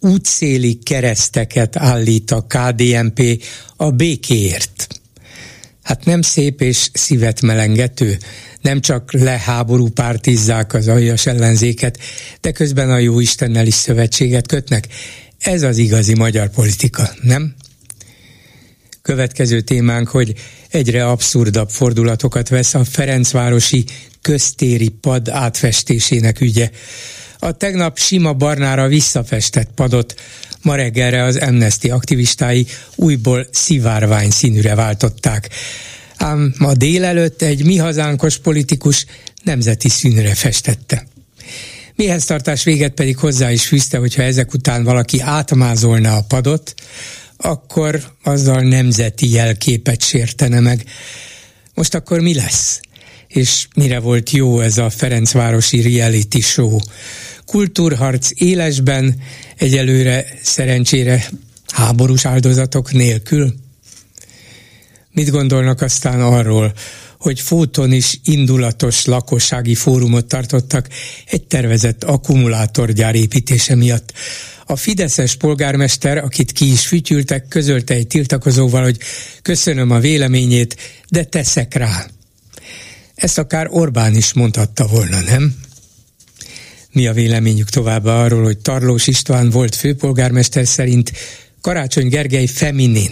útszéli 0.00 0.78
kereszteket 0.82 1.76
állít 1.76 2.30
a 2.30 2.46
KDNP 2.48 3.42
a 3.76 3.90
békéért. 3.90 4.86
Hát 5.82 6.04
nem 6.04 6.22
szép 6.22 6.60
és 6.60 6.90
szívet 6.92 7.40
melengető, 7.40 8.18
nem 8.60 8.80
csak 8.80 9.12
leháború 9.12 9.88
pártizzák 9.88 10.74
az 10.74 10.88
aljas 10.88 11.26
ellenzéket, 11.26 11.98
de 12.40 12.52
közben 12.52 12.90
a 12.90 12.98
jó 12.98 13.20
Istennel 13.20 13.66
is 13.66 13.74
szövetséget 13.74 14.46
kötnek. 14.46 14.88
Ez 15.38 15.62
az 15.62 15.78
igazi 15.78 16.14
magyar 16.14 16.48
politika, 16.48 17.10
nem? 17.22 17.54
Következő 19.02 19.60
témánk, 19.60 20.08
hogy 20.08 20.34
egyre 20.68 21.08
abszurdabb 21.08 21.70
fordulatokat 21.70 22.48
vesz 22.48 22.74
a 22.74 22.84
Ferencvárosi 22.84 23.84
köztéri 24.22 24.88
pad 24.88 25.28
átfestésének 25.28 26.40
ügye. 26.40 26.70
A 27.38 27.52
tegnap 27.52 27.98
sima 27.98 28.32
barnára 28.32 28.88
visszafestett 28.88 29.70
padot 29.74 30.14
ma 30.62 30.74
reggelre 30.74 31.22
az 31.22 31.36
Amnesty 31.36 31.90
aktivistái 31.90 32.66
újból 32.94 33.46
szivárvány 33.50 34.30
színűre 34.30 34.74
váltották. 34.74 35.50
Ám 36.16 36.54
ma 36.58 36.74
délelőtt 36.74 37.42
egy 37.42 37.64
mi 37.64 37.76
hazánkos 37.76 38.38
politikus 38.38 39.06
nemzeti 39.42 39.88
színűre 39.88 40.34
festette. 40.34 41.06
Mihez 41.94 42.24
tartás 42.24 42.64
véget 42.64 42.92
pedig 42.92 43.16
hozzá 43.16 43.52
is 43.52 43.66
fűzte, 43.66 43.98
hogyha 43.98 44.22
ezek 44.22 44.52
után 44.54 44.84
valaki 44.84 45.20
átmázolna 45.20 46.16
a 46.16 46.24
padot, 46.28 46.74
akkor 47.36 48.02
azzal 48.22 48.60
nemzeti 48.60 49.30
jelképet 49.30 50.02
sértene 50.02 50.60
meg. 50.60 50.84
Most 51.74 51.94
akkor 51.94 52.20
mi 52.20 52.34
lesz? 52.34 52.80
És 53.36 53.66
mire 53.74 53.98
volt 53.98 54.30
jó 54.30 54.60
ez 54.60 54.78
a 54.78 54.90
Ferencvárosi 54.90 55.96
reality 55.96 56.40
show? 56.40 56.78
Kultúrharc 57.44 58.30
élesben, 58.34 59.14
egyelőre 59.56 60.26
szerencsére 60.42 61.28
háborús 61.66 62.24
áldozatok 62.24 62.92
nélkül? 62.92 63.54
Mit 65.12 65.30
gondolnak 65.30 65.80
aztán 65.80 66.20
arról, 66.20 66.72
hogy 67.18 67.40
Fóton 67.40 67.92
is 67.92 68.20
indulatos 68.24 69.04
lakossági 69.04 69.74
fórumot 69.74 70.26
tartottak 70.26 70.88
egy 71.26 71.42
tervezett 71.42 72.04
akkumulátorgyár 72.04 73.14
építése 73.14 73.74
miatt. 73.74 74.12
A 74.66 74.76
Fideszes 74.76 75.34
polgármester, 75.34 76.18
akit 76.18 76.52
ki 76.52 76.72
is 76.72 76.86
fütyültek, 76.86 77.48
közölte 77.48 77.94
egy 77.94 78.06
tiltakozóval, 78.06 78.82
hogy 78.82 78.98
köszönöm 79.42 79.90
a 79.90 79.98
véleményét, 79.98 80.76
de 81.08 81.24
teszek 81.24 81.74
rá. 81.74 82.06
Ezt 83.16 83.38
akár 83.38 83.66
Orbán 83.70 84.14
is 84.14 84.32
mondhatta 84.32 84.86
volna, 84.86 85.20
nem? 85.20 85.54
Mi 86.92 87.06
a 87.06 87.12
véleményük 87.12 87.68
továbbá 87.68 88.24
arról, 88.24 88.42
hogy 88.42 88.58
Tarlós 88.58 89.06
István 89.06 89.50
volt 89.50 89.74
főpolgármester 89.74 90.66
szerint 90.66 91.12
Karácsony 91.60 92.08
Gergely 92.08 92.46
feminin. 92.46 93.10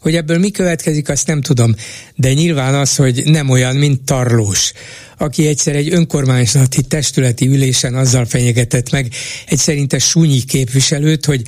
Hogy 0.00 0.14
ebből 0.14 0.38
mi 0.38 0.50
következik, 0.50 1.08
azt 1.08 1.26
nem 1.26 1.40
tudom, 1.40 1.74
de 2.14 2.32
nyilván 2.32 2.74
az, 2.74 2.96
hogy 2.96 3.22
nem 3.24 3.48
olyan, 3.48 3.76
mint 3.76 4.02
Tarlós, 4.02 4.72
aki 5.18 5.46
egyszer 5.46 5.76
egy 5.76 5.92
önkormányzati 5.92 6.82
testületi 6.82 7.46
ülésen 7.46 7.94
azzal 7.94 8.24
fenyegetett 8.24 8.90
meg 8.90 9.12
egy 9.46 9.58
szerinte 9.58 9.98
súnyi 9.98 10.42
képviselőt, 10.42 11.24
hogy 11.24 11.42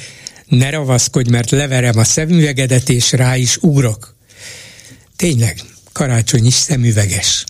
ne 0.46 0.70
ravaszkodj, 0.70 1.30
mert 1.30 1.50
leverem 1.50 1.98
a 1.98 2.04
szemüvegedet, 2.04 2.88
és 2.88 3.12
rá 3.12 3.36
is 3.36 3.56
ugrok. 3.56 4.14
Tényleg, 5.16 5.60
karácsony 5.98 6.46
is 6.46 6.54
szemüveges. 6.54 7.44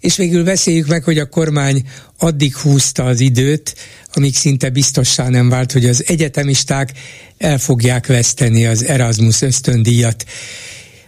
És 0.00 0.16
végül 0.16 0.44
beszéljük 0.44 0.86
meg, 0.86 1.04
hogy 1.04 1.18
a 1.18 1.28
kormány 1.28 1.82
addig 2.18 2.56
húzta 2.56 3.04
az 3.04 3.20
időt, 3.20 3.74
amíg 4.12 4.34
szinte 4.34 4.70
biztossá 4.70 5.28
nem 5.28 5.48
vált, 5.48 5.72
hogy 5.72 5.86
az 5.86 6.04
egyetemisták 6.06 6.92
el 7.38 7.58
fogják 7.58 8.06
veszteni 8.06 8.66
az 8.66 8.84
Erasmus 8.84 9.42
ösztöndíjat 9.42 10.24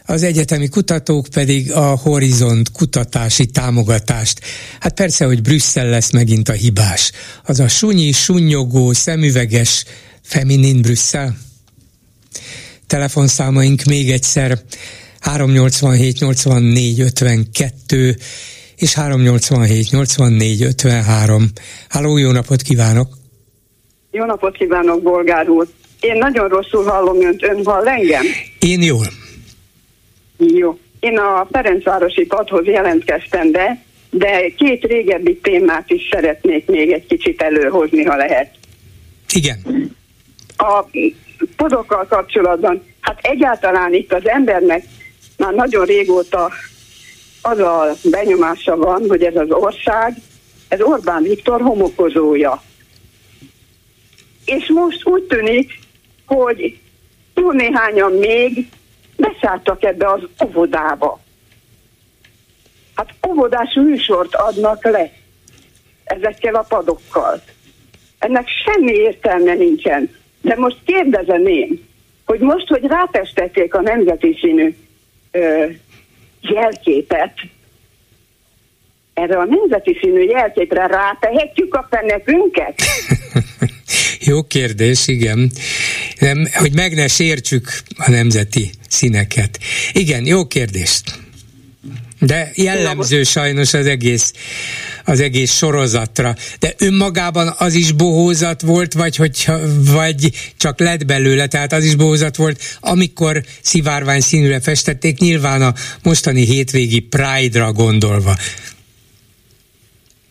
az 0.07 0.23
egyetemi 0.23 0.69
kutatók 0.69 1.29
pedig 1.29 1.73
a 1.73 1.97
Horizont 1.97 2.73
kutatási 2.73 3.47
támogatást. 3.47 4.41
Hát 4.81 4.95
persze, 4.95 5.25
hogy 5.25 5.43
Brüsszel 5.43 5.89
lesz 5.89 6.11
megint 6.11 6.49
a 6.49 6.53
hibás. 6.53 7.13
Az 7.45 7.61
a 7.61 7.69
sunyi, 7.69 8.13
sunnyogó, 8.13 8.93
szemüveges, 8.93 9.85
feminin 10.23 10.83
Brüsszel. 10.83 11.37
Telefonszámaink 12.87 13.83
még 13.83 14.11
egyszer 14.11 14.63
387 15.25 16.19
84 16.21 17.01
52 17.01 18.17
és 18.77 18.95
387 18.95 19.91
84 19.91 20.62
53. 20.62 21.45
Háló, 21.89 22.17
jó 22.17 22.31
napot 22.31 22.62
kívánok! 22.62 23.09
Jó 24.11 24.25
napot 24.25 24.57
kívánok, 24.57 25.03
Bolgár 25.03 25.49
úr! 25.49 25.67
Én 26.01 26.17
nagyon 26.19 26.49
rosszul 26.49 26.84
hallom 26.84 27.23
önt, 27.23 27.43
ön 27.43 27.65
hall 27.65 27.89
engem? 27.89 28.25
Én 28.59 28.83
jól. 28.83 29.07
Jó. 30.39 30.79
Én 31.01 31.19
a 31.19 31.49
Ferencvárosi 31.53 32.27
padhoz 32.27 32.67
jelentkeztem 32.67 33.51
be, 33.51 33.83
de 34.11 34.49
két 34.57 34.84
régebbi 34.84 35.39
témát 35.43 35.91
is 35.91 36.09
szeretnék 36.11 36.67
még 36.67 36.91
egy 36.91 37.07
kicsit 37.07 37.43
előhozni, 37.43 38.05
ha 38.05 38.17
lehet. 38.17 38.51
Igen. 39.34 39.59
A 40.57 40.84
podokkal 41.57 42.07
kapcsolatban, 42.09 42.83
hát 43.01 43.19
egyáltalán 43.23 43.95
itt 43.95 44.13
az 44.13 44.29
embernek 44.29 44.84
már 45.37 45.53
nagyon 45.53 45.84
régóta 45.84 46.50
az 47.43 47.59
a 47.59 47.95
benyomása 48.03 48.77
van, 48.77 49.09
hogy 49.09 49.22
ez 49.22 49.37
az 49.37 49.50
ország, 49.50 50.17
ez 50.69 50.81
Orbán 50.81 51.22
Viktor 51.22 51.61
homokozója. 51.61 52.62
És 54.45 54.69
most 54.69 55.06
úgy 55.06 55.22
tűnik, 55.22 55.78
hogy 56.27 56.78
túl 57.34 57.53
néhányan 57.53 58.12
még 58.12 58.69
beszálltak 59.17 59.84
ebbe 59.84 60.11
az 60.11 60.21
óvodába. 60.45 61.21
Hát 62.95 63.15
óvodás 63.28 63.75
műsort 63.75 64.34
adnak 64.34 64.84
le 64.84 65.12
ezekkel 66.05 66.55
a 66.55 66.66
padokkal. 66.69 67.43
Ennek 68.19 68.49
semmi 68.65 68.93
értelme 68.93 69.55
nincsen. 69.55 70.11
De 70.41 70.55
most 70.56 70.77
kérdezem 70.84 71.47
én, 71.47 71.89
hogy 72.25 72.41
most, 72.41 72.69
hogy 72.69 72.84
rátestették 72.84 73.75
a 73.75 73.81
nemzeti 73.81 74.39
színű 74.41 74.77
ö, 75.34 75.67
jelképet, 76.41 77.33
erre 79.15 79.37
a 79.39 79.45
nemzeti 79.45 79.99
színű 80.00 80.22
jelképre 80.22 80.87
rátehetjük 80.87 81.75
a 81.75 81.87
fenekünket? 81.91 82.75
Jó 84.28 84.43
kérdés, 84.43 85.09
igen. 85.09 85.50
Nem, 86.19 86.49
hogy 86.53 86.75
meg 86.75 86.95
ne 86.95 87.09
sértsük 87.09 87.69
a 87.97 88.11
nemzeti 88.11 88.71
színeket. 88.89 89.59
Igen, 89.93 90.27
jó 90.27 90.47
kérdést. 90.47 91.03
De 92.21 92.51
jellemző 92.55 93.22
sajnos 93.22 93.75
az 93.75 93.87
egész, 93.87 94.33
az 95.04 95.20
egész 95.20 95.53
sorozatra. 95.53 96.34
De 96.59 96.75
önmagában 96.78 97.54
az 97.59 97.75
is 97.75 97.92
bohózat 97.92 98.62
volt, 98.62 98.92
vagy, 98.92 99.16
hogyha, 99.16 99.59
vagy 99.92 100.31
csak 100.56 100.81
lett 100.81 101.06
belőle, 101.06 101.47
tehát 101.47 101.72
az 101.72 101.84
is 101.84 101.95
bohózat 101.95 102.36
volt, 102.36 102.60
amikor 102.80 103.42
szivárvány 103.62 104.21
színűre 104.21 104.60
festették, 104.60 105.18
nyilván 105.18 105.62
a 105.62 105.72
mostani 106.03 106.45
hétvégi 106.45 107.01
Pride-ra 107.01 107.72
gondolva. 107.72 108.34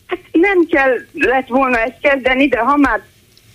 Hát 0.07 0.19
nem 0.31 0.65
kell 0.69 0.93
lett 1.13 1.47
volna 1.47 1.77
ezt 1.77 1.99
kezdeni, 2.01 2.47
de 2.47 2.59
ha 2.59 2.77
már, 2.77 3.01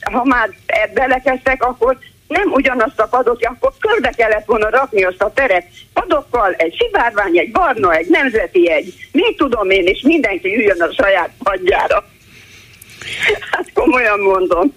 ha 0.01 0.25
már 0.25 0.49
belekezdtek, 0.95 1.63
akkor 1.63 1.99
nem 2.29 2.53
ugyanazt 2.53 3.01
a 3.01 3.07
padot, 3.07 3.45
akkor 3.45 3.73
körbe 3.79 4.11
kellett 4.11 4.47
volna 4.47 4.71
rakni 4.71 5.05
azt 5.05 5.23
a 5.23 5.33
teret. 5.33 5.67
Padokkal 5.93 6.53
egy 6.53 6.77
szivárvány, 6.79 7.39
egy 7.39 7.51
barna, 7.51 7.95
egy 7.95 8.09
nemzeti 8.09 8.71
egy. 8.71 8.95
Mit 9.13 9.37
tudom 9.37 9.71
én, 9.71 9.87
és 9.87 10.01
mindenki 10.03 10.57
üljön 10.57 10.83
a 10.83 10.93
saját 10.93 11.31
padjára. 11.43 12.05
Hát 13.51 13.73
komolyan 13.73 14.21
mondom. 14.21 14.75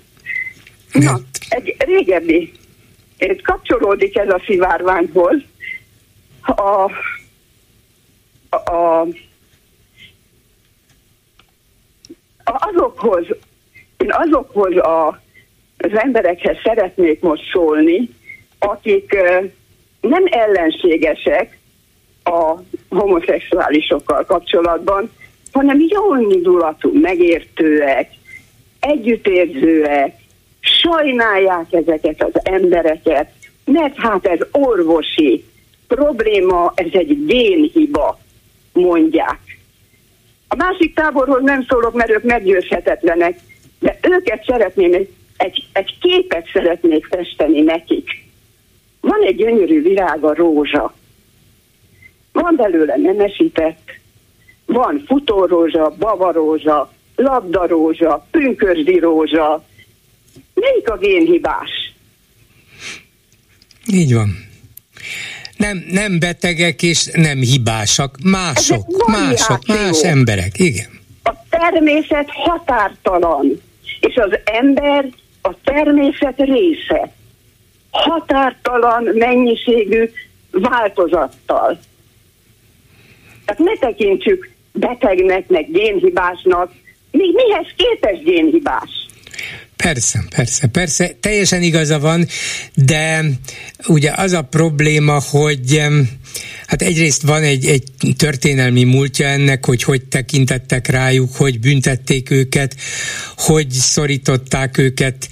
Na, 0.91 1.19
egy 1.49 1.75
régebbi, 1.77 2.51
és 3.17 3.41
kapcsolódik 3.43 4.17
ez 4.17 4.29
a 4.29 4.41
szivárványhoz. 4.45 5.41
A, 6.41 6.91
a, 8.49 8.71
a, 8.71 9.07
azokhoz, 12.43 13.25
azokhoz 13.97 14.77
a 14.77 15.20
az 15.81 15.91
emberekhez 15.93 16.57
szeretnék 16.63 17.21
most 17.21 17.43
szólni, 17.51 18.09
akik 18.59 19.17
nem 20.01 20.23
ellenségesek 20.29 21.59
a 22.23 22.55
homoszexuálisokkal 22.89 24.25
kapcsolatban, 24.25 25.11
hanem 25.51 25.85
jó 25.89 26.15
indulatú, 26.15 26.99
megértőek, 26.99 28.09
együttérzőek, 28.79 30.15
sajnálják 30.59 31.73
ezeket 31.73 32.23
az 32.23 32.41
embereket, 32.43 33.31
mert 33.65 33.95
hát 33.97 34.25
ez 34.25 34.39
orvosi 34.51 35.43
probléma, 35.87 36.71
ez 36.75 36.89
egy 36.91 37.25
génhiba, 37.25 38.19
mondják. 38.73 39.39
A 40.47 40.55
másik 40.55 40.95
táborhoz 40.95 41.41
nem 41.41 41.65
szólok, 41.69 41.93
mert 41.93 42.09
ők 42.09 42.23
meggyőzhetetlenek, 42.23 43.39
de 43.79 43.97
őket 44.01 44.43
szeretném, 44.45 44.93
egy, 44.93 45.09
egy 45.71 45.97
képet 45.99 46.49
szeretnék 46.53 47.05
festeni 47.05 47.61
nekik. 47.61 48.09
Van 49.01 49.21
egy 49.21 49.35
gyönyörű 49.35 49.81
virág, 49.81 50.23
a 50.23 50.33
rózsa. 50.33 50.93
Van 52.31 52.55
belőle 52.55 52.95
nemesített, 52.97 53.91
van 54.65 55.03
futórózsa, 55.07 55.95
bavarózsa, 55.99 56.91
labdarózsa, 57.15 58.27
pünkösdi 58.31 58.99
rózsa. 58.99 59.65
Melyik 60.53 60.89
a 60.89 60.97
génhibás? 60.97 61.93
Így 63.87 64.13
van. 64.13 64.49
Nem, 65.57 65.85
nem 65.89 66.19
betegek 66.19 66.81
és 66.81 67.09
nem 67.13 67.37
hibásak, 67.37 68.17
mások, 68.23 69.07
mások, 69.07 69.65
más 69.65 70.01
emberek, 70.03 70.59
igen. 70.59 70.89
A 71.23 71.33
természet 71.49 72.29
határtalan, 72.29 73.61
és 73.99 74.15
az 74.15 74.39
ember 74.43 75.09
a 75.41 75.55
természet 75.63 76.35
része. 76.37 77.11
Határtalan 77.91 79.03
mennyiségű 79.03 80.11
változattal. 80.51 81.79
Tehát 83.45 83.61
ne 83.61 83.87
tekintsük 83.87 84.49
betegnek, 84.73 85.47
meg 85.47 85.71
génhibásnak. 85.71 86.71
Mi, 87.11 87.31
mihez 87.33 87.67
képes 87.75 88.23
génhibás? 88.23 88.89
Persze, 89.75 90.19
persze, 90.35 90.67
persze, 90.67 91.11
teljesen 91.19 91.61
igaza 91.61 91.99
van, 91.99 92.25
de 92.75 93.23
ugye 93.87 94.11
az 94.15 94.31
a 94.31 94.41
probléma, 94.41 95.19
hogy 95.31 95.81
hát 96.71 96.81
egyrészt 96.81 97.21
van 97.21 97.43
egy, 97.43 97.65
egy 97.65 97.83
történelmi 98.17 98.83
múltja 98.83 99.27
ennek, 99.27 99.65
hogy 99.65 99.83
hogy 99.83 100.05
tekintettek 100.05 100.87
rájuk, 100.87 101.35
hogy 101.35 101.59
büntették 101.59 102.29
őket, 102.29 102.75
hogy 103.35 103.69
szorították 103.69 104.77
őket 104.77 105.29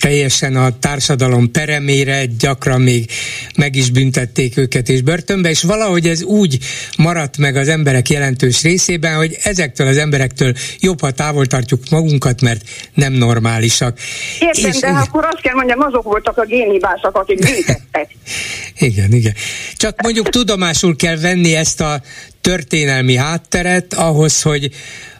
teljesen 0.00 0.56
a 0.56 0.78
társadalom 0.78 1.50
peremére, 1.50 2.24
gyakran 2.38 2.80
még 2.80 3.10
meg 3.56 3.76
is 3.76 3.90
büntették 3.90 4.56
őket 4.56 4.88
és 4.88 5.02
börtönbe, 5.02 5.50
és 5.50 5.62
valahogy 5.62 6.08
ez 6.08 6.22
úgy 6.22 6.58
maradt 6.96 7.38
meg 7.38 7.56
az 7.56 7.68
emberek 7.68 8.08
jelentős 8.08 8.62
részében, 8.62 9.16
hogy 9.16 9.36
ezektől 9.42 9.86
az 9.86 9.96
emberektől 9.96 10.54
jobb, 10.80 11.00
ha 11.00 11.10
távol 11.10 11.46
tartjuk 11.46 11.82
magunkat, 11.90 12.40
mert 12.40 12.62
nem 12.94 13.12
normálisak. 13.12 13.98
Értem, 14.40 14.70
és, 14.70 14.78
de 14.78 14.88
igen. 14.88 15.00
akkor 15.00 15.24
azt 15.24 15.40
kell 15.42 15.54
mondjam, 15.54 15.80
azok 15.80 16.02
voltak 16.02 16.38
a 16.38 16.44
génhibások, 16.44 17.16
akik 17.16 17.38
büntettek. 17.38 18.10
igen, 18.88 19.12
igen. 19.12 19.34
Csak 19.76 20.02
mondjuk 20.02 20.28
tudomásul 20.28 20.96
kell 20.96 21.16
venni 21.16 21.54
ezt 21.54 21.80
a 21.80 22.00
történelmi 22.40 23.16
hátteret 23.16 23.94
ahhoz, 23.94 24.42
hogy, 24.42 24.70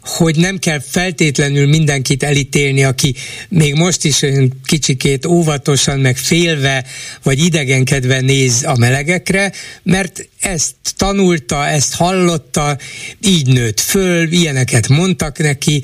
hogy 0.03 0.37
nem 0.37 0.59
kell 0.59 0.81
feltétlenül 0.81 1.67
mindenkit 1.67 2.23
elítélni, 2.23 2.85
aki 2.85 3.15
még 3.49 3.75
most 3.75 4.05
is 4.05 4.25
kicsikét 4.65 5.27
óvatosan, 5.27 5.99
meg 5.99 6.17
félve, 6.17 6.85
vagy 7.23 7.45
idegenkedve 7.45 8.21
néz 8.21 8.65
a 8.65 8.77
melegekre, 8.77 9.53
mert 9.83 10.29
ezt 10.41 10.75
tanulta, 10.97 11.67
ezt 11.67 11.95
hallotta, 11.95 12.79
így 13.21 13.47
nőtt 13.47 13.81
föl, 13.81 14.33
ilyeneket 14.33 14.89
mondtak 14.89 15.39
neki, 15.39 15.83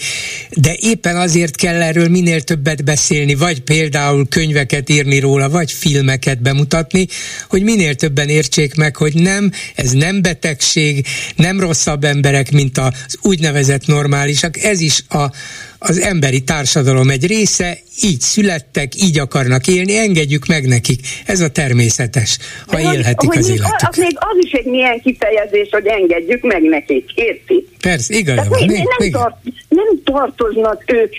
de 0.51 0.77
éppen 0.81 1.17
azért 1.17 1.57
kell 1.57 1.83
erről 1.83 2.09
minél 2.09 2.41
többet 2.41 2.85
beszélni, 2.85 3.35
vagy 3.35 3.61
például 3.61 4.29
könyveket 4.29 4.89
írni 4.89 5.19
róla, 5.19 5.49
vagy 5.49 5.73
filmeket 5.73 6.43
bemutatni, 6.43 7.07
hogy 7.49 7.63
minél 7.63 7.95
többen 7.95 8.29
értsék 8.29 8.75
meg, 8.75 8.97
hogy 8.97 9.15
nem, 9.15 9.51
ez 9.75 9.91
nem 9.91 10.23
betegség, 10.23 11.07
nem 11.37 11.61
rosszabb 11.61 12.05
emberek, 12.05 12.51
mint 12.51 12.79
az 12.79 13.19
úgynevezett 13.23 13.87
normálisak, 13.87 14.63
ez 14.63 14.81
is 14.81 15.05
a, 15.09 15.31
az 15.79 16.01
emberi 16.01 16.41
társadalom 16.41 17.11
egy 17.11 17.27
része, 17.27 17.79
így 18.03 18.21
születtek, 18.21 18.95
így 18.95 19.19
akarnak 19.19 19.67
élni, 19.67 19.97
engedjük 19.97 20.47
meg 20.47 20.67
nekik. 20.67 21.01
Ez 21.27 21.41
a 21.41 21.49
természetes, 21.49 22.39
ha 22.67 22.77
De 22.77 22.83
élhetik 22.83 23.29
hogy, 23.29 23.39
az 23.39 23.47
hogy 23.47 23.55
életüket. 23.55 23.89
Az, 23.89 23.97
még 23.97 24.17
az 24.17 24.37
is 24.45 24.53
egy 24.53 24.65
milyen 24.65 25.01
kifejezés, 25.01 25.69
hogy 25.71 25.87
engedjük 25.87 26.43
meg 26.43 26.63
nekik, 26.63 27.11
érti? 27.15 27.69
Persze, 27.81 28.15
igaza 28.15 28.49
van. 28.49 28.65
Nem, 28.67 28.83
nem, 28.99 29.11
tart, 29.11 29.37
nem 29.69 30.03
tartoznak 30.05 30.83
ők 30.87 31.13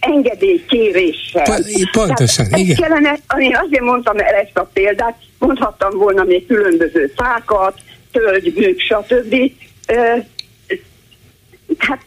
engedélykéréssel. 0.00 1.42
Po- 1.42 1.90
pontosan, 1.92 2.44
Tehát 2.44 2.58
igen. 2.58 2.76
Kellene, 2.76 3.18
én 3.38 3.56
azért 3.66 3.82
mondtam 3.82 4.18
el 4.18 4.34
ezt 4.34 4.56
a 4.56 4.70
példát, 4.72 5.16
mondhattam 5.38 5.98
volna 5.98 6.24
még 6.24 6.46
különböző 6.46 7.12
fákat, 7.16 7.78
tölgybűk, 8.12 8.80
stb. 8.80 9.34
Hát 11.78 12.02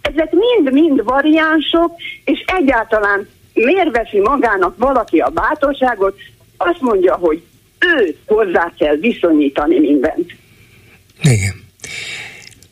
ezek 0.00 0.32
mind-mind 0.32 1.04
variánsok, 1.04 1.92
és 2.24 2.44
egyáltalán 2.46 3.28
miért 3.54 3.90
veszi 3.90 4.20
magának 4.20 4.74
valaki 4.78 5.18
a 5.18 5.28
bátorságot, 5.28 6.16
azt 6.56 6.80
mondja, 6.80 7.14
hogy 7.14 7.42
ő 7.78 8.16
hozzá 8.26 8.72
kell 8.78 8.96
viszonyítani 8.96 9.78
mindent. 9.78 10.32
Igen. 11.22 11.60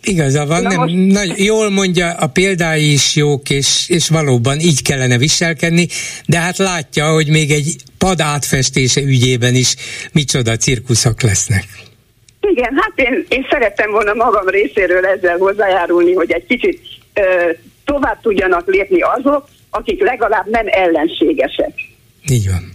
Igaza 0.03 0.47
van, 0.47 0.63
nem, 0.63 0.77
most... 0.77 0.95
nagy, 0.95 1.45
jól 1.45 1.71
mondja, 1.71 2.13
a 2.13 2.27
példái 2.27 2.93
is 2.93 3.17
jók, 3.17 3.51
és, 3.51 3.85
és 3.89 4.09
valóban 4.09 4.59
így 4.59 4.83
kellene 4.83 5.19
viselkedni, 5.19 5.87
de 6.27 6.39
hát 6.39 6.59
látja, 6.59 7.13
hogy 7.13 7.29
még 7.29 7.51
egy 7.51 7.77
pad 7.99 8.21
átfestése 8.21 9.01
ügyében 9.01 9.55
is 9.55 9.75
micsoda 10.13 10.57
cirkuszok 10.57 11.23
lesznek. 11.23 11.65
Igen, 12.41 12.73
hát 12.77 12.93
én, 12.95 13.27
én 13.29 13.47
szerettem 13.51 13.91
volna 13.91 14.15
magam 14.15 14.49
részéről 14.49 15.07
ezzel 15.07 15.37
hozzájárulni, 15.37 16.13
hogy 16.13 16.33
egy 16.33 16.47
kicsit 16.47 16.81
tovább 17.85 18.21
tudjanak 18.21 18.67
lépni 18.67 19.01
azok, 19.01 19.49
akik 19.71 20.03
legalább 20.03 20.51
nem 20.51 20.67
ellenségesek. 20.67 21.73
Így 22.31 22.49
van. 22.49 22.73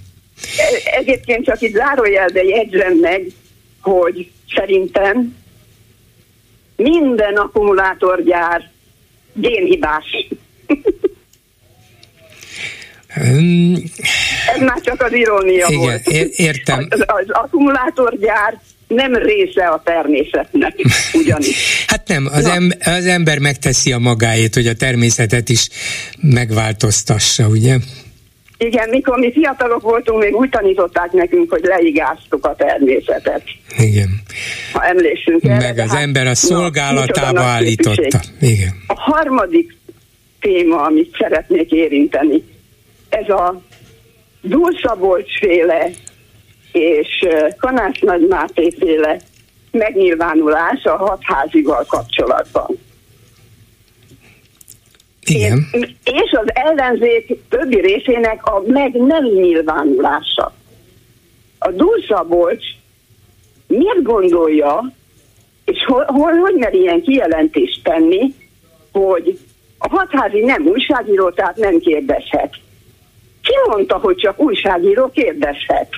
E, 0.57 0.97
egyébként 0.97 1.45
csak 1.45 1.61
itt 1.61 1.75
zárójelbe 1.75 2.43
jegyzem 2.43 2.93
meg, 2.93 3.25
hogy 3.81 4.31
szerintem 4.55 5.35
minden 6.75 7.35
akkumulátorgyár 7.35 8.69
génhibás. 9.33 10.27
Ez 14.55 14.59
már 14.59 14.81
csak 14.81 15.01
az 15.01 15.13
irónia 15.13 15.67
Igen, 15.67 15.79
volt. 15.79 16.07
értem. 16.35 16.87
Az, 16.89 17.03
az 17.05 17.29
akkumulátorgyár 17.29 18.61
nem 18.87 19.13
része 19.13 19.65
a 19.65 19.81
természetnek, 19.85 20.73
ugyanis. 21.21 21.85
Hát 21.87 22.07
nem, 22.07 22.27
az, 22.31 22.45
em, 22.45 22.69
az 22.83 23.05
ember 23.05 23.39
megteszi 23.39 23.91
a 23.91 23.99
magáét, 23.99 24.53
hogy 24.53 24.67
a 24.67 24.73
természetet 24.73 25.49
is 25.49 25.69
megváltoztassa, 26.21 27.47
ugye? 27.47 27.77
Igen, 28.57 28.89
mikor 28.89 29.17
mi 29.17 29.31
fiatalok 29.31 29.81
voltunk, 29.81 30.23
még 30.23 30.35
úgy 30.35 30.49
tanították 30.49 31.11
nekünk, 31.11 31.51
hogy 31.51 31.63
leigáztuk 31.63 32.45
a 32.45 32.55
természetet. 32.55 33.41
Igen. 33.77 34.21
Ha 34.73 34.85
emlékszünk 34.85 35.43
erre. 35.43 35.57
Meg 35.57 35.77
az 35.77 35.89
hát, 35.89 36.01
ember 36.01 36.27
a 36.27 36.35
szolgálatába 36.35 37.39
na, 37.39 37.45
állította. 37.45 38.19
Igen. 38.39 38.75
A 38.87 39.01
harmadik 39.01 39.77
téma, 40.39 40.81
amit 40.81 41.15
szeretnék 41.19 41.71
érinteni, 41.71 42.43
ez 43.09 43.29
a 43.29 43.61
Dulszabolcs 44.41 45.39
féle 45.39 45.89
és 46.75 47.27
Kanász 47.57 47.99
Nagy 47.99 48.27
Máté 48.27 48.71
féle 48.79 49.19
megnyilvánulás 49.71 50.83
a 50.83 50.97
hatházival 50.97 51.85
kapcsolatban. 51.87 52.77
Igen. 55.25 55.67
És 56.03 56.31
az 56.31 56.47
ellenzék 56.53 57.39
többi 57.49 57.79
részének 57.79 58.45
a 58.45 58.63
meg 58.67 58.93
nem 58.93 59.23
nyilvánulása. 59.23 60.53
A 61.59 61.71
Dulszabolcs 61.71 62.65
miért 63.67 64.01
gondolja, 64.01 64.91
és 65.65 65.83
hol, 65.85 66.05
hol, 66.07 66.33
hogy 66.33 66.55
mer 66.55 66.73
ilyen 66.73 67.01
kijelentést 67.01 67.83
tenni, 67.83 68.33
hogy 68.91 69.39
a 69.77 69.89
hatházi 69.89 70.39
nem 70.39 70.65
újságíró, 70.65 71.29
tehát 71.29 71.55
nem 71.55 71.79
kérdezhet. 71.79 72.53
Ki 73.41 73.53
mondta, 73.69 73.97
hogy 73.97 74.15
csak 74.15 74.39
újságíró 74.39 75.09
kérdezhet? 75.09 75.89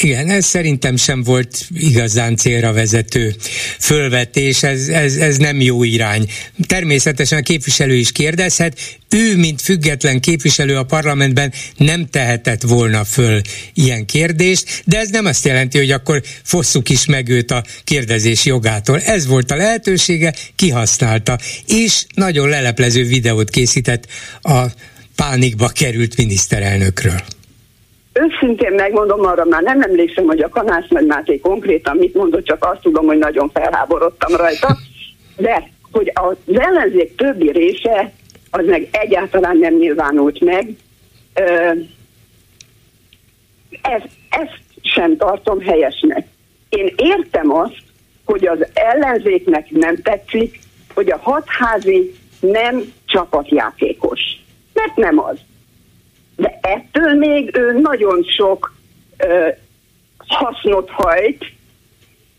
Igen, 0.00 0.30
ez 0.30 0.44
szerintem 0.44 0.96
sem 0.96 1.22
volt 1.22 1.66
igazán 1.74 2.36
célra 2.36 2.72
vezető 2.72 3.34
fölvetés, 3.78 4.62
ez, 4.62 4.88
ez, 4.88 5.16
ez 5.16 5.36
nem 5.36 5.60
jó 5.60 5.84
irány. 5.84 6.28
Természetesen 6.66 7.38
a 7.38 7.42
képviselő 7.42 7.94
is 7.94 8.12
kérdezhet, 8.12 8.78
ő, 9.08 9.36
mint 9.36 9.62
független 9.62 10.20
képviselő 10.20 10.76
a 10.76 10.84
parlamentben 10.84 11.52
nem 11.76 12.06
tehetett 12.06 12.62
volna 12.62 13.04
föl 13.04 13.40
ilyen 13.74 14.06
kérdést, 14.06 14.82
de 14.84 14.98
ez 14.98 15.08
nem 15.10 15.26
azt 15.26 15.44
jelenti, 15.44 15.78
hogy 15.78 15.90
akkor 15.90 16.22
fosszuk 16.42 16.88
is 16.88 17.06
meg 17.06 17.28
őt 17.28 17.50
a 17.50 17.64
kérdezés 17.84 18.44
jogától. 18.44 19.00
Ez 19.00 19.26
volt 19.26 19.50
a 19.50 19.56
lehetősége, 19.56 20.34
kihasználta, 20.56 21.38
és 21.66 22.04
nagyon 22.14 22.48
leleplező 22.48 23.04
videót 23.04 23.50
készített 23.50 24.06
a 24.42 24.62
pánikba 25.14 25.68
került 25.68 26.16
miniszterelnökről. 26.16 27.22
Őszintén 28.22 28.72
megmondom, 28.72 29.24
arra 29.24 29.44
már 29.44 29.62
nem 29.62 29.80
emlékszem, 29.80 30.24
hogy 30.24 30.40
a 30.40 30.48
Kanász 30.48 30.88
Nagy 30.88 31.06
Máté 31.06 31.40
konkrétan 31.40 31.96
mit 31.96 32.14
mondott, 32.14 32.44
csak 32.44 32.64
azt 32.64 32.80
tudom, 32.80 33.06
hogy 33.06 33.18
nagyon 33.18 33.50
felháborodtam 33.50 34.36
rajta, 34.36 34.76
de 35.36 35.70
hogy 35.92 36.12
az 36.14 36.36
ellenzék 36.54 37.16
többi 37.16 37.50
része 37.50 38.12
az 38.50 38.66
meg 38.66 38.88
egyáltalán 38.90 39.56
nem 39.56 39.74
nyilvánult 39.74 40.40
meg. 40.40 40.68
Ez, 43.82 44.02
ezt 44.28 44.60
sem 44.82 45.16
tartom 45.16 45.60
helyesnek. 45.60 46.26
Én 46.68 46.92
értem 46.96 47.54
azt, 47.54 47.82
hogy 48.24 48.46
az 48.46 48.66
ellenzéknek 48.74 49.70
nem 49.70 49.96
tetszik, 49.96 50.58
hogy 50.94 51.10
a 51.10 51.18
hatházi 51.22 52.14
nem 52.40 52.92
csapatjátékos. 53.06 54.20
Mert 54.72 54.96
nem 54.96 55.18
az. 55.18 55.38
De 56.36 56.58
ettől 56.62 57.14
még 57.14 57.56
ő 57.56 57.78
nagyon 57.80 58.22
sok 58.36 58.74
ö, 59.16 59.48
hasznot 60.26 60.90
hajt, 60.90 61.44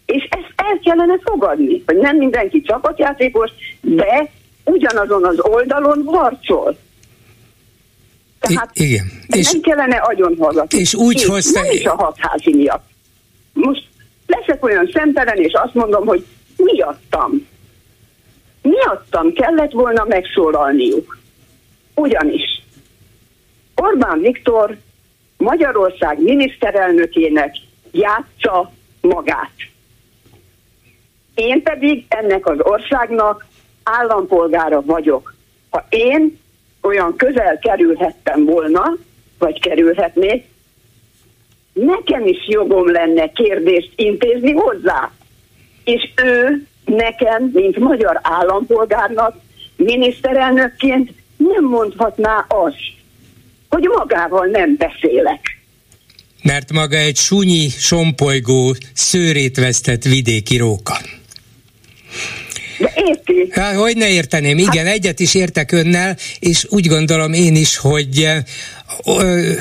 és 0.05 0.27
ezt 0.29 0.53
el 0.55 0.79
kellene 0.83 1.19
fogadni, 1.23 1.83
hogy 1.85 1.97
nem 1.97 2.17
mindenki 2.17 2.61
csapatjátékos, 2.61 3.51
de 3.81 4.29
ugyanazon 4.63 5.25
az 5.25 5.39
oldalon 5.39 6.03
harcol. 6.05 6.77
Tehát 8.39 8.69
I- 8.73 8.83
igen. 8.83 9.05
És 9.27 9.51
nem 9.51 9.61
kellene 9.61 9.95
agyon 9.95 10.35
hallgatni. 10.39 10.79
És 10.79 10.95
úgy 10.95 11.15
és 11.15 11.25
hozta... 11.25 11.61
Nem 11.61 11.71
is 11.71 11.85
a 11.85 11.95
hatházi 11.95 12.55
miatt. 12.55 12.85
Most 13.53 13.87
leszek 14.27 14.63
olyan 14.63 14.89
szempelen, 14.93 15.37
és 15.37 15.53
azt 15.53 15.73
mondom, 15.73 16.05
hogy 16.05 16.25
miattam. 16.57 17.47
Miattam 18.61 19.33
kellett 19.33 19.71
volna 19.71 20.05
megszólalniuk. 20.07 21.17
Ugyanis 21.95 22.52
Orbán 23.75 24.19
Viktor 24.19 24.77
Magyarország 25.37 26.21
miniszterelnökének 26.21 27.55
játsza 27.91 28.71
magát. 29.01 29.51
Én 31.35 31.63
pedig 31.63 32.05
ennek 32.07 32.47
az 32.47 32.57
országnak 32.59 33.45
állampolgára 33.83 34.81
vagyok. 34.81 35.33
Ha 35.69 35.85
én 35.89 36.39
olyan 36.81 37.15
közel 37.15 37.59
kerülhettem 37.59 38.45
volna, 38.45 38.97
vagy 39.37 39.59
kerülhetnék, 39.59 40.45
nekem 41.73 42.25
is 42.27 42.47
jogom 42.47 42.91
lenne 42.91 43.31
kérdést 43.31 43.91
intézni 43.95 44.51
hozzá. 44.51 45.11
És 45.83 46.11
ő 46.23 46.67
nekem, 46.85 47.49
mint 47.53 47.77
magyar 47.77 48.19
állampolgárnak, 48.21 49.35
miniszterelnökként 49.75 51.13
nem 51.37 51.63
mondhatná 51.63 52.45
azt, 52.47 53.02
hogy 53.73 53.89
magával 53.97 54.45
nem 54.45 54.75
beszélek. 54.77 55.39
Mert 56.43 56.71
maga 56.71 56.97
egy 56.97 57.15
sunyi, 57.15 57.69
sompolygó, 57.69 58.75
szőrét 58.93 59.57
vesztett 59.57 60.03
vidéki 60.03 60.57
róka. 60.57 60.97
De 62.79 62.93
érti? 62.95 63.47
Hát, 63.49 63.75
hogy 63.75 63.97
ne 63.97 64.09
érteném, 64.09 64.57
igen, 64.57 64.85
hát... 64.85 64.93
egyet 64.93 65.19
is 65.19 65.35
értek 65.35 65.71
önnel, 65.71 66.17
és 66.39 66.65
úgy 66.69 66.87
gondolom 66.87 67.33
én 67.33 67.55
is, 67.55 67.77
hogy 67.77 68.27
ö, 69.05 69.51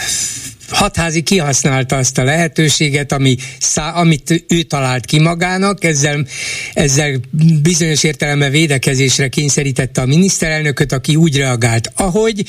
hatházi 0.73 1.23
kihasználta 1.23 1.97
azt 1.97 2.19
a 2.19 2.25
lehetőséget, 2.25 3.13
ami, 3.13 3.37
szá, 3.59 3.91
amit 3.91 4.45
ő 4.49 4.63
talált 4.63 5.05
ki 5.05 5.21
magának, 5.21 5.85
ezzel, 5.85 6.27
ezzel 6.75 7.21
bizonyos 7.63 8.05
értelemben 8.05 8.51
védekezésre 8.51 9.29
kényszerítette 9.29 10.01
a 10.01 10.07
miniszterelnököt, 10.07 10.93
aki 10.93 11.17
úgy 11.17 11.37
reagált, 11.37 11.93
ahogy, 11.97 12.45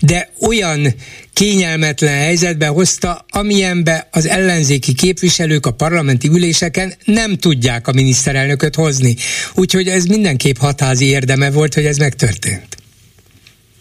de 0.00 0.30
olyan 0.40 0.94
kényelmetlen 1.32 2.18
helyzetbe 2.18 2.66
hozta, 2.66 3.24
amilyenbe 3.30 4.08
az 4.10 4.26
ellenzéki 4.26 4.94
képviselők 4.94 5.66
a 5.66 5.70
parlamenti 5.70 6.28
üléseken 6.28 6.92
nem 7.04 7.36
tudják 7.36 7.88
a 7.88 7.92
miniszterelnököt 7.92 8.74
hozni. 8.74 9.16
Úgyhogy 9.54 9.88
ez 9.88 10.04
mindenképp 10.04 10.56
hatházi 10.56 11.06
érdeme 11.06 11.50
volt, 11.50 11.74
hogy 11.74 11.84
ez 11.84 11.96
megtörtént. 11.96 12.76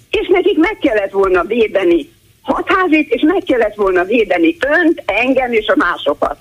És 0.09 0.27
nekik 0.31 0.57
meg 0.57 0.77
kellett 0.81 1.11
volna 1.11 1.43
védeni 1.43 2.09
hatházit, 2.41 3.09
és 3.09 3.21
meg 3.21 3.43
kellett 3.45 3.75
volna 3.75 4.03
védeni 4.03 4.57
önt, 4.59 5.03
engem 5.05 5.51
és 5.51 5.67
a 5.67 5.75
másokat. 5.77 6.37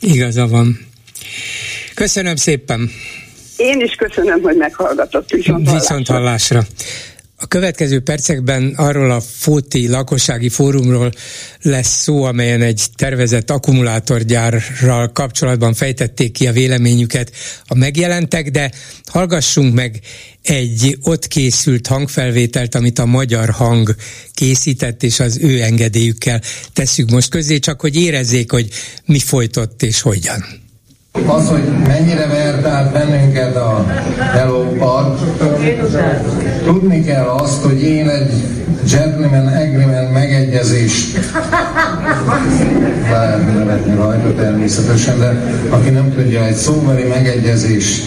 Igaza 0.00 0.46
van. 0.46 0.78
Köszönöm 1.94 2.36
szépen. 2.36 2.90
Én 3.56 3.80
is 3.80 3.94
köszönöm, 3.94 4.42
hogy 4.42 4.56
meghallgatott. 4.56 5.30
Viszont. 5.30 5.70
Viszont 5.70 6.06
hallásra. 6.06 6.62
A 7.38 7.46
következő 7.46 8.00
percekben 8.00 8.74
arról 8.76 9.10
a 9.10 9.20
Fóti 9.20 9.88
lakossági 9.88 10.48
fórumról 10.48 11.12
lesz 11.62 12.02
szó, 12.02 12.22
amelyen 12.22 12.62
egy 12.62 12.82
tervezett 12.94 13.50
akkumulátorgyárral 13.50 15.12
kapcsolatban 15.12 15.74
fejtették 15.74 16.32
ki 16.32 16.46
a 16.46 16.52
véleményüket 16.52 17.32
a 17.66 17.74
megjelentek, 17.74 18.50
de 18.50 18.70
hallgassunk 19.10 19.74
meg 19.74 20.00
egy 20.48 20.98
ott 21.02 21.26
készült 21.26 21.86
hangfelvételt, 21.86 22.74
amit 22.74 22.98
a 22.98 23.06
magyar 23.06 23.50
hang 23.50 23.94
készített, 24.34 25.02
és 25.02 25.20
az 25.20 25.38
ő 25.40 25.62
engedélyükkel 25.62 26.40
tesszük 26.72 27.10
most 27.10 27.30
közé, 27.30 27.58
csak 27.58 27.80
hogy 27.80 27.96
érezzék, 27.96 28.50
hogy 28.50 28.68
mi 29.04 29.18
folytott 29.18 29.82
és 29.82 30.00
hogyan. 30.00 30.44
Az, 31.26 31.48
hogy 31.48 31.62
mennyire 31.86 32.26
vert 32.26 32.66
át 32.66 32.92
bennünket 32.92 33.56
a 33.56 33.86
Hello 34.18 34.64
Park, 34.64 35.18
tudni 36.64 37.04
kell 37.04 37.26
azt, 37.26 37.62
hogy 37.62 37.82
én 37.82 38.08
egy 38.08 38.30
gentleman 38.90 39.46
agreement 39.46 40.12
megegyezést 40.12 41.18
lehet 43.10 43.54
nevetni 43.54 43.94
rajta 43.94 44.34
természetesen, 44.34 45.18
de 45.18 45.60
aki 45.68 45.90
nem 45.90 46.12
tudja, 46.14 46.46
egy 46.46 46.54
szóbeli 46.54 47.02
megegyezést 47.02 48.04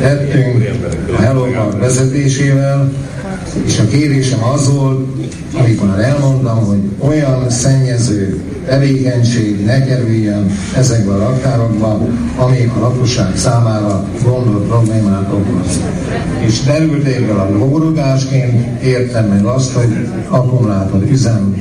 tettünk 0.00 0.68
a 1.16 1.20
Hello 1.20 1.44
Park 1.44 1.80
vezetésével, 1.80 2.92
és 3.64 3.78
a 3.78 3.86
kérésem 3.86 4.44
az 4.44 4.72
volt, 4.72 5.06
amit 5.58 5.86
már 5.86 5.98
elmondtam, 5.98 6.64
hogy 6.64 6.78
olyan 6.98 7.50
szennyező 7.50 8.40
tevékenység 8.66 9.64
ne 9.64 9.84
kerüljön 9.84 10.50
ezekbe 10.76 11.12
a 11.12 11.18
raktárokba, 11.18 12.08
ami 12.36 12.72
a 12.76 12.80
lakosság 12.80 13.36
számára 13.36 14.04
gondot, 14.24 14.66
problémát 14.66 15.32
okoz. 15.32 15.80
És 16.38 16.62
derültékből 16.62 17.38
a 17.38 17.50
lórugásként 17.50 18.82
értem 18.82 19.26
meg 19.26 19.44
azt, 19.44 19.72
hogy 19.72 20.08
akkumulátor 20.28 21.02
üzem 21.10 21.56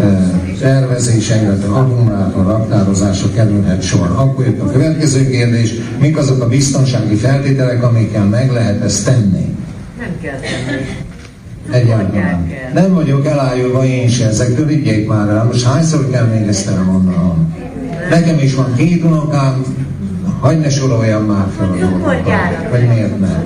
e, 0.00 0.39
tervezése, 0.60 1.42
illetve 1.42 1.74
akkumulátor 1.74 2.46
raktározása 2.46 3.30
kerülhet 3.34 3.82
sor. 3.82 4.10
Akkor 4.16 4.44
jött 4.44 4.60
a 4.60 4.70
következő 4.70 5.30
kérdés, 5.30 5.74
mik 6.00 6.16
azok 6.16 6.42
a 6.42 6.48
biztonsági 6.48 7.14
feltételek, 7.14 7.82
amikkel 7.82 8.24
meg 8.24 8.52
lehet 8.52 8.82
ezt 8.82 9.04
tenni? 9.04 9.56
Nem 9.98 10.16
kell 10.22 10.38
tenni. 10.38 10.80
Egyáltalán. 11.70 12.48
Nem 12.74 12.94
vagyok 12.94 13.26
elájulva 13.26 13.84
én 13.84 14.08
se, 14.08 14.26
ezektől 14.26 14.66
vigyék 14.66 15.08
már 15.08 15.28
el. 15.28 15.44
Most 15.44 15.66
hányszor 15.66 16.10
kell 16.10 16.26
még 16.26 16.48
ezt 16.48 16.68
elmondanom? 16.68 17.54
Nekem 18.10 18.38
is 18.38 18.54
van 18.54 18.74
két 18.76 19.04
unokám, 19.04 19.64
hagyd 20.40 20.60
ne 20.60 20.70
soroljam 20.70 21.24
már 21.24 21.46
fel 21.56 21.70
a 21.70 21.76
dolgokat. 21.76 22.68
Vagy 22.70 22.88
miért 22.88 23.20
nem? 23.20 23.44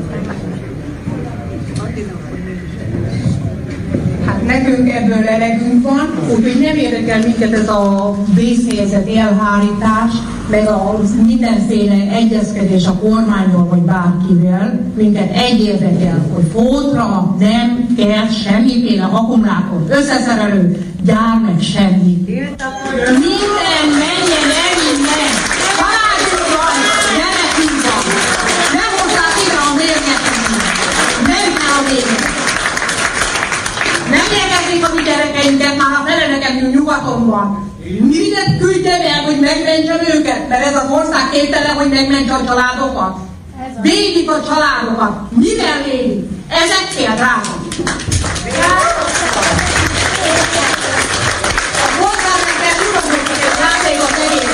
Nekünk 4.76 4.96
ebből 4.96 5.28
elegünk 5.28 5.82
van, 5.82 6.10
úgyhogy 6.36 6.60
nem 6.60 6.76
érdekel 6.76 7.18
minket 7.18 7.52
ez 7.52 7.68
a 7.68 8.14
vészhelyzet 8.34 9.08
elhárítás, 9.08 10.12
meg 10.50 10.66
a 10.66 11.00
mindenféle 11.26 11.94
egyezkedés 12.12 12.86
a 12.86 12.92
kormányról 12.92 13.66
vagy 13.70 13.82
bárkivel. 13.82 14.80
Minket 14.96 15.36
egy 15.36 15.64
érdekel, 15.64 16.26
hogy 16.34 16.44
fótra 16.52 17.36
nem 17.38 17.94
kell 17.96 18.28
semmiféle 18.28 19.04
akkumulátor, 19.04 19.84
összeszerelő, 19.88 20.76
gyár 21.04 21.40
meg 21.44 21.60
semmi. 21.60 22.24
Minden 23.06 23.86
menjen 23.90 24.50
el 24.62 24.63
A 35.44 35.46
gyerekeinket, 35.46 35.76
már 35.76 36.00
a 36.00 36.08
felelőket 36.08 36.52
nekünk 36.52 36.74
nyugaton 36.74 37.26
van. 37.26 37.72
Mindent 38.00 38.58
küldjem 38.60 39.00
el, 39.00 39.22
hogy 39.24 39.40
megmentsem 39.40 40.00
őket, 40.16 40.48
mert 40.48 40.64
ez 40.66 40.76
az 40.76 40.90
ország 40.90 41.30
képtelen, 41.30 41.76
hogy 41.76 41.88
megmentse 41.88 42.34
a 42.34 42.44
családokat. 42.44 43.16
Védik 43.82 44.30
a 44.30 44.42
családokat. 44.42 45.30
Mivel 45.30 45.82
védik? 45.84 46.24
Ezekkel, 46.48 47.14
drága. 47.14 47.54
A 51.84 51.88
polgármester 51.98 52.72
tudom, 52.80 53.04
hogy 53.10 53.20
egy 53.30 53.56
játék 53.60 54.00
a 54.02 54.53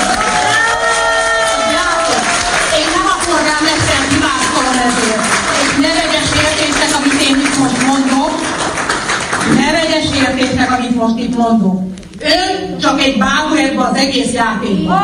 vegyes 10.21 10.39
értéknek, 10.41 10.71
amit 10.79 10.95
most 10.95 11.17
itt 11.17 11.37
mondok. 11.37 11.79
Ön 12.19 12.77
csak 12.79 13.01
egy 13.01 13.17
bábú 13.17 13.55
ebbe 13.55 13.81
az 13.81 13.95
egész 13.95 14.33
játékban. 14.33 15.01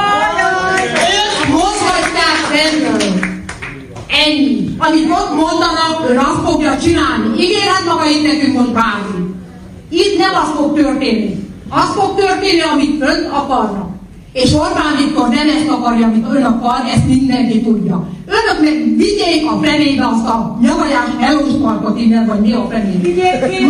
Ön 0.94 1.52
mozgatják 1.52 2.42
rendőrök. 2.54 3.26
Ennyi. 4.26 4.76
Amit 4.78 5.10
ott 5.10 5.36
mondanak, 5.36 6.06
ön 6.10 6.18
azt 6.18 6.50
fogja 6.50 6.78
csinálni. 6.78 7.42
Ígérhet 7.42 7.86
maga 7.86 8.06
itt 8.06 8.24
nekünk 8.24 8.54
most 8.54 8.72
bármi. 8.72 9.36
Itt 9.90 10.18
nem 10.18 10.32
az 10.44 10.50
fog 10.56 10.76
történni. 10.76 11.50
Az 11.70 11.90
fog 11.96 12.16
történni, 12.16 12.62
amit 12.62 13.02
ön 13.02 13.30
akarnak. 13.32 13.90
És 14.44 14.54
Orbán 14.54 14.94
Viktor 14.98 15.28
nem 15.30 15.48
ezt 15.58 15.70
akarja, 15.76 16.06
amit 16.08 16.26
ön 16.36 16.44
akar, 16.44 16.80
ezt 16.94 17.08
mindenki 17.08 17.62
tudja. 17.62 17.98
Önök 18.38 18.58
meg 18.66 18.76
vigyék 19.02 19.44
a 19.52 19.60
fenébe 19.64 20.06
azt 20.14 20.28
a 20.36 20.58
nyavajás 20.62 21.10
melós 21.20 21.54
parkot 21.62 22.00
innen, 22.00 22.26
vagy 22.26 22.42
mi 22.42 22.52
a 22.54 22.68
fenébe. 22.70 23.08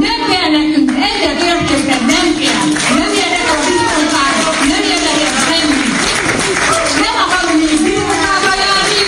Nem 0.07 0.19
kell 0.31 0.49
nekünk, 0.57 0.89
egyet 1.09 1.39
értéket 1.51 2.01
nem 2.13 2.27
kell. 2.39 2.65
Nem 2.99 3.11
érdekel 3.23 3.55
a 3.55 3.65
biztonság, 3.67 4.33
nem 4.71 4.83
érdekel 4.93 5.33
semmi. 5.47 5.79
Nem 7.03 7.15
akarunk 7.23 7.57
még 7.61 7.79
biztonságba 7.87 8.51
járni, 8.63 9.01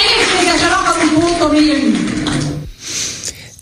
egészségesen 0.00 0.72
akarunk 0.80 1.12
módon 1.18 1.54
élni. 1.64 1.99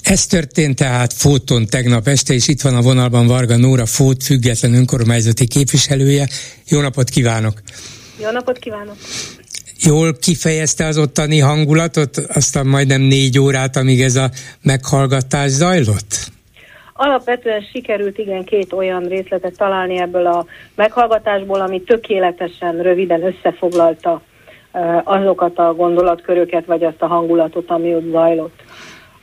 Ez 0.08 0.26
történt 0.26 0.76
tehát 0.76 1.12
Fóton 1.12 1.66
tegnap 1.70 2.06
este, 2.06 2.34
és 2.34 2.48
itt 2.48 2.60
van 2.60 2.76
a 2.76 2.80
vonalban 2.80 3.26
Varga 3.26 3.56
Nóra 3.56 3.86
Fót, 3.86 4.22
független 4.22 4.74
önkormányzati 4.74 5.46
képviselője. 5.46 6.26
Jó 6.68 6.80
napot 6.80 7.08
kívánok! 7.08 7.52
Jó 8.22 8.30
napot 8.30 8.58
kívánok! 8.58 8.96
Jól 9.80 10.16
kifejezte 10.20 10.86
az 10.86 10.98
ottani 10.98 11.38
hangulatot, 11.38 12.16
aztán 12.16 12.66
majdnem 12.66 13.00
négy 13.00 13.38
órát, 13.38 13.76
amíg 13.76 14.02
ez 14.02 14.16
a 14.16 14.30
meghallgatás 14.62 15.50
zajlott? 15.50 16.30
Alapvetően 16.92 17.62
sikerült 17.72 18.18
igen 18.18 18.44
két 18.44 18.72
olyan 18.72 19.02
részletet 19.08 19.56
találni 19.56 19.98
ebből 19.98 20.26
a 20.26 20.46
meghallgatásból, 20.74 21.60
ami 21.60 21.82
tökéletesen 21.82 22.82
röviden 22.82 23.22
összefoglalta 23.22 24.22
azokat 25.04 25.58
a 25.58 25.74
gondolatköröket, 25.74 26.66
vagy 26.66 26.84
azt 26.84 27.02
a 27.02 27.06
hangulatot, 27.06 27.70
ami 27.70 27.94
ott 27.94 28.10
zajlott. 28.10 28.66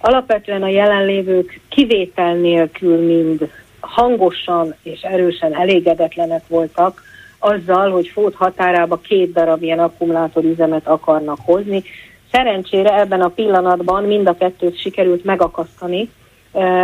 Alapvetően 0.08 0.64
a 0.64 0.68
jelenlévők 0.68 1.60
kivétel 1.70 2.34
nélkül 2.34 3.06
mind 3.06 3.50
hangosan 3.80 4.76
és 4.84 5.02
erősen 5.02 5.56
elégedetlenek 5.56 6.48
voltak 6.48 7.02
azzal, 7.40 7.92
hogy 7.92 8.08
Fót 8.08 8.36
határába 8.36 8.98
két 8.98 9.34
darab 9.34 9.64
ilyen 9.64 9.80
akkumulátorüzemet 9.80 10.88
akarnak 10.88 11.38
hozni. 11.42 11.84
Szerencsére 12.32 13.00
ebben 13.00 13.22
a 13.22 13.28
pillanatban 13.28 14.04
mind 14.04 14.28
a 14.28 14.38
kettőt 14.38 14.80
sikerült 14.80 15.24
megakasztani, 15.24 16.10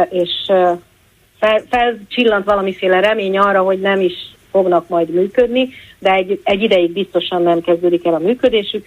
és 0.09 0.31
fel, 1.39 1.61
felcsillant 1.69 2.45
valamiféle 2.45 2.99
remény 2.99 3.37
arra, 3.37 3.61
hogy 3.61 3.79
nem 3.79 3.99
is 3.99 4.13
fognak 4.51 4.87
majd 4.87 5.09
működni, 5.09 5.69
de 5.99 6.13
egy, 6.13 6.39
egy 6.43 6.61
ideig 6.61 6.91
biztosan 6.91 7.41
nem 7.41 7.61
kezdődik 7.61 8.05
el 8.05 8.13
a 8.13 8.19
működésük. 8.19 8.85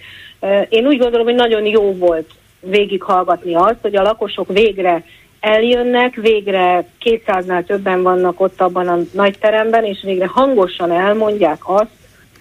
Én 0.69 0.87
úgy 0.87 0.97
gondolom, 0.97 1.25
hogy 1.25 1.35
nagyon 1.35 1.65
jó 1.65 1.93
volt 1.93 2.29
végighallgatni 2.59 3.55
azt, 3.55 3.79
hogy 3.81 3.95
a 3.95 4.01
lakosok 4.01 4.47
végre 4.47 5.03
eljönnek, 5.39 6.15
végre 6.15 6.87
200-nál 7.03 7.65
többen 7.65 8.03
vannak 8.03 8.41
ott 8.41 8.61
abban 8.61 8.87
a 8.87 8.99
nagy 9.11 9.37
teremben, 9.39 9.83
és 9.83 9.99
végre 10.03 10.27
hangosan 10.27 10.91
elmondják 10.91 11.59
azt, 11.63 11.91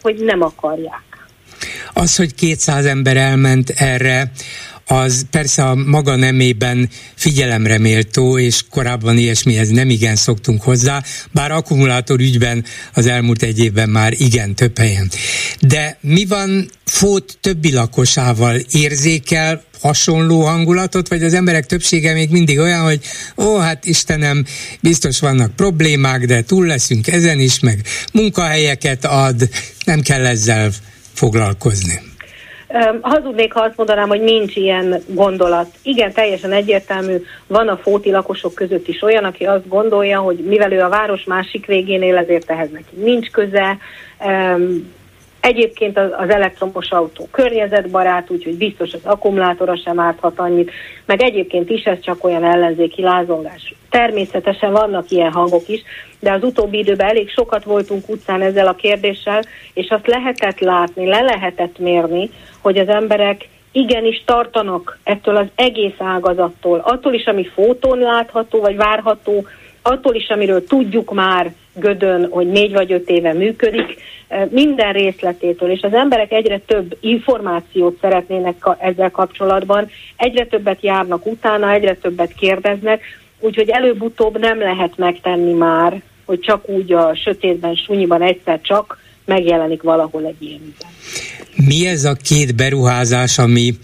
hogy 0.02 0.14
nem 0.14 0.42
akarják. 0.42 1.02
Az, 1.92 2.16
hogy 2.16 2.34
200 2.34 2.84
ember 2.84 3.16
elment 3.16 3.70
erre, 3.70 4.30
az 4.86 5.26
persze 5.30 5.64
a 5.64 5.74
maga 5.74 6.16
nemében 6.16 6.88
figyelemre 7.14 7.78
méltó, 7.78 8.38
és 8.38 8.62
korábban 8.70 9.18
ilyesmihez 9.18 9.68
nem 9.68 9.90
igen 9.90 10.16
szoktunk 10.16 10.62
hozzá, 10.62 11.02
bár 11.32 11.50
akkumulátor 11.50 12.20
ügyben 12.20 12.64
az 12.92 13.06
elmúlt 13.06 13.42
egy 13.42 13.58
évben 13.58 13.88
már 13.88 14.12
igen 14.16 14.54
több 14.54 14.78
helyen. 14.78 15.10
De 15.60 15.98
mi 16.00 16.24
van 16.24 16.70
Fót 16.84 17.38
többi 17.40 17.72
lakosával? 17.72 18.56
Érzékel 18.70 19.62
hasonló 19.80 20.44
hangulatot, 20.44 21.08
vagy 21.08 21.22
az 21.22 21.34
emberek 21.34 21.66
többsége 21.66 22.12
még 22.12 22.30
mindig 22.30 22.58
olyan, 22.58 22.82
hogy 22.82 23.00
ó, 23.36 23.58
hát 23.58 23.84
Istenem, 23.84 24.44
biztos 24.80 25.20
vannak 25.20 25.56
problémák, 25.56 26.24
de 26.24 26.42
túl 26.42 26.66
leszünk 26.66 27.08
ezen 27.08 27.40
is, 27.40 27.60
meg 27.60 27.86
munkahelyeket 28.12 29.04
ad, 29.04 29.48
nem 29.84 30.00
kell 30.00 30.26
ezzel 30.26 30.72
foglalkozni. 31.12 32.00
Hazudnék, 33.00 33.52
ha 33.52 33.62
azt 33.62 33.76
mondanám, 33.76 34.08
hogy 34.08 34.20
nincs 34.20 34.56
ilyen 34.56 35.02
gondolat. 35.06 35.66
Igen, 35.82 36.12
teljesen 36.12 36.52
egyértelmű, 36.52 37.16
van 37.46 37.68
a 37.68 37.76
fóti 37.76 38.10
lakosok 38.10 38.54
között 38.54 38.88
is 38.88 39.02
olyan, 39.02 39.24
aki 39.24 39.44
azt 39.44 39.68
gondolja, 39.68 40.20
hogy 40.20 40.36
mivel 40.36 40.72
ő 40.72 40.80
a 40.80 40.88
város 40.88 41.24
másik 41.24 41.66
végén 41.66 42.02
él, 42.02 42.16
ezért 42.16 42.50
ehhez 42.50 42.70
neki 42.70 42.96
nincs 42.96 43.30
köze. 43.30 43.78
Egyébként 45.46 45.98
az, 45.98 46.28
elektromos 46.28 46.90
autó 46.90 47.28
környezetbarát, 47.30 48.30
úgyhogy 48.30 48.56
biztos 48.56 48.92
az 48.92 49.00
akkumulátora 49.04 49.76
sem 49.76 50.00
árthat 50.00 50.38
annyit, 50.38 50.70
meg 51.06 51.22
egyébként 51.22 51.70
is 51.70 51.82
ez 51.84 52.00
csak 52.00 52.24
olyan 52.24 52.44
ellenzéki 52.44 53.02
lázongás. 53.02 53.74
Természetesen 53.90 54.72
vannak 54.72 55.10
ilyen 55.10 55.32
hangok 55.32 55.68
is, 55.68 55.82
de 56.20 56.32
az 56.32 56.42
utóbbi 56.42 56.78
időben 56.78 57.08
elég 57.08 57.30
sokat 57.30 57.64
voltunk 57.64 58.08
utcán 58.08 58.42
ezzel 58.42 58.66
a 58.66 58.74
kérdéssel, 58.74 59.42
és 59.74 59.88
azt 59.88 60.06
lehetett 60.06 60.58
látni, 60.58 61.06
le 61.06 61.20
lehetett 61.20 61.78
mérni, 61.78 62.30
hogy 62.60 62.78
az 62.78 62.88
emberek 62.88 63.48
igenis 63.72 64.22
tartanak 64.26 64.98
ettől 65.02 65.36
az 65.36 65.46
egész 65.54 65.98
ágazattól, 65.98 66.78
attól 66.78 67.14
is, 67.14 67.26
ami 67.26 67.46
fotón 67.54 67.98
látható, 67.98 68.60
vagy 68.60 68.76
várható, 68.76 69.46
attól 69.82 70.14
is, 70.14 70.28
amiről 70.28 70.64
tudjuk 70.64 71.12
már 71.14 71.52
Gödön, 71.74 72.28
hogy 72.30 72.46
négy 72.46 72.72
vagy 72.72 72.92
öt 72.92 73.08
éve 73.08 73.32
működik, 73.32 73.96
minden 74.50 74.92
részletétől, 74.92 75.70
és 75.70 75.80
az 75.80 75.92
emberek 75.92 76.32
egyre 76.32 76.60
több 76.66 76.96
információt 77.00 77.98
szeretnének 78.00 78.68
ezzel 78.78 79.10
kapcsolatban, 79.10 79.88
egyre 80.16 80.46
többet 80.46 80.82
járnak 80.82 81.26
utána, 81.26 81.72
egyre 81.72 81.94
többet 81.94 82.32
kérdeznek, 82.32 83.02
úgyhogy 83.40 83.68
előbb-utóbb 83.68 84.38
nem 84.38 84.58
lehet 84.58 84.96
megtenni 84.96 85.52
már, 85.52 86.02
hogy 86.24 86.40
csak 86.40 86.68
úgy 86.68 86.92
a 86.92 87.14
sötétben, 87.14 87.74
sunyiban 87.74 88.22
egyszer 88.22 88.60
csak 88.62 88.98
megjelenik 89.24 89.82
valahol 89.82 90.26
egy 90.26 90.42
ilyen 90.42 90.60
üzen. 90.60 90.90
Mi 91.66 91.86
ez 91.86 92.04
a 92.04 92.12
két 92.12 92.54
beruházás, 92.54 93.38
ami 93.38 93.74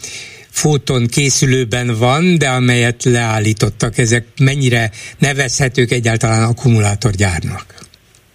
foton 0.48 1.06
készülőben 1.06 1.96
van, 1.98 2.38
de 2.38 2.48
amelyet 2.48 3.04
leállítottak, 3.04 3.98
ezek 3.98 4.26
mennyire 4.40 4.90
nevezhetők 5.18 5.90
egyáltalán 5.90 6.42
akkumulátorgyárnak? 6.42 7.79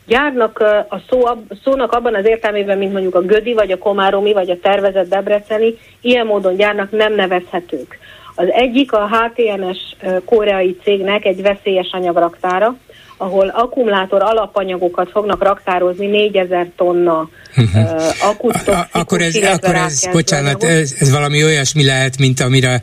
Gyárnak 0.07 0.59
a, 0.89 1.01
szó, 1.09 1.25
a 1.25 1.37
szónak 1.63 1.91
abban 1.91 2.15
az 2.15 2.25
értelmében, 2.25 2.77
mint 2.77 2.91
mondjuk 2.91 3.15
a 3.15 3.21
Gödi, 3.21 3.53
vagy 3.53 3.71
a 3.71 3.77
Komáromi, 3.77 4.33
vagy 4.33 4.49
a 4.49 4.59
tervezett 4.61 5.09
Debreceni, 5.09 5.77
ilyen 6.01 6.25
módon 6.25 6.55
gyárnak 6.55 6.91
nem 6.91 7.13
nevezhetők. 7.13 7.99
Az 8.35 8.47
egyik 8.51 8.93
a 8.93 9.09
HTNS 9.09 9.77
koreai 10.25 10.77
cégnek 10.83 11.25
egy 11.25 11.41
veszélyes 11.41 11.89
anyagraktára, 11.91 12.75
ahol 13.17 13.47
akkumulátor 13.47 14.21
alapanyagokat 14.23 15.09
fognak 15.11 15.43
raktározni 15.43 16.05
4000 16.05 16.67
tonna 16.75 17.29
uh-huh. 17.57 17.83
uh, 17.83 18.29
akut 18.29 18.55
Akkor 18.91 19.21
ez, 19.21 19.35
akkor 19.35 19.75
ez 19.75 20.07
bocsánat, 20.11 20.63
ez, 20.63 20.95
ez 20.99 21.11
valami 21.11 21.43
olyasmi 21.43 21.85
lehet, 21.85 22.17
mint 22.17 22.39
amire 22.39 22.81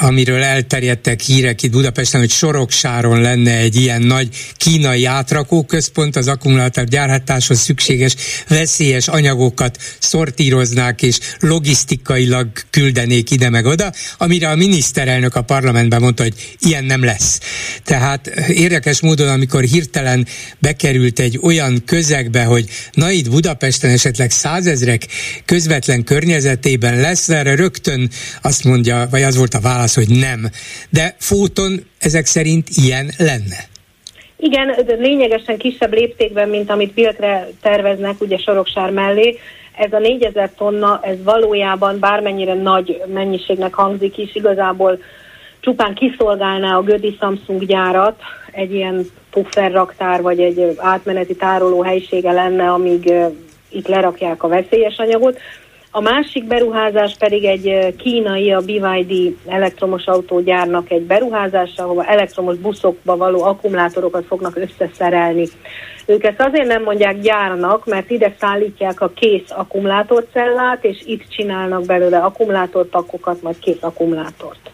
amiről 0.00 0.42
elterjedtek 0.42 1.20
hírek 1.20 1.62
itt 1.62 1.70
Budapesten, 1.70 2.20
hogy 2.20 2.30
Soroksáron 2.30 3.20
lenne 3.20 3.56
egy 3.56 3.76
ilyen 3.76 4.02
nagy 4.02 4.28
kínai 4.56 5.04
átrakóközpont, 5.04 6.16
az 6.16 6.28
akkumulátor 6.28 6.84
gyárhatáshoz 6.84 7.58
szükséges 7.58 8.14
veszélyes 8.48 9.08
anyagokat 9.08 9.78
szortíroznák 9.98 11.02
és 11.02 11.18
logisztikailag 11.40 12.48
küldenék 12.70 13.30
ide 13.30 13.50
meg 13.50 13.66
oda, 13.66 13.92
amire 14.18 14.48
a 14.48 14.54
miniszterelnök 14.54 15.34
a 15.34 15.42
parlamentben 15.42 16.00
mondta, 16.00 16.22
hogy 16.22 16.56
ilyen 16.58 16.84
nem 16.84 17.04
lesz. 17.04 17.40
Tehát 17.84 18.26
érdekes 18.48 19.00
módon, 19.00 19.28
amikor 19.28 19.62
hirtelen 19.62 20.26
bekerült 20.58 21.18
egy 21.18 21.38
olyan 21.42 21.82
közegbe, 21.86 22.44
hogy 22.44 22.68
na 22.92 23.10
itt 23.10 23.30
Budapesten 23.30 23.90
esetleg 23.90 24.30
százezrek 24.30 25.06
közvetlen 25.44 26.04
környezetében 26.04 27.00
lesz, 27.00 27.28
erre 27.28 27.54
rögtön 27.54 28.10
azt 28.42 28.64
mondja, 28.64 29.06
vagy 29.10 29.22
az 29.22 29.36
volt 29.36 29.54
a 29.54 29.60
válasz, 29.60 29.83
válasz, 29.84 29.94
hogy 29.94 30.18
nem. 30.18 30.50
De 30.90 31.14
Fóton 31.18 31.86
ezek 31.98 32.26
szerint 32.26 32.68
ilyen 32.84 33.10
lenne. 33.18 33.58
Igen, 34.36 34.66
de 34.86 34.94
lényegesen 34.94 35.58
kisebb 35.58 35.92
léptékben, 35.92 36.48
mint 36.48 36.70
amit 36.70 36.92
Pilkre 36.92 37.48
terveznek, 37.62 38.20
ugye 38.20 38.38
Soroksár 38.38 38.90
mellé. 38.90 39.38
Ez 39.76 39.92
a 39.92 39.98
4000 39.98 40.50
tonna, 40.56 41.00
ez 41.02 41.16
valójában 41.24 41.98
bármennyire 41.98 42.54
nagy 42.54 43.02
mennyiségnek 43.12 43.74
hangzik 43.74 44.18
is, 44.18 44.34
igazából 44.34 44.98
csupán 45.60 45.94
kiszolgálná 45.94 46.76
a 46.76 46.82
Gödi 46.82 47.16
Samsung 47.20 47.64
gyárat, 47.64 48.20
egy 48.52 48.74
ilyen 48.74 49.06
pufferraktár 49.30 50.22
vagy 50.22 50.40
egy 50.40 50.74
átmeneti 50.76 51.34
tároló 51.36 51.82
helyisége 51.82 52.32
lenne, 52.32 52.70
amíg 52.70 53.12
itt 53.68 53.86
lerakják 53.88 54.42
a 54.42 54.48
veszélyes 54.48 54.96
anyagot. 54.96 55.38
A 55.96 56.00
másik 56.00 56.44
beruházás 56.46 57.16
pedig 57.18 57.44
egy 57.44 57.94
kínai, 57.96 58.52
a 58.52 58.60
BYD 58.60 59.36
elektromos 59.46 60.06
autógyárnak 60.06 60.90
egy 60.90 61.02
beruházása, 61.02 61.82
ahova 61.82 62.04
elektromos 62.04 62.56
buszokba 62.56 63.16
való 63.16 63.42
akkumulátorokat 63.42 64.24
fognak 64.26 64.56
összeszerelni. 64.56 65.46
Ők 66.06 66.24
ezt 66.24 66.40
azért 66.40 66.66
nem 66.66 66.82
mondják 66.82 67.20
gyárnak, 67.20 67.86
mert 67.86 68.10
ide 68.10 68.34
szállítják 68.40 69.00
a 69.00 69.12
kész 69.14 69.50
akkumulátorcellát, 69.50 70.84
és 70.84 71.02
itt 71.04 71.28
csinálnak 71.28 71.86
belőle 71.86 72.18
akkumulátorpakokat, 72.18 73.42
majd 73.42 73.58
kész 73.58 73.82
akkumulátort 73.82 74.70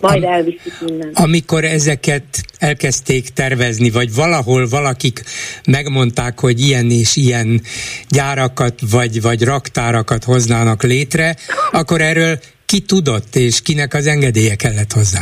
majd 0.00 0.24
Am, 0.24 0.32
elviszik 0.32 0.72
innen. 0.86 1.10
Amikor 1.14 1.64
ezeket 1.64 2.24
elkezdték 2.58 3.28
tervezni, 3.28 3.90
vagy 3.90 4.14
valahol 4.14 4.68
valakik 4.68 5.22
megmondták, 5.66 6.40
hogy 6.40 6.60
ilyen 6.60 6.90
és 6.90 7.16
ilyen 7.16 7.60
gyárakat, 8.08 8.74
vagy, 8.90 9.22
vagy 9.22 9.44
raktárakat 9.44 10.24
hoznának 10.24 10.82
létre, 10.82 11.36
akkor 11.70 12.00
erről 12.00 12.38
ki 12.66 12.80
tudott, 12.80 13.34
és 13.34 13.62
kinek 13.62 13.94
az 13.94 14.06
engedélye 14.06 14.54
kellett 14.54 14.92
hozzá? 14.92 15.20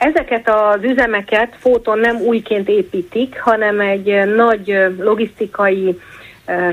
Ezeket 0.00 0.48
az 0.48 0.82
üzemeket 0.82 1.56
Fóton 1.60 1.98
nem 1.98 2.16
újként 2.16 2.68
építik, 2.68 3.40
hanem 3.40 3.80
egy 3.80 4.34
nagy 4.36 4.74
logisztikai 4.98 6.00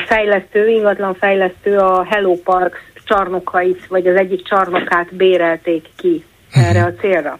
fejlesztő, 0.08 0.68
ingatlan 0.68 1.13
fejlesztő 1.13 1.78
a 1.78 2.04
Hello 2.04 2.36
Park 2.36 2.94
csarnokait, 3.04 3.86
vagy 3.88 4.08
az 4.08 4.15
egyik 4.15 4.48
csarnokát 4.48 5.15
bérelték 5.15 5.86
ki 5.96 6.24
erre 6.56 6.84
a 6.84 6.94
célra. 6.94 7.39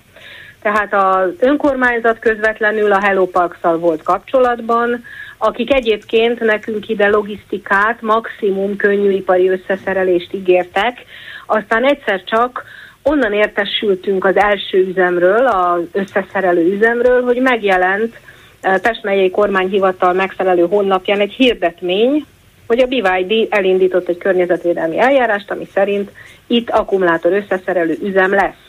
Tehát 0.62 0.94
az 0.94 1.30
önkormányzat 1.40 2.20
közvetlenül 2.20 2.92
a 2.92 3.02
Hello 3.02 3.26
park 3.26 3.58
volt 3.80 4.04
kapcsolatban, 4.04 5.04
akik 5.38 5.74
egyébként 5.74 6.40
nekünk 6.40 6.90
ide 6.90 7.08
logisztikát, 7.08 8.02
maximum 8.02 8.76
könnyűipari 8.76 9.50
összeszerelést 9.50 10.34
ígértek, 10.34 11.06
aztán 11.46 11.86
egyszer 11.86 12.24
csak 12.24 12.64
onnan 13.04 13.34
értesültünk 13.34 14.26
az 14.26 14.36
első 14.36 14.78
üzemről, 14.78 15.46
az 15.46 15.82
összeszerelő 15.92 16.74
üzemről, 16.74 17.24
hogy 17.24 17.38
megjelent 17.42 18.20
eh, 18.62 18.78
Pest 18.78 19.04
megyei 19.04 19.32
kormányhivatal 19.32 20.14
megfelelő 20.14 20.66
honlapján 20.68 21.20
egy 21.20 21.34
hirdetmény, 21.34 22.26
hogy 22.68 22.80
a 22.80 22.86
BYD 22.86 23.48
elindított 23.50 24.08
egy 24.08 24.18
környezetvédelmi 24.18 25.00
eljárást, 25.00 25.52
ami 25.52 25.68
szerint 25.74 26.12
itt 26.48 26.70
akkumulátor 26.70 27.34
összeszerelő 27.34 27.98
üzem 28.04 28.34
lesz. 28.34 28.65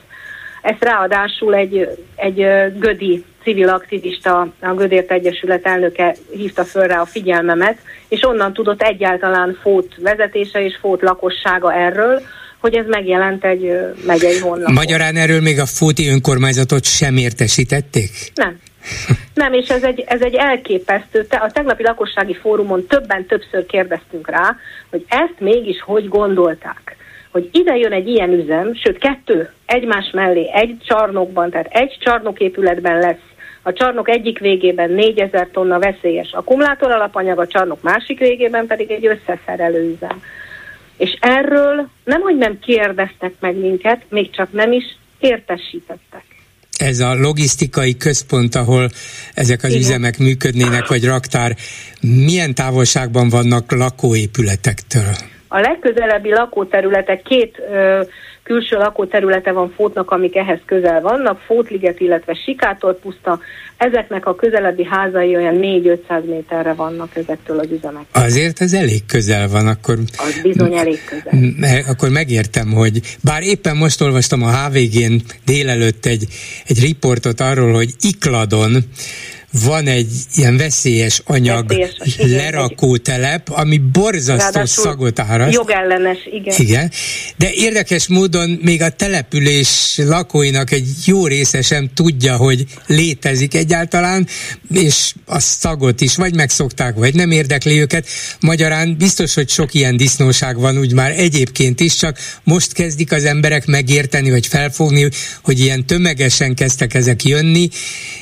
Ezt 0.66 0.84
ráadásul 0.84 1.54
egy, 1.54 1.88
egy 2.16 2.46
Gödi 2.78 3.24
civil 3.42 3.68
aktivista, 3.68 4.48
a 4.60 4.74
Gödért 4.74 5.10
Egyesület 5.10 5.66
elnöke 5.66 6.14
hívta 6.30 6.64
föl 6.64 6.86
rá 6.86 7.00
a 7.00 7.04
figyelmemet, 7.04 7.78
és 8.08 8.24
onnan 8.24 8.52
tudott 8.52 8.82
egyáltalán 8.82 9.58
Fót 9.62 9.94
vezetése 9.98 10.64
és 10.64 10.76
Fót 10.80 11.02
lakossága 11.02 11.74
erről, 11.74 12.22
hogy 12.60 12.74
ez 12.74 12.86
megjelent 12.86 13.44
egy 13.44 13.72
megyei 14.06 14.38
honlapon. 14.38 14.74
Magyarán 14.74 15.16
erről 15.16 15.40
még 15.40 15.58
a 15.58 15.66
Fóti 15.66 16.08
önkormányzatot 16.08 16.84
sem 16.84 17.16
értesítették? 17.16 18.10
Nem. 18.34 18.58
Nem, 19.34 19.52
és 19.52 19.68
ez 19.68 19.82
egy, 19.82 20.04
ez 20.06 20.20
egy 20.20 20.34
elképesztő. 20.34 21.26
A 21.30 21.50
tegnapi 21.52 21.82
lakossági 21.82 22.34
fórumon 22.34 22.86
többen 22.86 23.26
többször 23.26 23.66
kérdeztünk 23.66 24.30
rá, 24.30 24.56
hogy 24.90 25.04
ezt 25.08 25.40
mégis 25.40 25.82
hogy 25.82 26.08
gondolták 26.08 26.96
hogy 27.36 27.48
ide 27.52 27.76
jön 27.76 27.92
egy 27.92 28.08
ilyen 28.08 28.32
üzem, 28.32 28.74
sőt 28.74 28.98
kettő 28.98 29.50
egymás 29.66 30.10
mellé, 30.12 30.50
egy 30.52 30.76
csarnokban, 30.86 31.50
tehát 31.50 31.66
egy 31.70 31.96
csarnoképületben 32.00 32.98
lesz 32.98 33.26
a 33.62 33.72
csarnok 33.72 34.08
egyik 34.08 34.38
végében 34.38 34.90
4000 34.90 35.48
tonna 35.52 35.78
veszélyes 35.78 36.32
akkumulátor 36.32 36.90
alapanyag, 36.90 37.38
a 37.38 37.46
csarnok 37.46 37.82
másik 37.82 38.18
végében 38.18 38.66
pedig 38.66 38.90
egy 38.90 39.06
összeszerelő 39.06 39.94
üzem. 39.94 40.22
És 40.96 41.16
erről 41.20 41.88
nem, 42.04 42.20
hogy 42.20 42.36
nem 42.36 42.58
kérdeztek 42.58 43.32
meg 43.40 43.56
minket, 43.56 44.02
még 44.08 44.30
csak 44.30 44.52
nem 44.52 44.72
is 44.72 44.84
értesítettek. 45.18 46.24
Ez 46.78 46.98
a 47.00 47.14
logisztikai 47.14 47.96
központ, 47.96 48.54
ahol 48.54 48.88
ezek 49.34 49.62
az 49.62 49.70
Igen. 49.70 49.82
üzemek 49.82 50.18
működnének, 50.18 50.86
vagy 50.86 51.04
raktár, 51.04 51.56
milyen 52.00 52.54
távolságban 52.54 53.28
vannak 53.28 53.72
lakóépületektől? 53.72 55.34
A 55.48 55.60
legközelebbi 55.60 56.30
lakóterületek 56.30 57.22
két 57.22 57.58
ö, 57.72 58.00
külső 58.46 58.76
lakóterülete 58.76 59.52
van 59.52 59.72
Fótnak, 59.76 60.10
amik 60.10 60.36
ehhez 60.36 60.58
közel 60.64 61.00
vannak, 61.00 61.40
Fótliget, 61.46 62.00
illetve 62.00 62.34
Sikátor 62.34 62.98
puszta. 62.98 63.40
Ezeknek 63.76 64.26
a 64.26 64.34
közelebbi 64.34 64.84
házai 64.84 65.36
olyan 65.36 65.58
4-500 65.60 66.24
méterre 66.24 66.72
vannak 66.72 67.16
ezektől 67.16 67.58
az 67.58 67.70
üzemektől. 67.70 68.22
Azért 68.22 68.60
ez 68.60 68.72
elég 68.72 69.06
közel 69.06 69.48
van, 69.48 69.66
akkor... 69.66 69.98
Az 70.16 70.40
bizony 70.42 70.74
elég 70.74 70.98
közel. 71.04 71.82
Akkor 71.88 72.08
megértem, 72.08 72.72
hogy 72.72 73.00
bár 73.22 73.42
éppen 73.42 73.76
most 73.76 74.00
olvastam 74.00 74.42
a 74.42 74.50
HVG-n 74.50 75.20
délelőtt 75.44 76.06
egy, 76.06 76.26
egy 76.66 76.80
riportot 76.80 77.40
arról, 77.40 77.72
hogy 77.72 77.90
Ikladon 78.00 78.72
van 79.64 79.86
egy 79.86 80.12
ilyen 80.34 80.56
veszélyes 80.56 81.22
anyag 81.24 81.68
veszélyes, 81.68 82.16
lerakótelep, 82.18 83.48
ami 83.50 83.78
borzasztó 83.78 84.64
szagot 84.64 85.18
áraszt. 85.18 85.52
Jogellenes, 85.52 86.18
igen. 86.32 86.54
Igen, 86.58 86.90
de 87.36 87.50
érdekes 87.52 88.08
módon 88.08 88.58
még 88.62 88.82
a 88.82 88.88
település 88.88 89.94
lakóinak 89.96 90.70
egy 90.70 90.88
jó 91.04 91.26
része 91.26 91.62
sem 91.62 91.90
tudja, 91.94 92.36
hogy 92.36 92.64
létezik 92.86 93.54
egyáltalán, 93.54 94.26
és 94.72 95.14
a 95.26 95.40
szagot 95.40 96.00
is 96.00 96.16
vagy 96.16 96.34
megszokták, 96.34 96.94
vagy 96.94 97.14
nem 97.14 97.30
érdekli 97.30 97.80
őket. 97.80 98.06
Magyarán 98.40 98.96
biztos, 98.96 99.34
hogy 99.34 99.48
sok 99.48 99.74
ilyen 99.74 99.96
disznóság 99.96 100.58
van 100.58 100.78
úgy 100.78 100.92
már 100.92 101.10
egyébként 101.10 101.80
is, 101.80 101.96
csak 101.96 102.18
most 102.44 102.72
kezdik 102.72 103.12
az 103.12 103.24
emberek 103.24 103.66
megérteni, 103.66 104.30
vagy 104.30 104.46
felfogni, 104.46 105.08
hogy 105.42 105.60
ilyen 105.60 105.86
tömegesen 105.86 106.54
kezdtek 106.54 106.94
ezek 106.94 107.24
jönni, 107.24 107.68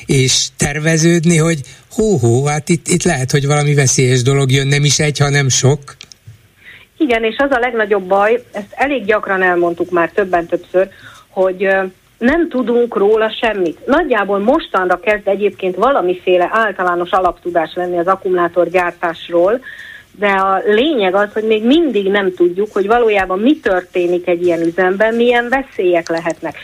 és 0.05 0.45
terveződni, 0.57 1.24
éreződni, 1.25 1.37
hogy 1.37 1.61
hó-hó, 1.91 2.45
hát 2.45 2.69
itt, 2.69 2.87
itt 2.87 3.03
lehet, 3.03 3.31
hogy 3.31 3.47
valami 3.47 3.73
veszélyes 3.73 4.21
dolog 4.21 4.51
jön, 4.51 4.67
nem 4.67 4.83
is 4.83 4.99
egy, 4.99 5.17
hanem 5.17 5.49
sok. 5.49 5.79
Igen, 6.97 7.23
és 7.23 7.35
az 7.37 7.51
a 7.51 7.59
legnagyobb 7.59 8.03
baj, 8.03 8.43
ezt 8.51 8.71
elég 8.71 9.05
gyakran 9.05 9.41
elmondtuk 9.41 9.89
már 9.91 10.09
többen 10.09 10.45
többször, 10.45 10.89
hogy 11.29 11.67
nem 12.17 12.49
tudunk 12.49 12.97
róla 12.97 13.29
semmit. 13.41 13.85
Nagyjából 13.85 14.39
mostanra 14.39 14.99
kezd 14.99 15.27
egyébként 15.27 15.75
valamiféle 15.75 16.49
általános 16.51 17.11
alaptudás 17.11 17.71
lenni 17.75 17.97
az 17.97 18.07
akkumulátorgyártásról, 18.07 19.59
de 20.19 20.27
a 20.27 20.61
lényeg 20.65 21.15
az, 21.15 21.33
hogy 21.33 21.43
még 21.43 21.65
mindig 21.65 22.07
nem 22.07 22.33
tudjuk, 22.33 22.73
hogy 22.73 22.87
valójában 22.87 23.39
mi 23.39 23.59
történik 23.59 24.27
egy 24.27 24.45
ilyen 24.45 24.61
üzemben, 24.61 25.15
milyen 25.15 25.49
veszélyek 25.49 26.09
lehetnek. 26.09 26.57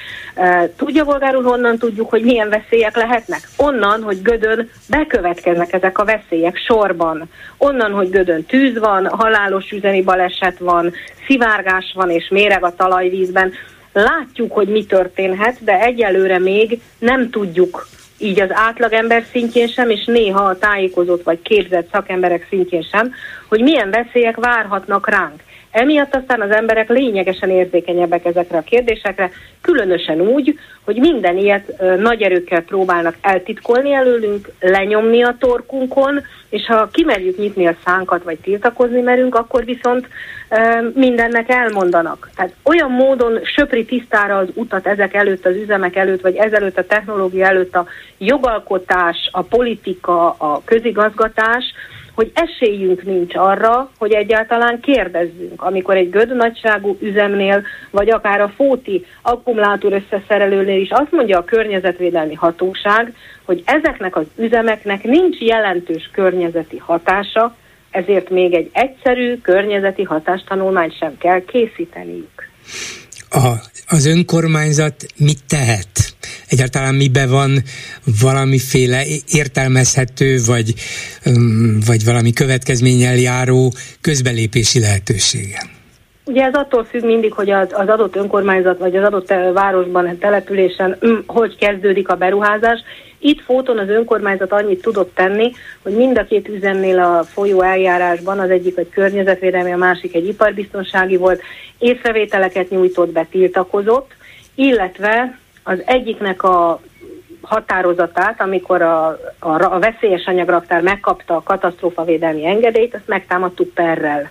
Tudja 0.75 1.03
Volgár 1.03 1.35
úr, 1.35 1.43
honnan 1.43 1.77
tudjuk, 1.77 2.09
hogy 2.09 2.23
milyen 2.23 2.49
veszélyek 2.49 2.95
lehetnek? 2.95 3.39
Onnan, 3.57 4.01
hogy 4.01 4.21
Gödön 4.21 4.69
bekövetkeznek 4.89 5.73
ezek 5.73 5.97
a 5.97 6.05
veszélyek 6.05 6.57
sorban. 6.57 7.29
Onnan, 7.57 7.91
hogy 7.91 8.09
Gödön 8.09 8.45
tűz 8.45 8.79
van, 8.79 9.07
halálos 9.07 9.71
üzemi 9.71 10.01
baleset 10.01 10.59
van, 10.59 10.93
szivárgás 11.27 11.91
van 11.95 12.09
és 12.09 12.27
méreg 12.29 12.63
a 12.63 12.75
talajvízben. 12.75 13.51
Látjuk, 13.93 14.51
hogy 14.51 14.67
mi 14.67 14.85
történhet, 14.85 15.63
de 15.63 15.79
egyelőre 15.79 16.39
még 16.39 16.81
nem 16.99 17.29
tudjuk 17.29 17.87
így 18.21 18.39
az 18.39 18.49
átlagember 18.51 19.23
szintjén 19.31 19.67
sem, 19.67 19.89
és 19.89 20.05
néha 20.05 20.43
a 20.43 20.57
tájékozott 20.57 21.23
vagy 21.23 21.41
képzett 21.41 21.89
szakemberek 21.91 22.45
szintjén 22.49 22.81
sem, 22.81 23.13
hogy 23.47 23.61
milyen 23.61 23.89
veszélyek 23.89 24.35
várhatnak 24.35 25.09
ránk. 25.09 25.41
Emiatt 25.71 26.15
aztán 26.15 26.41
az 26.41 26.51
emberek 26.51 26.89
lényegesen 26.89 27.49
érzékenyebbek 27.49 28.25
ezekre 28.25 28.57
a 28.57 28.61
kérdésekre, 28.61 29.31
különösen 29.61 30.21
úgy, 30.21 30.59
hogy 30.83 30.95
minden 30.95 31.37
ilyet 31.37 31.81
nagy 31.97 32.21
erőkkel 32.21 32.61
próbálnak 32.61 33.15
eltitkolni 33.21 33.93
előlünk, 33.93 34.49
lenyomni 34.59 35.23
a 35.23 35.35
torkunkon, 35.39 36.21
és 36.49 36.65
ha 36.65 36.89
kimerjük 36.91 37.37
nyitni 37.37 37.67
a 37.67 37.75
szánkat, 37.85 38.23
vagy 38.23 38.37
tiltakozni 38.37 39.01
merünk, 39.01 39.35
akkor 39.35 39.65
viszont 39.65 40.07
mindennek 40.93 41.49
elmondanak. 41.49 42.29
Tehát 42.35 42.53
olyan 42.63 42.91
módon 42.91 43.39
söpri 43.43 43.85
tisztára 43.85 44.37
az 44.37 44.47
utat 44.53 44.87
ezek 44.87 45.13
előtt, 45.13 45.45
az 45.45 45.55
üzemek 45.55 45.95
előtt, 45.95 46.21
vagy 46.21 46.35
ezelőtt 46.35 46.77
a 46.77 46.85
technológia 46.85 47.45
előtt 47.45 47.75
a 47.75 47.87
jogalkotás, 48.17 49.29
a 49.31 49.41
politika, 49.41 50.29
a 50.29 50.61
közigazgatás, 50.65 51.63
hogy 52.21 52.31
esélyünk 52.33 53.03
nincs 53.03 53.35
arra, 53.35 53.91
hogy 53.97 54.13
egyáltalán 54.13 54.79
kérdezzünk. 54.79 55.61
Amikor 55.61 55.95
egy 55.95 56.09
göd 56.09 56.35
nagyságú 56.35 56.97
üzemnél, 56.99 57.63
vagy 57.91 58.09
akár 58.09 58.41
a 58.41 58.53
fóti 58.55 59.05
akkumulátor 59.21 59.93
összeszerelőnél 59.93 60.81
is 60.81 60.89
azt 60.89 61.11
mondja 61.11 61.37
a 61.37 61.43
környezetvédelmi 61.43 62.33
hatóság, 62.33 63.13
hogy 63.45 63.63
ezeknek 63.65 64.15
az 64.15 64.25
üzemeknek 64.37 65.03
nincs 65.03 65.39
jelentős 65.39 66.09
környezeti 66.13 66.77
hatása, 66.77 67.55
ezért 67.91 68.29
még 68.29 68.53
egy 68.53 68.69
egyszerű 68.73 69.37
környezeti 69.37 70.03
hatástanulmányt 70.03 70.97
sem 70.97 71.17
kell 71.17 71.39
készíteniük. 71.45 72.49
A, 73.33 73.61
az 73.87 74.05
önkormányzat 74.05 75.05
mit 75.17 75.39
tehet? 75.47 76.15
Egyáltalán 76.47 76.95
mibe 76.95 77.25
van 77.25 77.63
valamiféle 78.19 79.05
értelmezhető, 79.27 80.43
vagy, 80.43 80.73
vagy 81.85 82.03
valami 82.03 82.33
következménnyel 82.33 83.15
járó 83.15 83.73
közbelépési 84.01 84.79
lehetősége? 84.79 85.80
Ugye 86.25 86.43
ez 86.43 86.53
attól 86.53 86.83
függ 86.83 87.03
mindig, 87.03 87.33
hogy 87.33 87.49
az, 87.49 87.67
az 87.71 87.87
adott 87.87 88.15
önkormányzat 88.15 88.77
vagy 88.77 88.95
az 88.95 89.03
adott 89.03 89.33
városban, 89.53 90.17
településen 90.17 90.97
hogy 91.25 91.55
kezdődik 91.55 92.09
a 92.09 92.15
beruházás. 92.15 92.79
Itt 93.19 93.41
Fóton 93.41 93.77
az 93.77 93.89
önkormányzat 93.89 94.51
annyit 94.51 94.81
tudott 94.81 95.15
tenni, 95.15 95.51
hogy 95.83 95.95
mind 95.95 96.17
a 96.17 96.25
két 96.25 96.47
üzemnél 96.47 96.99
a 96.99 97.23
folyó 97.23 97.61
eljárásban, 97.61 98.39
az 98.39 98.49
egyik 98.49 98.77
egy 98.77 98.89
környezetvédelmi, 98.89 99.71
a 99.71 99.77
másik 99.77 100.15
egy 100.15 100.27
iparbiztonsági 100.27 101.17
volt, 101.17 101.41
észrevételeket 101.77 102.69
nyújtott 102.69 103.11
be, 103.11 103.27
tiltakozott, 103.29 104.11
illetve 104.55 105.37
az 105.63 105.81
egyiknek 105.85 106.43
a 106.43 106.81
határozatát, 107.41 108.41
amikor 108.41 108.81
a, 108.81 109.07
a, 109.39 109.73
a 109.73 109.79
veszélyes 109.79 110.25
anyagraktár 110.25 110.81
megkapta 110.81 111.35
a 111.35 111.43
katasztrófavédelmi 111.43 112.45
engedélyt, 112.45 112.93
azt 112.93 113.07
megtámadtuk 113.07 113.73
perrel. 113.73 114.29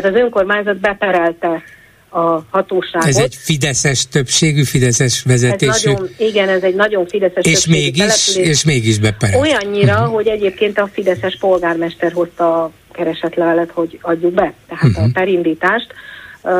Tehát 0.00 0.14
az 0.14 0.20
önkormányzat 0.20 0.76
beperelte 0.76 1.62
a 2.08 2.40
hatóságot. 2.50 3.08
Ez 3.08 3.16
egy 3.16 3.34
fideszes 3.34 4.08
többségű, 4.08 4.62
fideszes 4.62 5.22
vezetésű. 5.22 5.68
Ez 5.68 5.82
nagyon, 5.82 6.08
igen, 6.16 6.48
ez 6.48 6.62
egy 6.62 6.74
nagyon 6.74 7.06
fideszes 7.06 7.44
és 7.44 7.66
mégis, 7.66 8.36
És 8.36 8.64
mégis 8.64 8.98
beperelt. 8.98 9.40
Olyannyira, 9.40 9.94
uh-huh. 9.94 10.14
hogy 10.14 10.26
egyébként 10.26 10.78
a 10.78 10.88
fideszes 10.92 11.36
polgármester 11.40 12.12
hozta 12.12 12.62
a 12.62 12.70
keresetlevelet, 12.92 13.70
hogy 13.72 13.98
adjuk 14.02 14.32
be, 14.32 14.52
tehát 14.68 14.84
uh-huh. 14.84 15.04
a 15.04 15.08
perindítást. 15.12 15.86
Uh, 16.42 16.52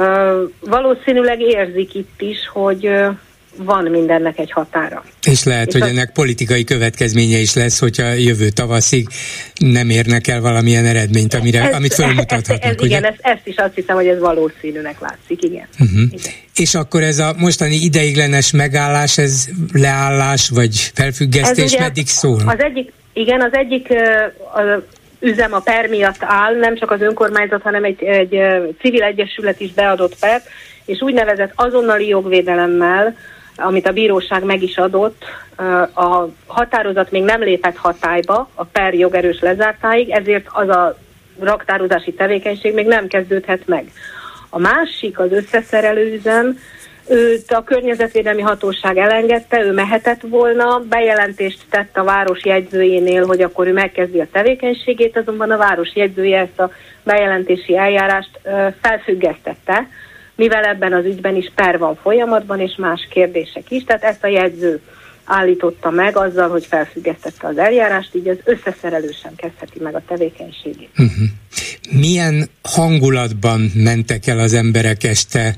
valószínűleg 0.61 1.40
érzik 1.40 1.94
itt 1.94 2.20
is, 2.20 2.49
hogy 2.53 2.87
uh, 2.87 3.16
van 3.56 3.84
mindennek 3.84 4.38
egy 4.38 4.50
határa. 4.50 5.04
És 5.26 5.44
lehet, 5.44 5.66
és 5.66 5.72
hogy 5.72 5.82
az... 5.82 5.88
ennek 5.88 6.12
politikai 6.12 6.64
következménye 6.64 7.38
is 7.38 7.54
lesz, 7.54 7.80
hogyha 7.80 8.12
jövő 8.12 8.48
tavaszig 8.48 9.08
nem 9.54 9.90
érnek 9.90 10.26
el 10.26 10.40
valamilyen 10.40 10.84
eredményt, 10.84 11.34
amire, 11.34 11.62
ez, 11.62 11.74
amit 11.74 11.94
fölmutathatnak. 11.94 12.64
Ez, 12.64 12.70
ez, 12.70 12.76
ugye? 12.76 12.86
igen, 12.86 13.04
ezt, 13.04 13.18
ezt 13.20 13.46
is 13.46 13.56
azt 13.56 13.74
hiszem, 13.74 13.96
hogy 13.96 14.06
ez 14.06 14.18
valószínűnek 14.18 15.00
látszik, 15.00 15.42
igen. 15.42 15.66
Uh-huh. 15.72 16.00
igen. 16.10 16.32
És 16.56 16.74
akkor 16.74 17.02
ez 17.02 17.18
a 17.18 17.34
mostani 17.38 17.74
ideiglenes 17.74 18.52
megállás, 18.52 19.18
ez 19.18 19.46
leállás 19.72 20.48
vagy 20.48 20.90
felfüggesztés 20.94 21.72
ez 21.72 21.80
meddig 21.80 22.06
szól? 22.06 22.42
Az 22.46 22.60
egyik, 22.62 22.92
igen, 23.12 23.40
az 23.40 23.52
egyik 23.52 23.88
az 24.54 24.82
üzem 25.20 25.52
a 25.52 25.58
per 25.58 25.88
miatt 25.88 26.18
áll, 26.20 26.54
nem 26.54 26.76
csak 26.76 26.90
az 26.90 27.00
önkormányzat, 27.00 27.62
hanem 27.62 27.84
egy, 27.84 28.02
egy 28.02 28.40
civil 28.80 29.02
egyesület 29.02 29.60
is 29.60 29.72
beadott 29.72 30.18
pert, 30.18 30.48
és 30.84 31.00
úgynevezett 31.00 31.52
azonnali 31.54 32.08
jogvédelemmel 32.08 33.16
amit 33.56 33.86
a 33.88 33.92
bíróság 33.92 34.44
meg 34.44 34.62
is 34.62 34.76
adott, 34.76 35.24
a 35.94 36.26
határozat 36.46 37.10
még 37.10 37.22
nem 37.22 37.40
lépett 37.40 37.76
hatályba, 37.76 38.48
a 38.54 38.64
per 38.64 38.94
jogerős 38.94 39.40
lezártáig, 39.40 40.10
ezért 40.10 40.46
az 40.52 40.68
a 40.68 40.96
raktározási 41.40 42.12
tevékenység 42.12 42.74
még 42.74 42.86
nem 42.86 43.06
kezdődhet 43.06 43.66
meg. 43.66 43.90
A 44.48 44.58
másik, 44.58 45.18
az 45.18 45.32
összeszerelő 45.32 46.14
üzem, 46.14 46.58
őt 47.08 47.52
a 47.52 47.64
környezetvédelmi 47.64 48.42
hatóság 48.42 48.96
elengedte, 48.96 49.62
ő 49.62 49.72
mehetett 49.72 50.20
volna, 50.20 50.82
bejelentést 50.88 51.64
tett 51.70 51.96
a 51.96 52.04
város 52.04 52.44
jegyzőjénél, 52.44 53.26
hogy 53.26 53.40
akkor 53.42 53.66
ő 53.66 53.72
megkezdi 53.72 54.20
a 54.20 54.28
tevékenységét, 54.32 55.16
azonban 55.16 55.50
a 55.50 55.56
város 55.56 55.94
jegyzője 55.94 56.38
ezt 56.38 56.60
a 56.60 56.70
bejelentési 57.02 57.76
eljárást 57.76 58.40
felfüggesztette, 58.80 59.88
mivel 60.37 60.64
ebben 60.64 60.92
az 60.92 61.05
ügyben 61.05 61.37
is 61.37 61.53
per 61.55 61.79
van 61.79 61.99
folyamatban, 62.03 62.61
és 62.61 62.75
más 62.77 63.09
kérdések 63.11 63.70
is, 63.70 63.85
tehát 63.85 64.03
ezt 64.05 64.25
a 64.25 64.29
jegyző 64.29 64.81
állította 65.25 65.90
meg 65.90 66.16
azzal, 66.16 66.49
hogy 66.49 66.66
felfüggesztette 66.66 67.47
az 67.47 67.59
eljárást, 67.59 68.14
így 68.14 68.29
az 68.29 68.38
összeszerelősen 68.44 69.33
kezdheti 69.37 69.81
meg 69.81 69.94
a 69.94 70.03
tevékenységét. 70.09 70.90
Uh-huh. 70.90 71.29
Milyen 72.01 72.49
hangulatban 72.62 73.70
mentek 73.75 74.27
el 74.27 74.38
az 74.38 74.55
emberek 74.55 75.05
este 75.05 75.55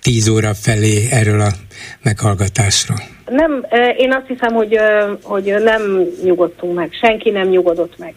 10 0.00 0.28
óra 0.28 0.54
felé 0.54 1.08
erről 1.10 1.40
a 1.40 1.50
meghallgatásról? 2.02 2.98
Nem, 3.26 3.66
én 3.96 4.12
azt 4.12 4.26
hiszem, 4.26 4.54
hogy, 4.54 4.78
hogy 5.22 5.54
nem 5.64 5.82
nyugodtunk 6.24 6.74
meg, 6.74 6.92
senki 6.92 7.30
nem 7.30 7.48
nyugodott 7.48 7.98
meg. 7.98 8.14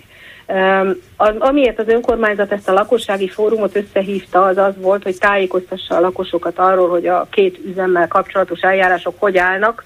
Amiért 1.38 1.80
az 1.80 1.88
önkormányzat 1.88 2.52
ezt 2.52 2.70
a 2.70 2.74
lakossági 2.74 3.28
fórumot 3.28 3.76
összehívta, 3.76 4.46
az 4.46 4.58
az 4.58 4.74
volt, 4.78 5.04
hogy 5.04 5.18
tájékoztassa 5.18 5.96
a 5.96 6.00
lakosokat 6.00 6.60
arról, 6.60 6.90
hogy 6.90 7.08
a 7.08 7.28
két 7.30 7.60
üzemmel 7.66 8.08
kapcsolatos 8.08 8.60
eljárások 8.60 9.16
hogy 9.20 9.38
állnak, 9.38 9.84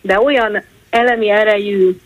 de 0.00 0.20
olyan 0.20 0.62
elemi 0.90 1.30
erejű 1.30 1.96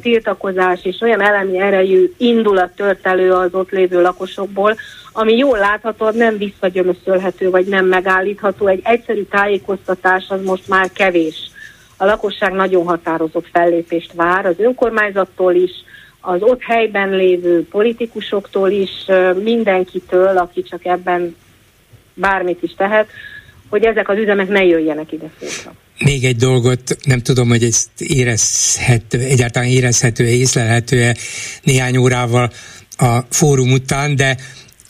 tiltakozás 0.00 0.84
és 0.84 1.00
olyan 1.00 1.22
elemi 1.22 1.58
erejű 1.58 2.12
indulat 2.16 2.74
tört 2.76 3.06
elő 3.06 3.32
az 3.32 3.54
ott 3.54 3.70
lévő 3.70 4.02
lakosokból, 4.02 4.76
ami 5.12 5.36
jól 5.36 5.58
látható, 5.58 6.10
nem 6.10 6.38
visszagyömöszölhető 6.38 7.50
vagy 7.50 7.66
nem 7.66 7.86
megállítható. 7.86 8.66
Egy 8.66 8.80
egyszerű 8.84 9.22
tájékoztatás 9.22 10.24
az 10.28 10.44
most 10.44 10.68
már 10.68 10.92
kevés. 10.92 11.50
A 11.96 12.04
lakosság 12.04 12.52
nagyon 12.52 12.84
határozott 12.84 13.46
fellépést 13.52 14.12
vár 14.12 14.46
az 14.46 14.58
önkormányzattól 14.58 15.54
is, 15.54 15.70
az 16.26 16.42
ott 16.42 16.62
helyben 16.62 17.10
lévő 17.10 17.66
politikusoktól 17.70 18.70
is, 18.70 18.90
mindenkitől, 19.42 20.38
aki 20.38 20.62
csak 20.62 20.84
ebben 20.84 21.36
bármit 22.14 22.62
is 22.62 22.74
tehet, 22.76 23.06
hogy 23.68 23.84
ezek 23.84 24.08
az 24.08 24.18
üzemek 24.18 24.48
ne 24.48 24.64
jöjjenek 24.64 25.12
ide 25.12 25.30
szóra. 25.40 25.74
Még 25.98 26.24
egy 26.24 26.36
dolgot, 26.36 26.96
nem 27.04 27.20
tudom, 27.20 27.48
hogy 27.48 27.62
ezt 27.62 27.88
érezhető, 27.98 29.18
egyáltalán 29.18 29.68
érezhető-e, 29.68 30.28
észlelhető-e 30.28 31.16
néhány 31.62 31.96
órával 31.96 32.50
a 32.96 33.18
fórum 33.30 33.72
után, 33.72 34.16
de 34.16 34.36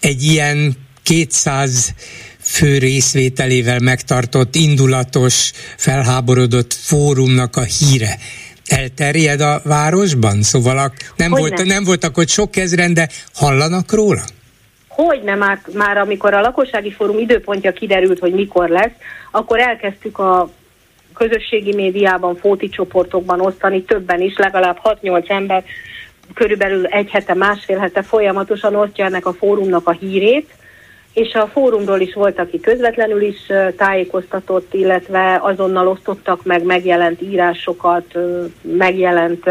egy 0.00 0.22
ilyen 0.22 0.72
200 1.02 1.94
fő 2.38 2.78
részvételével 2.78 3.78
megtartott, 3.78 4.54
indulatos, 4.54 5.52
felháborodott 5.76 6.72
fórumnak 6.72 7.56
a 7.56 7.62
híre 7.62 8.18
elterjed 8.68 9.40
a 9.40 9.60
városban? 9.64 10.42
Szóval 10.42 10.92
nem, 11.16 11.30
volt, 11.30 11.64
nem 11.64 11.84
voltak 11.84 12.16
ott 12.16 12.28
sok 12.28 12.56
ezren, 12.56 12.94
de 12.94 13.08
hallanak 13.34 13.92
róla? 13.92 14.22
Hogy 14.88 15.22
nem, 15.22 15.38
már, 15.38 15.60
már 15.72 15.96
amikor 15.96 16.34
a 16.34 16.40
lakossági 16.40 16.92
fórum 16.92 17.18
időpontja 17.18 17.72
kiderült, 17.72 18.18
hogy 18.18 18.32
mikor 18.32 18.68
lesz, 18.68 18.92
akkor 19.30 19.58
elkezdtük 19.60 20.18
a 20.18 20.50
közösségi 21.14 21.74
médiában, 21.74 22.36
fóti 22.36 22.68
csoportokban 22.68 23.40
osztani, 23.40 23.82
többen 23.82 24.20
is, 24.20 24.36
legalább 24.36 24.78
6-8 25.02 25.30
ember 25.30 25.64
körülbelül 26.34 26.86
egy 26.86 27.10
hete, 27.10 27.34
másfél 27.34 27.78
hete 27.78 28.02
folyamatosan 28.02 28.74
osztja 28.74 29.04
ennek 29.04 29.26
a 29.26 29.32
fórumnak 29.32 29.88
a 29.88 29.92
hírét, 29.92 30.50
és 31.14 31.32
a 31.32 31.50
fórumról 31.52 32.00
is 32.00 32.14
volt, 32.14 32.38
aki 32.38 32.60
közvetlenül 32.60 33.22
is 33.22 33.38
tájékoztatott, 33.76 34.74
illetve 34.74 35.38
azonnal 35.42 35.88
osztottak 35.88 36.44
meg 36.44 36.62
megjelent 36.62 37.22
írásokat, 37.22 38.04
megjelent 38.62 39.44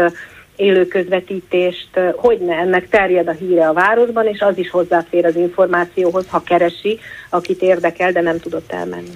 élő 0.56 0.86
közvetítést, 0.86 1.88
hogy 2.16 2.38
ne, 2.38 2.54
ennek 2.54 2.88
terjed 2.88 3.28
a 3.28 3.32
híre 3.32 3.68
a 3.68 3.72
városban, 3.72 4.26
és 4.26 4.40
az 4.40 4.58
is 4.58 4.70
hozzáfér 4.70 5.24
az 5.24 5.36
információhoz, 5.36 6.24
ha 6.28 6.42
keresi, 6.42 6.98
akit 7.30 7.62
érdekel, 7.62 8.12
de 8.12 8.20
nem 8.20 8.38
tudott 8.38 8.72
elmenni. 8.72 9.10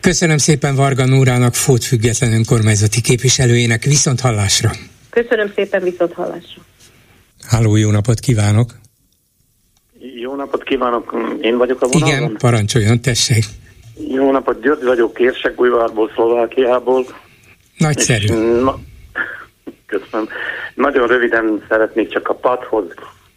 Köszönöm 0.00 0.38
szépen 0.38 0.74
Varga 0.74 1.04
Nórának, 1.04 1.54
Fót 1.54 1.84
független 1.84 2.32
önkormányzati 2.32 3.00
képviselőjének, 3.00 3.84
viszont 3.84 4.20
hallásra. 4.20 4.70
Köszönöm 5.10 5.52
szépen, 5.54 5.82
viszont 5.82 6.12
hallásra. 6.12 6.62
Háló, 7.48 7.76
jó 7.76 7.90
napot 7.90 8.20
kívánok! 8.20 8.79
Jó 10.00 10.34
napot 10.34 10.62
kívánok, 10.62 11.14
én 11.40 11.56
vagyok 11.56 11.82
a 11.82 11.86
vonalban. 11.86 12.18
Igen, 12.18 12.36
parancsoljon, 12.38 13.00
tessék. 13.00 13.44
Jó 14.08 14.30
napot, 14.30 14.60
György 14.60 14.84
vagyok, 14.84 15.14
Kérsekújvárból, 15.14 16.10
Szlovákiából. 16.14 17.04
Nagyszerű. 17.78 18.26
Na, 18.62 18.78
köszönöm. 19.86 20.28
Nagyon 20.74 21.06
röviden 21.06 21.64
szeretnék 21.68 22.08
csak 22.08 22.28
a 22.28 22.34
padhoz 22.34 22.84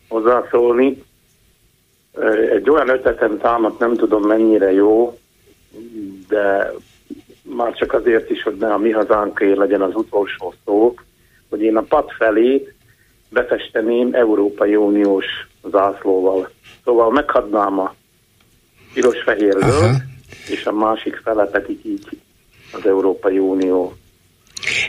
hozzászólni. 0.08 1.04
Egy 2.52 2.70
olyan 2.70 2.90
ötletem 2.90 3.38
támadt, 3.38 3.80
nem 3.80 3.96
tudom 3.96 4.24
mennyire 4.24 4.72
jó, 4.72 5.20
de 6.28 6.72
már 7.42 7.74
csak 7.74 7.94
azért 7.94 8.30
is, 8.30 8.44
hogy 8.44 8.56
ne 8.56 8.74
a 8.74 8.78
mi 8.78 8.92
hazánké 8.92 9.54
legyen 9.54 9.82
az 9.82 9.96
utolsó 9.96 10.54
szó, 10.66 10.94
hogy 11.50 11.62
én 11.62 11.78
a 11.78 11.82
pad 11.82 12.12
felé 12.12 12.74
befesteném 13.30 14.10
Európai 14.14 14.76
Uniós 14.76 15.26
zászlóval. 15.72 16.50
Szóval 16.84 17.12
meghadnám 17.12 17.80
a 17.80 17.96
piros-fehér 18.94 19.58
és 20.48 20.66
a 20.66 20.72
másik 20.72 21.22
fele 21.24 21.46
pedig 21.46 21.80
így 21.86 22.08
az 22.72 22.86
Európai 22.86 23.38
Unió 23.38 23.96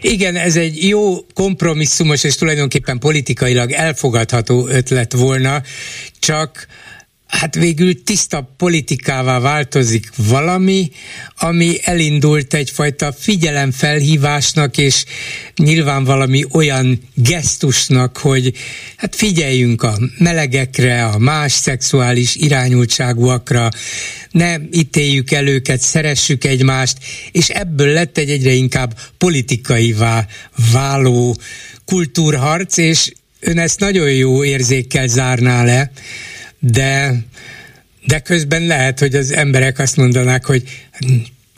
igen, 0.01 0.37
ez 0.37 0.57
egy 0.57 0.89
jó 0.89 1.27
kompromisszumos 1.35 2.25
és 2.25 2.37
tulajdonképpen 2.37 2.99
politikailag 2.99 3.71
elfogadható 3.71 4.69
ötlet 4.69 5.13
volna, 5.13 5.63
csak 6.19 6.67
hát 7.27 7.55
végül 7.55 8.03
tiszta 8.03 8.55
politikává 8.57 9.39
változik 9.39 10.11
valami, 10.17 10.91
ami 11.37 11.77
elindult 11.83 12.55
egyfajta 12.55 13.13
figyelemfelhívásnak, 13.13 14.79
és 14.79 15.05
nyilván 15.57 16.05
valami 16.05 16.45
olyan 16.53 17.01
gesztusnak, 17.15 18.17
hogy 18.17 18.53
hát 18.97 19.17
figyeljünk 19.17 19.83
a 19.83 19.99
melegekre, 20.19 21.05
a 21.05 21.19
más 21.19 21.53
szexuális 21.53 22.35
irányultságúakra, 22.35 23.69
ne 24.31 24.57
ítéljük 24.73 25.31
el 25.31 25.47
őket, 25.47 25.81
szeressük 25.81 26.45
egymást, 26.45 26.99
és 27.33 27.49
ebből 27.49 27.93
lett 27.93 28.19
egy 28.19 28.31
egyre 28.31 28.53
inkább 28.53 28.99
politikaivá 29.19 30.27
váló 30.73 31.37
kultúrharc, 31.85 32.77
és 32.77 33.13
ön 33.41 33.59
ezt 33.59 33.81
nagyon 33.81 34.11
jó 34.11 34.45
érzékkel 34.45 35.07
zárná 35.07 35.65
le, 35.65 35.91
de, 36.73 37.15
de 38.07 38.19
közben 38.19 38.67
lehet, 38.67 38.99
hogy 38.99 39.15
az 39.15 39.33
emberek 39.33 39.79
azt 39.79 39.97
mondanák, 39.97 40.45
hogy 40.45 40.63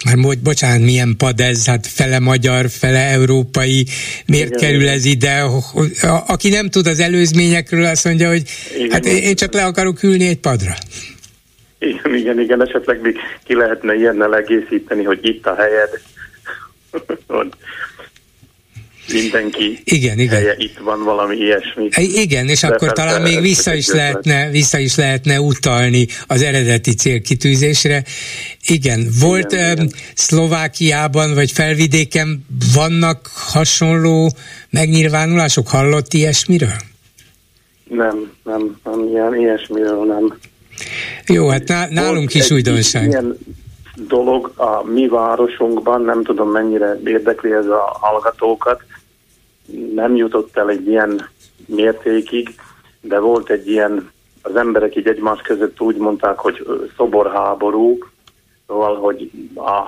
már 0.05 0.17
mo- 0.17 0.43
bocsánat, 0.43 0.85
milyen 0.85 1.15
pad 1.19 1.41
ez, 1.41 1.67
hát 1.67 1.87
fele 1.87 2.19
magyar, 2.19 2.69
fele 2.69 2.99
európai, 2.99 3.87
miért 4.27 4.47
igen, 4.49 4.61
kerül 4.61 4.89
ez 4.89 5.05
ide? 5.05 5.43
Aki 6.27 6.49
nem 6.49 6.69
tud 6.69 6.87
az 6.87 7.01
előzményekről, 7.01 7.85
azt 7.85 8.05
mondja, 8.05 8.29
hogy 8.29 8.43
igen, 8.77 8.91
hát 8.91 9.05
én 9.07 9.35
csak 9.35 9.53
le 9.53 9.65
akarok 9.65 10.03
ülni 10.03 10.27
egy 10.27 10.41
padra. 10.41 10.75
Igen, 11.79 12.15
igen, 12.15 12.41
igen, 12.41 12.63
esetleg 12.63 13.01
még 13.01 13.17
ki 13.45 13.55
lehetne 13.55 13.95
ilyennel 13.95 14.37
egészíteni, 14.37 15.05
hogy 15.05 15.19
itt 15.23 15.47
a 15.47 15.55
helyed 15.55 15.91
mindenki 19.13 19.81
igen, 19.85 20.19
igen. 20.19 20.35
helye, 20.35 20.55
itt 20.59 20.79
van 20.79 21.05
valami 21.05 21.37
ilyesmi. 21.37 21.89
Igen, 21.97 22.49
és 22.49 22.61
De 22.61 22.67
akkor 22.67 22.93
talán 22.93 23.23
még 23.23 23.41
vissza 23.41 23.75
is, 23.75 23.89
lehetne, 23.89 24.51
vissza 24.51 24.79
is 24.79 24.97
lehetne 24.97 25.41
utalni 25.41 26.07
az 26.27 26.43
eredeti 26.43 26.95
célkitűzésre. 26.95 28.05
Igen, 28.67 29.07
volt 29.21 29.53
igen, 29.53 29.73
igen. 29.73 29.91
Szlovákiában 30.15 31.35
vagy 31.35 31.51
felvidéken 31.51 32.47
vannak 32.75 33.31
hasonló 33.35 34.33
megnyilvánulások? 34.71 35.69
Hallott 35.69 36.13
ilyesmiről? 36.13 36.77
Nem, 37.89 38.33
nem, 38.45 38.77
nem 38.85 39.07
ilyen, 39.09 39.35
ilyesmiről 39.35 40.05
nem. 40.05 40.39
Jó, 41.27 41.49
hát 41.49 41.91
nálunk 41.91 42.35
is 42.35 42.51
újdonság. 42.51 43.09
Ilyen 43.09 43.39
dolog 43.97 44.53
a 44.57 44.85
mi 44.85 45.09
városunkban, 45.09 46.03
nem 46.03 46.25
tudom 46.25 46.51
mennyire 46.51 47.01
érdekli 47.05 47.53
ez 47.53 47.67
a 47.67 47.97
hallgatókat, 48.01 48.83
nem 49.95 50.17
jutott 50.17 50.57
el 50.57 50.71
egy 50.71 50.87
ilyen 50.87 51.29
mértékig, 51.67 52.55
de 53.01 53.19
volt 53.19 53.51
egy 53.51 53.69
ilyen, 53.69 54.11
az 54.43 54.57
emberek 54.57 54.97
így 54.97 55.07
egymás 55.07 55.41
között 55.41 55.81
úgy 55.81 55.97
mondták, 55.97 56.39
hogy 56.39 56.67
szoborháború, 56.97 57.99
szóval, 58.67 58.97
hogy 58.97 59.31
a, 59.55 59.83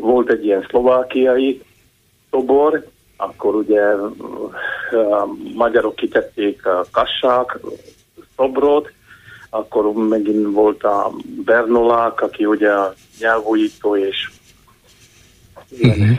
volt 0.00 0.30
egy 0.30 0.44
ilyen 0.44 0.66
szlovákiai 0.68 1.62
szobor, 2.30 2.86
akkor 3.16 3.54
ugye 3.54 3.82
a 4.90 5.28
magyarok 5.54 5.94
kitették 5.94 6.66
a 6.66 6.84
kassák 6.90 7.58
szobrot, 8.36 8.92
akkor 9.50 9.92
megint 9.92 10.54
volt 10.54 10.82
a 10.82 11.12
Bernolák, 11.44 12.20
aki 12.20 12.44
ugye 12.44 12.70
a 12.70 12.94
nyelvújító 13.18 13.96
és 13.96 14.30
uh-huh. 15.70 16.18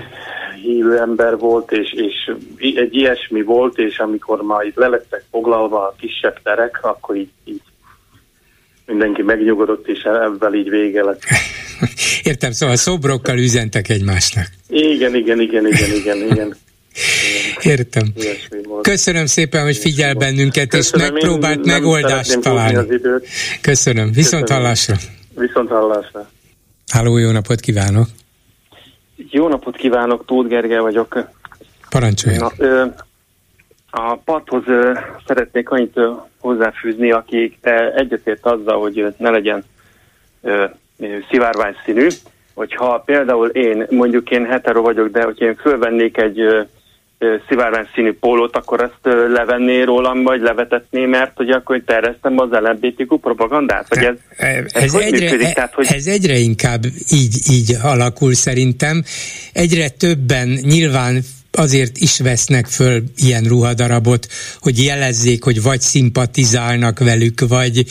hívő 0.61 0.99
ember 0.99 1.37
volt, 1.37 1.71
és, 1.71 1.93
és 1.93 2.35
egy 2.57 2.95
ilyesmi 2.95 3.41
volt, 3.41 3.77
és 3.77 3.97
amikor 3.97 4.41
már 4.41 4.65
itt 4.65 4.75
lelettek 4.75 5.23
foglalva 5.31 5.87
a 5.87 5.95
kisebb 5.97 6.41
terek, 6.43 6.79
akkor 6.81 7.15
így, 7.15 7.29
így 7.43 7.61
mindenki 8.85 9.21
megnyugodott, 9.21 9.87
és 9.87 9.99
ebben 10.03 10.55
így 10.55 10.69
vége 10.69 11.03
lett. 11.03 11.21
Értem, 12.23 12.51
szóval 12.51 12.75
szobrokkal 12.75 13.37
üzentek 13.37 13.89
egymásnak. 13.89 14.47
Igen, 14.69 15.15
igen, 15.15 15.39
igen, 15.39 15.67
igen, 15.67 15.93
igen, 15.93 16.17
igen. 16.17 16.55
Értem. 17.73 18.13
Köszönöm 18.81 19.25
szépen, 19.25 19.63
hogy 19.63 19.77
figyel 19.77 20.13
bennünket, 20.13 20.69
Köszönöm, 20.69 21.05
és 21.05 21.11
megpróbált 21.11 21.65
megoldást 21.65 22.39
találni. 22.39 22.99
Köszönöm. 23.61 24.11
Viszont 24.11 24.49
hallásra. 24.49 24.95
Viszont 25.35 25.69
hallásra. 25.69 26.29
Háló, 26.87 27.17
jó 27.17 27.31
napot 27.31 27.59
kívánok! 27.59 28.07
Jó 29.29 29.47
napot 29.47 29.75
kívánok, 29.75 30.25
Tóth 30.25 30.49
Gergely 30.49 30.79
vagyok. 30.79 31.29
Parancsoljon. 31.89 32.51
Na, 32.57 32.65
ö, 32.65 32.85
a 33.89 34.15
padhoz 34.15 34.63
ö, 34.67 34.93
szeretnék 35.25 35.69
annyit 35.69 35.97
ö, 35.97 36.11
hozzáfűzni, 36.39 37.11
aki 37.11 37.57
egyetért 37.95 38.45
azzal, 38.45 38.79
hogy 38.79 39.13
ne 39.17 39.29
legyen 39.29 39.63
ö, 40.41 40.65
szivárvány 41.29 41.75
színű, 41.85 42.07
hogyha 42.53 42.99
például 42.99 43.47
én, 43.47 43.85
mondjuk 43.89 44.31
én 44.31 44.45
hetero 44.45 44.81
vagyok, 44.81 45.07
de 45.07 45.23
hogyha 45.23 45.45
én 45.45 45.55
fölvennék 45.55 46.17
egy 46.17 46.67
szivárvány 47.47 47.87
színű 47.93 48.13
pólót, 48.13 48.55
akkor 48.55 48.81
ezt 48.81 49.15
levenné 49.33 49.81
rólam, 49.81 50.23
vagy 50.23 50.41
levetetné, 50.41 51.05
mert 51.05 51.31
hogy 51.35 51.49
akkor 51.49 51.81
terjesztem 51.85 52.39
az 52.39 52.49
LMBTQ 52.51 53.17
propagandát? 53.17 53.87
Vagy 53.89 54.03
ez, 54.03 54.15
ez, 54.37 54.65
ez, 54.73 54.83
ez, 54.83 54.93
egyre, 54.93 55.25
működik? 55.25 55.53
Tehát, 55.53 55.73
hogy... 55.73 55.87
ez 55.89 56.07
egyre 56.07 56.37
inkább 56.37 56.85
így, 57.09 57.35
így 57.51 57.75
alakul 57.83 58.33
szerintem. 58.33 59.03
Egyre 59.53 59.89
többen 59.89 60.47
nyilván 60.47 61.21
azért 61.55 61.97
is 61.97 62.17
vesznek 62.17 62.67
föl 62.67 63.03
ilyen 63.15 63.43
ruhadarabot, 63.43 64.27
hogy 64.59 64.83
jelezzék, 64.83 65.43
hogy 65.43 65.61
vagy 65.61 65.81
szimpatizálnak 65.81 66.99
velük, 66.99 67.47
vagy, 67.47 67.85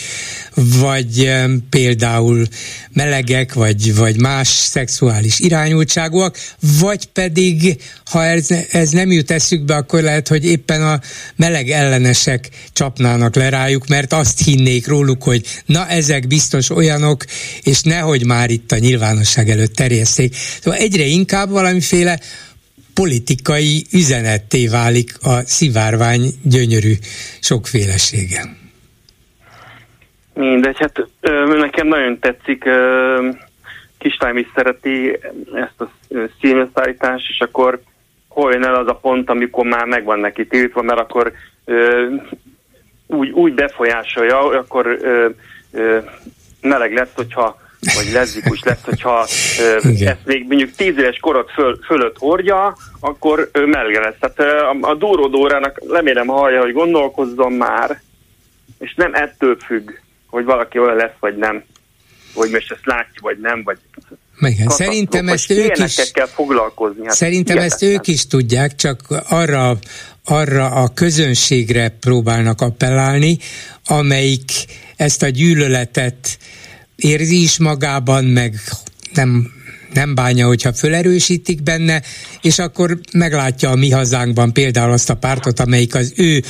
vagy 0.54 1.32
például 1.70 2.46
melegek, 2.92 3.52
vagy, 3.52 3.94
vagy 3.94 4.20
más 4.20 4.48
szexuális 4.48 5.38
irányultságúak, 5.38 6.38
vagy 6.80 7.06
pedig, 7.06 7.76
ha 8.04 8.24
ez, 8.24 8.48
ez 8.70 8.90
nem 8.90 9.10
jut 9.10 9.30
eszükbe, 9.30 9.74
akkor 9.74 10.02
lehet, 10.02 10.28
hogy 10.28 10.44
éppen 10.44 10.82
a 10.82 11.00
meleg 11.36 11.70
ellenesek 11.70 12.48
csapnának 12.72 13.34
le 13.34 13.48
rájuk, 13.48 13.86
mert 13.86 14.12
azt 14.12 14.44
hinnék 14.44 14.86
róluk, 14.86 15.22
hogy 15.22 15.46
na 15.66 15.88
ezek 15.88 16.26
biztos 16.26 16.70
olyanok, 16.70 17.24
és 17.62 17.82
nehogy 17.82 18.26
már 18.26 18.50
itt 18.50 18.72
a 18.72 18.78
nyilvánosság 18.78 19.50
előtt 19.50 19.74
terjesszék. 19.74 20.36
Szóval 20.62 20.80
egyre 20.80 21.04
inkább 21.04 21.50
valamiféle 21.50 22.20
politikai 22.94 23.84
üzenetté 23.92 24.66
válik 24.66 25.10
a 25.22 25.40
szivárvány 25.40 26.22
gyönyörű 26.42 26.92
sokfélesége. 27.40 28.42
Mindegy, 30.34 30.78
hát 30.78 31.06
nekem 31.58 31.86
nagyon 31.86 32.18
tetszik, 32.18 32.64
ö, 32.64 33.28
Kislány 33.98 34.36
is 34.36 34.46
szereti 34.54 35.18
ezt 35.54 35.80
a 35.80 35.90
színösszállítást, 36.40 37.28
és 37.28 37.38
akkor 37.40 37.80
hol 38.28 38.52
jön 38.52 38.64
el 38.64 38.74
az 38.74 38.88
a 38.88 38.94
pont, 38.94 39.30
amikor 39.30 39.64
már 39.64 39.84
megvan 39.84 40.18
neki 40.18 40.46
tiltva, 40.46 40.82
mert 40.82 41.00
akkor 41.00 41.32
ö, 41.64 42.06
úgy, 43.06 43.30
úgy 43.30 43.54
befolyásolja, 43.54 44.38
akkor 44.38 44.86
ö, 44.86 45.28
ö, 45.72 45.98
meleg 46.60 46.92
lesz, 46.92 47.12
hogyha 47.14 47.62
vagy 47.94 48.12
leszbikus 48.12 48.62
lesz, 48.62 48.82
hogyha 48.82 49.26
ö, 49.60 49.88
ezt 50.04 50.24
még 50.24 50.46
mondjuk 50.48 50.70
tíz 50.76 50.98
éves 50.98 51.18
korot 51.18 51.50
föl, 51.50 51.78
fölött 51.86 52.18
hordja, 52.18 52.76
akkor 53.00 53.48
ö, 53.52 53.66
melge 53.66 54.00
lesz. 54.00 54.14
Tehát 54.20 54.52
a, 54.62 54.88
a 54.88 54.94
dóródórának 54.94 55.82
remélem 55.88 56.26
hallja, 56.26 56.60
hogy 56.60 56.72
gondolkozzon 56.72 57.52
már, 57.52 58.00
és 58.78 58.94
nem 58.94 59.14
ettől 59.14 59.56
függ, 59.66 59.90
hogy 60.26 60.44
valaki 60.44 60.78
olyan 60.78 60.96
lesz, 60.96 61.16
vagy 61.20 61.36
nem. 61.36 61.64
Hogy 62.34 62.50
most 62.50 62.70
ezt 62.70 62.86
látja, 62.86 63.20
vagy 63.22 63.38
nem, 63.40 63.62
vagy 63.62 63.78
igen, 64.40 64.68
szerintem 64.68 65.28
ezt 65.28 65.50
ők 65.50 65.78
is 65.78 66.10
kell 66.12 66.26
foglalkozni. 66.26 67.06
Hát 67.06 67.14
szerintem 67.14 67.58
ezt 67.58 67.82
ők 67.82 68.06
is 68.06 68.26
tudják, 68.26 68.74
csak 68.74 69.00
arra, 69.28 69.78
arra 70.24 70.66
a 70.66 70.88
közönségre 70.94 71.88
próbálnak 72.00 72.60
appellálni, 72.60 73.38
amelyik 73.86 74.50
ezt 74.96 75.22
a 75.22 75.28
gyűlöletet 75.28 76.38
érzi 77.04 77.42
is 77.42 77.58
magában, 77.58 78.24
meg 78.24 78.60
nem 79.14 79.52
nem 79.92 80.14
bánja, 80.14 80.46
hogyha 80.46 80.72
fölerősítik 80.72 81.62
benne, 81.62 82.02
és 82.40 82.58
akkor 82.58 82.98
meglátja 83.12 83.70
a 83.70 83.74
mi 83.74 83.90
hazánkban 83.90 84.52
például 84.52 84.92
azt 84.92 85.10
a 85.10 85.14
pártot, 85.14 85.60
amelyik 85.60 85.94
az 85.94 86.12
ő 86.16 86.42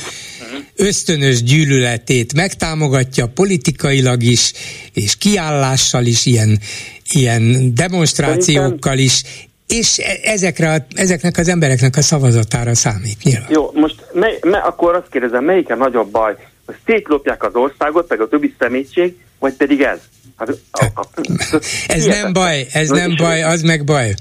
ösztönös 0.75 1.43
gyűlöletét 1.43 2.33
megtámogatja 2.33 3.27
politikailag 3.27 4.23
is, 4.23 4.53
és 4.93 5.17
kiállással 5.17 6.05
is, 6.05 6.25
ilyen, 6.25 6.59
ilyen 7.11 7.73
demonstrációkkal 7.75 8.97
is, 8.97 9.23
és 9.67 9.99
e- 9.99 10.19
ezekre, 10.23 10.71
a, 10.71 10.85
ezeknek 10.95 11.37
az 11.37 11.47
embereknek 11.47 11.97
a 11.97 12.01
szavazatára 12.01 12.75
számít 12.75 13.23
nyilván. 13.23 13.47
Jó, 13.49 13.71
most 13.73 13.95
mely, 14.13 14.39
mely, 14.41 14.61
akkor 14.61 14.95
azt 14.95 15.09
kérdezem, 15.09 15.43
melyik 15.43 15.69
a 15.69 15.75
nagyobb 15.75 16.11
baj? 16.11 16.35
Hogy 16.65 16.75
szétlopják 16.85 17.43
az 17.43 17.55
országot, 17.55 18.09
meg 18.09 18.21
a 18.21 18.27
többi 18.27 18.55
szemétség, 18.59 19.15
vagy 19.39 19.53
pedig 19.53 19.81
ez? 19.81 19.99
Hát, 20.37 20.49
a, 20.71 20.85
a, 20.95 21.01
a, 21.01 21.59
ez 21.87 22.05
nem 22.05 22.33
baj, 22.33 22.65
ez 22.73 22.89
nem 22.89 23.15
baj, 23.17 23.43
az 23.43 23.61
meg 23.61 23.83
baj. 23.83 24.13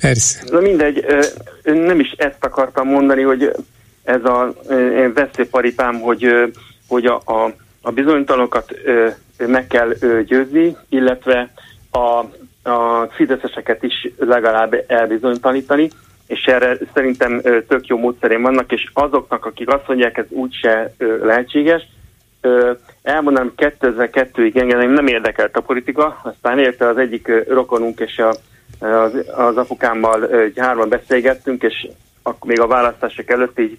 Persze. 0.00 0.42
Na 0.50 0.60
mindegy, 0.60 1.04
nem 1.62 2.00
is 2.00 2.14
ezt 2.16 2.44
akartam 2.44 2.88
mondani, 2.88 3.22
hogy 3.22 3.50
ez 4.04 4.24
a 4.24 4.54
veszélyparipám, 5.14 6.00
hogy, 6.00 6.26
hogy 6.88 7.06
a, 7.06 7.22
a, 7.24 7.52
a 7.82 7.90
bizonytalanokat 7.90 8.74
meg 9.38 9.66
kell 9.66 9.94
győzni, 10.26 10.76
illetve 10.88 11.50
a, 11.90 12.24
a 12.70 13.06
fideszeseket 13.10 13.82
is 13.82 14.08
legalább 14.18 14.84
elbizonytalanítani, 14.86 15.90
és 16.26 16.44
erre 16.44 16.78
szerintem 16.94 17.40
tök 17.68 17.86
jó 17.86 17.98
módszerén 17.98 18.42
vannak, 18.42 18.72
és 18.72 18.90
azoknak, 18.92 19.44
akik 19.44 19.68
azt 19.68 19.88
mondják, 19.88 20.16
ez 20.16 20.24
úgyse 20.28 20.94
lehetséges, 21.22 21.88
elmondanám 23.02 23.52
2002-ig 23.56 24.56
engem 24.56 24.90
nem 24.90 25.06
érdekelt 25.06 25.56
a 25.56 25.60
politika, 25.60 26.20
aztán 26.22 26.58
érte 26.58 26.88
az 26.88 26.96
egyik 26.96 27.32
rokonunk 27.48 28.00
és 28.00 28.18
a, 28.18 28.34
az, 28.86 29.12
az 29.34 29.56
apukámmal 29.56 30.28
hárman 30.56 30.88
beszélgettünk, 30.88 31.62
és 31.62 31.88
ak- 32.22 32.44
még 32.44 32.60
a 32.60 32.66
választások 32.66 33.30
előtt 33.30 33.58
így 33.58 33.78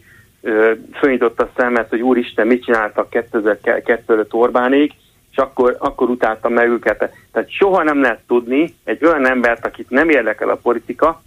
fölnyitotta 0.94 1.44
a 1.44 1.52
szemet, 1.56 1.90
hogy 1.90 2.02
úristen, 2.02 2.48
mit 2.48 2.64
csináltak 2.64 3.10
2002 3.10 4.10
előtt 4.10 4.34
Orbánék, 4.34 4.94
és 5.32 5.38
akkor, 5.38 5.76
akkor 5.80 6.10
utáltam 6.10 6.54
meg 6.54 6.70
őket. 6.70 6.98
Tehát 7.32 7.52
soha 7.52 7.84
nem 7.84 8.02
lehet 8.02 8.20
tudni 8.28 8.74
egy 8.84 9.06
olyan 9.06 9.28
embert, 9.28 9.66
akit 9.66 9.90
nem 9.90 10.10
érdekel 10.10 10.50
a 10.50 10.56
politika, 10.56 11.22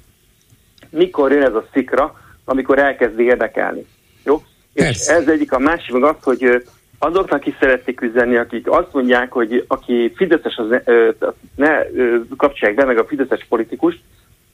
mikor 0.90 1.32
jön 1.32 1.42
ez 1.42 1.54
a 1.54 1.66
szikra, 1.72 2.20
amikor 2.44 2.78
elkezd 2.78 3.18
érdekelni. 3.18 3.86
Jó? 4.24 4.42
És 4.72 5.06
ez 5.06 5.28
egyik 5.28 5.52
a 5.52 5.58
másik 5.58 5.92
meg 5.92 6.02
az, 6.02 6.16
hogy 6.22 6.64
azoknak 7.04 7.46
is 7.46 7.54
szeretnék 7.60 8.00
üzenni, 8.00 8.36
akik 8.36 8.70
azt 8.70 8.92
mondják, 8.92 9.32
hogy 9.32 9.64
aki 9.68 10.12
Fideszes, 10.16 10.56
az 10.56 10.66
ne, 10.68 10.80
ne 11.54 11.82
kapcsolják 12.36 12.76
be 12.76 12.84
meg 12.84 12.98
a 12.98 13.04
Fideszes 13.04 13.46
politikust, 13.48 14.00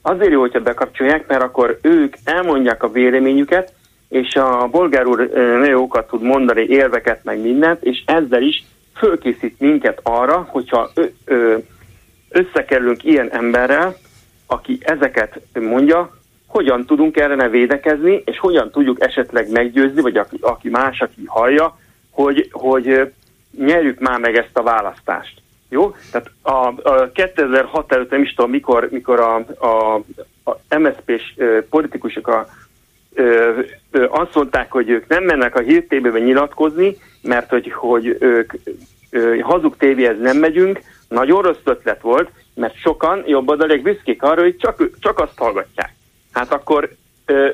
azért 0.02 0.30
jó, 0.30 0.40
hogyha 0.40 0.60
bekapcsolják, 0.60 1.26
mert 1.26 1.42
akkor 1.42 1.78
ők 1.82 2.14
elmondják 2.24 2.82
a 2.82 2.90
véleményüket, 2.90 3.72
és 4.08 4.34
a 4.34 4.68
bolgár 4.70 5.06
úr 5.06 5.30
jókat 5.66 6.08
tud 6.08 6.22
mondani, 6.22 6.66
érveket, 6.68 7.24
meg 7.24 7.40
mindent, 7.40 7.82
és 7.82 8.02
ezzel 8.06 8.42
is 8.42 8.64
fölkészít 8.96 9.60
minket 9.60 10.00
arra, 10.02 10.46
hogyha 10.50 10.90
összekerülünk 12.28 13.04
ilyen 13.04 13.30
emberrel, 13.30 13.96
aki 14.46 14.78
ezeket 14.80 15.40
mondja, 15.60 16.18
hogyan 16.46 16.86
tudunk 16.86 17.16
ellene 17.16 17.48
védekezni, 17.48 18.22
és 18.24 18.38
hogyan 18.38 18.70
tudjuk 18.70 19.00
esetleg 19.00 19.50
meggyőzni, 19.50 20.00
vagy 20.00 20.16
aki, 20.16 20.36
aki 20.40 20.68
más, 20.68 21.00
aki 21.00 21.22
hallja, 21.26 21.78
hogy, 22.22 22.48
hogy 22.52 23.12
nyerjük 23.58 23.98
már 23.98 24.18
meg 24.18 24.36
ezt 24.36 24.56
a 24.56 24.62
választást. 24.62 25.42
Jó? 25.68 25.94
Tehát 26.10 26.30
a, 26.42 26.88
a 26.88 27.10
2006 27.12 27.92
előtt 27.92 28.10
nem 28.10 28.22
is 28.22 28.34
tudom, 28.34 28.50
mikor, 28.50 28.88
mikor 28.90 29.20
a, 29.20 29.36
a, 29.66 29.94
a 30.44 30.78
MSZP-s 30.78 31.34
politikusok 31.70 32.28
a, 32.28 32.46
ö, 33.14 33.58
ö, 33.90 34.06
azt 34.08 34.34
mondták, 34.34 34.72
hogy 34.72 34.88
ők 34.88 35.08
nem 35.08 35.24
mennek 35.24 35.54
a 35.54 35.60
hírtévébe 35.60 36.18
nyilatkozni, 36.18 36.96
mert 37.22 37.50
hogy, 37.50 37.72
hogy 37.72 38.16
ők 38.20 38.52
ö, 39.10 39.38
hazug 39.38 39.76
tévéhez 39.76 40.18
nem 40.20 40.36
megyünk, 40.36 40.80
nagyon 41.08 41.42
rossz 41.42 41.64
ötlet 41.64 42.00
volt, 42.00 42.30
mert 42.54 42.76
sokan 42.76 43.22
jobboldaliak 43.26 43.82
büszkék 43.82 44.22
arra, 44.22 44.42
hogy 44.42 44.56
csak, 44.56 44.88
csak 45.00 45.18
azt 45.18 45.38
hallgatják. 45.38 45.94
Hát 46.32 46.52
akkor 46.52 46.90
ö, 47.26 47.48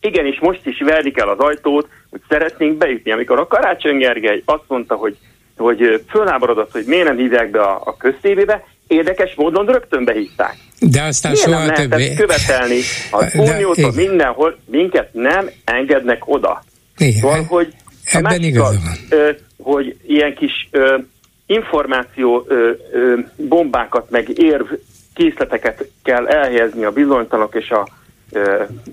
igenis 0.00 0.38
most 0.40 0.60
is 0.66 0.80
verdik 0.84 1.18
el 1.18 1.28
az 1.28 1.38
ajtót, 1.38 1.88
hogy 2.10 2.20
szeretnénk 2.28 2.76
bejutni. 2.78 3.12
Amikor 3.12 3.38
a 3.38 3.46
Karácsony 3.46 3.96
Gergely 3.98 4.42
azt 4.44 4.64
mondta, 4.66 4.94
hogy, 4.94 5.16
hogy 5.56 6.04
fölháborodott, 6.08 6.72
hogy 6.72 6.84
miért 6.86 7.06
nem 7.06 7.16
hívják 7.16 7.50
be 7.50 7.60
a, 7.60 7.80
a 7.84 7.96
köztévébe, 7.96 8.64
érdekes 8.86 9.34
módon 9.36 9.66
rögtön 9.66 10.04
behívták. 10.04 10.56
De 10.80 11.02
aztán 11.02 11.32
Miért 11.32 11.46
soha 11.48 11.64
nem 11.64 11.74
többé. 11.74 12.14
követelni 12.14 12.78
az 13.10 13.34
uniótól 13.50 13.92
mindenhol, 13.94 14.58
minket 14.66 15.08
nem 15.12 15.48
engednek 15.64 16.28
oda. 16.28 16.62
Igen. 16.98 17.12
Szóval, 17.12 17.42
hogy 17.42 17.72
Ebben 18.12 18.42
igaza 18.42 18.78
van. 19.10 19.36
hogy 19.62 19.96
ilyen 20.06 20.34
kis 20.34 20.68
ö, 20.70 20.98
információ 21.46 22.44
ö, 22.48 22.70
ö, 22.92 23.18
bombákat, 23.36 24.10
meg 24.10 24.38
érv 24.38 24.66
készleteket 25.14 25.88
kell 26.02 26.26
elhelyezni 26.26 26.84
a 26.84 26.90
bizonytalanok 26.90 27.54
és 27.54 27.70
a 27.70 27.88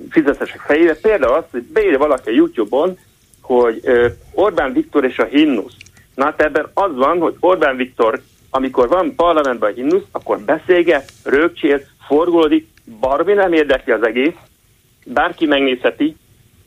fizetesek 0.09 0.59
fejére. 0.59 0.95
Például 0.95 1.33
azt, 1.33 1.51
hogy 1.51 1.63
beírja 1.63 1.97
valaki 1.97 2.29
a 2.29 2.33
YouTube-on, 2.33 2.97
hogy 3.41 3.81
Orbán 4.33 4.73
Viktor 4.73 5.05
és 5.05 5.19
a 5.19 5.25
himnusz. 5.25 5.75
Na 6.15 6.23
hát 6.23 6.41
ebben 6.41 6.69
az 6.73 6.95
van, 6.95 7.19
hogy 7.19 7.35
Orbán 7.39 7.75
Viktor, 7.75 8.21
amikor 8.49 8.87
van 8.87 9.15
parlamentben 9.15 9.71
a 9.71 9.73
himnusz, 9.75 10.03
akkor 10.11 10.39
beszélget, 10.39 11.11
rögcsél, 11.23 11.81
forgolódik, 12.07 12.67
barmi 12.99 13.33
nem 13.33 13.53
érdekli 13.53 13.91
az 13.91 14.03
egész, 14.03 14.35
bárki 15.05 15.45
megnézheti, 15.45 16.15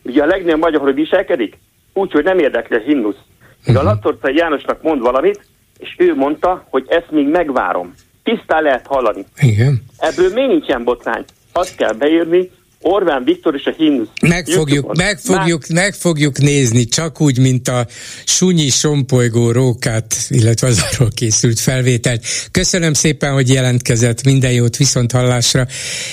ugye 0.03 0.23
a 0.23 0.27
legnagyobb 0.27 0.61
magyar, 0.61 0.81
hogy 0.81 0.95
viselkedik, 0.95 1.59
úgyhogy 1.93 2.25
nem 2.25 2.39
érdekli 2.39 2.77
a 2.77 2.81
himnusz. 2.81 3.19
Míg 3.66 3.77
a 3.77 3.83
Latorcai 3.83 4.37
Jánosnak 4.37 4.83
mond 4.83 5.01
valamit, 5.01 5.41
és 5.79 5.95
ő 5.99 6.14
mondta, 6.14 6.66
hogy 6.71 6.85
ezt 6.89 7.11
még 7.11 7.29
megvárom. 7.29 7.95
Tisztán 8.23 8.62
lehet 8.62 8.87
hallani. 8.87 9.25
Igen. 9.41 9.83
Ebből 9.99 10.33
még 10.33 10.47
nincsen 10.47 10.85
botrány. 10.85 11.25
Azt 11.53 11.77
kell 11.77 11.93
beírni, 11.93 12.51
Orbán 12.81 13.24
Viktor 13.24 13.55
és 13.55 13.64
a 13.64 13.74
himnusz. 13.76 14.09
Meg 14.20 14.47
fogjuk, 14.47 14.97
meg, 14.97 15.18
fogjuk, 15.18 15.66
meg 15.66 15.95
fogjuk 15.95 16.39
nézni, 16.39 16.85
csak 16.85 17.20
úgy, 17.20 17.39
mint 17.39 17.68
a 17.68 17.87
sunyi 18.24 18.68
sompolygó 18.68 19.51
rókát, 19.51 20.16
illetve 20.29 20.66
az 20.66 20.87
arról 20.91 21.11
készült 21.14 21.61
felvételt. 21.61 22.24
Köszönöm 22.51 22.93
szépen, 22.93 23.33
hogy 23.33 23.49
jelentkezett, 23.49 24.24
minden 24.24 24.53
jót 24.53 24.76
viszont 24.76 25.12
hallásra. 25.12 25.66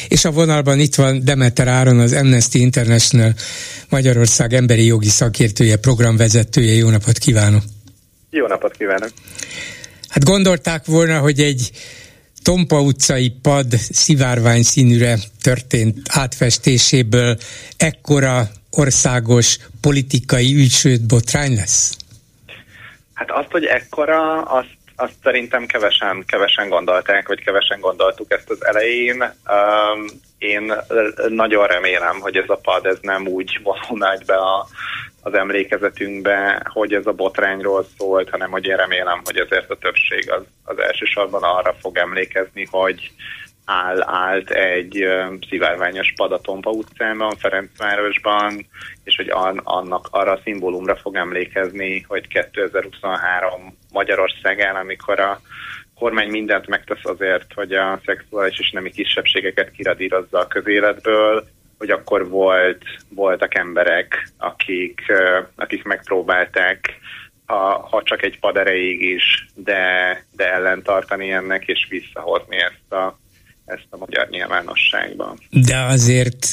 És 0.08 0.26
a 0.26 0.32
vonalban 0.32 0.80
itt 0.80 0.96
van 0.96 1.24
Demeter 1.24 1.68
Áron, 1.68 2.00
az 2.00 2.14
Amnesty 2.14 2.56
International 2.56 3.34
Magyarország 3.90 4.54
emberi 4.54 4.86
jogi 4.86 5.10
szakértője, 5.10 5.78
programvezetője. 5.78 6.74
Jó 6.74 6.90
napot 6.90 7.18
kívánok! 7.18 7.64
Jó 8.30 8.48
napot 8.48 8.76
kívánok! 8.78 9.10
Hát 10.08 10.24
gondolták 10.24 10.86
volna, 10.86 11.20
hogy 11.20 11.40
egy 11.40 11.72
Tompa 12.46 12.82
utcai 12.82 13.30
pad 13.42 13.72
szivárvány 13.74 14.64
színűre 14.64 15.16
történt 15.42 15.98
átfestéséből 16.10 17.38
ekkora 17.78 18.44
országos 18.72 19.58
politikai 19.82 20.56
ügy, 20.56 20.72
sőt 20.72 21.08
botrány 21.08 21.56
lesz? 21.56 21.98
Hát 23.14 23.32
azt, 23.32 23.52
hogy 23.52 23.66
ekkora, 23.66 24.42
azt, 24.42 24.78
azt 24.96 25.14
szerintem 25.24 25.66
kevesen, 25.66 26.24
kevesen 26.28 26.70
gondolták, 26.70 27.28
vagy 27.28 27.44
kevesen 27.44 27.80
gondoltuk 27.80 28.32
ezt 28.32 28.50
az 28.50 28.66
elején. 28.66 29.22
Um, 29.22 30.06
én 30.38 30.74
nagyon 31.28 31.68
remélem, 31.68 32.20
hogy 32.20 32.36
ez 32.38 32.50
a 32.50 32.56
pad 32.56 32.86
ez 32.86 32.98
nem 33.02 33.28
úgy 33.28 33.60
vonul 33.64 34.08
be 34.26 34.36
a, 34.36 34.68
az 35.26 35.34
emlékezetünkbe, 35.34 36.62
hogy 36.74 36.94
ez 36.94 37.06
a 37.06 37.14
botrányról 37.14 37.86
szólt, 37.98 38.30
hanem 38.30 38.52
hogy 38.52 38.66
én 38.66 38.76
remélem, 38.76 39.22
hogy 39.24 39.38
ezért 39.38 39.70
a 39.70 39.78
többség 39.78 40.32
az, 40.32 40.44
az 40.64 40.78
elsősorban 40.78 41.44
arra 41.44 41.76
fog 41.80 41.98
emlékezni, 41.98 42.68
hogy 42.70 43.12
áll, 43.66 44.02
állt 44.02 44.50
egy 44.50 45.06
szivárványos 45.50 46.14
pad 46.16 46.32
a 46.32 46.40
Tompa 46.40 46.70
utcában, 46.70 47.36
Ferencvárosban, 47.36 48.68
és 49.04 49.16
hogy 49.16 49.30
an, 49.30 49.62
annak 49.64 50.08
arra 50.12 50.32
a 50.32 50.40
szimbólumra 50.44 50.96
fog 50.96 51.16
emlékezni, 51.16 52.06
hogy 52.08 52.28
2023 52.28 53.78
Magyarországán, 53.92 54.76
amikor 54.76 55.20
a 55.20 55.42
kormány 55.96 56.30
mindent 56.30 56.68
megtesz 56.68 57.06
azért, 57.06 57.54
hogy 57.54 57.74
a 57.74 58.00
szexuális 58.06 58.60
és 58.60 58.72
nemi 58.72 58.92
kisebbségeket 58.92 59.72
kiradírozza 59.72 60.40
a 60.40 60.48
közéletből, 60.48 61.48
hogy 61.86 61.94
akkor 62.00 62.30
volt, 62.30 62.84
voltak 63.10 63.56
emberek, 63.56 64.32
akik, 64.38 65.02
akik 65.56 65.84
megpróbálták, 65.84 67.00
ha, 67.46 67.88
ha 67.90 68.04
csak 68.04 68.24
egy 68.24 68.40
pad 68.40 68.58
erejéig 68.58 69.02
is, 69.02 69.48
de, 69.56 70.24
de 70.32 70.54
ellentartani 70.54 71.32
ennek, 71.32 71.68
és 71.68 71.88
visszahozni 71.90 72.56
ezt 72.56 72.92
a, 72.92 73.20
ezt 73.66 73.88
a 73.90 73.98
magyar 73.98 74.28
nyilvánosságban. 74.30 75.38
De 75.50 75.78
azért 75.78 76.48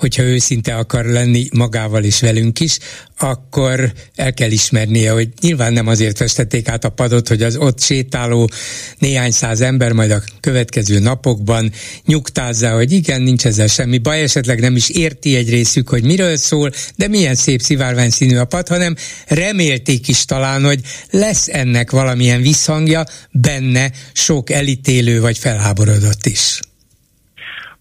hogyha 0.00 0.22
őszinte 0.22 0.74
akar 0.74 1.04
lenni 1.04 1.48
magával 1.52 2.04
is 2.04 2.20
velünk 2.20 2.60
is, 2.60 2.78
akkor 3.18 3.92
el 4.14 4.34
kell 4.34 4.50
ismernie, 4.50 5.10
hogy 5.10 5.28
nyilván 5.40 5.72
nem 5.72 5.86
azért 5.86 6.16
festették 6.16 6.68
át 6.68 6.84
a 6.84 6.88
padot, 6.88 7.28
hogy 7.28 7.42
az 7.42 7.56
ott 7.56 7.80
sétáló 7.80 8.50
néhány 8.98 9.30
száz 9.30 9.60
ember 9.60 9.92
majd 9.92 10.10
a 10.10 10.22
következő 10.40 10.98
napokban 10.98 11.72
nyugtázza, 12.04 12.70
hogy 12.70 12.92
igen, 12.92 13.22
nincs 13.22 13.46
ezzel 13.46 13.66
semmi 13.66 13.98
baj, 13.98 14.22
esetleg 14.22 14.60
nem 14.60 14.76
is 14.76 14.88
érti 14.88 15.36
egy 15.36 15.50
részük, 15.50 15.88
hogy 15.88 16.02
miről 16.02 16.36
szól, 16.36 16.70
de 16.96 17.08
milyen 17.08 17.34
szép 17.34 17.60
szivárvány 17.60 18.10
színű 18.10 18.36
a 18.36 18.44
pad, 18.44 18.68
hanem 18.68 18.96
remélték 19.26 20.08
is 20.08 20.24
talán, 20.24 20.64
hogy 20.64 20.80
lesz 21.10 21.48
ennek 21.48 21.90
valamilyen 21.90 22.40
visszhangja 22.40 23.04
benne 23.30 23.90
sok 24.12 24.50
elítélő 24.50 25.20
vagy 25.20 25.38
felháborodott 25.38 26.26
is. 26.26 26.60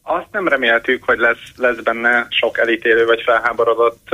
Azt 0.10 0.32
nem 0.32 0.47
reméltük, 0.47 1.03
hogy 1.03 1.18
lesz, 1.18 1.51
lesz 1.57 1.78
benne 1.78 2.28
sok 2.30 2.57
elítélő 2.57 3.05
vagy 3.05 3.22
felháborodott 3.22 4.07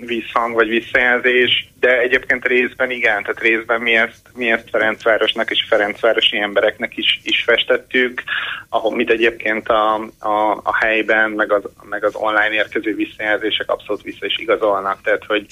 visszhang 0.00 0.54
vagy 0.54 0.68
visszajelzés, 0.68 1.68
de 1.80 1.98
egyébként 1.98 2.44
részben 2.44 2.90
igen, 2.90 3.22
tehát 3.22 3.40
részben 3.40 3.80
mi 3.80 3.96
ezt, 3.96 4.30
mi 4.34 4.50
ezt 4.50 4.70
Ferencvárosnak 4.70 5.50
és 5.50 5.64
Ferencvárosi 5.68 6.38
embereknek 6.38 6.96
is, 6.96 7.20
is 7.22 7.44
festettük, 7.44 8.22
ahol 8.68 8.94
mit 8.94 9.10
egyébként 9.10 9.68
a, 9.68 9.94
a, 10.18 10.60
a 10.62 10.76
helyben, 10.76 11.30
meg 11.30 11.52
az, 11.52 11.62
meg 11.82 12.04
az 12.04 12.14
online 12.14 12.52
érkező 12.52 12.94
visszajelzések 12.94 13.70
abszolút 13.70 14.02
vissza 14.02 14.26
is 14.26 14.38
igazolnak, 14.38 15.02
tehát 15.02 15.24
hogy 15.24 15.46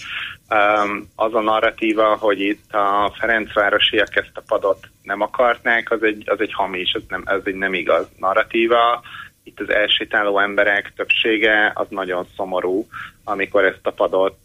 um, 0.51 1.09
az 1.17 1.35
a 1.35 1.41
narratíva, 1.41 2.17
hogy 2.17 2.41
itt 2.41 2.73
a 2.73 3.15
Ferencvárosiak 3.19 4.17
ezt 4.17 4.33
a 4.35 4.43
padot 4.47 4.89
nem 5.03 5.21
akarnák, 5.21 5.91
az 5.91 6.03
egy, 6.03 6.23
az 6.27 6.41
egy 6.41 6.53
hamis, 6.53 6.93
ez, 6.93 7.03
nem, 7.09 7.23
ez 7.27 7.41
egy 7.45 7.55
nem 7.55 7.75
igaz 7.75 8.07
narratíva, 8.19 9.03
itt 9.45 9.61
az 9.61 9.71
elsétáló 9.71 10.39
emberek 10.39 10.93
többsége 10.97 11.73
az 11.75 11.87
nagyon 11.91 12.27
szomorú, 12.37 12.87
amikor 13.25 13.65
ezt 13.65 13.87
a 13.87 13.91
padot, 13.91 14.39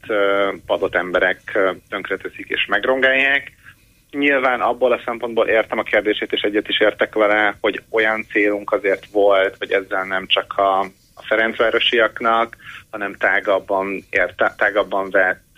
padot 0.65 0.95
emberek 0.95 1.59
tönkreteszik 1.89 2.47
és 2.47 2.65
megrongálják. 2.65 3.51
Nyilván 4.11 4.61
abból 4.61 4.91
a 4.91 5.01
szempontból 5.05 5.47
értem 5.47 5.77
a 5.77 5.83
kérdését, 5.83 6.31
és 6.31 6.41
egyet 6.41 6.67
is 6.67 6.79
értek 6.79 7.13
vele, 7.15 7.55
hogy 7.61 7.81
olyan 7.89 8.25
célunk 8.31 8.71
azért 8.71 9.05
volt, 9.11 9.55
hogy 9.57 9.71
ezzel 9.71 10.03
nem 10.03 10.27
csak 10.27 10.53
a, 10.57 10.79
a 11.13 11.23
Ferencvárosiaknak, 11.27 12.55
hanem 12.91 13.13
tágabban, 13.13 14.03
érte, 14.09 14.53
tágabban 14.57 15.09
vett 15.09 15.48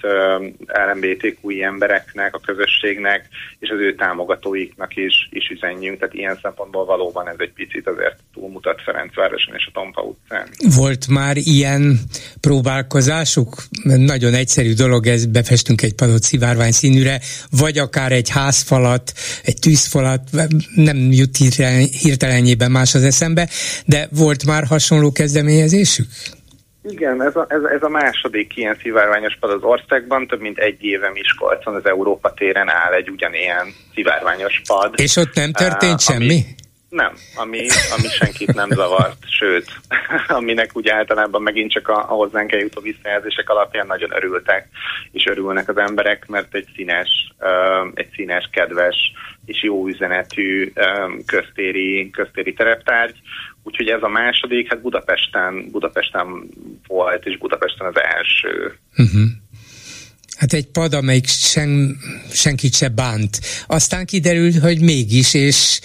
LMBTQ 0.67 1.49
embereknek, 1.61 2.35
a 2.35 2.39
közösségnek 2.39 3.27
és 3.59 3.69
az 3.69 3.79
ő 3.79 3.95
támogatóiknak 3.95 4.95
is, 4.95 5.29
is 5.31 5.49
üzenjünk. 5.49 5.99
Tehát 5.99 6.13
ilyen 6.13 6.39
szempontból 6.41 6.85
valóban 6.85 7.27
ez 7.27 7.35
egy 7.37 7.51
picit 7.53 7.87
azért 7.87 8.15
túlmutat 8.33 8.81
Ferencvároson 8.81 9.55
és 9.55 9.65
a 9.67 9.71
Tompa 9.73 10.01
utcán. 10.01 10.47
Volt 10.75 11.07
már 11.07 11.37
ilyen 11.37 11.99
próbálkozásuk? 12.41 13.63
Nagyon 13.83 14.33
egyszerű 14.33 14.73
dolog 14.73 15.07
ez, 15.07 15.25
befestünk 15.25 15.81
egy 15.81 15.95
padot 15.95 16.23
szivárvány 16.23 16.71
színűre, 16.71 17.19
vagy 17.49 17.77
akár 17.77 18.11
egy 18.11 18.29
házfalat, 18.29 19.11
egy 19.43 19.59
tűzfalat, 19.59 20.21
nem 20.75 21.11
jut 21.11 21.37
hirtelenjében 22.01 22.71
más 22.71 22.95
az 22.95 23.03
eszembe, 23.03 23.49
de 23.85 24.07
volt 24.11 24.45
már 24.45 24.63
hasonló 24.65 25.11
kezdeményezésük? 25.11 26.07
Igen, 26.83 27.21
ez 27.21 27.35
a, 27.35 27.45
ez, 27.49 27.63
ez 27.63 27.83
a 27.83 27.89
második 27.89 28.57
ilyen 28.57 28.77
szivárványos 28.81 29.37
pad 29.39 29.51
az 29.51 29.63
országban, 29.63 30.27
több 30.27 30.39
mint 30.39 30.57
egy 30.57 30.83
éve 30.83 31.11
Miskolcon 31.11 31.75
az 31.75 31.85
Európa 31.85 32.33
téren 32.33 32.69
áll 32.69 32.93
egy 32.93 33.09
ugyanilyen 33.09 33.73
szivárványos 33.93 34.61
pad. 34.67 34.93
És 34.95 35.15
ott 35.15 35.33
nem 35.33 35.51
történt 35.51 35.93
uh, 35.93 35.99
semmi? 35.99 36.25
Ami, 36.25 36.45
nem, 36.89 37.13
ami, 37.35 37.67
ami 37.97 38.07
senkit 38.07 38.53
nem 38.53 38.69
zavart, 38.69 39.17
sőt, 39.27 39.67
aminek 40.27 40.69
úgy 40.73 40.89
általában 40.89 41.41
megint 41.41 41.71
csak 41.71 41.87
a, 41.87 41.97
a 41.97 42.13
hozzánk 42.13 42.51
eljutó 42.51 42.81
visszajelzések 42.81 43.49
alapján 43.49 43.87
nagyon 43.87 44.11
örültek, 44.15 44.67
és 45.11 45.25
örülnek 45.25 45.69
az 45.69 45.77
emberek, 45.77 46.27
mert 46.27 46.55
egy 46.55 46.67
színes, 46.75 47.33
uh, 47.39 47.91
egy 47.93 48.09
színes, 48.15 48.49
kedves 48.51 49.11
és 49.45 49.63
jó 49.63 49.87
üzenetű 49.87 50.71
um, 50.75 51.25
köztéri, 51.25 52.09
köztéri 52.09 52.53
tereptárgy, 52.53 53.15
Úgyhogy 53.63 53.87
ez 53.87 54.01
a 54.01 54.07
második, 54.07 54.69
hát 54.69 54.81
Budapesten, 54.81 55.69
Budapesten 55.71 56.49
volt, 56.87 57.25
és 57.25 57.37
Budapesten 57.37 57.87
az 57.87 58.01
első. 58.17 58.77
Uh-huh. 58.97 59.29
Hát 60.37 60.53
egy 60.53 60.67
pad, 60.67 60.93
amelyik 60.93 61.27
sen, 61.27 61.97
senkit 62.31 62.73
se 62.73 62.89
bánt. 62.89 63.39
Aztán 63.67 64.05
kiderült, 64.05 64.59
hogy 64.59 64.81
mégis, 64.81 65.33
és 65.33 65.79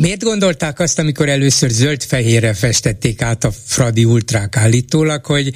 miért 0.00 0.22
gondolták 0.22 0.78
azt, 0.78 0.98
amikor 0.98 1.28
először 1.28 1.68
zöld-fehérre 1.68 2.54
festették 2.54 3.22
át 3.22 3.44
a 3.44 3.50
Fradi 3.50 4.04
ultrák 4.04 4.56
állítólag, 4.56 5.24
hogy 5.24 5.50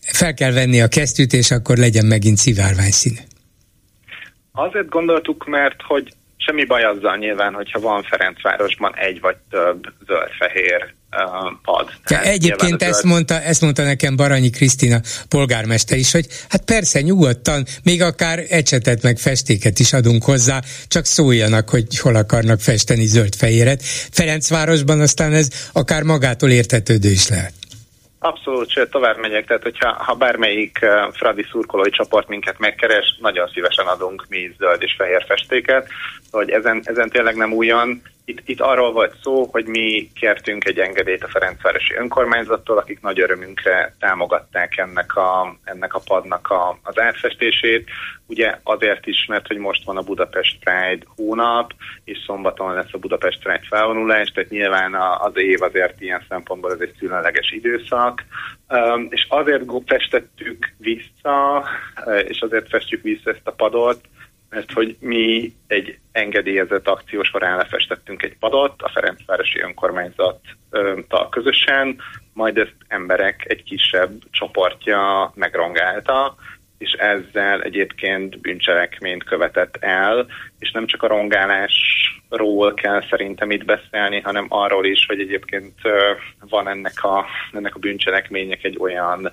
fel 0.00 0.34
kell 0.34 0.52
venni 0.52 0.80
a 0.80 0.88
kesztyűt, 0.88 1.32
és 1.32 1.50
akkor 1.50 1.76
legyen 1.76 2.06
megint 2.06 2.36
szivárvány 2.36 2.90
szín? 2.90 3.18
Azért 4.52 4.88
gondoltuk, 4.88 5.46
mert 5.46 5.82
hogy 5.82 6.12
semmi 6.50 6.64
baj 6.64 6.84
azzal 6.84 7.16
nyilván, 7.16 7.54
hogyha 7.54 7.80
van 7.80 8.02
Ferencvárosban 8.02 8.96
egy 8.96 9.20
vagy 9.20 9.36
több 9.50 9.86
zöld-fehér 10.06 10.94
pad. 11.62 11.90
Ja, 12.08 12.20
egyébként 12.20 12.82
ezt 12.82 13.02
mondta, 13.02 13.40
ezt 13.40 13.60
mondta 13.60 13.82
nekem 13.82 14.16
Baranyi 14.16 14.50
Krisztina 14.50 15.00
polgármester 15.28 15.98
is, 15.98 16.12
hogy 16.12 16.26
hát 16.48 16.64
persze 16.64 17.00
nyugodtan, 17.00 17.64
még 17.84 18.02
akár 18.02 18.38
ecsetet 18.48 19.02
meg 19.02 19.16
festéket 19.16 19.78
is 19.78 19.92
adunk 19.92 20.24
hozzá, 20.24 20.60
csak 20.88 21.04
szóljanak, 21.04 21.68
hogy 21.68 21.98
hol 21.98 22.14
akarnak 22.14 22.60
festeni 22.60 23.04
zöld-fehéret. 23.04 23.82
Ferencvárosban 24.12 25.00
aztán 25.00 25.32
ez 25.32 25.48
akár 25.72 26.02
magától 26.02 26.50
értetődő 26.50 27.10
is 27.10 27.28
lehet. 27.28 27.52
Abszolút, 28.22 28.70
sőt, 28.70 28.90
tovább 28.90 29.18
megyek, 29.18 29.46
tehát 29.46 29.62
hogyha 29.62 29.92
ha 29.92 30.14
bármelyik 30.14 30.78
uh, 30.82 31.14
Fradi 31.14 31.46
szurkolói 31.50 31.90
csoport 31.90 32.28
minket 32.28 32.58
megkeres, 32.58 33.18
nagyon 33.20 33.50
szívesen 33.54 33.86
adunk 33.86 34.26
mi 34.28 34.54
zöld 34.58 34.82
és 34.82 34.94
fehér 34.98 35.24
festéket, 35.28 35.88
hogy 36.30 36.50
ezen, 36.50 36.80
ezen 36.84 37.08
tényleg 37.08 37.36
nem 37.36 37.52
újon. 37.52 38.02
Itt, 38.24 38.40
itt 38.44 38.60
arról 38.60 38.92
volt 38.92 39.16
szó, 39.22 39.48
hogy 39.50 39.66
mi 39.66 40.10
kértünk 40.14 40.64
egy 40.64 40.78
engedélyt 40.78 41.22
a 41.22 41.28
Ferencvárosi 41.28 41.94
önkormányzattól, 41.94 42.78
akik 42.78 43.00
nagy 43.00 43.20
örömünkre 43.20 43.94
támogatták 43.98 44.76
ennek 44.76 45.16
a, 45.16 45.56
ennek 45.64 45.94
a 45.94 46.00
padnak 46.04 46.50
a, 46.50 46.78
az 46.82 47.00
átfestését. 47.00 47.90
Ugye 48.26 48.58
azért 48.62 49.06
is, 49.06 49.26
mert 49.28 49.46
hogy 49.46 49.56
most 49.56 49.84
van 49.84 49.96
a 49.96 50.02
Budapest 50.02 50.58
Pride 50.64 51.06
hónap, 51.16 51.72
és 52.04 52.18
szombaton 52.26 52.74
lesz 52.74 52.92
a 52.92 52.98
Budapest 52.98 53.42
Pride 53.42 53.66
felvonulás, 53.68 54.28
tehát 54.28 54.50
nyilván 54.50 54.94
az 55.20 55.32
év 55.34 55.62
azért 55.62 56.00
ilyen 56.00 56.24
szempontból 56.28 56.72
ez 56.72 56.80
egy 56.80 56.94
különleges 56.98 57.50
időszak, 57.50 58.24
és 59.08 59.26
azért 59.28 59.64
festettük 59.86 60.72
vissza, 60.76 61.64
és 62.26 62.40
azért 62.40 62.68
festjük 62.68 63.02
vissza 63.02 63.30
ezt 63.30 63.46
a 63.46 63.52
padot, 63.52 64.00
mert 64.50 64.72
hogy 64.72 64.96
mi 65.00 65.52
egy 65.66 65.98
engedélyezett 66.12 66.88
akció 66.88 67.22
során 67.22 67.56
lefestettünk 67.56 68.22
egy 68.22 68.36
padot, 68.38 68.82
a 68.82 68.88
Ferencvárosi 68.88 69.60
önkormányzattal 69.60 71.28
közösen, 71.30 72.00
majd 72.32 72.58
ezt 72.58 72.76
emberek 72.88 73.44
egy 73.48 73.62
kisebb 73.62 74.12
csoportja 74.30 75.32
megrongálta, 75.34 76.36
és 76.78 76.92
ezzel 76.92 77.62
egyébként 77.62 78.40
bűncselekményt 78.40 79.24
követett 79.24 79.76
el, 79.80 80.26
és 80.58 80.70
nem 80.70 80.86
csak 80.86 81.02
a 81.02 81.06
rongálásról 81.06 82.74
kell 82.74 83.02
szerintem 83.10 83.50
itt 83.50 83.64
beszélni, 83.64 84.20
hanem 84.20 84.46
arról 84.48 84.86
is, 84.86 85.06
hogy 85.06 85.20
egyébként 85.20 85.74
van 86.48 86.68
ennek 86.68 87.04
a, 87.04 87.26
ennek 87.52 87.74
a 87.74 87.78
bűncselekmények 87.78 88.64
egy 88.64 88.76
olyan 88.78 89.32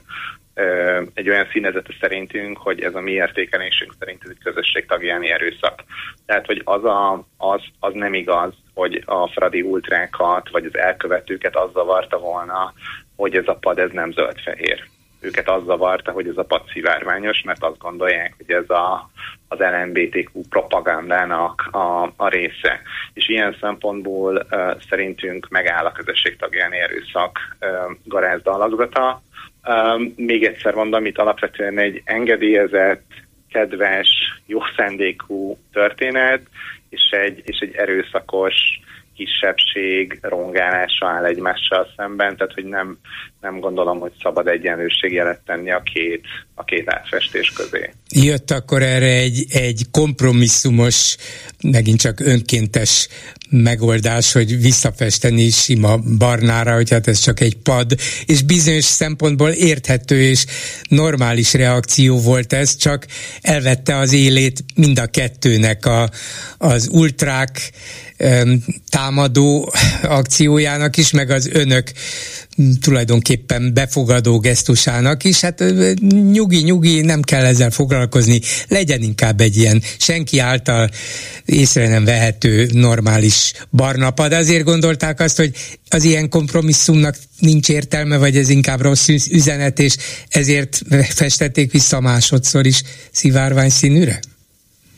egy 1.14 1.30
olyan 1.30 1.48
színezete 1.52 1.94
szerintünk, 2.00 2.58
hogy 2.58 2.82
ez 2.82 2.96
a 2.96 3.02
mi 3.02 3.12
értékelésünk 3.12 3.94
szerint 4.00 4.24
ez 4.24 4.30
egy 4.30 4.44
közösség 4.44 4.86
tagjáni 4.86 5.30
erőszak. 5.30 5.84
Tehát, 6.26 6.46
hogy 6.46 6.62
az, 6.66 6.84
a, 6.84 7.26
az, 7.38 7.62
az 7.80 7.94
nem 7.94 8.14
igaz, 8.14 8.54
hogy 8.74 9.04
a 9.06 9.28
Fradi 9.28 9.62
ultrákat, 9.62 10.50
vagy 10.50 10.66
az 10.66 10.78
elkövetőket 10.78 11.56
az 11.56 11.72
zavarta 11.74 12.18
volna, 12.18 12.74
hogy 13.16 13.36
ez 13.36 13.48
a 13.48 13.56
pad 13.56 13.80
ez 13.80 13.90
nem 13.92 14.12
zöld-fehér. 14.12 14.84
Őket 15.20 15.50
az 15.50 15.64
zavarta, 15.66 16.12
hogy 16.12 16.28
ez 16.28 16.38
a 16.38 16.44
pad 16.44 16.62
szivárványos, 16.72 17.42
mert 17.42 17.64
azt 17.64 17.78
gondolják, 17.78 18.34
hogy 18.38 18.52
ez 18.56 18.70
a, 18.70 19.10
az 19.48 19.60
LMBTQ 19.60 20.42
propagandának 20.50 21.68
a, 21.72 22.04
a 22.16 22.28
része. 22.28 22.82
És 23.14 23.30
ilyen 23.30 23.58
szempontból 23.62 24.48
uh, 24.52 24.82
szerintünk 24.90 25.48
megáll 25.50 25.86
a 25.86 25.92
közösség 25.92 26.36
tagjáni 26.38 26.78
erőszak 26.78 27.40
uh, 27.62 27.70
garázdalazgata, 28.04 29.22
Um, 29.68 30.14
még 30.16 30.44
egyszer 30.44 30.74
mondom, 30.74 31.06
itt 31.06 31.18
alapvetően 31.18 31.80
egy 31.80 32.02
engedélyezett, 32.06 33.06
kedves, 33.50 34.10
jó 34.46 34.60
szándékú 34.78 35.58
történet, 35.72 36.42
és 36.90 37.10
egy, 37.10 37.42
és 37.46 37.60
egy 37.60 37.76
erőszakos 37.76 38.56
kisebbség 39.18 40.20
rongálása 40.22 41.08
áll 41.08 41.26
egymással 41.26 41.88
szemben, 41.96 42.38
tehát 42.38 42.54
hogy 42.54 42.66
nem, 42.66 42.98
nem 43.42 43.60
gondolom, 43.60 44.00
hogy 44.00 44.12
szabad 44.22 44.48
egyenlőségjelet 44.48 45.42
tenni 45.46 45.72
a 45.72 45.82
két, 45.94 46.26
a 46.56 46.64
két 46.64 46.94
átfestés 46.94 47.52
közé. 47.52 47.94
Jött 48.10 48.52
akkor 48.52 48.82
erre 48.82 49.12
egy, 49.12 49.46
egy 49.50 49.82
kompromisszumos, 49.92 51.16
megint 51.64 52.00
csak 52.00 52.20
önkéntes 52.20 53.08
megoldás, 53.50 54.32
hogy 54.32 54.62
visszafesteni 54.62 55.50
sima 55.50 55.98
barnára, 56.18 56.74
hogy 56.74 56.90
hát 56.90 57.08
ez 57.08 57.20
csak 57.20 57.40
egy 57.40 57.58
pad, 57.58 57.92
és 58.26 58.42
bizonyos 58.42 58.86
szempontból 58.86 59.50
érthető 59.50 60.22
és 60.22 60.46
normális 60.90 61.54
reakció 61.54 62.20
volt 62.20 62.54
ez, 62.54 62.76
csak 62.76 63.06
elvette 63.42 63.96
az 63.96 64.14
élét 64.14 64.64
mind 64.76 65.00
a 65.00 65.08
kettőnek 65.08 65.86
a, 65.86 66.10
az 66.58 66.90
ultrák 66.92 67.72
támadó 68.90 69.74
akciójának 70.04 70.98
is, 70.98 71.12
meg 71.12 71.30
az 71.30 71.50
önök 71.52 71.92
tulajdonképpen 72.82 73.74
befogadó 73.74 74.40
gesztusának 74.40 75.24
is, 75.24 75.42
hát 75.42 75.64
nyugi, 76.32 76.58
nyugi, 76.58 77.02
nem 77.02 77.22
kell 77.22 77.46
ezzel 77.46 77.72
foglalkozni, 77.72 78.42
legyen 78.68 79.02
inkább 79.02 79.42
egy 79.42 79.58
ilyen 79.58 79.82
senki 79.98 80.40
által 80.40 80.90
észre 81.46 81.88
nem 81.88 82.06
vehető 82.06 82.70
normális 82.74 83.52
barnapad. 83.72 84.34
Azért 84.34 84.64
gondolták 84.64 85.20
azt, 85.20 85.38
hogy 85.38 85.52
az 85.90 86.04
ilyen 86.04 86.30
kompromisszumnak 86.30 87.18
nincs 87.40 87.70
értelme, 87.70 88.18
vagy 88.18 88.38
ez 88.38 88.50
inkább 88.50 88.82
rossz 88.82 89.08
üzenet, 89.08 89.80
és 89.80 89.96
ezért 90.30 90.82
festették 91.10 91.72
vissza 91.72 92.00
másodszor 92.00 92.66
is 92.66 92.82
szivárvány 93.12 93.70
színűre? 93.70 94.20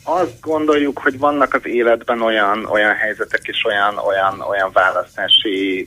Azt 0.04 0.40
gondoljuk, 0.40 0.98
hogy 0.98 1.18
vannak 1.18 1.54
az 1.54 1.66
életben 1.66 2.22
olyan, 2.22 2.64
olyan 2.64 2.94
helyzetek 2.94 3.40
és 3.42 3.64
olyan, 3.64 3.98
olyan, 3.98 4.40
olyan 4.40 4.70
választási 4.72 5.86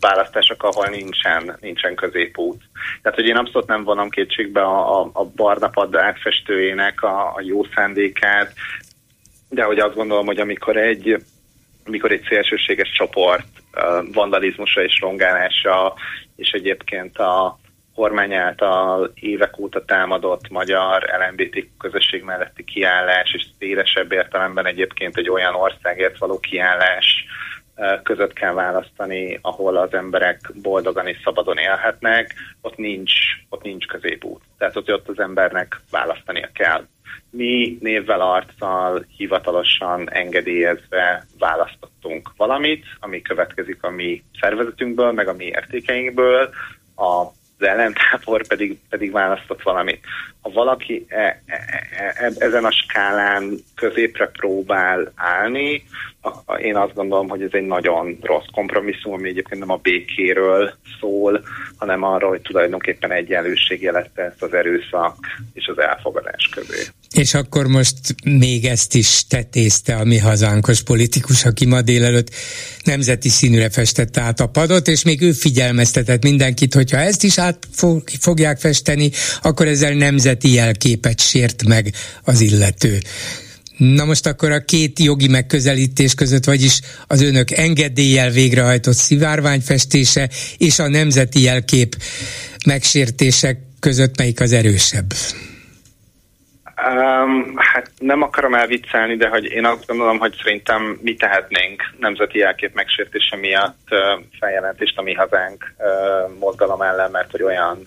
választások, 0.00 0.62
ahol 0.62 0.86
nincsen, 0.86 1.56
nincsen 1.60 1.94
középút. 1.94 2.62
Tehát, 3.02 3.18
hogy 3.18 3.26
én 3.26 3.36
abszolút 3.36 3.68
nem 3.68 3.84
vonom 3.84 4.08
kétségbe 4.08 4.60
a, 4.60 5.00
a, 5.00 5.10
a 5.12 5.24
barna 5.24 5.68
pad 5.68 5.96
átfestőjének 5.96 7.02
a, 7.02 7.26
a 7.34 7.40
jó 7.40 7.64
szándékát, 7.74 8.52
de 9.48 9.62
hogy 9.64 9.78
azt 9.78 9.94
gondolom, 9.94 10.26
hogy 10.26 10.40
amikor 10.40 10.76
egy, 10.76 11.24
amikor 11.86 12.12
egy 12.12 12.26
szélsőséges 12.28 12.90
csoport 12.90 13.46
vandalizmusa 14.12 14.82
és 14.82 14.98
rongálása, 15.00 15.94
és 16.36 16.50
egyébként 16.50 17.18
a 17.18 17.58
kormány 17.96 18.34
által 18.34 19.12
évek 19.14 19.58
óta 19.58 19.84
támadott 19.84 20.48
magyar 20.48 21.02
LMBT 21.02 21.68
közösség 21.78 22.22
melletti 22.22 22.64
kiállás, 22.64 23.34
és 23.34 23.46
szélesebb 23.58 24.12
értelemben 24.12 24.66
egyébként 24.66 25.16
egy 25.16 25.30
olyan 25.30 25.54
országért 25.54 26.18
való 26.18 26.38
kiállás, 26.38 27.24
között 28.02 28.32
kell 28.32 28.52
választani, 28.52 29.38
ahol 29.42 29.76
az 29.76 29.94
emberek 29.94 30.50
boldogan 30.62 31.06
és 31.06 31.20
szabadon 31.24 31.58
élhetnek, 31.58 32.34
ott 32.60 32.76
nincs, 32.76 33.12
ott 33.48 33.62
nincs 33.62 33.86
középút. 33.86 34.42
Tehát 34.58 34.76
ott, 34.76 34.92
ott 34.92 35.08
az 35.08 35.18
embernek 35.18 35.80
választania 35.90 36.48
kell. 36.52 36.86
Mi 37.30 37.78
névvel, 37.80 38.20
arccal, 38.20 39.04
hivatalosan 39.16 40.10
engedélyezve 40.10 41.26
választottunk 41.38 42.32
valamit, 42.36 42.84
ami 43.00 43.22
következik 43.22 43.82
a 43.82 43.90
mi 43.90 44.22
szervezetünkből, 44.40 45.12
meg 45.12 45.28
a 45.28 45.34
mi 45.34 45.44
értékeinkből, 45.44 46.50
a 46.96 47.26
ellentábor 47.58 48.46
pedig, 48.46 48.78
pedig 48.88 49.12
választott 49.12 49.62
valamit. 49.62 50.04
Ha 50.46 50.52
valaki 50.52 51.06
e, 51.08 51.16
e, 51.16 51.42
e, 51.46 52.14
e, 52.24 52.32
ezen 52.38 52.64
a 52.64 52.72
skálán 52.72 53.58
középre 53.74 54.26
próbál 54.26 55.12
állni, 55.14 55.82
én 56.58 56.76
azt 56.76 56.94
gondolom, 56.94 57.28
hogy 57.28 57.42
ez 57.42 57.50
egy 57.52 57.66
nagyon 57.66 58.18
rossz 58.22 58.46
kompromisszum, 58.52 59.12
ami 59.12 59.28
egyébként 59.28 59.60
nem 59.60 59.70
a 59.70 59.80
békéről 59.82 60.72
szól, 61.00 61.44
hanem 61.76 62.02
arról, 62.02 62.30
hogy 62.30 62.40
tulajdonképpen 62.40 63.12
egyenlőség 63.12 63.82
jelette 63.82 64.22
ezt 64.22 64.42
az 64.42 64.54
erőszak 64.54 65.16
és 65.52 65.66
az 65.66 65.78
elfogadás 65.78 66.48
közé. 66.54 66.82
És 67.14 67.34
akkor 67.34 67.66
most 67.66 67.96
még 68.24 68.64
ezt 68.64 68.94
is 68.94 69.26
tetézte 69.26 69.94
a 69.94 70.04
mi 70.04 70.18
hazánkos 70.18 70.82
politikus, 70.82 71.44
aki 71.44 71.66
ma 71.66 71.82
délelőtt 71.82 72.34
nemzeti 72.84 73.28
színűre 73.28 73.70
festette 73.70 74.20
át 74.20 74.40
a 74.40 74.46
padot, 74.46 74.88
és 74.88 75.04
még 75.04 75.22
ő 75.22 75.32
figyelmeztetett 75.32 76.22
mindenkit, 76.22 76.74
hogyha 76.74 76.96
ezt 76.96 77.24
is 77.24 77.38
át 77.38 77.58
fogják 78.20 78.58
festeni, 78.58 79.10
akkor 79.42 79.66
ezzel 79.66 79.92
nemzeti 79.92 80.35
jelképet 80.44 81.20
sért 81.20 81.66
meg 81.66 81.92
az 82.24 82.40
illető. 82.40 82.98
Na 83.76 84.04
most 84.04 84.26
akkor 84.26 84.50
a 84.50 84.64
két 84.64 84.98
jogi 84.98 85.28
megközelítés 85.28 86.14
között, 86.14 86.44
vagyis 86.44 86.80
az 87.06 87.22
önök 87.22 87.50
engedéllyel 87.50 88.30
végrehajtott 88.30 88.94
szivárványfestése 88.94 90.28
és 90.58 90.78
a 90.78 90.88
nemzeti 90.88 91.42
jelkép 91.42 91.94
megsértések 92.66 93.58
között 93.80 94.18
melyik 94.18 94.40
az 94.40 94.52
erősebb? 94.52 95.12
Um, 96.88 97.54
hát 97.56 97.90
nem 97.98 98.22
akarom 98.22 98.54
elviccelni, 98.54 99.16
de 99.16 99.28
hogy 99.28 99.44
én 99.44 99.64
azt 99.64 99.86
gondolom, 99.86 100.18
hogy 100.18 100.34
szerintem 100.42 100.98
mi 101.02 101.14
tehetnénk 101.14 101.82
nemzeti 101.98 102.38
jelkép 102.38 102.74
megsértése 102.74 103.36
miatt 103.36 103.88
uh, 103.90 103.98
feljelentést 104.38 104.98
a 104.98 105.02
mi 105.02 105.14
hazánk 105.14 105.74
uh, 105.78 106.38
mozgalom 106.38 106.82
ellen, 106.82 107.10
mert 107.10 107.30
hogy 107.30 107.42
olyan 107.42 107.86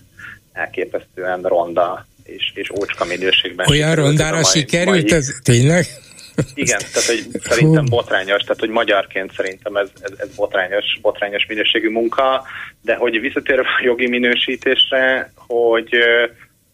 elképesztően 0.52 1.42
ronda 1.42 2.06
és, 2.36 2.52
és 2.54 2.70
ócska 2.80 3.04
minőségben. 3.04 3.66
Olyan 3.70 3.94
rondára 3.94 4.44
sikerült 4.44 5.10
mai... 5.10 5.18
ez 5.18 5.28
tényleg? 5.42 5.86
Igen, 6.54 6.78
tehát 6.92 7.08
hogy 7.08 7.40
szerintem 7.42 7.84
botrányos, 7.84 8.42
tehát 8.42 8.60
hogy 8.60 8.68
magyarként 8.68 9.32
szerintem 9.36 9.76
ez, 9.76 9.88
ez, 10.00 10.12
ez 10.16 10.28
botrányos, 10.34 10.98
botrányos 11.02 11.46
minőségű 11.46 11.90
munka, 11.90 12.42
de 12.82 12.94
hogy 12.94 13.20
visszatérve 13.20 13.62
a 13.62 13.84
jogi 13.84 14.08
minősítésre, 14.08 15.32
hogy 15.34 15.94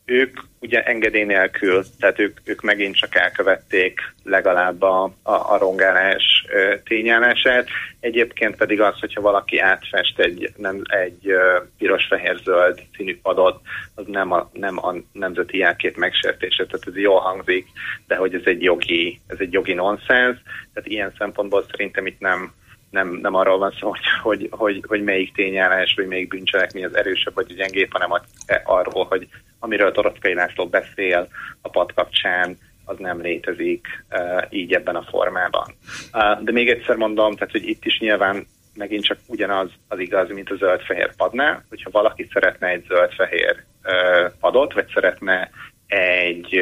ők 0.04 0.38
ugye 0.66 0.82
engedély 0.82 1.24
nélkül, 1.24 1.84
tehát 2.00 2.18
ők, 2.18 2.38
ők 2.44 2.60
megint 2.60 2.96
csak 2.96 3.14
elkövették 3.14 4.00
legalább 4.24 4.82
a, 4.82 5.02
a, 5.22 5.32
a 5.32 5.58
rongálás 5.58 6.46
tényállását. 6.84 7.68
Egyébként 8.00 8.56
pedig 8.56 8.80
az, 8.80 9.00
hogyha 9.00 9.20
valaki 9.20 9.58
átfest 9.58 10.18
egy, 10.18 10.52
nem, 10.56 10.82
egy 10.84 11.32
piros-fehér-zöld 11.78 12.82
színű 12.96 13.18
padot, 13.20 13.60
az 13.94 14.04
nem 14.06 14.32
a, 14.32 14.50
nem 14.52 14.84
a 14.84 14.94
nemzeti 15.12 15.58
jelkép 15.58 15.96
megsértése, 15.96 16.66
tehát 16.66 16.86
ez 16.86 16.96
jól 16.96 17.20
hangzik, 17.20 17.66
de 18.06 18.16
hogy 18.16 18.34
ez 18.34 18.44
egy 18.44 18.62
jogi, 18.62 19.20
ez 19.26 19.36
egy 19.40 19.52
jogi 19.52 19.72
nonsens, 19.72 20.38
tehát 20.74 20.88
ilyen 20.88 21.12
szempontból 21.18 21.64
szerintem 21.70 22.06
itt 22.06 22.20
nem, 22.20 22.52
nem, 22.90 23.18
nem 23.22 23.34
arról 23.34 23.58
van 23.58 23.74
szó, 23.80 23.88
hogy, 23.88 24.00
hogy, 24.22 24.48
hogy, 24.50 24.84
hogy 24.86 25.02
melyik 25.02 25.34
tényállás, 25.34 25.94
vagy 25.96 26.06
melyik 26.06 26.28
bűncselekmény 26.28 26.84
az 26.84 26.96
erősebb 26.96 27.34
vagy 27.34 27.54
gyengébb, 27.54 27.92
hanem 27.92 28.22
arról, 28.64 29.04
hogy 29.04 29.28
amiről 29.66 29.92
Torockai 29.92 30.34
László 30.34 30.66
beszél 30.66 31.28
a 31.60 31.68
pad 31.68 31.92
kapcsán, 31.94 32.58
az 32.84 32.96
nem 32.98 33.20
létezik 33.20 33.86
uh, 34.10 34.42
így 34.50 34.72
ebben 34.72 34.96
a 34.96 35.06
formában. 35.10 35.74
Uh, 36.12 36.42
de 36.42 36.52
még 36.52 36.68
egyszer 36.68 36.96
mondom, 36.96 37.34
tehát 37.34 37.50
hogy 37.50 37.68
itt 37.68 37.84
is 37.84 37.98
nyilván 37.98 38.46
megint 38.74 39.04
csak 39.04 39.18
ugyanaz 39.26 39.70
az 39.88 39.98
igaz, 39.98 40.28
mint 40.28 40.50
a 40.50 40.56
zöld-fehér 40.56 41.14
padnál, 41.16 41.64
hogyha 41.68 41.90
valaki 41.90 42.28
szeretne 42.32 42.68
egy 42.68 42.84
zöld-fehér 42.88 43.62
uh, 43.84 44.32
padot, 44.40 44.72
vagy 44.72 44.86
szeretne 44.94 45.50
egy 45.86 46.60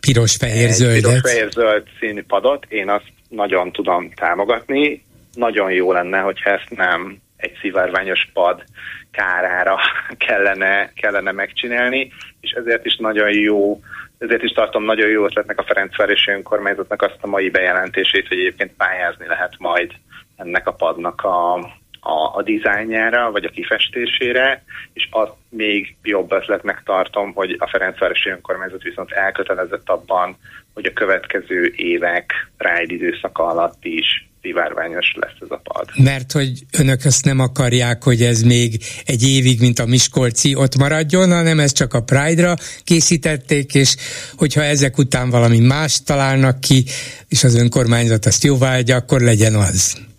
piros-fehér-zöldet, 0.00 1.02
piros-fehér-zöld 1.02 1.82
színű 1.98 2.22
padot, 2.22 2.66
én 2.68 2.88
azt 2.88 3.12
nagyon 3.28 3.72
tudom 3.72 4.10
támogatni. 4.14 5.04
Nagyon 5.34 5.70
jó 5.70 5.92
lenne, 5.92 6.18
hogyha 6.18 6.50
ezt 6.50 6.70
nem 6.70 7.18
egy 7.36 7.58
szivárványos 7.60 8.30
pad 8.32 8.64
kárára 9.12 9.78
kellene, 10.26 10.92
kellene 10.94 11.32
megcsinálni, 11.32 12.12
és 12.40 12.50
ezért 12.50 12.86
is 12.86 12.96
nagyon 12.96 13.32
jó, 13.32 13.80
ezért 14.18 14.42
is 14.42 14.52
tartom 14.52 14.84
nagyon 14.84 15.08
jó 15.08 15.24
ötletnek 15.24 15.58
a 15.58 15.64
Ferencvárosi 15.64 16.30
önkormányzatnak 16.30 17.02
azt 17.02 17.18
a 17.20 17.26
mai 17.26 17.50
bejelentését, 17.50 18.28
hogy 18.28 18.38
egyébként 18.38 18.72
pályázni 18.76 19.26
lehet 19.26 19.54
majd 19.58 19.92
ennek 20.36 20.66
a 20.66 20.72
padnak 20.72 21.22
a, 21.22 21.70
a, 22.04 22.36
a 22.38 22.42
dizájnjára, 22.42 23.30
vagy 23.30 23.44
a 23.44 23.50
kifestésére, 23.50 24.64
és 24.92 25.08
azt 25.10 25.32
még 25.48 25.96
jobb 26.02 26.32
ötletnek 26.32 26.82
tartom, 26.84 27.32
hogy 27.32 27.56
a 27.58 27.68
Ferencvárosi 27.68 28.28
önkormányzat 28.28 28.82
viszont 28.82 29.10
elkötelezett 29.10 29.88
abban, 29.88 30.36
hogy 30.74 30.86
a 30.86 30.92
következő 30.92 31.72
évek 31.76 32.50
Pride 32.56 32.94
időszaka 32.94 33.46
alatt 33.46 33.84
is 33.84 34.30
szivárványos 34.42 35.14
lesz 35.20 35.36
ez 35.40 35.50
a 35.50 35.60
pad. 35.62 35.88
Mert 36.04 36.32
hogy 36.32 36.52
önök 36.78 37.04
azt 37.04 37.24
nem 37.24 37.38
akarják, 37.38 38.02
hogy 38.02 38.22
ez 38.22 38.42
még 38.42 38.82
egy 39.06 39.22
évig, 39.28 39.60
mint 39.60 39.78
a 39.78 39.86
Miskolci 39.86 40.54
ott 40.54 40.76
maradjon, 40.76 41.32
hanem 41.32 41.58
ez 41.58 41.72
csak 41.72 41.94
a 41.94 42.02
Pride-ra 42.02 42.54
készítették, 42.84 43.74
és 43.74 43.96
hogyha 44.36 44.62
ezek 44.62 44.98
után 44.98 45.30
valami 45.30 45.58
más 45.58 46.02
találnak 46.02 46.60
ki, 46.60 46.84
és 47.28 47.44
az 47.44 47.54
önkormányzat 47.54 48.26
azt 48.26 48.44
jóváhagyja, 48.44 48.96
akkor 48.96 49.20
legyen 49.20 49.54
az. 49.54 50.10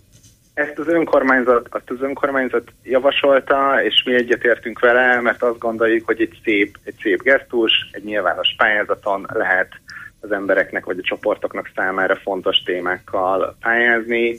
Ezt 0.53 0.79
az 0.79 0.87
önkormányzat, 0.87 1.67
azt 1.69 1.89
az 1.89 2.01
önkormányzat 2.01 2.71
javasolta, 2.83 3.83
és 3.83 4.03
mi 4.05 4.13
egyetértünk 4.13 4.79
vele, 4.79 5.21
mert 5.21 5.43
azt 5.43 5.59
gondoljuk, 5.59 6.05
hogy 6.05 6.21
egy 6.21 6.39
szép, 6.43 6.77
egy 6.83 6.95
szép 7.01 7.21
gesztus, 7.21 7.71
egy 7.91 8.03
nyilvános 8.03 8.55
pályázaton 8.57 9.27
lehet 9.33 9.71
az 10.19 10.31
embereknek 10.31 10.85
vagy 10.85 10.97
a 10.97 11.03
csoportoknak 11.03 11.71
számára 11.75 12.15
fontos 12.15 12.63
témákkal 12.63 13.55
pályázni. 13.59 14.37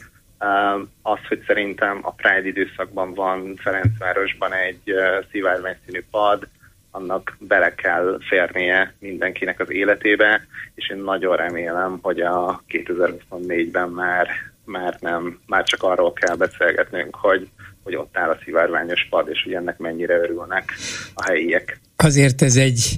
Az, 1.02 1.18
hogy 1.28 1.42
szerintem 1.46 1.98
a 2.02 2.12
Pride 2.12 2.48
időszakban 2.48 3.14
van 3.14 3.56
Ferencvárosban 3.56 4.52
egy 4.52 4.94
színű 5.30 6.04
pad, 6.10 6.48
annak 6.90 7.36
bele 7.38 7.74
kell 7.74 8.18
férnie 8.28 8.94
mindenkinek 8.98 9.60
az 9.60 9.70
életébe, 9.70 10.46
és 10.74 10.90
én 10.90 10.98
nagyon 10.98 11.36
remélem, 11.36 11.98
hogy 12.02 12.20
a 12.20 12.62
2024-ben 12.68 13.88
már, 13.88 14.28
már 14.64 14.96
nem, 15.00 15.40
már 15.46 15.64
csak 15.64 15.82
arról 15.82 16.12
kell 16.12 16.36
beszélgetnünk, 16.36 17.14
hogy, 17.14 17.48
hogy 17.82 17.96
ott 17.96 18.16
áll 18.16 18.30
a 18.30 18.38
szivárványos 18.44 19.06
pad, 19.10 19.28
és 19.28 19.42
hogy 19.44 19.52
ennek 19.52 19.78
mennyire 19.78 20.14
örülnek 20.14 20.72
a 21.14 21.24
helyiek. 21.24 21.80
Azért 21.96 22.42
ez 22.42 22.56
egy 22.56 22.96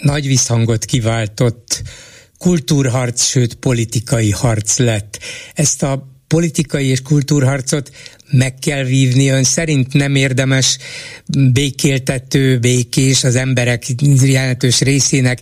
nagy 0.00 0.26
visszhangot 0.26 0.84
kiváltott 0.84 1.82
kultúrharc, 2.38 3.22
sőt 3.22 3.54
politikai 3.54 4.30
harc 4.30 4.78
lett. 4.78 5.18
Ezt 5.54 5.82
a 5.82 6.06
politikai 6.28 6.86
és 6.86 7.02
kultúrharcot 7.02 7.90
meg 8.30 8.54
kell 8.54 8.84
vívni. 8.84 9.28
Ön 9.28 9.44
szerint 9.44 9.92
nem 9.92 10.14
érdemes 10.14 10.78
békéltető, 11.52 12.58
békés 12.58 13.24
az 13.24 13.36
emberek 13.36 13.84
jelentős 14.22 14.80
részének 14.80 15.38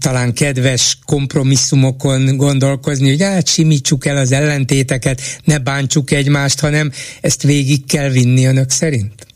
talán 0.00 0.34
kedves 0.34 0.98
kompromisszumokon 1.06 2.36
gondolkozni, 2.36 3.08
hogy 3.08 3.22
hát 3.22 3.46
simítsuk 3.46 4.06
el 4.06 4.16
az 4.16 4.32
ellentéteket, 4.32 5.20
ne 5.44 5.58
bántsuk 5.58 6.10
egymást, 6.10 6.60
hanem 6.60 6.90
ezt 7.20 7.42
végig 7.42 7.86
kell 7.86 8.08
vinni 8.08 8.46
önök 8.46 8.70
szerint? 8.70 9.26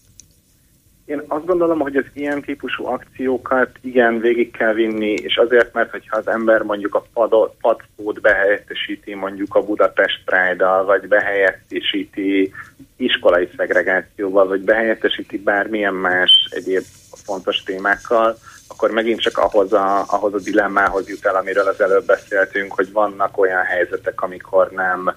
Én 1.04 1.22
azt 1.28 1.46
gondolom, 1.46 1.78
hogy 1.78 1.96
az 1.96 2.04
ilyen 2.12 2.42
típusú 2.42 2.86
akciókat 2.86 3.70
igen 3.80 4.18
végig 4.18 4.50
kell 4.50 4.72
vinni, 4.72 5.12
és 5.12 5.36
azért, 5.36 5.72
mert 5.74 5.90
hogyha 5.90 6.16
az 6.16 6.28
ember 6.28 6.62
mondjuk 6.62 6.94
a 6.94 7.06
padot, 7.12 7.54
padszót 7.60 8.20
behelyettesíti 8.20 9.14
mondjuk 9.14 9.54
a 9.54 9.62
Budapest 9.62 10.20
pride 10.24 10.66
vagy 10.66 11.08
behelyettesíti 11.08 12.52
iskolai 12.96 13.48
szegregációval, 13.56 14.46
vagy 14.46 14.60
behelyettesíti 14.60 15.38
bármilyen 15.38 15.94
más 15.94 16.48
egyéb 16.50 16.82
fontos 17.24 17.62
témákkal, 17.62 18.36
akkor 18.72 18.90
megint 18.90 19.20
csak 19.20 19.38
ahhoz 19.38 19.72
a, 19.72 20.04
ahhoz 20.06 20.34
a 20.34 20.38
dilemmához 20.38 21.08
jut 21.08 21.26
el, 21.26 21.36
amiről 21.36 21.66
az 21.66 21.80
előbb 21.80 22.06
beszéltünk, 22.06 22.72
hogy 22.72 22.92
vannak 22.92 23.38
olyan 23.38 23.62
helyzetek, 23.62 24.22
amikor 24.22 24.70
nem 24.70 25.14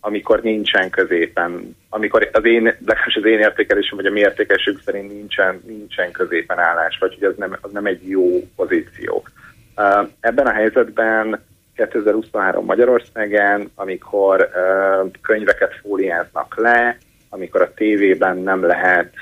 amikor 0.00 0.40
nincsen 0.40 0.90
középen, 0.90 1.76
amikor 1.88 2.28
az 2.32 2.44
én, 2.44 2.62
legalábbis 2.62 3.16
az 3.16 3.24
én 3.24 3.38
értékelésem, 3.38 3.96
vagy 3.96 4.06
a 4.06 4.10
mi 4.10 4.20
értékelésünk 4.20 4.80
szerint 4.84 5.12
nincsen, 5.12 5.62
nincsen 5.66 6.10
középen 6.10 6.58
állás, 6.58 6.98
vagy 7.00 7.14
hogy 7.14 7.28
az 7.28 7.34
nem, 7.36 7.56
az 7.60 7.70
nem 7.72 7.86
egy 7.86 8.08
jó 8.08 8.48
pozíció. 8.56 9.24
Ebben 10.20 10.46
a 10.46 10.52
helyzetben 10.52 11.40
2023 11.76 12.64
Magyarországen, 12.64 13.70
amikor 13.74 14.50
könyveket 15.22 15.74
fóliáznak 15.82 16.54
le, 16.56 16.96
amikor 17.34 17.62
a 17.62 17.74
tévében 17.74 18.36
nem 18.36 18.66
lehet 18.66 19.12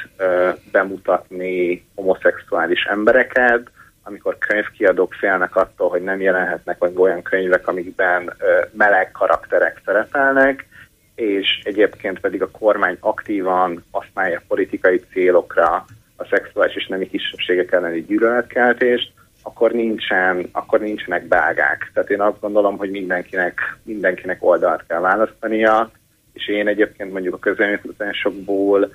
bemutatni 0.72 1.84
homoszexuális 1.94 2.84
embereket, 2.84 3.70
amikor 4.02 4.38
könyvkiadók 4.38 5.14
félnek 5.14 5.56
attól, 5.56 5.88
hogy 5.88 6.02
nem 6.02 6.20
jelenhetnek 6.20 6.78
meg 6.78 6.98
olyan 6.98 7.22
könyvek, 7.22 7.68
amikben 7.68 8.32
meleg 8.72 9.10
karakterek 9.10 9.80
szerepelnek, 9.84 10.66
és 11.14 11.60
egyébként 11.64 12.20
pedig 12.20 12.42
a 12.42 12.50
kormány 12.50 12.96
aktívan 13.00 13.84
használja 13.90 14.42
politikai 14.48 15.00
célokra 15.12 15.84
a 16.16 16.24
szexuális 16.30 16.74
és 16.74 16.86
nemi 16.86 17.08
kisebbségek 17.08 17.72
elleni 17.72 18.04
gyűlöletkeltést, 18.04 19.12
akkor, 19.42 19.72
nincsen, 19.72 20.48
akkor 20.52 20.80
nincsenek 20.80 21.26
belgák. 21.26 21.90
Tehát 21.94 22.10
én 22.10 22.20
azt 22.20 22.40
gondolom, 22.40 22.76
hogy 22.76 22.90
mindenkinek, 22.90 23.76
mindenkinek 23.82 24.44
oldalt 24.44 24.84
kell 24.86 25.00
választania, 25.00 25.90
és 26.32 26.48
én 26.48 26.68
egyébként 26.68 27.12
mondjuk 27.12 27.34
a 27.34 27.38
közönkutatásokból 27.38 28.94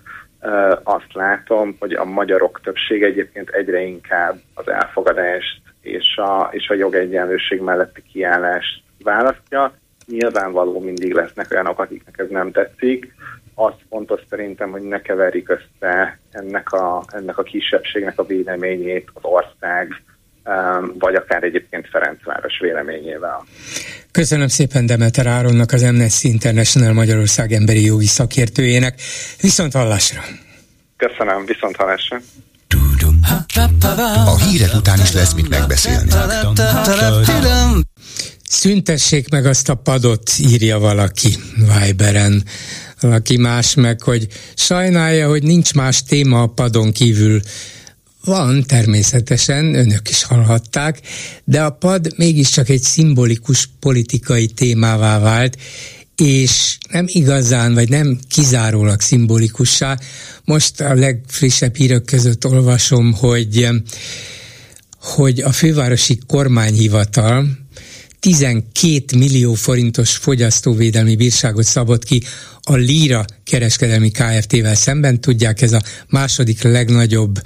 azt 0.83 1.13
látom, 1.13 1.75
hogy 1.79 1.93
a 1.93 2.05
magyarok 2.05 2.59
többsége 2.63 3.05
egyébként 3.05 3.49
egyre 3.49 3.81
inkább 3.81 4.35
az 4.53 4.67
elfogadást 4.67 5.61
és 5.81 6.17
a, 6.17 6.49
és 6.51 6.69
a 6.69 6.73
jogegyenlőség 6.73 7.61
melletti 7.61 8.03
kiállást 8.11 8.83
választja. 9.03 9.73
Nyilvánvaló 10.07 10.79
mindig 10.79 11.13
lesznek 11.13 11.51
olyanok, 11.51 11.79
akiknek 11.79 12.17
ez 12.17 12.29
nem 12.29 12.51
tetszik. 12.51 13.13
Azt 13.55 13.81
fontos 13.89 14.21
szerintem, 14.29 14.71
hogy 14.71 14.81
ne 14.81 15.01
keverjük 15.01 15.49
össze 15.49 16.19
ennek 16.31 16.71
a, 16.71 17.03
ennek 17.07 17.37
a 17.37 17.43
kisebbségnek 17.43 18.19
a 18.19 18.25
véleményét 18.25 19.09
az 19.13 19.23
ország, 19.23 20.01
vagy 20.99 21.15
akár 21.15 21.43
egyébként 21.43 21.87
Ferencváros 21.91 22.59
véleményével. 22.61 23.45
Köszönöm 24.11 24.47
szépen 24.47 24.85
Demeter 24.85 25.27
Áronnak, 25.27 25.71
az 25.71 25.83
Amnesty 25.83 26.23
International 26.23 26.93
Magyarország 26.93 27.51
emberi 27.51 27.85
jogi 27.85 28.05
szakértőjének. 28.05 29.01
Viszont 29.41 29.73
hallásra! 29.73 30.21
Köszönöm, 30.97 31.45
viszont 31.45 31.75
hallásra! 31.75 32.17
A 34.25 34.37
hírek 34.37 34.73
után 34.73 34.99
is 34.99 35.11
lesz 35.11 35.33
mit 35.33 35.49
megbeszélni. 35.49 36.11
Szüntessék 38.49 39.29
meg 39.29 39.45
azt 39.45 39.69
a 39.69 39.75
padot, 39.75 40.31
írja 40.39 40.79
valaki 40.79 41.35
Viberen. 41.55 42.43
Valaki 42.99 43.37
más 43.37 43.75
meg, 43.75 44.01
hogy 44.01 44.27
sajnálja, 44.55 45.27
hogy 45.27 45.43
nincs 45.43 45.73
más 45.73 46.03
téma 46.03 46.41
a 46.41 46.47
padon 46.47 46.91
kívül 46.91 47.39
van, 48.27 48.63
természetesen, 48.63 49.75
önök 49.75 50.09
is 50.09 50.23
hallhatták, 50.23 51.01
de 51.43 51.61
a 51.63 51.69
pad 51.69 52.13
mégiscsak 52.17 52.69
egy 52.69 52.81
szimbolikus 52.81 53.69
politikai 53.79 54.47
témává 54.47 55.19
vált, 55.19 55.57
és 56.15 56.77
nem 56.89 57.05
igazán, 57.07 57.73
vagy 57.73 57.89
nem 57.89 58.19
kizárólag 58.29 59.01
szimbolikussá. 59.01 59.99
Most 60.43 60.81
a 60.81 60.93
legfrissebb 60.93 61.75
hírök 61.75 62.05
között 62.05 62.45
olvasom, 62.45 63.13
hogy, 63.13 63.67
hogy 64.99 65.39
a 65.39 65.51
fővárosi 65.51 66.19
kormányhivatal 66.27 67.47
12 68.19 69.17
millió 69.17 69.53
forintos 69.53 70.15
fogyasztóvédelmi 70.15 71.15
bírságot 71.15 71.65
szabott 71.65 72.03
ki 72.03 72.23
a 72.61 72.75
Líra 72.75 73.25
kereskedelmi 73.43 74.09
Kft-vel 74.09 74.75
szemben. 74.75 75.21
Tudják, 75.21 75.61
ez 75.61 75.73
a 75.73 75.81
második 76.07 76.61
legnagyobb 76.61 77.41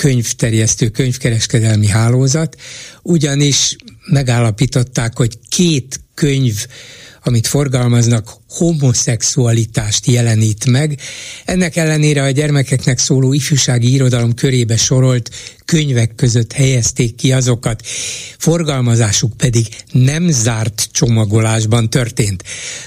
könyvterjesztő, 0.00 0.88
könyvkereskedelmi 0.88 1.86
hálózat, 1.86 2.56
ugyanis 3.02 3.76
megállapították, 4.06 5.16
hogy 5.16 5.38
két 5.48 6.00
könyv 6.14 6.66
amit 7.22 7.46
forgalmaznak, 7.46 8.32
homoszexualitást 8.48 10.06
jelenít 10.06 10.66
meg. 10.66 10.98
Ennek 11.44 11.76
ellenére 11.76 12.22
a 12.22 12.30
gyermekeknek 12.30 12.98
szóló 12.98 13.32
ifjúsági 13.32 13.92
irodalom 13.92 14.34
körébe 14.34 14.76
sorolt 14.76 15.30
könyvek 15.64 16.14
között 16.14 16.52
helyezték 16.52 17.14
ki 17.14 17.32
azokat, 17.32 17.86
forgalmazásuk 18.38 19.36
pedig 19.36 19.66
nem 19.92 20.30
zárt 20.30 20.88
csomagolásban 20.92 21.90
történt. 21.90 22.42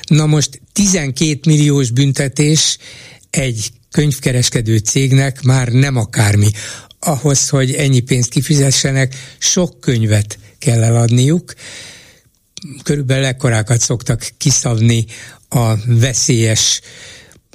Na 0.07 0.25
most 0.25 0.61
12 0.71 1.39
milliós 1.45 1.91
büntetés 1.91 2.77
egy 3.29 3.71
könyvkereskedő 3.91 4.77
cégnek 4.77 5.41
már 5.41 5.67
nem 5.67 5.97
akármi 5.97 6.49
ahhoz, 7.03 7.49
hogy 7.49 7.73
ennyi 7.73 7.99
pénzt 7.99 8.29
kifizessenek, 8.29 9.15
sok 9.37 9.79
könyvet 9.79 10.37
kell 10.59 10.83
eladniuk. 10.83 11.53
Körülbelül 12.83 13.25
ekkorákat 13.25 13.81
szoktak 13.81 14.27
kiszavni 14.37 15.05
a 15.49 15.73
veszélyes 15.85 16.81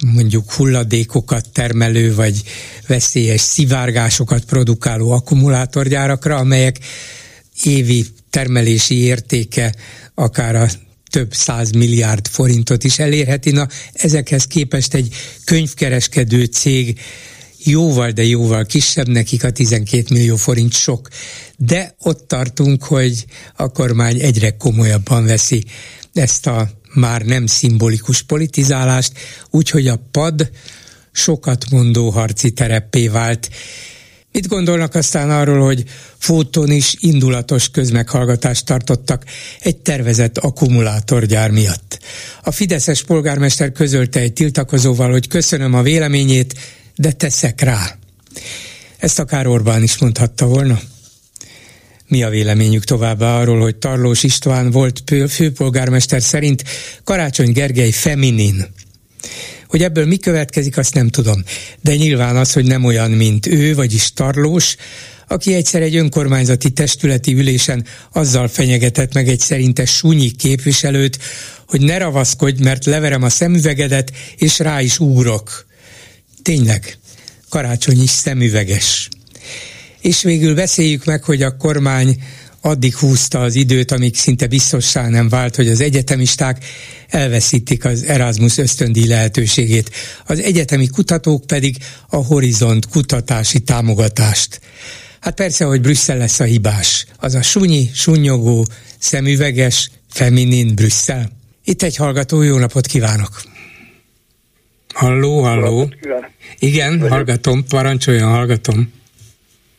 mondjuk 0.05 0.51
hulladékokat 0.51 1.49
termelő, 1.49 2.15
vagy 2.15 2.43
veszélyes 2.87 3.41
szivárgásokat 3.41 4.45
produkáló 4.45 5.11
akkumulátorgyárakra, 5.11 6.35
amelyek 6.35 6.79
évi 7.63 8.05
termelési 8.29 8.95
értéke 8.95 9.75
akár 10.13 10.55
a 10.55 10.67
több 11.09 11.33
száz 11.33 11.71
milliárd 11.71 12.27
forintot 12.27 12.83
is 12.83 12.99
elérheti. 12.99 13.51
Na, 13.51 13.67
ezekhez 13.93 14.45
képest 14.45 14.93
egy 14.93 15.15
könyvkereskedő 15.43 16.45
cég 16.45 16.99
jóval, 17.63 18.11
de 18.11 18.23
jóval 18.23 18.65
kisebb, 18.65 19.07
nekik 19.07 19.43
a 19.43 19.51
12 19.51 20.05
millió 20.09 20.35
forint 20.35 20.73
sok. 20.73 21.07
De 21.57 21.95
ott 21.99 22.27
tartunk, 22.27 22.83
hogy 22.83 23.25
a 23.55 23.71
kormány 23.71 24.19
egyre 24.19 24.57
komolyabban 24.57 25.25
veszi 25.25 25.63
ezt 26.13 26.47
a 26.47 26.69
már 26.93 27.21
nem 27.21 27.45
szimbolikus 27.45 28.21
politizálást, 28.21 29.11
úgyhogy 29.49 29.87
a 29.87 30.01
pad 30.11 30.49
sokat 31.11 31.69
mondó 31.69 32.09
harci 32.09 32.51
tereppé 32.51 33.07
vált. 33.07 33.49
Mit 34.31 34.47
gondolnak 34.47 34.95
aztán 34.95 35.29
arról, 35.29 35.65
hogy 35.65 35.83
fóton 36.17 36.71
is 36.71 36.95
indulatos 36.99 37.69
közmeghallgatást 37.69 38.65
tartottak 38.65 39.23
egy 39.59 39.77
tervezett 39.77 40.37
akkumulátorgyár 40.37 41.51
miatt? 41.51 41.99
A 42.43 42.51
Fideszes 42.51 43.03
polgármester 43.03 43.71
közölte 43.71 44.19
egy 44.19 44.33
tiltakozóval, 44.33 45.11
hogy 45.11 45.27
köszönöm 45.27 45.73
a 45.73 45.81
véleményét, 45.81 46.53
de 46.99 47.11
teszek 47.11 47.61
rá. 47.61 47.97
Ezt 48.97 49.19
akár 49.19 49.47
Orbán 49.47 49.83
is 49.83 49.97
mondhatta 49.97 50.45
volna. 50.45 50.79
Mi 52.07 52.23
a 52.23 52.29
véleményük 52.29 52.83
továbbá 52.83 53.39
arról, 53.39 53.59
hogy 53.59 53.75
Tarlós 53.75 54.23
István 54.23 54.71
volt 54.71 55.03
főpolgármester 55.29 56.21
szerint 56.21 56.63
Karácsony 57.03 57.51
Gergely 57.51 57.91
feminin? 57.91 58.65
Hogy 59.67 59.83
ebből 59.83 60.05
mi 60.05 60.17
következik, 60.17 60.77
azt 60.77 60.93
nem 60.93 61.09
tudom. 61.09 61.43
De 61.81 61.95
nyilván 61.95 62.35
az, 62.35 62.53
hogy 62.53 62.65
nem 62.65 62.83
olyan, 62.83 63.11
mint 63.11 63.47
ő, 63.47 63.75
vagyis 63.75 64.13
Tarlós, 64.13 64.75
aki 65.27 65.53
egyszer 65.53 65.81
egy 65.81 65.95
önkormányzati 65.95 66.71
testületi 66.71 67.33
ülésen 67.33 67.85
azzal 68.11 68.47
fenyegetett 68.47 69.13
meg 69.13 69.27
egy 69.27 69.39
szerinte 69.39 69.85
sunyi 69.85 70.31
képviselőt, 70.31 71.19
hogy 71.67 71.81
ne 71.81 71.97
ravaszkodj, 71.97 72.63
mert 72.63 72.85
leverem 72.85 73.23
a 73.23 73.29
szemüvegedet, 73.29 74.11
és 74.37 74.59
rá 74.59 74.81
is 74.81 74.99
ugrok. 74.99 75.67
Tényleg, 76.49 76.97
karácsony 77.49 78.01
is 78.01 78.09
szemüveges. 78.09 79.09
És 80.01 80.21
végül 80.21 80.55
beszéljük 80.55 81.05
meg, 81.05 81.23
hogy 81.23 81.41
a 81.41 81.57
kormány 81.57 82.23
addig 82.61 82.95
húzta 82.95 83.39
az 83.39 83.55
időt, 83.55 83.91
amíg 83.91 84.15
szinte 84.15 84.47
biztossá 84.47 85.07
nem 85.07 85.29
vált, 85.29 85.55
hogy 85.55 85.67
az 85.67 85.81
egyetemisták 85.81 86.65
elveszítik 87.07 87.85
az 87.85 88.03
Erasmus 88.03 88.57
ösztöndíj 88.57 89.07
lehetőségét, 89.07 89.91
az 90.25 90.39
egyetemi 90.39 90.87
kutatók 90.87 91.47
pedig 91.47 91.77
a 92.07 92.15
Horizont 92.15 92.87
kutatási 92.87 93.59
támogatást. 93.59 94.59
Hát 95.19 95.35
persze, 95.35 95.65
hogy 95.65 95.81
Brüsszel 95.81 96.17
lesz 96.17 96.39
a 96.39 96.43
hibás. 96.43 97.05
Az 97.17 97.35
a 97.35 97.41
sunyi, 97.41 97.89
sunnyogó, 97.93 98.67
szemüveges, 98.99 99.89
feminin 100.09 100.75
Brüsszel. 100.75 101.31
Itt 101.63 101.83
egy 101.83 101.95
hallgató, 101.95 102.41
jó 102.41 102.57
napot 102.57 102.87
kívánok! 102.87 103.58
Halló, 104.99 105.41
halló. 105.43 105.89
Igen, 106.59 107.09
hallgatom, 107.09 107.63
parancsoljon, 107.69 108.29
hallgatom. 108.29 108.93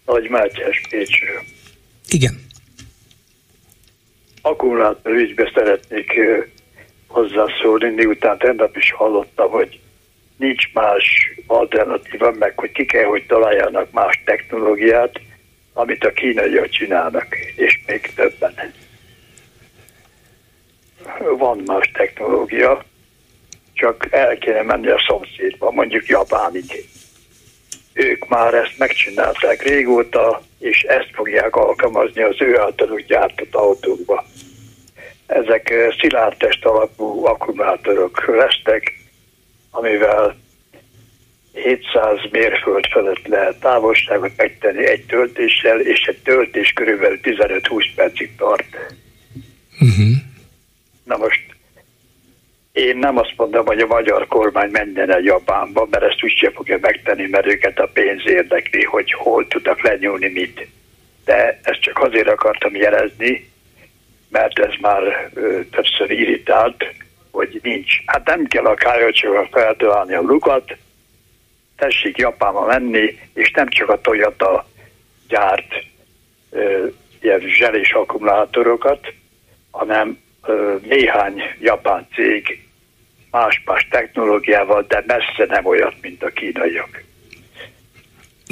Nagy 0.06 0.28
Mátyás 0.28 0.80
Pécsről. 0.90 1.42
Igen. 2.08 2.40
Akkumulátor 4.42 5.12
ügybe 5.12 5.50
szeretnék 5.54 6.12
hozzászólni, 7.06 7.90
miután 7.94 8.38
tegnap 8.38 8.76
is 8.76 8.92
hallottam, 8.92 9.50
hogy 9.50 9.80
nincs 10.36 10.72
más 10.72 11.04
alternatíva, 11.46 12.32
meg 12.38 12.58
hogy 12.58 12.72
ki 12.72 12.84
kell, 12.84 13.04
hogy 13.04 13.26
találjanak 13.26 13.90
más 13.90 14.22
technológiát, 14.24 15.20
amit 15.72 16.04
a 16.04 16.12
kínaiak 16.12 16.68
csinálnak, 16.68 17.26
és 17.56 17.80
még 17.86 18.12
többen. 18.14 18.54
Van 21.38 21.62
más 21.66 21.90
technológia, 21.92 22.84
csak 23.80 24.06
el 24.10 24.38
kéne 24.38 24.62
menni 24.62 24.88
a 24.88 25.04
szomszédba, 25.06 25.70
mondjuk 25.70 26.06
Japánig. 26.06 26.88
Ők 27.92 28.28
már 28.28 28.54
ezt 28.54 28.78
megcsinálták 28.78 29.62
régóta, 29.62 30.42
és 30.58 30.82
ezt 30.82 31.10
fogják 31.12 31.56
alkalmazni 31.56 32.22
az 32.22 32.36
ő 32.38 32.58
általuk 32.58 33.00
gyártott 33.00 33.54
autókba. 33.54 34.24
Ezek 35.26 35.72
szilárdtest 36.00 36.64
alapú 36.64 37.26
akkumulátorok 37.26 38.26
lesznek, 38.26 38.92
amivel 39.70 40.36
700 41.52 42.18
mérföld 42.30 42.86
felett 42.86 43.26
lehet 43.26 43.60
távolságot 43.60 44.32
megtenni 44.36 44.86
egy 44.86 45.06
töltéssel, 45.06 45.80
és 45.80 46.00
egy 46.00 46.18
töltés 46.18 46.72
körülbelül 46.72 47.18
15-20 47.22 47.84
percig 47.94 48.36
tart. 48.36 48.76
Uh-huh. 49.80 50.16
Na 51.04 51.16
most 51.16 51.49
én 52.72 52.96
nem 52.96 53.16
azt 53.16 53.34
mondom, 53.36 53.66
hogy 53.66 53.80
a 53.80 53.86
magyar 53.86 54.26
kormány 54.26 54.70
menjen 54.70 55.10
el 55.10 55.20
Japánba, 55.20 55.86
mert 55.90 56.04
ezt 56.04 56.24
úgyse 56.24 56.50
fogja 56.50 56.78
megtenni, 56.80 57.26
mert 57.26 57.46
őket 57.46 57.78
a 57.78 57.90
pénz 57.92 58.22
érdekli, 58.26 58.84
hogy 58.84 59.12
hol 59.12 59.48
tudnak 59.48 59.82
lenyúlni 59.82 60.28
mit. 60.28 60.66
De 61.24 61.60
ezt 61.62 61.80
csak 61.80 61.98
azért 61.98 62.28
akartam 62.28 62.74
jelezni, 62.74 63.50
mert 64.28 64.58
ez 64.58 64.72
már 64.80 65.30
ö, 65.34 65.60
többször 65.70 66.10
irritált, 66.10 66.94
hogy 67.30 67.60
nincs. 67.62 67.92
Hát 68.06 68.26
nem 68.26 68.44
kell 68.44 68.64
a 68.64 68.74
kájocsokkal 68.74 69.48
feltalálni 69.50 70.14
a 70.14 70.20
lukat, 70.20 70.76
tessék 71.76 72.16
Japánba 72.16 72.66
menni, 72.66 73.18
és 73.34 73.50
nem 73.50 73.68
csak 73.68 73.88
a 73.88 74.00
Toyota 74.00 74.66
gyárt 75.28 75.84
ö, 76.50 76.86
ilyen 77.20 77.40
zselés 77.40 77.92
akkumulátorokat, 77.92 79.12
hanem 79.70 80.18
néhány 80.88 81.42
japán 81.60 82.06
cég 82.14 82.64
más-más 83.30 83.86
technológiával, 83.90 84.84
de 84.88 85.04
messze 85.06 85.44
nem 85.48 85.66
olyat, 85.66 85.94
mint 86.00 86.22
a 86.22 86.28
kínaiak. 86.28 87.04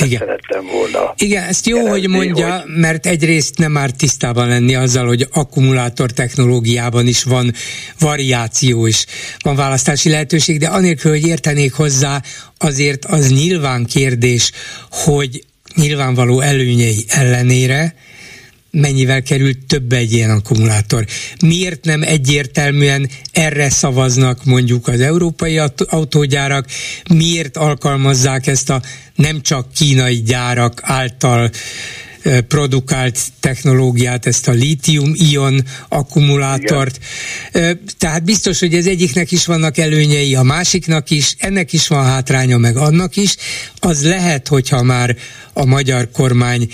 Igen. 0.05 0.19
Szerettem 0.19 0.67
volna. 0.67 1.15
Igen, 1.17 1.45
ezt 1.45 1.67
jó, 1.67 1.89
hogy 1.89 2.09
mondja, 2.09 2.61
hogy... 2.61 2.75
mert 2.75 3.07
egyrészt 3.07 3.59
nem 3.59 3.73
már 3.73 3.91
tisztában 3.91 4.49
lenni 4.49 4.75
azzal, 4.75 5.07
hogy 5.07 5.27
akkumulátor 5.33 6.11
technológiában 6.11 7.07
is 7.07 7.25
van 7.25 7.53
variáció 7.99 8.87
és 8.87 9.07
van 9.39 9.57
választási 9.57 10.11
lehetőség, 10.11 10.59
de 10.59 10.69
anélkül, 10.69 11.11
hogy 11.11 11.27
értenék 11.27 11.73
hozzá, 11.73 12.21
azért 12.59 13.05
az 13.05 13.31
nyilván 13.31 13.85
kérdés, 13.85 14.53
hogy 14.91 15.45
nyilvánvaló 15.75 16.41
előnyei 16.41 17.05
ellenére, 17.09 17.95
mennyivel 18.71 19.23
kerül 19.23 19.67
több 19.67 19.93
egy 19.93 20.13
ilyen 20.13 20.31
akkumulátor. 20.31 21.07
Miért 21.41 21.85
nem 21.85 22.03
egyértelműen 22.03 23.11
erre 23.33 23.71
szavaznak 23.71 24.45
mondjuk 24.45 24.89
az 24.89 25.01
európai 25.01 25.61
autógyárak, 25.87 26.67
miért 27.15 27.57
alkalmazzák 27.57 28.47
ezt 28.47 28.71
a 28.71 28.83
nem 29.15 29.43
csak 29.43 29.73
kínai 29.73 30.23
gyárak 30.23 30.81
által 30.83 31.51
produkált 32.49 33.19
technológiát, 33.41 34.27
ezt 34.27 34.49
a 34.49 34.53
lítium-ion 34.53 35.65
akkumulátort. 35.89 36.99
Igen. 37.53 37.81
Tehát 37.99 38.25
biztos, 38.25 38.59
hogy 38.59 38.75
az 38.75 38.87
egyiknek 38.87 39.33
is 39.33 39.47
vannak 39.47 39.79
előnyei, 39.79 40.35
a 40.35 40.43
másiknak 40.43 41.11
is, 41.11 41.35
ennek 41.39 41.73
is 41.73 41.89
van 41.89 42.05
hátránya, 42.05 42.57
meg 42.57 42.77
annak 42.77 43.17
is. 43.17 43.37
Az 43.79 44.05
lehet, 44.05 44.49
hogyha 44.49 44.83
már 44.83 45.17
a 45.53 45.65
magyar 45.65 46.11
kormány 46.11 46.69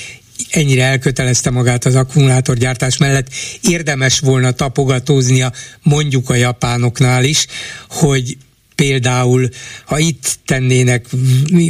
ennyire 0.55 0.85
elkötelezte 0.85 1.51
magát 1.51 1.85
az 1.85 1.95
akkumulátorgyártás 1.95 2.97
mellett, 2.97 3.29
érdemes 3.61 4.19
volna 4.19 4.51
tapogatóznia 4.51 5.53
mondjuk 5.83 6.31
a 6.31 6.35
japánoknál 6.35 7.25
is, 7.25 7.47
hogy 7.89 8.37
például, 8.75 9.49
ha 9.85 9.99
itt 9.99 10.39
tennének, 10.45 11.07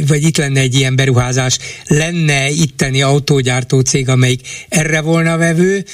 vagy 0.07 0.23
itt 0.23 0.37
lenne 0.37 0.59
egy 0.59 0.75
ilyen 0.75 0.95
beruházás, 0.95 1.57
lenne 1.87 2.49
itteni 2.49 3.01
autógyártó 3.01 3.79
cég, 3.79 4.09
amelyik 4.09 4.47
erre 4.69 5.01
volna 5.01 5.37
vevő, 5.37 5.85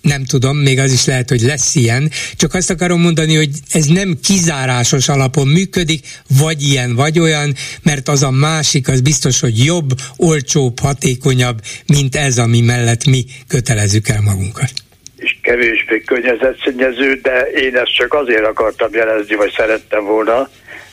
nem 0.00 0.24
tudom, 0.24 0.56
még 0.56 0.78
az 0.78 0.92
is 0.92 1.04
lehet, 1.04 1.28
hogy 1.28 1.40
lesz 1.40 1.74
ilyen, 1.74 2.10
csak 2.36 2.54
azt 2.54 2.70
akarom 2.70 3.00
mondani, 3.00 3.36
hogy 3.36 3.50
ez 3.72 3.86
nem 3.86 4.18
kizárásos 4.22 5.08
alapon 5.08 5.48
működik, 5.48 6.06
vagy 6.40 6.62
ilyen, 6.62 6.94
vagy 6.94 7.18
olyan, 7.18 7.54
mert 7.82 8.08
az 8.08 8.22
a 8.22 8.30
másik, 8.30 8.88
az 8.88 9.00
biztos, 9.00 9.40
hogy 9.40 9.64
jobb, 9.64 9.90
olcsóbb, 10.16 10.78
hatékonyabb, 10.80 11.60
mint 11.86 12.16
ez, 12.16 12.38
ami 12.38 12.60
mellett 12.60 13.04
mi 13.04 13.24
kötelezzük 13.48 14.08
el 14.08 14.20
magunkat 14.20 14.70
és 15.18 15.36
kevésbé 15.42 16.00
környezetszennyező, 16.00 17.14
de 17.14 17.40
én 17.40 17.76
ezt 17.76 17.94
csak 17.94 18.14
azért 18.14 18.44
akartam 18.44 18.92
jelezni, 18.92 19.34
vagy 19.34 19.52
szerettem 19.56 20.04
volna, 20.04 20.48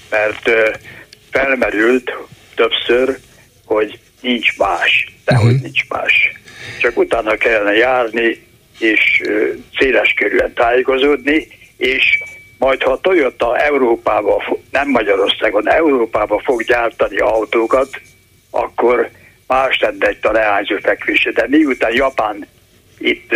mert 0.10 0.50
felmerült 1.32 2.14
többször, 2.56 3.18
hogy 3.66 4.00
nincs 4.22 4.58
más, 4.58 5.14
de 5.26 5.34
uh-huh. 5.34 5.50
hogy 5.50 5.62
nincs 5.62 5.88
más. 5.88 6.32
Csak 6.80 6.98
utána 6.98 7.36
kellene 7.36 7.74
járni, 7.74 8.45
és 8.80 9.22
széles 9.78 10.14
körülön 10.16 10.54
tájékozódni, 10.54 11.48
és 11.78 12.20
majd 12.58 12.82
ha 12.82 12.92
a 12.92 13.00
Toyota 13.00 13.58
Európába, 13.58 14.58
nem 14.72 14.90
Magyarországon, 14.90 15.70
Európába 15.70 16.42
fog 16.44 16.64
gyártani 16.64 17.18
autókat, 17.18 18.02
akkor 18.50 19.10
más 19.48 19.80
lenne 19.80 20.08
egy 20.08 20.18
a 20.22 20.32
leányzó 20.32 20.76
fekvése. 20.82 21.32
De 21.32 21.46
miután 21.48 21.94
Japán 21.94 22.48
itt 22.98 23.36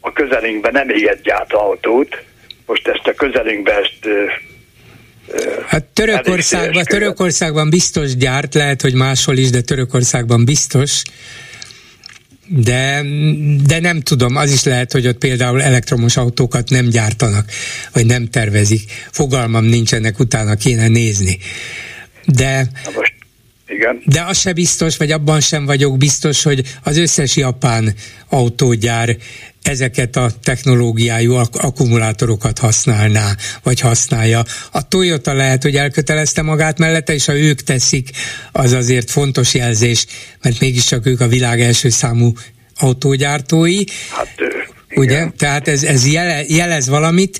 a 0.00 0.12
közelünkben 0.12 0.72
nem 0.72 0.88
éget 0.88 1.22
gyárt 1.22 1.52
autót, 1.52 2.22
most 2.66 2.88
ezt 2.88 3.06
a 3.06 3.14
közelünkben 3.14 3.82
ezt 3.82 4.08
Hát 5.66 5.84
Törökországban, 5.84 6.84
Törökországban 6.84 7.70
biztos 7.70 8.16
gyárt, 8.16 8.54
lehet, 8.54 8.80
hogy 8.80 8.94
máshol 8.94 9.36
is, 9.36 9.50
de 9.50 9.60
Törökországban 9.60 10.44
biztos. 10.44 11.02
De, 12.52 13.02
de 13.64 13.80
nem 13.80 14.00
tudom, 14.00 14.36
az 14.36 14.52
is 14.52 14.64
lehet, 14.64 14.92
hogy 14.92 15.06
ott 15.06 15.18
például 15.18 15.62
elektromos 15.62 16.16
autókat 16.16 16.68
nem 16.70 16.88
gyártanak, 16.88 17.50
vagy 17.92 18.06
nem 18.06 18.26
tervezik. 18.26 18.92
Fogalmam 19.10 19.64
nincsenek, 19.64 20.18
utána 20.18 20.54
kéne 20.54 20.88
nézni. 20.88 21.38
De 22.26 22.70
Na 22.84 22.90
most 22.94 23.14
igen. 23.66 24.02
De 24.04 24.22
az 24.22 24.38
se 24.38 24.52
biztos, 24.52 24.96
vagy 24.96 25.12
abban 25.12 25.40
sem 25.40 25.64
vagyok 25.64 25.96
biztos, 25.96 26.42
hogy 26.42 26.62
az 26.82 26.96
összes 26.96 27.36
japán 27.36 27.94
autógyár 28.28 29.16
ezeket 29.70 30.16
a 30.16 30.30
technológiájú 30.42 31.34
akkumulátorokat 31.52 32.58
használná, 32.58 33.36
vagy 33.62 33.80
használja. 33.80 34.44
A 34.70 34.88
Toyota 34.88 35.32
lehet, 35.32 35.62
hogy 35.62 35.76
elkötelezte 35.76 36.42
magát 36.42 36.78
mellette, 36.78 37.14
és 37.14 37.24
ha 37.24 37.36
ők 37.36 37.60
teszik, 37.60 38.10
az 38.52 38.72
azért 38.72 39.10
fontos 39.10 39.54
jelzés, 39.54 40.06
mert 40.42 40.60
mégiscsak 40.60 41.06
ők 41.06 41.20
a 41.20 41.28
világ 41.28 41.60
első 41.60 41.88
számú 41.88 42.32
autógyártói. 42.76 43.84
Hát, 44.10 44.28
Ugye? 44.94 45.26
Tehát 45.36 45.68
ez, 45.68 45.82
ez 45.82 46.06
jele, 46.06 46.44
jelez 46.48 46.88
valamit, 46.88 47.38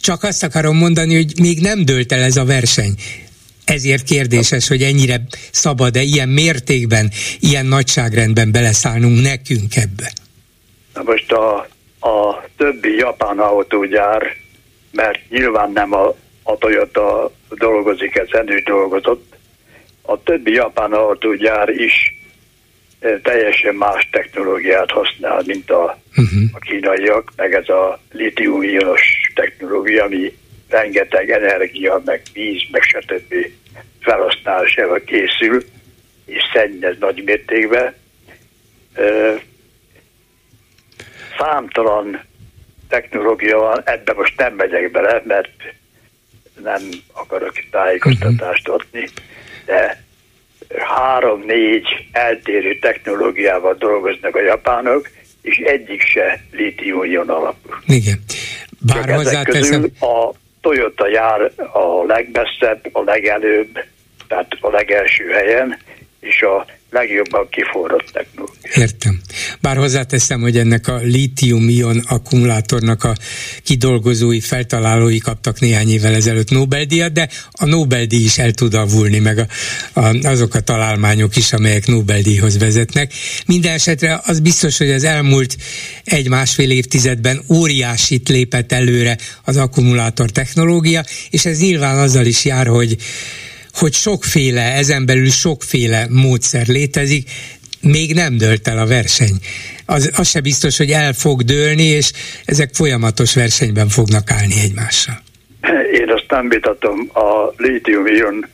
csak 0.00 0.22
azt 0.22 0.42
akarom 0.42 0.76
mondani, 0.76 1.14
hogy 1.14 1.32
még 1.40 1.60
nem 1.60 1.84
dőlt 1.84 2.12
el 2.12 2.22
ez 2.22 2.36
a 2.36 2.44
verseny. 2.44 2.94
Ezért 3.64 4.04
kérdéses, 4.04 4.68
hogy 4.68 4.82
ennyire 4.82 5.26
szabad-e 5.50 6.02
ilyen 6.02 6.28
mértékben, 6.28 7.10
ilyen 7.40 7.66
nagyságrendben 7.66 8.52
beleszállnunk 8.52 9.22
nekünk 9.22 9.76
ebbe. 9.76 10.12
Na 10.96 11.02
most 11.02 11.32
a, 11.32 11.66
a 12.00 12.44
többi 12.56 12.96
japán 12.96 13.38
autógyár, 13.38 14.36
mert 14.92 15.20
nyilván 15.28 15.72
nem 15.72 15.92
a, 15.92 16.14
a 16.42 16.58
Toyota 16.58 17.30
dolgozik, 17.48 18.16
ez 18.16 18.28
ő 18.46 18.58
dolgozott, 18.58 19.36
a 20.02 20.22
többi 20.22 20.52
japán 20.52 20.92
autógyár 20.92 21.68
is 21.68 22.14
teljesen 23.22 23.74
más 23.74 24.08
technológiát 24.12 24.90
használ, 24.90 25.42
mint 25.46 25.70
a, 25.70 25.98
uh-huh. 26.16 26.42
a 26.52 26.58
kínaiak, 26.58 27.32
meg 27.36 27.54
ez 27.54 27.68
a 27.68 28.00
litium-ionos 28.12 29.32
technológia, 29.34 30.04
ami 30.04 30.36
rengeteg 30.68 31.30
energia, 31.30 32.02
meg 32.04 32.22
víz, 32.32 32.62
meg 32.70 32.82
stb. 32.82 33.34
felhasználására 34.00 34.98
készül, 35.04 35.64
és 36.26 36.42
szennyez 36.52 36.96
nagy 36.98 37.22
mértékben. 37.24 37.94
Számtalan 41.38 42.20
technológia 42.88 43.58
van, 43.58 43.82
ebbe 43.84 44.12
most 44.12 44.36
nem 44.36 44.54
megyek 44.54 44.90
bele, 44.90 45.22
mert 45.26 45.50
nem 46.62 46.82
akarok 47.12 47.52
tájékoztatást 47.70 48.68
adni, 48.68 49.08
de 49.64 50.04
három-négy 50.78 51.86
eltérő 52.12 52.78
technológiával 52.78 53.74
dolgoznak 53.74 54.36
a 54.36 54.42
japánok, 54.42 55.10
és 55.42 55.56
egyik 55.56 56.02
se 56.02 56.40
litium 56.52 57.30
alapú. 57.30 57.70
Igen. 57.86 58.18
Bár 58.80 59.14
hozzáteszem... 59.14 59.84
a 60.00 60.30
Toyota 60.60 61.08
jár 61.08 61.50
a 61.72 62.04
legmesszebb, 62.06 62.88
a 62.92 63.02
legelőbb, 63.02 63.84
tehát 64.28 64.56
a 64.60 64.70
legelső 64.70 65.28
helyen, 65.28 65.78
és 66.28 66.42
a 66.42 66.66
legjobban 66.90 67.48
kiforrott 67.50 68.10
technológia. 68.12 68.70
Értem. 68.74 69.20
Bár 69.60 69.76
hozzáteszem, 69.76 70.40
hogy 70.40 70.56
ennek 70.56 70.88
a 70.88 70.96
lítium-ion 70.96 72.02
akkumulátornak 72.08 73.04
a 73.04 73.14
kidolgozói, 73.62 74.40
feltalálói 74.40 75.18
kaptak 75.18 75.60
néhány 75.60 75.88
évvel 75.88 76.14
ezelőtt 76.14 76.50
Nobel-díjat, 76.50 77.12
de 77.12 77.28
a 77.50 77.64
Nobel-díj 77.64 78.24
is 78.24 78.38
el 78.38 78.52
tud 78.52 78.74
avulni, 78.74 79.18
meg 79.18 79.38
a, 79.38 79.46
a, 80.00 80.14
azok 80.22 80.54
a 80.54 80.60
találmányok 80.60 81.36
is, 81.36 81.52
amelyek 81.52 81.86
Nobel-díjhoz 81.86 82.58
vezetnek. 82.58 83.12
Minden 83.46 83.72
esetre 83.72 84.20
az 84.24 84.40
biztos, 84.40 84.78
hogy 84.78 84.90
az 84.90 85.04
elmúlt 85.04 85.56
egy-másfél 86.04 86.70
évtizedben 86.70 87.42
óriásit 87.48 88.28
lépett 88.28 88.72
előre 88.72 89.16
az 89.44 89.56
akkumulátor 89.56 90.30
technológia, 90.30 91.04
és 91.30 91.44
ez 91.44 91.60
nyilván 91.60 91.98
azzal 91.98 92.26
is 92.26 92.44
jár, 92.44 92.66
hogy 92.66 92.96
hogy 93.76 93.92
sokféle, 93.92 94.62
ezen 94.74 95.06
belül 95.06 95.30
sokféle 95.30 96.06
módszer 96.10 96.66
létezik, 96.66 97.30
még 97.80 98.14
nem 98.14 98.36
dölt 98.36 98.68
el 98.68 98.78
a 98.78 98.86
verseny. 98.86 99.36
Az, 99.86 100.12
az 100.16 100.28
se 100.28 100.40
biztos, 100.40 100.76
hogy 100.76 100.90
el 100.90 101.12
fog 101.12 101.42
dőlni, 101.42 101.82
és 101.82 102.12
ezek 102.44 102.74
folyamatos 102.74 103.34
versenyben 103.34 103.88
fognak 103.88 104.30
állni 104.30 104.54
egymással. 104.62 105.14
Én 105.92 106.10
azt 106.10 106.26
nem 106.28 106.48
vitatom 106.48 107.10
a 107.12 107.52
lítium-ion 107.56 108.46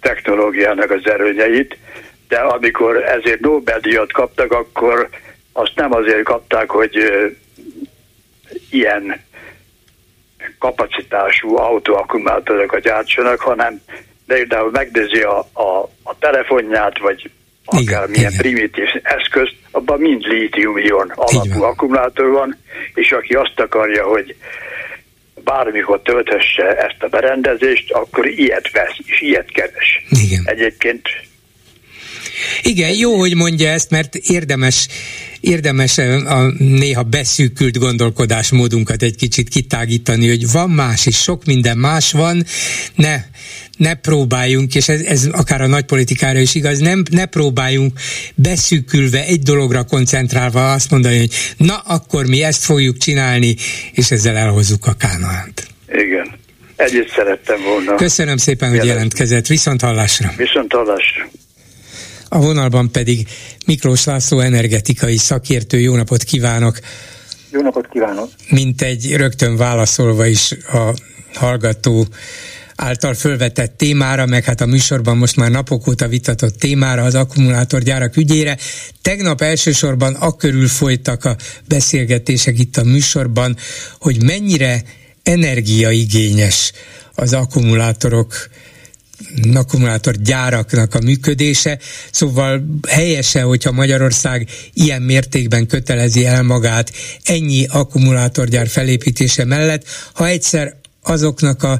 technológiának 0.00 0.90
az 0.90 1.10
erőnyeit, 1.10 1.76
de 2.28 2.36
amikor 2.36 2.96
ezért 2.96 3.40
Nobel-díjat 3.40 4.12
kaptak, 4.12 4.52
akkor 4.52 5.08
azt 5.52 5.72
nem 5.74 5.94
azért 5.94 6.22
kapták, 6.22 6.70
hogy 6.70 6.96
ilyen 8.70 9.20
kapacitású 10.58 11.56
autóakkumulátorokat 11.56 12.80
gyártsanak, 12.80 13.40
hanem 13.40 13.80
például 14.34 14.70
megnézi 14.70 15.20
a, 15.20 15.38
a, 15.52 15.90
a 16.02 16.18
telefonját, 16.18 16.98
vagy 16.98 17.30
akármilyen 17.64 18.32
primitív 18.36 18.88
eszközt, 19.02 19.54
abban 19.70 20.00
mind 20.00 20.22
lítium-ion 20.22 21.12
alapú 21.14 21.62
akkumulátor 21.62 22.30
van, 22.30 22.56
és 22.94 23.12
aki 23.12 23.34
azt 23.34 23.60
akarja, 23.60 24.04
hogy 24.06 24.36
bármikor 25.44 26.02
tölthesse 26.02 26.76
ezt 26.76 27.02
a 27.02 27.06
berendezést, 27.08 27.92
akkor 27.92 28.26
ilyet 28.26 28.70
vesz, 28.70 28.96
és 29.04 29.20
ilyet 29.20 29.50
keres. 29.52 30.06
Igen. 30.08 30.42
Egyébként 30.44 31.08
igen, 32.62 32.94
jó, 32.94 33.18
hogy 33.18 33.34
mondja 33.34 33.68
ezt, 33.68 33.90
mert 33.90 34.14
érdemes, 34.14 34.88
érdemes 35.40 35.98
a 35.98 36.52
néha 36.58 37.02
beszűkült 37.02 37.78
gondolkodásmódunkat 37.78 39.02
egy 39.02 39.16
kicsit 39.16 39.48
kitágítani, 39.48 40.28
hogy 40.28 40.50
van 40.50 40.70
más 40.70 41.06
is, 41.06 41.16
sok 41.16 41.44
minden 41.44 41.78
más 41.78 42.12
van, 42.12 42.44
ne, 42.94 43.16
ne 43.80 43.94
próbáljunk, 43.94 44.74
és 44.74 44.88
ez, 44.88 45.00
ez 45.00 45.28
akár 45.32 45.60
a 45.60 45.66
nagypolitikára 45.66 46.38
is 46.38 46.54
igaz, 46.54 46.78
nem, 46.78 47.02
ne 47.10 47.26
próbáljunk 47.26 47.98
beszűkülve 48.34 49.24
egy 49.24 49.42
dologra 49.42 49.84
koncentrálva 49.84 50.72
azt 50.72 50.90
mondani, 50.90 51.18
hogy 51.18 51.30
na, 51.56 51.76
akkor 51.76 52.26
mi 52.26 52.42
ezt 52.42 52.64
fogjuk 52.64 52.96
csinálni, 52.96 53.56
és 53.92 54.10
ezzel 54.10 54.36
elhozzuk 54.36 54.86
a 54.86 54.92
kánaánt. 54.92 55.66
Igen. 55.88 56.38
Egyet 56.76 57.12
szerettem 57.16 57.62
volna. 57.62 57.94
Köszönöm 57.94 58.36
szépen, 58.36 58.70
hogy 58.70 58.84
jelentkezett. 58.84 59.46
Viszont 59.46 59.80
hallásra. 59.80 60.32
Viszont 60.36 60.72
hallásra. 60.72 61.28
A 62.28 62.38
vonalban 62.38 62.90
pedig 62.90 63.28
Miklós 63.66 64.04
László 64.04 64.40
energetikai 64.40 65.16
szakértő. 65.16 65.78
Jó 65.78 65.96
napot 65.96 66.22
kívánok! 66.22 66.78
Jó 67.50 67.60
napot 67.60 67.88
kívánok! 67.92 68.28
Mint 68.48 68.82
egy 68.82 69.16
rögtön 69.16 69.56
válaszolva 69.56 70.26
is 70.26 70.52
a 70.72 70.94
hallgató 71.34 72.06
által 72.80 73.14
fölvetett 73.14 73.76
témára, 73.76 74.26
meg 74.26 74.44
hát 74.44 74.60
a 74.60 74.66
műsorban 74.66 75.16
most 75.16 75.36
már 75.36 75.50
napok 75.50 75.86
óta 75.86 76.08
vitatott 76.08 76.58
témára, 76.58 77.02
az 77.02 77.14
akkumulátorgyárak 77.14 78.16
ügyére. 78.16 78.56
Tegnap 79.02 79.40
elsősorban 79.40 80.14
akkörül 80.14 80.68
folytak 80.68 81.24
a 81.24 81.36
beszélgetések 81.68 82.58
itt 82.58 82.76
a 82.76 82.84
műsorban, 82.84 83.56
hogy 83.98 84.22
mennyire 84.22 84.82
energiaigényes 85.22 86.72
az 87.14 87.32
akkumulátorok 87.32 88.48
akkumulátorgyáraknak 89.54 90.94
a 90.94 91.00
működése, 91.00 91.78
szóval 92.10 92.80
helyese, 92.88 93.42
hogyha 93.42 93.72
Magyarország 93.72 94.48
ilyen 94.72 95.02
mértékben 95.02 95.66
kötelezi 95.66 96.26
el 96.26 96.42
magát 96.42 96.92
ennyi 97.24 97.66
akkumulátorgyár 97.66 98.68
felépítése 98.68 99.44
mellett, 99.44 99.84
ha 100.12 100.26
egyszer 100.26 100.76
azoknak 101.02 101.62
a 101.62 101.78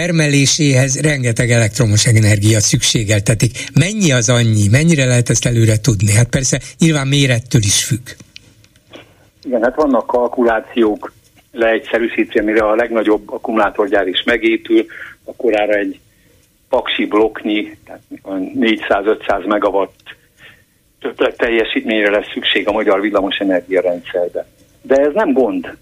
termeléséhez 0.00 1.00
rengeteg 1.00 1.50
elektromos 1.50 2.06
energia 2.06 2.60
szükségeltetik. 2.60 3.52
Mennyi 3.74 4.12
az 4.12 4.28
annyi? 4.28 4.68
Mennyire 4.70 5.04
lehet 5.04 5.28
ezt 5.28 5.46
előre 5.46 5.76
tudni? 5.80 6.12
Hát 6.12 6.28
persze 6.28 6.60
nyilván 6.78 7.06
mérettől 7.06 7.62
is 7.72 7.84
függ. 7.84 8.06
Igen, 9.46 9.62
hát 9.62 9.74
vannak 9.74 10.06
kalkulációk 10.06 11.12
leegyszerűsítve, 11.52 12.42
mire 12.42 12.64
a 12.64 12.74
legnagyobb 12.74 13.32
akkumulátorgyár 13.32 14.06
is 14.06 14.22
megépül, 14.22 14.86
akkor 15.24 15.60
ára 15.60 15.74
egy 15.74 16.00
paksi 16.68 17.06
blokknyi, 17.06 17.76
tehát 17.84 18.02
400-500 18.24 19.46
megawatt 19.46 20.16
többlet 21.00 21.36
teljesítményre 21.36 22.10
lesz 22.10 22.32
szükség 22.32 22.68
a 22.68 22.72
magyar 22.72 23.00
villamosenergia 23.00 23.80
rendszerbe. 23.80 24.46
De 24.82 24.96
ez 24.96 25.12
nem 25.14 25.32
gond. 25.32 25.76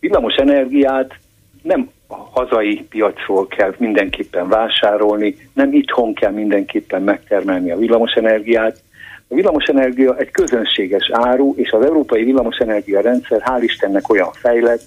Villamos 0.00 0.34
energiát 0.34 1.14
nem 1.62 1.90
a 2.10 2.28
hazai 2.32 2.86
piacról 2.88 3.46
kell 3.46 3.74
mindenképpen 3.78 4.48
vásárolni, 4.48 5.36
nem 5.52 5.72
itthon 5.72 6.14
kell 6.14 6.32
mindenképpen 6.32 7.02
megtermelni 7.02 7.70
a 7.70 7.76
villamosenergiát. 7.76 8.82
A 9.28 9.34
villamosenergia 9.34 10.16
egy 10.16 10.30
közönséges 10.30 11.10
áru, 11.12 11.54
és 11.56 11.70
az 11.70 11.84
európai 11.84 12.24
villamosenergia 12.24 13.00
rendszer 13.00 13.42
hál' 13.44 13.62
Istennek 13.62 14.08
olyan 14.08 14.32
fejlett, 14.32 14.82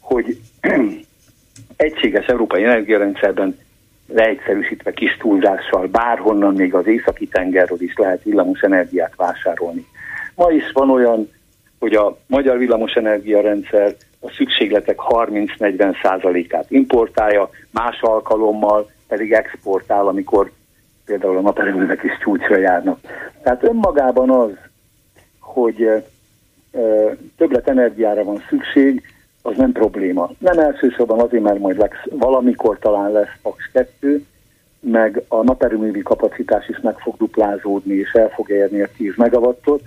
hogy 0.00 0.38
egységes 1.76 2.26
európai 2.26 2.64
energiarendszerben 2.64 3.58
leegyszerűsítve 4.12 4.92
kis 4.92 5.16
túlzással 5.16 5.86
bárhonnan, 5.86 6.54
még 6.54 6.74
az 6.74 6.86
északi 6.86 7.26
tengerről 7.26 7.82
is 7.82 7.94
lehet 7.96 8.22
villamosenergiát 8.22 9.12
vásárolni. 9.16 9.86
Ma 10.34 10.50
is 10.50 10.70
van 10.72 10.90
olyan, 10.90 11.30
hogy 11.78 11.94
a 11.94 12.18
magyar 12.26 12.58
villamosenergia 12.58 13.40
rendszer 13.40 13.94
a 14.20 14.30
szükségletek 14.30 14.98
30-40 15.08 16.02
százalékát 16.02 16.70
importálja, 16.70 17.50
más 17.70 18.00
alkalommal 18.00 18.90
pedig 19.08 19.32
exportál, 19.32 20.06
amikor 20.08 20.50
például 21.04 21.36
a 21.36 21.40
naperőművek 21.40 22.02
is 22.02 22.18
csúcsra 22.22 22.58
járnak. 22.58 22.98
Tehát 23.42 23.62
önmagában 23.62 24.30
az, 24.30 24.50
hogy 25.38 26.04
többlet 27.36 27.68
energiára 27.68 28.24
van 28.24 28.42
szükség, 28.48 29.02
az 29.42 29.56
nem 29.56 29.72
probléma. 29.72 30.30
Nem 30.38 30.58
elsősorban 30.58 31.20
azért, 31.20 31.42
mert 31.42 31.58
majd 31.58 31.78
lesz, 31.78 32.04
valamikor 32.10 32.78
talán 32.78 33.12
lesz 33.12 33.36
Pax 33.42 33.56
2, 33.72 34.24
meg 34.80 35.22
a 35.28 35.42
naperőművi 35.42 36.02
kapacitás 36.02 36.68
is 36.68 36.80
meg 36.80 36.98
fog 36.98 37.16
duplázódni, 37.16 37.94
és 37.94 38.12
el 38.12 38.28
fog 38.28 38.50
érni 38.50 38.80
a 38.80 38.88
10 38.96 39.12
megawattot, 39.16 39.82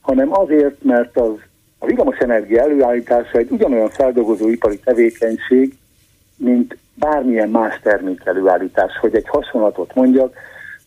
hanem 0.00 0.38
azért, 0.38 0.82
mert 0.82 1.16
az 1.16 1.34
a 1.78 1.86
villamos 1.86 2.16
energia 2.16 2.62
előállítása 2.62 3.38
egy 3.38 3.50
ugyanolyan 3.50 3.88
feldolgozóipari 3.88 4.78
tevékenység, 4.78 5.74
mint 6.36 6.76
bármilyen 6.94 7.48
más 7.48 7.80
termék 7.82 8.20
előállítás. 8.24 8.98
Hogy 9.00 9.14
egy 9.14 9.28
hasonlatot 9.28 9.94
mondjak, 9.94 10.36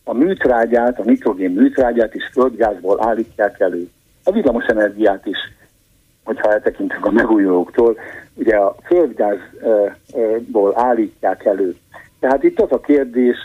a 0.04 0.14
műtrágyát, 0.14 1.00
a 1.00 1.04
nitrogén 1.04 1.52
műtrágyát 1.52 2.16
is 2.16 2.30
földgázból 2.32 3.06
állítják 3.06 3.60
elő. 3.60 3.90
A 4.24 4.32
villamos 4.32 4.66
energiát 4.66 5.26
is 5.26 5.38
hogyha 6.24 6.52
eltekintünk 6.52 7.06
a 7.06 7.12
megújulóktól, 7.12 7.98
ugye 8.34 8.56
a 8.56 8.76
földgázból 8.84 10.74
állítják 10.76 11.46
elő. 11.46 11.76
Tehát 12.20 12.44
itt 12.44 12.60
az 12.60 12.72
a 12.72 12.80
kérdés, 12.80 13.36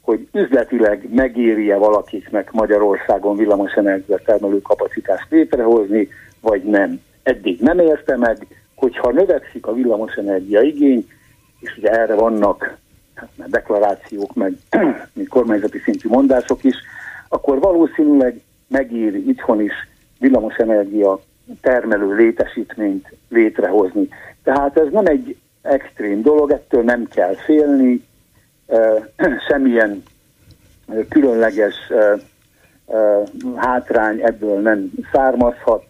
hogy 0.00 0.28
üzletileg 0.32 1.08
megéri-e 1.14 1.76
valakiknek 1.76 2.52
Magyarországon 2.52 3.36
villamosenergia 3.36 4.18
termelő 4.24 4.60
kapacitást 4.60 5.26
létrehozni, 5.30 6.08
vagy 6.40 6.62
nem. 6.62 7.00
Eddig 7.22 7.60
nem 7.60 7.78
érte 7.78 8.16
meg, 8.16 8.46
hogyha 8.74 9.10
növekszik 9.10 9.66
a 9.66 9.72
villamosenergia 9.72 10.60
igény, 10.60 11.08
és 11.60 11.76
ugye 11.76 11.90
erre 11.90 12.14
vannak 12.14 12.76
hát, 13.14 13.30
deklarációk, 13.46 14.34
meg 14.34 14.52
kormányzati 15.28 15.78
szintű 15.78 16.08
mondások 16.08 16.64
is, 16.64 16.76
akkor 17.28 17.58
valószínűleg 17.58 18.40
megéri 18.68 19.28
itthon 19.28 19.60
is 19.60 19.72
villamosenergia 20.18 21.20
termelő 21.60 22.14
létesítményt 22.14 23.16
létrehozni. 23.28 24.08
Tehát 24.42 24.78
ez 24.78 24.86
nem 24.90 25.06
egy 25.06 25.36
extrém 25.62 26.22
dolog, 26.22 26.50
ettől 26.50 26.82
nem 26.82 27.08
kell 27.08 27.34
félni, 27.34 28.06
semmilyen 29.48 30.02
különleges 31.08 31.74
hátrány 33.56 34.20
ebből 34.22 34.60
nem 34.60 34.90
származhat. 35.12 35.86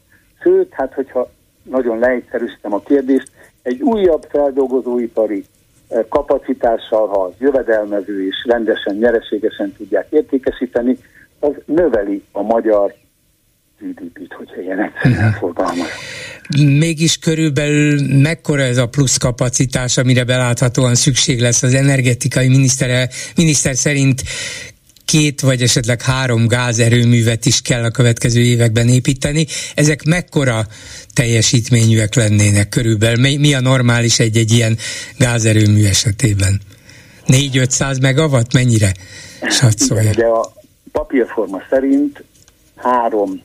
Sőt, 0.49 0.73
hát 0.73 0.95
hogyha 0.95 1.31
nagyon 1.63 1.99
leegyszerűsítem 1.99 2.73
a 2.73 2.81
kérdést, 2.81 3.31
egy 3.63 3.83
újabb 3.83 4.27
feldolgozóipari 4.31 5.45
kapacitással, 6.09 7.07
ha 7.07 7.33
jövedelmező 7.39 8.27
és 8.27 8.45
rendesen, 8.49 8.97
nyereségesen 8.97 9.75
tudják 9.77 10.07
értékesíteni, 10.11 10.99
az 11.39 11.53
növeli 11.65 12.23
a 12.33 12.43
magyar 12.43 12.95
GDP-t, 13.81 14.33
hogyha 14.33 14.61
ilyen 14.61 14.81
egyszerűen 14.81 15.33
fogalmaz. 15.33 15.89
Mégis 16.79 17.19
körülbelül 17.19 18.21
mekkora 18.23 18.63
ez 18.63 18.77
a 18.77 18.89
plusz 18.89 19.17
kapacitás, 19.17 19.97
amire 19.97 20.25
beláthatóan 20.25 20.95
szükség 20.95 21.41
lesz 21.41 21.63
az 21.63 21.75
energetikai 21.75 22.49
miniszter, 22.49 23.09
miniszter 23.37 23.77
szerint 23.77 24.23
két 25.13 25.41
vagy 25.41 25.63
esetleg 25.63 26.03
három 26.03 26.47
gázerőművet 26.47 27.45
is 27.47 27.63
kell 27.63 27.85
a 27.85 27.91
következő 27.91 28.41
években 28.41 28.89
építeni. 28.89 29.47
Ezek 29.75 30.05
mekkora 30.05 30.61
teljesítményűek 31.15 32.15
lennének 32.15 32.69
körülbelül? 32.69 33.21
Mi, 33.21 33.37
mi 33.37 33.55
a 33.55 33.61
normális 33.61 34.19
egy-egy 34.19 34.53
ilyen 34.53 34.77
gázerőmű 35.19 35.85
esetében? 35.85 36.61
4-500 37.27 38.01
megawatt? 38.01 38.53
Mennyire 38.53 38.93
satszolja? 39.49 40.11
Igen, 40.11 40.31
a 40.31 40.43
papírforma 40.93 41.63
szerint 41.71 42.25
három 42.77 43.43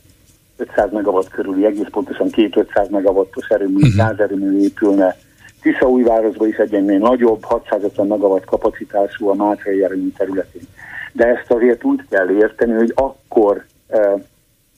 500 0.58 0.92
megawatt 0.92 1.30
körüli, 1.30 1.66
egész 1.66 1.88
pontosan 1.92 2.30
két 2.30 2.58
500 2.58 2.90
megawattos 2.90 3.48
erőmű, 3.48 3.76
uh-huh. 3.76 3.96
gázerőmű 3.96 4.60
épülne. 4.64 5.18
Tiszaújvárosban 5.62 6.48
is 6.48 6.56
egy 6.56 6.74
ennél 6.74 7.00
nagyobb, 7.00 7.44
650 7.44 8.08
megawatt 8.08 8.46
kapacitású 8.46 9.30
a 9.30 9.34
Mátrai 9.34 9.84
erőmű 9.84 10.12
területén. 10.18 10.68
De 11.14 11.26
ezt 11.28 11.52
azért 11.52 11.84
úgy 11.84 12.02
kell 12.10 12.30
érteni, 12.30 12.74
hogy 12.74 12.92
akkor 12.96 13.66
e, 13.88 14.14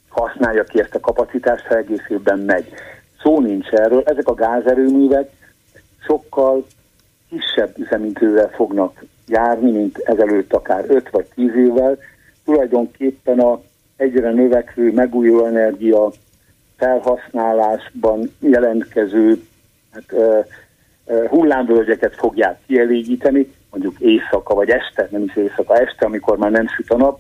használja 0.09 0.63
ki 0.63 0.79
ezt 0.79 0.95
a 0.95 0.99
kapacitást, 0.99 1.65
ha 1.65 1.77
egész 1.77 2.03
évben 2.07 2.39
megy. 2.39 2.73
Szó 3.21 3.39
nincs 3.39 3.67
erről, 3.67 4.03
ezek 4.05 4.27
a 4.27 4.33
gázerőművek 4.33 5.29
sokkal 6.05 6.65
kisebb 7.29 7.77
üzemítővel 7.77 8.49
fognak 8.49 9.03
járni, 9.27 9.71
mint 9.71 9.97
ezelőtt 9.97 10.53
akár 10.53 10.85
5 10.87 11.09
vagy 11.09 11.25
10 11.35 11.55
évvel. 11.55 11.97
Tulajdonképpen 12.45 13.39
a 13.39 13.61
egyre 13.95 14.31
növekvő 14.31 14.91
megújuló 14.91 15.45
energia 15.45 16.11
felhasználásban 16.77 18.31
jelentkező 18.39 19.41
hát, 19.91 20.03
uh, 20.11 20.45
uh, 21.05 21.27
hullámvölgyeket 21.27 22.15
fogják 22.15 22.59
kielégíteni, 22.67 23.53
mondjuk 23.75 23.99
éjszaka 23.99 24.53
vagy 24.53 24.69
este, 24.69 25.07
nem 25.11 25.23
is 25.23 25.35
éjszaka, 25.35 25.75
este, 25.77 26.05
amikor 26.05 26.37
már 26.37 26.51
nem 26.51 26.67
süt 26.67 26.91
a 26.91 26.97
nap, 26.97 27.19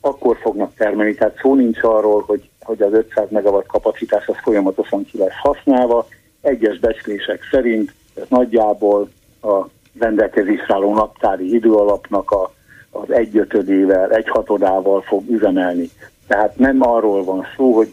akkor 0.00 0.36
fognak 0.36 0.74
termelni. 0.74 1.14
Tehát 1.14 1.38
szó 1.40 1.54
nincs 1.54 1.82
arról, 1.82 2.22
hogy, 2.26 2.48
hogy 2.60 2.82
az 2.82 2.92
500 2.92 3.30
megawatt 3.30 3.66
kapacitás 3.66 4.26
az 4.26 4.36
folyamatosan 4.42 5.04
ki 5.04 5.18
lesz 5.18 5.38
használva. 5.42 6.06
Egyes 6.40 6.78
becslések 6.78 7.42
szerint 7.50 7.92
ez 8.14 8.26
nagyjából 8.28 9.08
a 9.42 9.64
rendelkezésre 9.98 10.74
álló 10.74 10.94
naptári 10.94 11.54
időalapnak 11.54 12.30
a 12.30 12.56
az 12.90 13.10
egyötödével, 13.10 14.10
egy 14.10 14.28
hatodával 14.28 15.00
fog 15.00 15.30
üzemelni. 15.30 15.90
Tehát 16.26 16.56
nem 16.56 16.82
arról 16.82 17.24
van 17.24 17.46
szó, 17.56 17.72
hogy, 17.72 17.92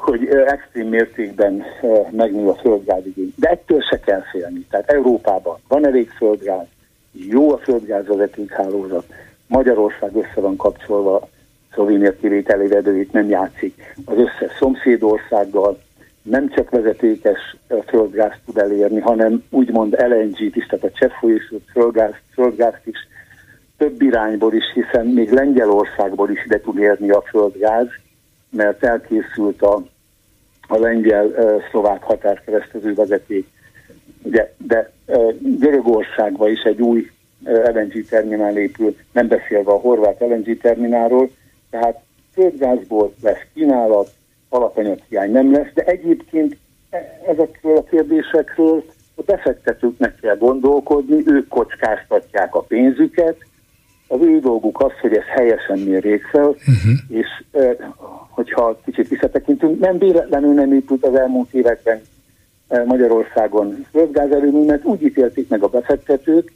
hogy 0.00 0.28
extrém 0.28 0.88
mértékben 0.88 1.64
megnő 2.10 2.48
a 2.48 2.54
földgázigény. 2.54 3.32
De 3.36 3.48
ettől 3.48 3.80
se 3.80 4.00
kell 4.00 4.22
félni. 4.30 4.66
Tehát 4.70 4.90
Európában 4.90 5.58
van 5.68 5.86
elég 5.86 6.10
földgáz, 6.10 6.66
jó 7.12 7.52
a 7.52 7.58
földgázvezetékhálózat, 7.58 9.04
Magyarország 9.46 10.16
össze 10.16 10.40
van 10.40 10.56
kapcsolva, 10.56 11.28
Szlovénia 11.72 12.16
kivételével 12.16 12.96
itt 12.96 13.12
nem 13.12 13.28
játszik 13.28 13.94
az 14.04 14.16
összes 14.16 14.56
szomszédországgal, 14.58 15.78
nem 16.22 16.48
csak 16.48 16.70
vezetékes 16.70 17.56
földgázt 17.86 18.40
tud 18.46 18.58
elérni, 18.58 19.00
hanem 19.00 19.44
úgymond 19.50 19.96
LNG-t 20.08 20.56
is, 20.56 20.66
tehát 20.66 20.84
a 20.84 20.90
cseppfolyósú 20.90 21.58
földgázt, 21.72 22.22
földgázt 22.34 22.86
is 22.86 22.98
több 23.78 24.02
irányból 24.02 24.54
is, 24.54 24.64
hiszen 24.74 25.06
még 25.06 25.30
Lengyelországból 25.30 26.30
is 26.30 26.44
ide 26.44 26.60
tud 26.60 26.78
érni 26.78 27.10
a 27.10 27.20
földgáz, 27.20 27.86
mert 28.50 28.84
elkészült 28.84 29.62
a, 29.62 29.82
a 30.68 30.76
lengyel-szlovák 30.76 32.02
határkeresztező 32.02 32.94
vezeték. 32.94 33.46
Ugye, 34.22 34.54
de 34.56 34.92
Görögországban 35.38 36.50
is 36.50 36.62
egy 36.62 36.80
új 36.80 37.10
LNG 37.44 38.04
terminál 38.08 38.56
épül, 38.56 38.96
nem 39.12 39.28
beszélve 39.28 39.70
a 39.70 39.78
horvát 39.78 40.20
LNG 40.20 40.58
terminálról, 40.58 41.30
tehát 41.70 42.00
földgázból 42.32 43.14
lesz 43.22 43.46
kínálat, 43.54 44.10
alapanyaghiány 44.48 45.30
nem 45.30 45.52
lesz, 45.52 45.72
de 45.74 45.82
egyébként 45.82 46.56
e, 46.90 47.20
ezekről 47.26 47.76
a 47.76 47.84
kérdésekről 47.84 48.84
a 49.14 49.22
befektetőknek 49.22 50.14
kell 50.20 50.36
gondolkodni, 50.36 51.22
ők 51.26 51.48
kockáztatják 51.48 52.54
a 52.54 52.60
pénzüket, 52.60 53.36
az 54.08 54.20
ő 54.20 54.38
dolguk 54.38 54.80
az, 54.80 54.92
hogy 55.00 55.16
ezt 55.16 55.26
helyesen 55.26 55.78
mérjék 55.78 56.24
fel, 56.24 56.48
uh-huh. 56.48 56.92
és 57.08 57.26
hogyha 58.30 58.80
kicsit 58.84 59.08
visszatekintünk, 59.08 59.80
nem 59.80 59.98
véletlenül 59.98 60.52
nem 60.52 60.72
épült 60.72 61.04
az 61.04 61.14
elmúlt 61.14 61.52
években 61.52 62.00
e, 62.68 62.84
Magyarországon 62.84 63.86
földgázelőmű, 63.90 64.64
mert 64.64 64.84
úgy 64.84 65.02
ítélték 65.02 65.48
meg 65.48 65.62
a 65.62 65.68
befektetők, 65.68 66.52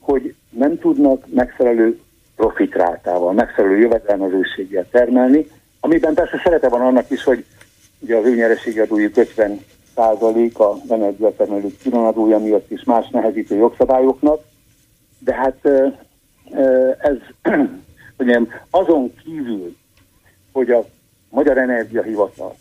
hogy 0.00 0.34
nem 0.50 0.78
tudnak 0.78 1.26
megfelelő 1.34 2.00
profitrátával, 2.36 3.32
megfelelő 3.32 3.78
jövedelmezőséggel 3.78 4.86
termelni, 4.90 5.46
amiben 5.80 6.14
persze 6.14 6.40
szerete 6.44 6.68
van 6.68 6.80
annak 6.80 7.10
is, 7.10 7.24
hogy 7.24 7.44
ugye 7.98 8.16
az 8.16 8.26
ő 8.26 8.34
nyereségadójuk 8.34 9.16
50 9.16 9.60
százalék 9.94 10.58
a 10.58 10.76
energiatermelők 10.88 11.82
különadója 11.82 12.38
miatt 12.38 12.70
is 12.70 12.84
más 12.84 13.08
nehezítő 13.08 13.56
jogszabályoknak, 13.56 14.40
de 15.18 15.34
hát 15.34 15.64
ez 16.98 17.16
mondjam, 18.16 18.48
azon 18.70 19.12
kívül, 19.24 19.76
hogy 20.52 20.70
a 20.70 20.84
Magyar 21.30 21.58
Energiahivatal, 21.58 22.54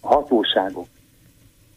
a 0.00 0.06
hatóságok 0.06 0.86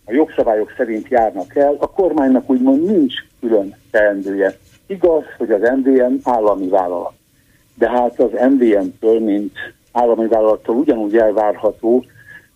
a 0.10 0.14
jogszabályok 0.14 0.74
szerint 0.78 1.08
járnak 1.08 1.56
el, 1.56 1.76
a 1.80 1.92
kormánynak 1.92 2.50
úgymond 2.50 2.86
nincs 2.86 3.14
külön 3.40 3.76
teendője. 3.92 4.58
Igaz, 4.88 5.24
hogy 5.38 5.52
az 5.52 5.62
MVM 5.76 6.14
állami 6.24 6.68
vállalat. 6.68 7.14
De 7.76 7.90
hát 7.90 8.20
az 8.20 8.32
MVM-től, 8.50 9.20
mint 9.20 9.58
állami 9.92 10.28
vállalattól 10.28 10.76
ugyanúgy 10.76 11.18
elvárható, 11.18 12.06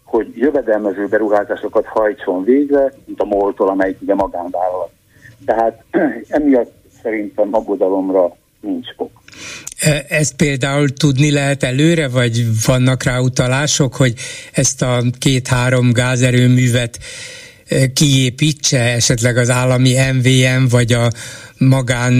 hogy 0.04 0.38
jövedelmező 0.38 1.08
beruházásokat 1.08 1.86
hajtson 1.86 2.44
végre, 2.44 2.94
mint 3.06 3.20
a 3.20 3.26
MOL-tól, 3.26 3.68
amelyik 3.68 4.02
ugye 4.02 4.14
magánvállalat. 4.14 4.92
Tehát 5.46 5.84
emiatt 6.28 6.74
szerintem 7.02 7.50
aggodalomra 7.52 8.36
nincs 8.64 8.88
ok. 8.97 9.11
E, 9.80 10.05
ezt 10.09 10.36
például 10.36 10.93
tudni 10.93 11.32
lehet 11.32 11.64
előre, 11.64 12.07
vagy 12.07 12.45
vannak 12.66 13.03
rá 13.03 13.20
utalások, 13.20 13.95
hogy 13.95 14.14
ezt 14.51 14.82
a 14.82 15.03
két-három 15.20 15.91
gázerőművet 15.91 16.99
e, 17.68 17.91
kiépítse 17.94 18.80
esetleg 18.80 19.38
az 19.38 19.49
állami 19.49 19.94
MVM, 20.14 20.65
vagy 20.69 20.91
a 20.94 21.07
magán 21.57 22.14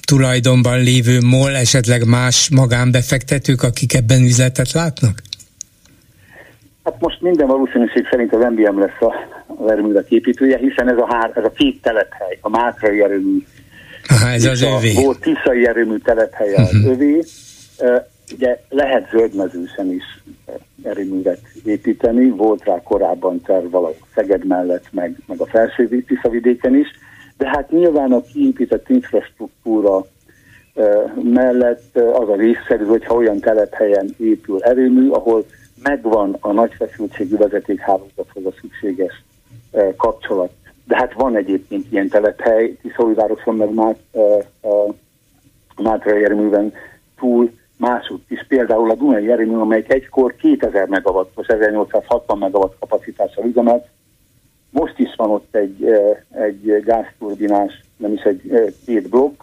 tulajdonban 0.00 0.82
lévő 0.82 1.18
MOL, 1.20 1.56
esetleg 1.56 2.06
más 2.06 2.50
magánbefektetők, 2.50 3.62
akik 3.62 3.94
ebben 3.94 4.22
üzletet 4.22 4.72
látnak? 4.72 5.22
Hát 6.84 7.00
most 7.00 7.20
minden 7.20 7.46
valószínűség 7.46 8.06
szerint 8.10 8.34
az 8.34 8.46
MVM 8.50 8.78
lesz 8.78 9.00
a, 9.00 9.14
az 9.46 9.70
erőművek 9.70 10.10
építője, 10.10 10.58
hiszen 10.58 10.88
ez 10.88 10.96
a, 10.98 11.06
hár, 11.14 11.30
ez 11.34 11.44
a 11.44 11.50
két 11.50 11.82
telephely, 11.82 12.38
a 12.40 12.48
Mátrai 12.48 13.02
erőmű 13.02 13.44
Aha, 14.08 14.28
ez 14.28 14.44
az 14.44 14.62
övé. 14.62 14.96
A 14.96 15.00
volt 15.00 15.20
tiszai 15.20 15.66
erőmű 15.66 15.96
telephelye 15.96 16.60
az 16.60 16.74
uh-huh. 16.74 16.90
övé. 16.90 17.22
Ugye 18.34 18.60
lehet 18.68 19.08
zöldmezősen 19.10 19.92
is 19.92 20.04
erőművet 20.82 21.40
építeni, 21.64 22.28
volt 22.28 22.64
rá 22.64 22.82
korábban 22.82 23.40
terv 23.40 23.70
valahol 23.70 23.96
Szeged 24.14 24.46
mellett, 24.46 24.84
meg, 24.90 25.16
meg 25.26 25.40
a 25.40 25.46
felső 25.46 26.04
Tiszavidéken 26.06 26.76
is, 26.76 26.88
de 27.36 27.48
hát 27.48 27.70
nyilván 27.70 28.12
a 28.12 28.22
kiépített 28.22 28.88
infrastruktúra 28.88 30.06
mellett 31.22 31.96
az 31.96 32.28
a 32.28 32.36
részszerű, 32.36 32.84
hogyha 32.84 33.14
olyan 33.14 33.40
telephelyen 33.40 34.14
épül 34.18 34.62
erőmű, 34.62 35.10
ahol 35.10 35.46
megvan 35.82 36.36
a 36.40 36.52
nagy 36.52 36.72
feszültségű 36.78 37.36
vezetékhálózathoz 37.36 38.44
a 38.44 38.52
szükséges 38.60 39.22
kapcsolat. 39.96 40.52
De 40.88 40.96
hát 40.96 41.12
van 41.12 41.36
egyébként 41.36 41.92
ilyen 41.92 42.08
telephely, 42.08 42.76
Tiszolvároson 42.82 43.56
meg 43.56 43.74
már 43.74 43.96
Mátrai 45.82 46.24
erőműven 46.24 46.72
túl 47.18 47.50
másutt 47.76 48.30
is, 48.30 48.44
például 48.48 48.90
a 48.90 48.94
Dunai 48.94 49.30
erőmű, 49.30 49.54
amelyik 49.54 49.92
egykor 49.92 50.36
2000 50.36 50.88
megawattos, 50.88 51.46
1860 51.46 52.38
megawatt 52.38 52.78
kapacitással 52.78 53.44
üzemelt, 53.44 53.86
most 54.70 54.98
is 54.98 55.14
van 55.16 55.30
ott 55.30 55.54
egy, 55.54 55.84
egy 56.30 56.82
gázturbinás, 56.84 57.84
nem 57.96 58.12
is 58.12 58.22
egy 58.22 58.72
két 58.86 59.08
blokk, 59.08 59.42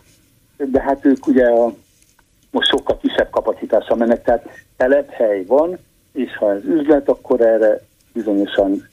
de 0.57 0.81
hát 0.81 1.05
ők 1.05 1.27
ugye 1.27 1.45
a, 1.45 1.73
most 2.51 2.69
sokkal 2.69 2.97
kisebb 2.97 3.29
kapacitással 3.29 3.97
mennek, 3.97 4.23
tehát 4.23 4.49
telephely 4.77 5.43
van, 5.45 5.77
és 6.13 6.37
ha 6.37 6.51
ez 6.51 6.63
üzlet, 6.63 7.09
akkor 7.09 7.41
erre 7.41 7.81
bizonyosan 8.13 8.87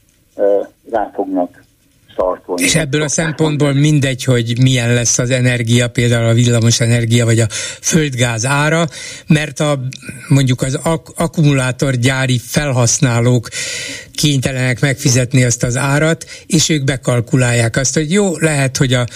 rá 0.90 1.10
fognak 1.14 1.62
startolni. 2.12 2.62
És 2.62 2.74
ebből 2.74 3.02
a 3.02 3.08
szempontból 3.08 3.72
mindegy, 3.72 4.24
hogy 4.24 4.58
milyen 4.60 4.92
lesz 4.94 5.18
az 5.18 5.30
energia, 5.30 5.88
például 5.88 6.28
a 6.28 6.32
villamos 6.32 6.80
energia 6.80 7.24
vagy 7.24 7.38
a 7.38 7.46
földgáz 7.80 8.46
ára, 8.46 8.88
mert 9.26 9.60
a 9.60 9.80
mondjuk 10.28 10.62
az 10.62 10.78
ak- 10.82 11.12
akkumulátorgyári 11.16 12.40
felhasználók 12.44 13.48
kénytelenek 14.14 14.80
megfizetni 14.80 15.44
azt 15.44 15.62
az 15.62 15.76
árat, 15.76 16.26
és 16.46 16.68
ők 16.68 16.84
bekalkulálják 16.84 17.76
azt, 17.76 17.94
hogy 17.94 18.12
jó, 18.12 18.38
lehet, 18.38 18.76
hogy 18.76 18.92
az 18.92 19.06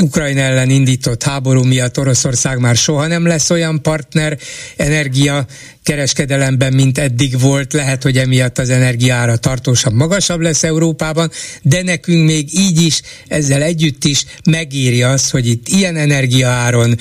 Ukrajna 0.00 0.40
ellen 0.40 0.70
indított 0.70 1.22
háború 1.22 1.62
miatt 1.62 1.98
Oroszország 1.98 2.58
már 2.58 2.76
soha 2.76 3.06
nem 3.06 3.26
lesz 3.26 3.50
olyan 3.50 3.82
partner 3.82 4.38
energia 4.76 5.46
kereskedelemben, 5.82 6.72
mint 6.72 6.98
eddig 6.98 7.40
volt, 7.40 7.72
lehet, 7.72 8.02
hogy 8.02 8.18
emiatt 8.18 8.58
az 8.58 8.70
energiára 8.70 9.36
tartósabb, 9.36 9.92
magasabb 9.92 10.40
lesz 10.40 10.62
Európában, 10.62 11.30
de 11.62 11.82
nekünk 11.82 12.26
még 12.26 12.58
így 12.58 12.82
is, 12.82 13.02
ezzel 13.28 13.62
együtt 13.62 14.04
is 14.04 14.24
megéri 14.44 15.02
az, 15.02 15.30
hogy 15.30 15.46
itt 15.46 15.68
ilyen 15.68 15.96
energiaáron 15.96 16.98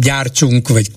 gyártsunk, 0.00 0.68
vagy 0.68 0.90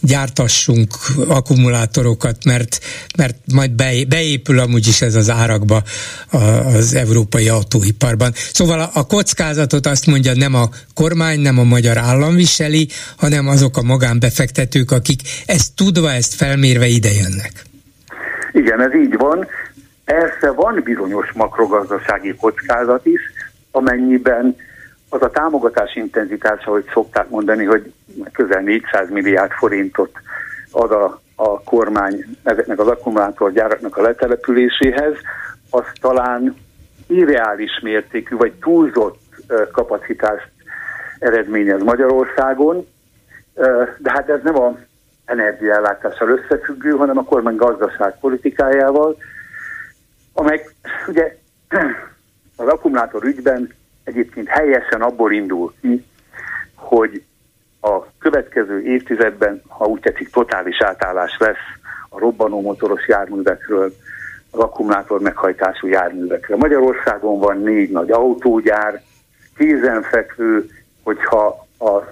gyártassunk 0.00 0.98
akkumulátorokat, 1.28 2.44
mert, 2.44 2.80
mert 3.16 3.36
majd 3.52 3.70
beépül 4.08 4.58
amúgy 4.58 4.88
is 4.88 5.00
ez 5.00 5.14
az 5.14 5.30
árakba 5.30 5.82
az 6.30 6.94
európai 6.94 7.48
autóiparban. 7.48 8.34
Szóval 8.52 8.90
a, 8.94 9.06
kockázatot 9.06 9.86
azt 9.86 10.06
mondja 10.06 10.34
nem 10.34 10.54
a 10.54 10.70
kormány, 10.94 11.40
nem 11.40 11.58
a 11.58 11.64
magyar 11.64 11.96
állam 11.96 12.34
viseli, 12.34 12.88
hanem 13.16 13.48
azok 13.48 13.76
a 13.76 13.82
magánbefektetők, 13.82 14.90
akik 14.90 15.20
ezt 15.46 15.72
tudva, 15.74 16.01
ezt 16.10 16.34
felmérve 16.34 16.86
idejönnek. 16.86 17.52
Igen, 18.52 18.80
ez 18.80 18.94
így 18.94 19.16
van. 19.16 19.46
Persze 20.04 20.50
van 20.50 20.80
bizonyos 20.84 21.32
makrogazdasági 21.32 22.34
kockázat 22.34 23.06
is, 23.06 23.20
amennyiben 23.70 24.56
az 25.08 25.22
a 25.22 25.30
támogatás 25.30 25.94
intenzitása, 25.94 26.70
hogy 26.70 26.84
szokták 26.92 27.28
mondani, 27.28 27.64
hogy 27.64 27.92
közel 28.32 28.60
400 28.60 29.10
milliárd 29.10 29.50
forintot 29.50 30.10
ad 30.70 30.92
a, 30.92 31.20
a 31.34 31.62
kormány 31.62 32.24
ezeknek 32.42 32.78
az 32.78 32.86
akkumulátorgyáraknak 32.86 33.96
a 33.96 34.02
letelepüléséhez, 34.02 35.14
az 35.70 35.84
talán 36.00 36.56
irreális 37.06 37.80
mértékű 37.82 38.36
vagy 38.36 38.52
túlzott 38.52 39.20
kapacitást 39.72 40.50
eredményez 41.18 41.82
Magyarországon, 41.82 42.86
de 43.98 44.10
hát 44.10 44.28
ez 44.28 44.40
nem 44.42 44.58
a 44.58 44.76
energiaellátással 45.32 46.28
összefüggő, 46.28 46.90
hanem 46.90 47.18
a 47.18 47.24
kormány 47.24 47.56
gazdaság 47.56 48.18
politikájával, 48.20 49.16
amely 50.32 50.66
ugye 51.08 51.36
az 52.56 52.68
akkumulátor 52.68 53.24
ügyben 53.24 53.72
egyébként 54.04 54.48
helyesen 54.48 55.02
abból 55.02 55.32
indul 55.32 55.74
ki, 55.80 56.04
hogy 56.74 57.24
a 57.80 58.18
következő 58.18 58.82
évtizedben, 58.82 59.62
ha 59.68 59.84
úgy 59.84 60.00
tetszik, 60.00 60.30
totális 60.30 60.80
átállás 60.80 61.36
lesz 61.38 61.66
a 62.08 62.18
robbanó 62.18 62.60
motoros 62.60 63.08
járművekről 63.08 63.92
az 64.50 64.58
akkumulátor 64.58 65.20
meghajtású 65.20 65.86
járművekre. 65.86 66.56
Magyarországon 66.56 67.38
van 67.38 67.62
négy 67.62 67.90
nagy 67.90 68.10
autógyár, 68.10 69.02
kézenfekvő, 69.56 70.68
hogyha 71.02 71.66
az 71.78 72.02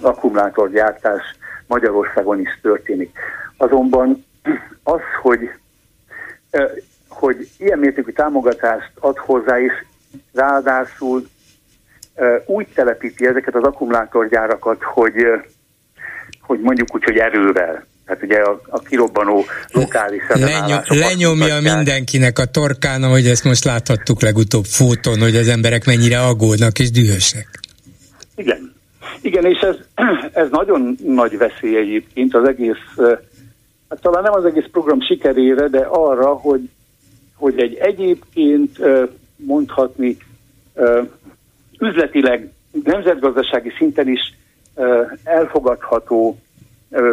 akkumulátorgyártás 0.00 1.22
Magyarországon 1.66 2.40
is 2.40 2.58
történik. 2.62 3.18
Azonban 3.56 4.24
az, 4.82 5.00
hogy, 5.22 5.50
hogy 7.08 7.48
ilyen 7.58 7.78
mértékű 7.78 8.10
támogatást 8.10 8.90
ad 9.00 9.18
hozzá, 9.18 9.60
és 9.60 9.72
ráadásul 10.32 11.28
úgy 12.46 12.66
telepíti 12.74 13.26
ezeket 13.26 13.54
az 13.54 13.62
akkumulátorgyárakat, 13.62 14.82
hogy, 14.82 15.14
hogy 16.40 16.60
mondjuk 16.60 16.94
úgy, 16.94 17.04
hogy 17.04 17.16
erővel. 17.16 17.86
Tehát 18.06 18.22
ugye 18.22 18.38
a, 18.38 18.60
a 18.68 18.78
kirobbanó 18.78 19.44
lokális 19.72 20.22
Lenyom, 20.28 20.80
Lenyomja 20.86 21.60
mindenkinek 21.60 22.38
a 22.38 22.44
torkán, 22.44 23.02
ahogy 23.02 23.26
ezt 23.26 23.44
most 23.44 23.64
láthattuk 23.64 24.22
legutóbb 24.22 24.64
fóton, 24.64 25.20
hogy 25.20 25.36
az 25.36 25.48
emberek 25.48 25.84
mennyire 25.84 26.20
aggódnak 26.20 26.78
és 26.78 26.90
dühösek. 26.90 27.60
Igen. 28.34 28.75
Igen, 29.20 29.44
és 29.44 29.58
ez, 29.58 29.76
ez 30.42 30.50
nagyon 30.50 30.96
nagy 31.04 31.38
veszély 31.38 31.76
egyébként 31.76 32.34
az 32.34 32.48
egész, 32.48 32.96
hát 33.88 34.00
talán 34.00 34.22
nem 34.22 34.32
az 34.32 34.44
egész 34.44 34.66
program 34.72 35.00
sikerére, 35.00 35.68
de 35.68 35.78
arra, 35.78 36.26
hogy, 36.26 36.68
hogy 37.34 37.60
egy 37.60 37.74
egyébként 37.74 38.78
mondhatni 39.36 40.16
üzletileg 41.78 42.52
nemzetgazdasági 42.84 43.72
szinten 43.78 44.08
is 44.08 44.34
elfogadható 45.24 46.38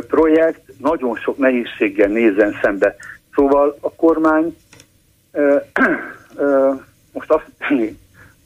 projekt 0.08 0.62
nagyon 0.78 1.16
sok 1.16 1.38
nehézséggel 1.38 2.08
nézzen 2.08 2.60
szembe. 2.62 2.96
Szóval 3.36 3.78
a 3.80 3.94
kormány 3.94 4.56
most 7.14 7.32
azt 7.32 7.52
tenni, 7.58 7.98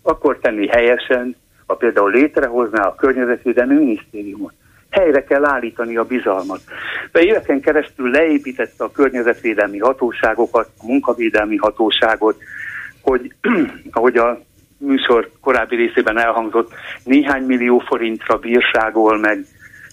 akkor 0.01 0.38
tenni 0.39 0.67
helyesen, 0.67 1.35
ha 1.68 1.76
például 1.76 2.11
létrehozná 2.11 2.84
a 2.84 2.95
környezetvédelmi 2.95 3.76
minisztériumot. 3.76 4.53
Helyre 4.89 5.23
kell 5.23 5.45
állítani 5.45 5.98
a 5.98 6.03
bizalmat. 6.03 6.60
De 7.11 7.22
éveken 7.22 7.61
keresztül 7.61 8.10
leépítette 8.10 8.84
a 8.84 8.91
környezetvédelmi 8.91 9.77
hatóságokat, 9.77 10.69
a 10.77 10.85
munkavédelmi 10.85 11.56
hatóságot, 11.56 12.38
hogy 13.02 13.34
ahogy 13.91 14.18
a 14.18 14.39
műsor 14.77 15.30
korábbi 15.41 15.76
részében 15.76 16.18
elhangzott, 16.18 16.73
néhány 17.03 17.44
millió 17.44 17.80
forintra 17.80 18.38
bírságol 18.38 19.18
meg 19.18 19.45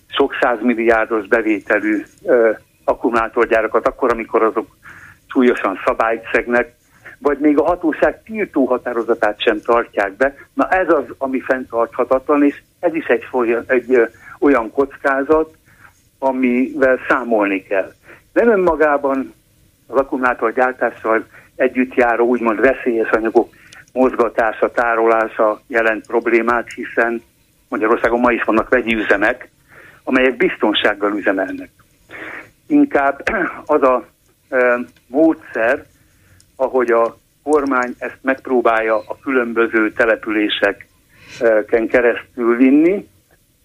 sok 0.09 0.35
százmilliárdos 0.41 1.27
bevételű 1.27 2.03
ö, 2.25 2.51
akkumulátorgyárakat, 2.85 3.87
akkor, 3.87 4.13
amikor 4.13 4.43
azok 4.43 4.77
súlyosan 5.27 5.81
szabályt 5.85 6.29
szegnek, 6.33 6.75
vagy 7.19 7.39
még 7.39 7.59
a 7.59 7.65
hatóság 7.65 8.23
tiltó 8.23 8.65
határozatát 8.65 9.41
sem 9.41 9.61
tartják 9.61 10.13
be. 10.13 10.35
Na 10.55 10.69
ez 10.69 10.89
az, 10.89 11.05
ami 11.19 11.41
fenntarthatatlan, 11.41 12.45
és 12.45 12.63
ez 12.81 12.95
is 12.95 13.07
egy, 13.07 13.25
folyan, 13.31 13.65
egy 13.67 14.09
olyan 14.39 14.71
kockázat, 14.71 15.55
amivel 16.19 16.99
számolni 17.09 17.63
kell. 17.63 17.93
Nem 18.33 18.49
önmagában 18.49 19.35
az 19.87 19.97
akkumulátorgyártással 19.97 21.27
együtt 21.57 21.95
járó 21.95 22.27
úgymond 22.27 22.61
veszélyes 22.61 23.11
anyagok 23.11 23.49
mozgatása, 23.93 24.71
tárolása 24.71 25.61
jelent 25.67 26.07
problémát, 26.07 26.73
hiszen 26.73 27.23
Magyarországon 27.69 28.21
ma 28.21 28.33
is 28.33 28.43
vannak 28.43 28.69
vegyi 28.69 28.95
üzemek, 28.95 29.49
amelyek 30.05 30.37
biztonsággal 30.37 31.17
üzemelnek. 31.17 31.71
Inkább 32.67 33.23
az 33.67 33.83
a 33.83 34.07
e, 34.49 34.79
módszer, 35.07 35.85
ahogy 36.57 36.91
a 36.91 37.17
kormány 37.43 37.95
ezt 37.99 38.19
megpróbálja 38.21 38.97
a 38.97 39.19
különböző 39.23 39.93
településeken 39.93 41.89
keresztül 41.89 42.57
vinni, 42.57 43.09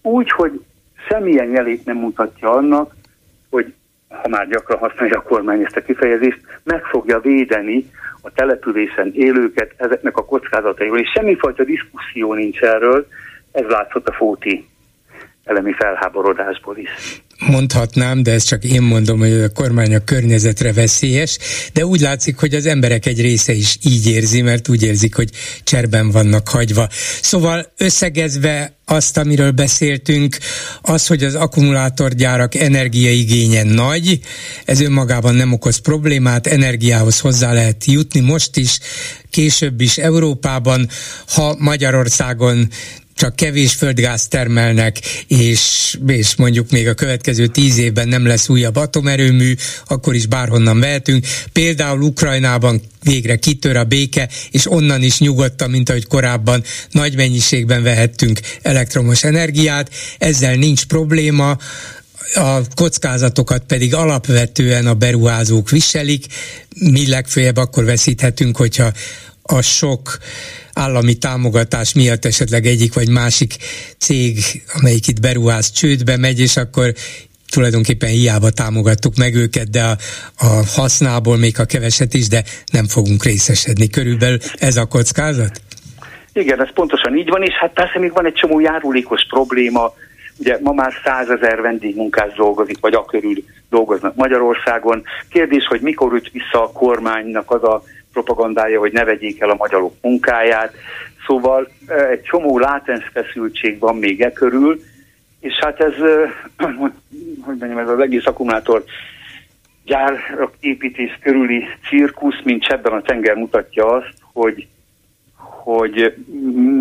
úgy, 0.02 0.30
hogy 0.30 0.64
semmilyen 1.08 1.50
jelét 1.50 1.84
nem 1.84 1.96
mutatja 1.96 2.50
annak, 2.50 2.94
hogy 3.50 3.74
ha 4.08 4.28
már 4.28 4.48
gyakran 4.48 4.78
használja 4.78 5.18
a 5.18 5.22
kormány 5.22 5.64
ezt 5.64 5.76
a 5.76 5.82
kifejezést, 5.82 6.40
meg 6.62 6.84
fogja 6.84 7.20
védeni 7.20 7.90
a 8.22 8.32
településen 8.32 9.10
élőket 9.14 9.72
ezeknek 9.76 10.16
a 10.16 10.24
kockázatairól, 10.24 10.98
és 10.98 11.10
semmifajta 11.14 11.64
diszkuszió 11.64 12.34
nincs 12.34 12.60
erről, 12.60 13.06
ez 13.52 13.64
látszott 13.66 14.08
a 14.08 14.12
Fóti 14.12 14.69
elemi 15.50 15.72
felháborodásból 15.78 16.76
is. 16.76 17.22
Mondhatnám, 17.46 18.22
de 18.22 18.32
ezt 18.32 18.46
csak 18.46 18.64
én 18.64 18.82
mondom, 18.82 19.18
hogy 19.18 19.32
a 19.32 19.52
kormány 19.52 19.94
a 19.94 20.04
környezetre 20.04 20.72
veszélyes, 20.72 21.38
de 21.72 21.86
úgy 21.86 22.00
látszik, 22.00 22.38
hogy 22.38 22.54
az 22.54 22.66
emberek 22.66 23.06
egy 23.06 23.20
része 23.20 23.52
is 23.52 23.78
így 23.82 24.06
érzi, 24.08 24.42
mert 24.42 24.68
úgy 24.68 24.82
érzik, 24.82 25.14
hogy 25.14 25.30
cserben 25.64 26.10
vannak 26.10 26.48
hagyva. 26.48 26.88
Szóval 27.22 27.72
összegezve 27.76 28.72
azt, 28.84 29.18
amiről 29.18 29.50
beszéltünk, 29.50 30.36
az, 30.82 31.06
hogy 31.06 31.24
az 31.24 31.34
akkumulátorgyárak 31.34 32.54
energiaigénye 32.54 33.62
nagy, 33.62 34.20
ez 34.64 34.80
önmagában 34.80 35.34
nem 35.34 35.52
okoz 35.52 35.76
problémát, 35.76 36.46
energiához 36.46 37.20
hozzá 37.20 37.52
lehet 37.52 37.84
jutni 37.84 38.20
most 38.20 38.56
is, 38.56 38.78
később 39.30 39.80
is 39.80 39.98
Európában, 39.98 40.88
ha 41.34 41.56
Magyarországon 41.58 42.68
csak 43.20 43.36
kevés 43.36 43.72
földgáz 43.72 44.28
termelnek, 44.28 44.98
és, 45.26 45.94
és 46.06 46.36
mondjuk 46.36 46.70
még 46.70 46.88
a 46.88 46.94
következő 46.94 47.46
tíz 47.46 47.78
évben 47.78 48.08
nem 48.08 48.26
lesz 48.26 48.48
újabb 48.48 48.76
atomerőmű, 48.76 49.54
akkor 49.86 50.14
is 50.14 50.26
bárhonnan 50.26 50.80
vehetünk. 50.80 51.26
Például 51.52 52.00
Ukrajnában 52.00 52.82
végre 53.02 53.36
kitör 53.36 53.76
a 53.76 53.84
béke, 53.84 54.28
és 54.50 54.70
onnan 54.70 55.02
is 55.02 55.18
nyugodtan, 55.18 55.70
mint 55.70 55.88
ahogy 55.88 56.06
korábban 56.06 56.64
nagy 56.90 57.16
mennyiségben 57.16 57.82
vehettünk 57.82 58.40
elektromos 58.62 59.24
energiát. 59.24 59.90
Ezzel 60.18 60.54
nincs 60.54 60.84
probléma, 60.84 61.58
a 62.34 62.60
kockázatokat 62.74 63.62
pedig 63.66 63.94
alapvetően 63.94 64.86
a 64.86 64.94
beruházók 64.94 65.70
viselik, 65.70 66.24
mi 66.76 67.08
legfőjebb 67.08 67.56
akkor 67.56 67.84
veszíthetünk, 67.84 68.56
hogyha 68.56 68.92
a 69.50 69.62
sok 69.62 70.18
állami 70.74 71.14
támogatás 71.14 71.94
miatt 71.94 72.24
esetleg 72.24 72.66
egyik 72.66 72.94
vagy 72.94 73.08
másik 73.08 73.54
cég, 73.98 74.38
amelyik 74.78 75.06
itt 75.08 75.20
beruház 75.20 75.70
csődbe 75.70 76.16
megy, 76.16 76.40
és 76.40 76.56
akkor 76.56 76.92
tulajdonképpen 77.48 78.08
hiába 78.08 78.50
támogattuk 78.50 79.16
meg 79.16 79.34
őket, 79.34 79.70
de 79.70 79.82
a, 79.82 79.96
a 80.38 80.64
hasznából 80.76 81.36
még 81.36 81.54
a 81.58 81.64
keveset 81.64 82.14
is, 82.14 82.28
de 82.28 82.42
nem 82.72 82.86
fogunk 82.86 83.24
részesedni. 83.24 83.88
Körülbelül 83.88 84.38
ez 84.58 84.76
a 84.76 84.86
kockázat? 84.86 85.60
Igen, 86.32 86.60
ez 86.62 86.72
pontosan 86.74 87.16
így 87.16 87.28
van, 87.28 87.42
és 87.42 87.54
hát 87.60 87.72
persze 87.72 87.98
még 87.98 88.12
van 88.12 88.26
egy 88.26 88.34
csomó 88.34 88.60
járulékos 88.60 89.26
probléma, 89.28 89.94
Ugye 90.40 90.58
ma 90.62 90.72
már 90.72 90.92
százezer 91.04 91.60
vendégmunkás 91.60 92.34
dolgozik, 92.34 92.76
vagy 92.80 92.94
a 92.94 93.04
körül 93.04 93.44
dolgoznak 93.70 94.14
Magyarországon. 94.14 95.02
Kérdés, 95.28 95.66
hogy 95.66 95.80
mikor 95.80 96.12
üt 96.12 96.30
vissza 96.30 96.62
a 96.62 96.72
kormánynak 96.72 97.50
az 97.50 97.62
a 97.62 97.82
propagandája, 98.12 98.78
hogy 98.78 98.92
ne 98.92 99.04
vegyék 99.04 99.40
el 99.40 99.50
a 99.50 99.56
magyarok 99.58 99.94
munkáját. 100.02 100.74
Szóval 101.26 101.68
egy 102.10 102.22
csomó 102.22 102.58
látens 102.58 103.10
feszültség 103.12 103.78
van 103.78 103.96
még 103.96 104.20
e 104.20 104.32
körül, 104.32 104.80
és 105.40 105.54
hát 105.60 105.80
ez, 105.80 105.94
hogy 107.46 107.56
mondjam, 107.58 107.78
ez 107.78 107.88
az 107.88 108.00
egész 108.00 108.26
akkumulátor 108.26 108.84
gyárak 109.84 110.52
építés 110.60 111.18
körüli 111.22 111.64
cirkusz, 111.88 112.42
mint 112.44 112.66
ebben 112.66 112.92
a 112.92 113.02
tenger 113.02 113.36
mutatja 113.36 113.86
azt, 113.86 114.14
hogy, 114.32 114.66
hogy 115.36 116.14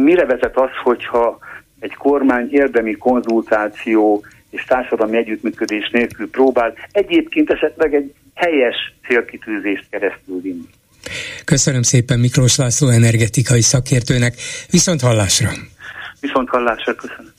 mire 0.03 0.25
vezet 0.25 0.57
az, 0.57 0.69
hogyha 0.83 1.39
egy 1.79 1.93
kormány 1.95 2.47
érdemi 2.51 2.91
konzultáció 2.91 4.23
és 4.49 4.63
társadalmi 4.63 5.17
együttműködés 5.17 5.89
nélkül 5.89 6.29
próbál 6.29 6.73
egyébként 6.91 7.49
esetleg 7.49 7.93
egy 7.93 8.13
helyes 8.33 8.93
célkitűzést 9.07 9.89
keresztül 9.89 10.41
vinni. 10.41 10.67
Köszönöm 11.45 11.81
szépen 11.81 12.19
Miklós 12.19 12.55
László 12.55 12.87
energetikai 12.87 13.61
szakértőnek. 13.61 14.35
Viszont 14.69 15.01
hallásra! 15.01 15.49
Viszont 16.19 16.49
hallásra, 16.49 16.93
köszönöm. 16.93 17.33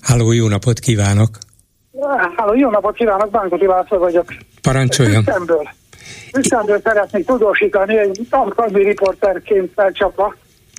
Háló, 0.00 0.32
jó 0.32 0.48
napot 0.48 0.78
kívánok! 0.78 1.38
Háló, 2.36 2.54
jó 2.54 2.70
napot 2.70 2.94
kívánok, 2.94 3.30
Bánkoti 3.30 3.66
László 3.66 3.98
vagyok. 3.98 4.34
Parancsoljon! 4.62 5.20
Üsztemből. 5.20 5.68
Üsztemből 6.36 6.80
szeretnék 6.84 7.26
tudósítani, 7.26 7.98
egy 7.98 8.26
alkalmi 8.30 8.82
riporterként 8.82 9.72
felcsapva. 9.74 10.34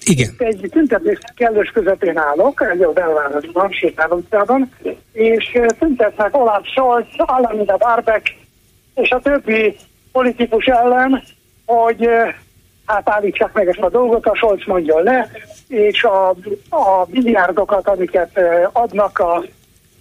Igen. 0.06 0.35
Egy 0.38 0.69
tüntetés 0.72 1.18
kellős 1.35 1.69
közepén 1.69 2.18
állok, 2.18 2.61
egy 2.72 2.81
a 2.81 2.91
belvárosban, 2.91 3.72
sétálóutcában, 3.72 4.72
és 5.11 5.57
tüntetnek 5.80 6.35
Olaf 6.35 6.65
Scholz, 6.68 7.06
Alameda 7.18 7.77
Barbek 7.77 8.35
és 8.95 9.10
a 9.10 9.19
többi 9.19 9.76
politikus 10.11 10.65
ellen, 10.65 11.23
hogy 11.69 12.07
hát 12.85 13.09
állítsák 13.09 13.53
meg 13.53 13.67
ezt 13.67 13.79
a 13.79 13.89
dolgot, 13.89 14.25
a 14.25 14.35
Scholz 14.35 14.61
mondja 14.65 14.99
le, 14.99 15.31
és 15.67 16.03
a, 16.03 16.29
a 16.69 17.05
milliárdokat, 17.07 17.87
amiket 17.87 18.39
adnak 18.71 19.19
a 19.19 19.43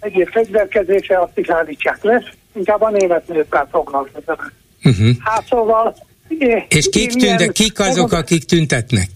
egyéb 0.01 0.29
fegyverkezésre, 0.29 1.21
azt 1.21 1.39
is 1.39 1.49
állítsák 1.49 2.03
le, 2.03 2.23
inkább 2.53 2.83
a 2.83 2.91
német 2.91 3.29
nőkkel 3.29 3.69
foglalkoznak. 3.71 4.53
Uh-huh. 4.85 5.09
Hát 5.19 5.45
szóval... 5.47 5.97
És 6.69 6.89
kik, 6.89 7.13
tünde, 7.13 7.47
kik 7.47 7.81
azok, 7.81 8.13
akik 8.13 8.45
tüntetnek? 8.45 9.11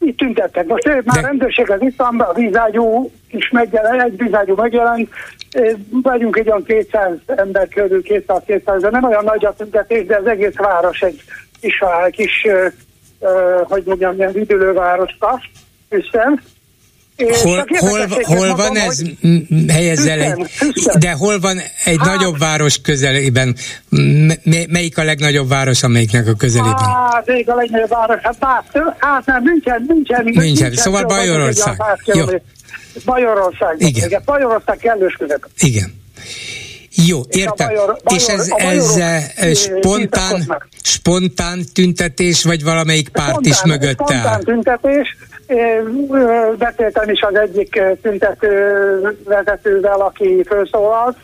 Itt 0.00 0.16
tüntettek. 0.16 0.66
Most 0.66 0.84
De... 0.84 1.02
már 1.04 1.24
rendőrség 1.24 1.70
az 1.70 1.82
itt 1.82 1.96
van, 1.96 2.20
a 2.20 2.32
vízágyú 2.32 3.10
is 3.30 3.50
megjelent, 3.50 4.02
egy 4.02 4.16
vízágyú 4.16 4.54
megjelent, 4.54 5.08
vagyunk 5.90 6.36
egy 6.36 6.48
olyan 6.48 6.64
200 6.64 7.12
ember 7.26 7.68
körül, 7.68 8.02
200-200, 8.04 8.78
de 8.80 8.90
nem 8.90 9.04
olyan 9.04 9.24
nagy 9.24 9.44
a 9.44 9.54
tüntetés, 9.54 10.06
de 10.06 10.16
az 10.16 10.26
egész 10.26 10.56
város 10.56 11.00
egy 11.00 11.22
kis, 11.60 11.82
kis 12.10 12.46
uh, 13.20 13.68
hogy 13.68 13.82
mondjam, 13.86 14.14
ilyen 14.16 14.36
üdülővároska, 14.36 15.40
Üszen. 15.90 16.40
Hol, 17.28 17.66
hol, 17.68 18.08
hol 18.22 18.56
van 18.56 18.76
ez? 18.76 19.02
Helyezzel 19.68 20.20
egy, 20.20 20.46
de 20.98 21.10
hol 21.10 21.40
van 21.40 21.58
egy 21.84 21.98
hát, 21.98 22.16
nagyobb 22.16 22.38
város 22.38 22.80
közelében? 22.80 23.56
Melyik 24.68 24.98
a 24.98 25.02
legnagyobb 25.04 25.48
város, 25.48 25.82
amelyiknek 25.82 26.26
a 26.26 26.34
közelében? 26.34 26.84
Hát, 26.84 27.26
még 27.26 27.50
a 27.50 27.54
legnagyobb 27.54 27.88
város, 27.88 28.20
hát, 28.22 28.36
hát, 28.40 28.94
hát 28.98 29.26
nem, 29.26 29.42
nincsen, 29.42 29.84
nincsen. 29.88 30.24
Nincsen, 30.24 30.44
nincsen 30.44 30.72
szóval 30.72 31.04
Bajorország. 31.04 31.82
Jó. 32.04 32.24
Bajorország. 33.04 33.74
Igen. 33.78 34.06
Igen. 34.06 34.22
Bajorország 34.24 34.76
kellős 34.76 35.14
között. 35.18 35.48
Igen. 35.58 35.98
Jó, 37.06 37.20
értem. 37.28 37.70
És, 37.70 37.76
bajor, 37.76 38.00
bajor, 38.04 38.20
és 38.20 38.26
ez, 38.26 38.48
ez 39.36 39.58
spontán, 39.58 40.56
spontán 40.82 41.64
tüntetés, 41.74 42.44
vagy 42.44 42.64
valamelyik 42.64 43.08
párt 43.08 43.28
spontán, 43.28 43.52
is 43.52 43.62
mögötte 43.64 44.04
Spontán 44.04 44.40
tüntetés. 44.40 45.16
Beszéltem 46.58 47.08
is 47.08 47.20
az 47.20 47.34
egyik 47.34 47.82
tüntető 48.02 49.18
vezetővel, 49.24 50.00
aki 50.00 50.44
felszólalt, 50.44 51.16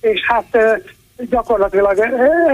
és 0.00 0.20
hát 0.26 0.80
gyakorlatilag 1.16 1.98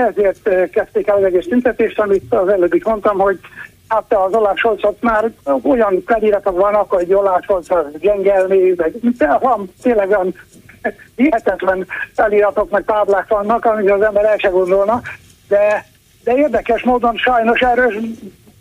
ezért 0.08 0.70
kezdték 0.70 1.06
el 1.06 1.16
az 1.16 1.22
egész 1.22 1.46
tüntetést, 1.46 2.00
amit 2.00 2.32
az 2.34 2.48
előbb 2.48 2.84
mondtam, 2.84 3.18
hogy 3.18 3.38
hát 3.88 4.14
az 4.14 4.34
Olaf 4.34 4.58
Scholzot 4.58 5.02
már 5.02 5.30
olyan 5.62 6.02
feliratok 6.06 6.58
vannak, 6.58 6.90
hogy 6.90 7.12
Olaf 7.12 7.42
Scholz 7.42 7.70
az 7.70 7.84
gyengelmé, 7.98 8.74
meg 8.76 8.92
van 9.40 9.72
tényleg 9.82 10.08
olyan 10.08 10.34
hihetetlen 11.16 11.86
feliratok, 12.14 12.70
meg 12.70 12.84
táblák 12.84 13.28
vannak, 13.28 13.64
amit 13.64 13.90
az 13.90 14.02
ember 14.02 14.24
el 14.24 14.38
se 14.38 14.48
gondolna, 14.48 15.00
de, 15.48 15.86
de 16.24 16.36
érdekes 16.36 16.82
módon 16.82 17.16
sajnos 17.16 17.60
erről 17.60 17.92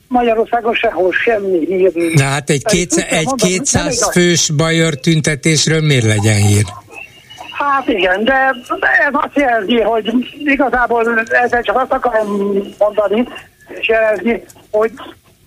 Magyarországon 0.07 0.73
sehol 0.73 1.11
semmi 1.11 1.65
hír 1.65 1.91
nincs. 1.93 2.19
Na 2.19 2.23
hát 2.23 2.49
egy, 2.49 2.63
kétsze, 2.63 3.07
egy 3.07 3.25
mondom, 3.25 3.47
200 3.47 4.11
fős 4.11 4.49
bajor 4.49 4.95
tüntetésről 4.95 5.81
miért 5.81 6.05
legyen 6.05 6.35
hír? 6.35 6.63
Hát 7.51 7.87
igen, 7.87 8.23
de 8.23 8.33
ez 9.07 9.11
azt 9.11 9.35
jelzi, 9.35 9.81
hogy 9.81 10.13
igazából 10.39 11.19
ezzel 11.19 11.61
csak 11.61 11.75
azt 11.75 11.91
akarom 11.91 12.27
mondani, 12.77 13.27
és 13.79 13.87
jelzi, 13.87 14.43
hogy 14.71 14.91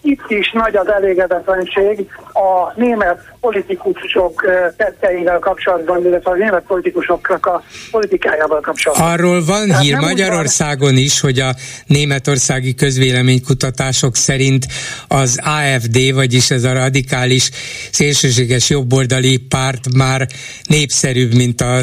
itt 0.03 0.25
is 0.29 0.53
nagy 0.53 0.77
az 0.77 0.89
elégedetlenség 0.89 2.09
a 2.33 2.73
német 2.77 3.21
politikusok 3.41 4.45
tetteivel 4.77 5.39
kapcsolatban, 5.39 6.05
illetve 6.05 6.31
a 6.31 6.35
német 6.35 6.63
politikusoknak 6.67 7.47
a 7.47 7.63
politikájával 7.91 8.61
kapcsolatban. 8.61 9.11
Arról 9.11 9.45
van 9.45 9.67
Tehát 9.67 9.83
hír 9.83 9.97
Magyarországon 9.97 10.93
van... 10.93 10.99
is, 10.99 11.21
hogy 11.21 11.39
a 11.39 11.55
németországi 11.87 12.75
közvéleménykutatások 12.75 14.17
szerint 14.17 14.67
az 15.09 15.41
AFD, 15.45 16.15
vagyis 16.15 16.51
ez 16.51 16.65
a 16.65 16.73
radikális 16.73 17.51
szélsőséges 17.91 18.71
jobboldali 18.71 19.39
párt 19.49 19.95
már 19.97 20.27
népszerűbb, 20.69 21.35
mint 21.35 21.61
a 21.61 21.81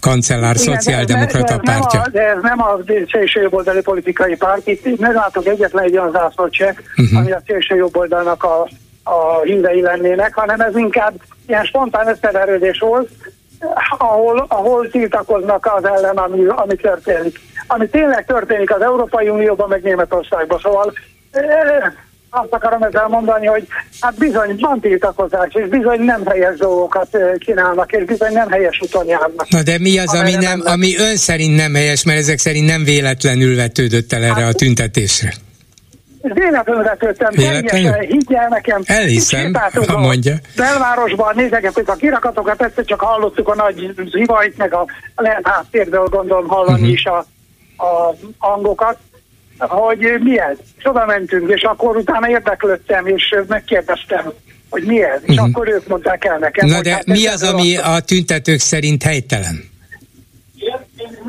kancellár 0.00 0.54
Igen, 0.54 0.74
szociáldemokrata 0.74 1.56
de 1.56 1.72
ez, 1.72 1.78
pártja. 1.78 2.00
Nem 2.00 2.08
a, 2.08 2.10
de 2.10 2.22
ez 2.22 2.42
nem 2.42 2.60
a 2.60 2.78
szélső 3.12 3.40
jobboldali 3.40 3.80
politikai 3.80 4.36
párt, 4.36 4.66
itt 4.66 4.98
nem 4.98 5.14
látok 5.14 5.46
egyetlen 5.46 5.84
egy 5.84 5.96
olyan 5.96 6.10
zászlócsekk, 6.10 6.78
uh-huh. 6.96 7.18
ami 7.18 7.32
a 7.32 7.42
szélső 7.56 7.74
jobboldalnak 7.74 8.42
a 8.44 8.68
a 9.08 9.40
hívei 9.42 9.80
lennének, 9.80 10.34
hanem 10.34 10.60
ez 10.60 10.76
inkább 10.76 11.14
ilyen 11.46 11.64
spontán 11.64 12.08
összeverődés 12.08 12.78
volt, 12.78 13.08
ahol, 13.98 14.46
ahol 14.48 14.90
tiltakoznak 14.90 15.70
az 15.76 15.84
ellen, 15.84 16.16
ami, 16.16 16.44
ami 16.46 16.74
történik. 16.74 17.40
Ami 17.66 17.88
tényleg 17.88 18.24
történik 18.26 18.74
az 18.74 18.82
Európai 18.82 19.28
Unióban, 19.28 19.68
meg 19.68 19.82
Németországban. 19.82 20.58
Szóval 20.62 20.92
azt 22.30 22.52
akarom 22.52 22.82
ezzel 22.82 23.08
mondani, 23.08 23.46
hogy 23.46 23.66
hát 24.00 24.18
bizony 24.18 24.56
van 24.60 24.80
tiltakozás, 24.80 25.48
és 25.52 25.68
bizony 25.68 26.00
nem 26.00 26.26
helyes 26.26 26.58
dolgokat 26.58 27.18
csinálnak, 27.38 27.92
és 27.92 28.04
bizony 28.04 28.32
nem 28.32 28.50
helyes 28.50 28.80
úton 28.82 29.06
járnak. 29.06 29.48
Na 29.48 29.62
de 29.62 29.78
mi 29.78 29.98
az, 29.98 30.14
ami, 30.14 30.30
nem, 30.30 30.40
nem 30.40 30.62
ami 30.64 30.96
ön 30.98 31.16
szerint 31.16 31.56
nem 31.56 31.74
helyes, 31.74 32.04
mert 32.04 32.18
ezek 32.18 32.38
szerint 32.38 32.66
nem 32.66 32.84
véletlenül 32.84 33.56
vetődött 33.56 34.12
el 34.12 34.22
erre 34.22 34.32
hát, 34.32 34.54
a 34.54 34.56
tüntetésre? 34.56 35.32
Véletlenül 36.34 36.82
vetődtem, 36.82 37.30
Véletlenül? 37.32 37.92
higgyel 37.92 38.48
nekem. 38.48 38.82
Elhiszem, 38.84 39.52
ha 39.86 39.98
mondja. 39.98 40.34
Belvárosban 40.56 41.34
nézegettük 41.36 41.88
a 41.88 41.94
kirakatokat, 41.94 42.62
ezt 42.62 42.86
csak 42.86 43.00
hallottuk 43.00 43.48
a 43.48 43.54
nagy 43.54 43.94
zivajt, 44.10 44.56
meg 44.56 44.74
a 44.74 44.86
lehet 45.16 45.48
háttérből 45.48 46.06
gondolom 46.06 46.46
hallani 46.46 46.80
uh-huh. 46.80 46.92
is 46.92 47.04
a, 47.04 47.18
a 47.76 48.14
hangokat 48.38 48.98
hogy 49.58 49.98
mi 50.20 50.38
ez. 50.38 50.56
És 50.78 50.84
oda 50.84 51.06
mentünk, 51.06 51.50
és 51.50 51.62
akkor 51.62 51.96
utána 51.96 52.28
érdeklődtem, 52.28 53.06
és 53.06 53.34
megkérdeztem, 53.48 54.32
hogy 54.70 54.82
mi 54.82 55.02
ez. 55.02 55.20
És 55.22 55.36
uh-huh. 55.36 55.48
akkor 55.48 55.68
ők 55.68 55.86
mondták 55.86 56.24
el 56.24 56.38
nekem. 56.38 56.68
Na 56.68 56.80
de 56.80 56.92
hát 56.92 57.06
mi 57.06 57.26
az, 57.26 57.42
ami 57.42 57.76
a 57.76 58.00
tüntetők 58.00 58.58
szerint 58.58 59.02
helytelen? 59.02 59.74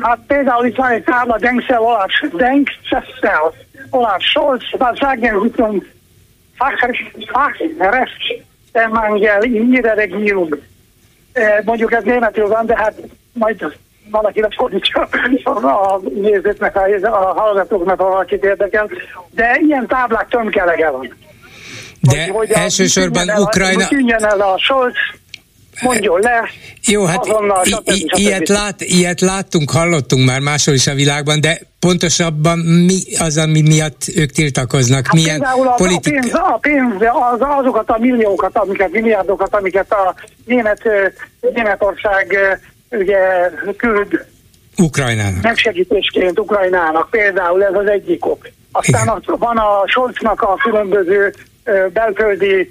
Hát 0.00 0.18
például 0.26 0.66
itt 0.66 0.76
van 0.76 0.90
egy 0.90 1.02
tábla, 1.02 1.38
Denksel 1.38 1.80
Olaf, 1.80 2.10
Denksel 2.36 3.04
Olaf 3.90 4.22
Scholz, 4.22 4.62
was 4.78 4.98
sagen 4.98 5.42
Richtung 5.42 5.82
Fachrecht, 6.56 7.02
der 8.72 8.88
Mangel 8.88 9.44
in 9.44 9.72
ihrer 9.72 9.96
Regierung. 9.96 10.58
Mondjuk 11.64 11.92
ez 11.92 12.04
németül 12.04 12.48
van, 12.48 12.66
de 12.66 12.76
hát 12.76 12.94
majd 13.32 13.76
valaki 14.10 14.40
lefordítsa 14.40 15.08
a 15.62 16.00
nézőknek, 16.14 16.76
a, 16.76 16.82
a 17.02 17.40
hallgatóknak, 17.40 18.00
ha 18.00 18.08
valakit 18.08 18.44
érdekel, 18.44 18.90
de 19.30 19.58
ilyen 19.60 19.86
táblák 19.86 20.28
tömkelege 20.28 20.90
van. 20.90 21.14
De 22.00 22.22
hogy, 22.22 22.30
hogy 22.30 22.50
elsősorban 22.50 23.28
a, 23.28 23.40
Ukrajna... 23.40 23.86
Hogy 23.86 24.10
el 24.10 24.40
a 24.40 24.58
Scholz, 24.58 24.94
mondjon 25.80 26.20
le. 26.20 26.48
Jó, 26.86 27.04
hát 27.04 27.18
azonnal, 27.18 27.64
i- 27.66 27.92
i- 27.94 28.10
ilyet, 28.14 28.48
lát, 28.48 28.80
ilyet 28.80 29.20
láttunk, 29.20 29.70
hallottunk 29.70 30.26
már 30.26 30.40
máshol 30.40 30.74
is 30.74 30.86
a 30.86 30.94
világban, 30.94 31.40
de 31.40 31.60
pontosabban 31.80 32.58
mi 32.58 32.98
az, 33.18 33.36
ami 33.38 33.60
miatt 33.62 34.02
ők 34.16 34.30
tiltakoznak? 34.30 35.06
Hát 35.06 35.14
Milyen 35.14 35.40
a, 35.40 35.74
politik... 35.74 36.14
a 36.14 36.20
pénz, 36.20 36.34
a 36.34 36.58
pénz 36.60 36.92
az, 37.32 37.40
azokat 37.40 37.90
a 37.90 37.96
milliókat, 38.00 38.56
amiket, 38.56 38.90
milliárdokat, 38.90 39.54
amiket 39.54 39.92
a 39.92 40.14
német, 40.44 40.82
Németország 41.54 42.36
ugye 42.90 43.18
küld 43.76 44.24
Ukrajnának. 44.76 45.42
Megsegítésként 45.42 46.38
Ukrajnának 46.38 47.10
például 47.10 47.64
ez 47.64 47.74
az 47.74 47.86
egyik 47.86 48.26
ok. 48.26 48.48
Aztán 48.72 49.08
az, 49.08 49.22
van 49.38 49.56
a 49.56 49.82
Scholznak 49.86 50.42
a 50.42 50.54
különböző 50.62 51.34
belföldi 51.92 52.70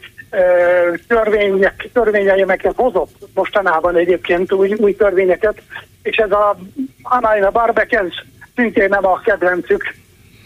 törvények, 1.08 1.90
törvényeimeket 1.94 2.74
hozott 2.76 3.16
mostanában 3.34 3.96
egyébként 3.96 4.54
új, 4.54 4.74
új 4.78 4.96
törvényeket, 4.96 5.62
és 6.04 6.18
ez 6.18 6.32
a 6.32 6.60
Anna 7.02 7.52
Barbek, 7.52 7.92
ez 7.92 8.08
szintén 8.56 8.90
nem 8.90 9.06
a 9.06 9.20
kedvencük. 9.20 9.96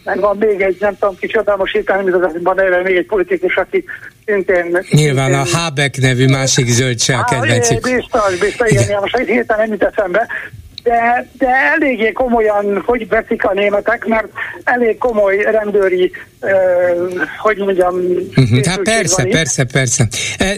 Meg 0.04 0.20
van 0.20 0.38
még 0.38 0.62
egy, 0.62 0.78
nem 0.80 0.98
tudom 1.00 1.18
kicsoda 1.18 1.56
most 1.56 1.74
hirtelen, 1.74 2.40
van 2.44 2.60
erre 2.60 2.82
még 2.82 2.96
egy 2.96 3.06
politikus, 3.06 3.56
aki 3.56 3.84
szintén... 4.26 4.80
Nyilván 4.90 5.34
a 5.34 5.44
Habeck 5.54 5.98
nevű 5.98 6.28
másik 6.28 6.68
zöld 6.68 7.00
se 7.00 7.18
a 7.18 7.24
kedvencük. 7.24 7.82
Biztos, 7.82 8.38
biztos, 8.40 8.70
igen, 8.70 8.84
igen. 8.84 9.00
most 9.00 9.18
hirtelen 9.18 9.70
nem 9.70 9.72
jut 9.72 9.84
eszembe 9.84 10.28
de, 10.84 11.28
de 11.38 11.48
eléggé 11.48 12.12
komolyan, 12.12 12.84
hogy 12.86 13.08
veszik 13.08 13.44
a 13.44 13.54
németek, 13.54 14.06
mert 14.06 14.28
elég 14.64 14.98
komoly 14.98 15.38
rendőri, 15.38 16.12
uh, 16.42 16.52
hogy 17.38 17.58
mondjam... 17.58 17.96
Uh-huh. 18.36 18.66
Hát 18.66 18.82
persze, 18.82 19.24
persze, 19.24 19.64
persze. 19.64 20.08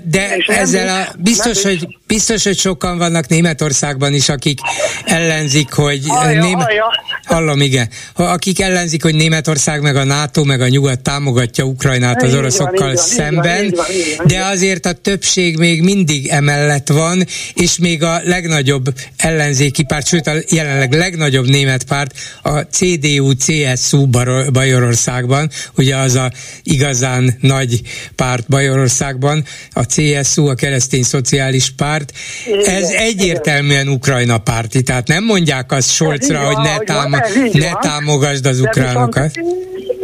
De 0.04 0.36
És 0.36 0.46
ezzel 0.46 0.88
a, 0.88 1.14
biztos, 1.20 1.64
hogy, 1.64 1.98
biztos, 2.08 2.44
hogy 2.44 2.58
sokan 2.58 2.98
vannak 2.98 3.28
Németországban 3.28 4.14
is, 4.14 4.30
akik 4.30 4.60
ellenzik, 5.06 5.74
hogy... 5.74 6.02
Hallja, 6.08 6.42
Német... 6.42 6.64
hallja. 6.64 6.86
Hallom, 7.24 7.62
igen. 7.62 7.88
Akik 8.16 8.62
ellenzik, 8.62 9.04
hogy 9.04 9.16
Németország 9.16 9.82
meg 9.82 9.96
a 9.96 10.04
NATO 10.04 10.44
meg 10.44 10.62
a 10.62 10.68
nyugat 10.68 11.00
támogatja 11.00 11.64
Ukrajnát 11.64 12.22
az 12.22 12.36
oroszokkal 12.36 12.88
van, 12.88 12.96
szemben, 12.96 13.64
így 13.64 13.76
van, 13.76 13.86
így 13.92 13.96
van, 13.96 14.10
így 14.10 14.16
van, 14.18 14.28
de 14.28 14.44
azért 14.44 14.86
a 14.86 14.94
többség 14.94 15.58
még 15.58 15.82
mindig 15.82 16.28
emellett 16.28 16.88
van, 16.88 17.24
és 17.54 17.78
még 17.78 18.04
a 18.04 18.20
legnagyobb 18.24 18.86
ellenzéki 19.18 19.84
párt, 19.84 20.13
sőt 20.14 20.28
a 20.28 20.34
jelenleg 20.50 20.92
legnagyobb 20.92 21.46
német 21.46 21.84
párt, 21.84 22.14
a 22.42 22.60
CDU-CSU 22.60 24.08
Bajorországban, 24.52 25.50
ugye 25.78 25.96
az 25.96 26.16
a 26.16 26.32
igazán 26.64 27.38
nagy 27.42 27.82
párt 28.16 28.48
Bajorországban, 28.48 29.44
a 29.72 29.86
CSU, 29.86 30.48
a 30.48 30.54
keresztény 30.54 31.04
szociális 31.04 31.72
párt, 31.78 32.12
igen, 32.46 32.76
ez 32.76 32.90
egyértelműen 32.90 33.88
Ukrajna 33.88 34.38
párti, 34.38 34.82
tehát 34.82 35.08
nem 35.08 35.24
mondják 35.24 35.72
azt 35.72 35.90
Scholzra, 35.90 36.40
hogy 36.40 36.58
ne, 36.58 36.78
támo- 36.78 37.54
ne 37.54 37.72
támogasd 37.82 38.46
az 38.46 38.60
ukránokat. 38.60 39.32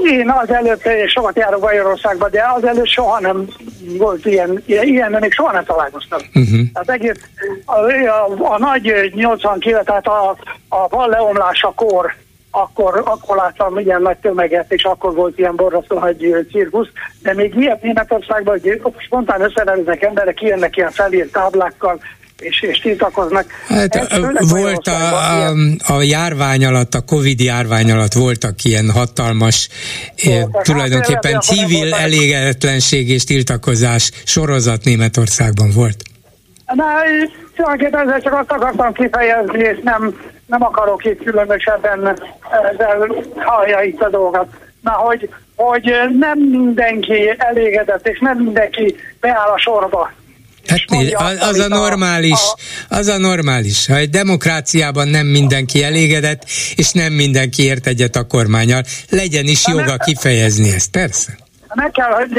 Én 0.03 0.29
az 0.41 0.49
előtt 0.49 0.83
sokat 1.07 1.37
járok 1.37 1.59
Bajorországban, 1.61 2.29
de 2.31 2.43
az 2.55 2.63
előtt 2.63 2.87
soha 2.87 3.19
nem 3.19 3.47
volt 3.97 4.25
ilyen, 4.25 4.63
ilyen 4.65 5.17
még 5.19 5.31
soha 5.31 5.51
nem 5.51 5.63
találkoztam. 5.63 6.19
Uh-huh. 6.33 6.59
Tehát 6.73 6.89
egész 6.89 7.29
a, 7.65 7.79
a, 8.07 8.53
a 8.53 8.57
nagy 8.57 9.11
89, 9.15 9.85
tehát 9.85 10.07
a, 10.07 10.37
a 10.69 10.87
val 10.87 11.09
leomlásakor 11.09 12.13
akkor, 12.51 13.01
akkor 13.05 13.35
láttam 13.35 13.79
ilyen 13.79 14.01
nagy 14.01 14.17
tömeget, 14.17 14.71
és 14.71 14.83
akkor 14.83 15.13
volt 15.13 15.37
ilyen 15.37 15.55
borzasztó 15.55 15.99
nagy 15.99 16.45
cirkusz, 16.51 16.87
de 17.21 17.33
még 17.33 17.55
ilyet 17.55 17.81
Németországban, 17.81 18.59
hogy 18.59 18.81
spontán 18.97 19.41
összereneznek 19.41 20.03
emberek, 20.03 20.35
kijönnek 20.35 20.77
ilyen 20.77 20.91
felírt 20.91 21.31
táblákkal, 21.31 21.99
és, 22.39 22.61
és 22.61 22.79
tiltakoznak. 22.79 23.45
Hát, 23.67 23.95
Ez, 23.95 24.51
volt 24.51 24.87
a, 24.87 25.47
a, 25.47 25.53
a 25.87 26.01
járvány 26.01 26.65
alatt, 26.65 26.93
a 26.93 27.01
Covid 27.01 27.39
járvány 27.39 27.91
alatt 27.91 28.13
voltak 28.13 28.63
ilyen 28.63 28.89
hatalmas, 28.91 29.69
voltak. 30.23 30.55
Eh, 30.55 30.61
tulajdonképpen 30.61 31.33
hát, 31.33 31.41
civil 31.41 31.93
elégedetlenség 31.93 33.09
és 33.09 33.23
tiltakozás 33.23 34.11
sorozat 34.25 34.83
Németországban 34.83 35.71
volt. 35.75 36.03
Na, 36.65 36.85
tulajdonképpen 37.55 38.07
ezzel 38.07 38.21
csak 38.21 38.33
azt 38.33 38.51
akartam 38.51 38.93
kifejezni, 38.93 39.59
és 39.59 39.77
nem, 39.83 40.19
nem 40.45 40.63
akarok 40.63 41.05
itt 41.05 41.23
különösebben 41.23 42.19
ezzel 42.71 43.07
hallja 43.35 43.81
itt 43.81 44.01
a 44.01 44.09
dolgot. 44.09 44.47
Na, 44.81 44.91
hogy, 44.91 45.29
hogy 45.55 45.93
nem 46.19 46.39
mindenki 46.39 47.35
elégedett, 47.37 48.07
és 48.07 48.19
nem 48.19 48.37
mindenki 48.37 48.95
beáll 49.19 49.49
a 49.49 49.57
sorba 49.57 50.11
Hát 50.69 50.89
nézd, 50.89 51.15
az, 51.17 51.37
az 51.41 51.59
a 51.59 51.67
normális, 51.67 52.53
az 52.89 53.07
a 53.07 53.17
normális. 53.17 53.87
Ha 53.87 53.95
egy 53.95 54.09
demokráciában 54.09 55.07
nem 55.07 55.25
mindenki 55.25 55.83
elégedett, 55.83 56.43
és 56.75 56.91
nem 56.91 57.13
mindenki 57.13 57.63
ért 57.63 57.87
egyet 57.87 58.15
a 58.15 58.23
kormányal, 58.23 58.83
legyen 59.09 59.45
is 59.45 59.67
joga 59.67 59.97
kifejezni 59.97 60.73
ezt, 60.73 60.91
persze. 60.91 61.37
Meg 61.73 61.91
kell, 61.91 62.11
hogy 62.11 62.29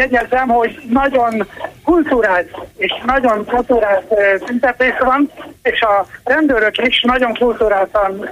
hogy 0.47 0.83
nagyon 0.91 1.47
kultúrált 1.85 2.49
és 2.77 2.93
nagyon 3.07 3.45
kultúrált 3.45 4.05
tüntetés 4.47 4.95
van, 4.99 5.31
és 5.63 5.81
a 5.81 6.07
rendőrök 6.25 6.79
is 6.79 7.03
nagyon 7.03 7.35
kultúráltan 7.35 8.31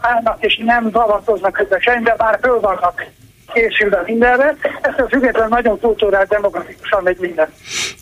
állnak, 0.00 0.36
és 0.44 0.60
nem 0.64 0.90
zavartoznak 0.92 1.52
közösen, 1.52 2.02
de 2.02 2.14
bár 2.16 2.38
föl 2.42 2.60
vannak 2.60 3.06
készülve 3.52 4.02
mindenre. 4.06 4.56
Ezt 4.80 4.98
a 4.98 5.06
független 5.08 5.48
nagyon 5.48 5.80
kultúrál, 5.80 6.26
demokratikusan 6.28 7.02
megy 7.02 7.16
minden. 7.20 7.52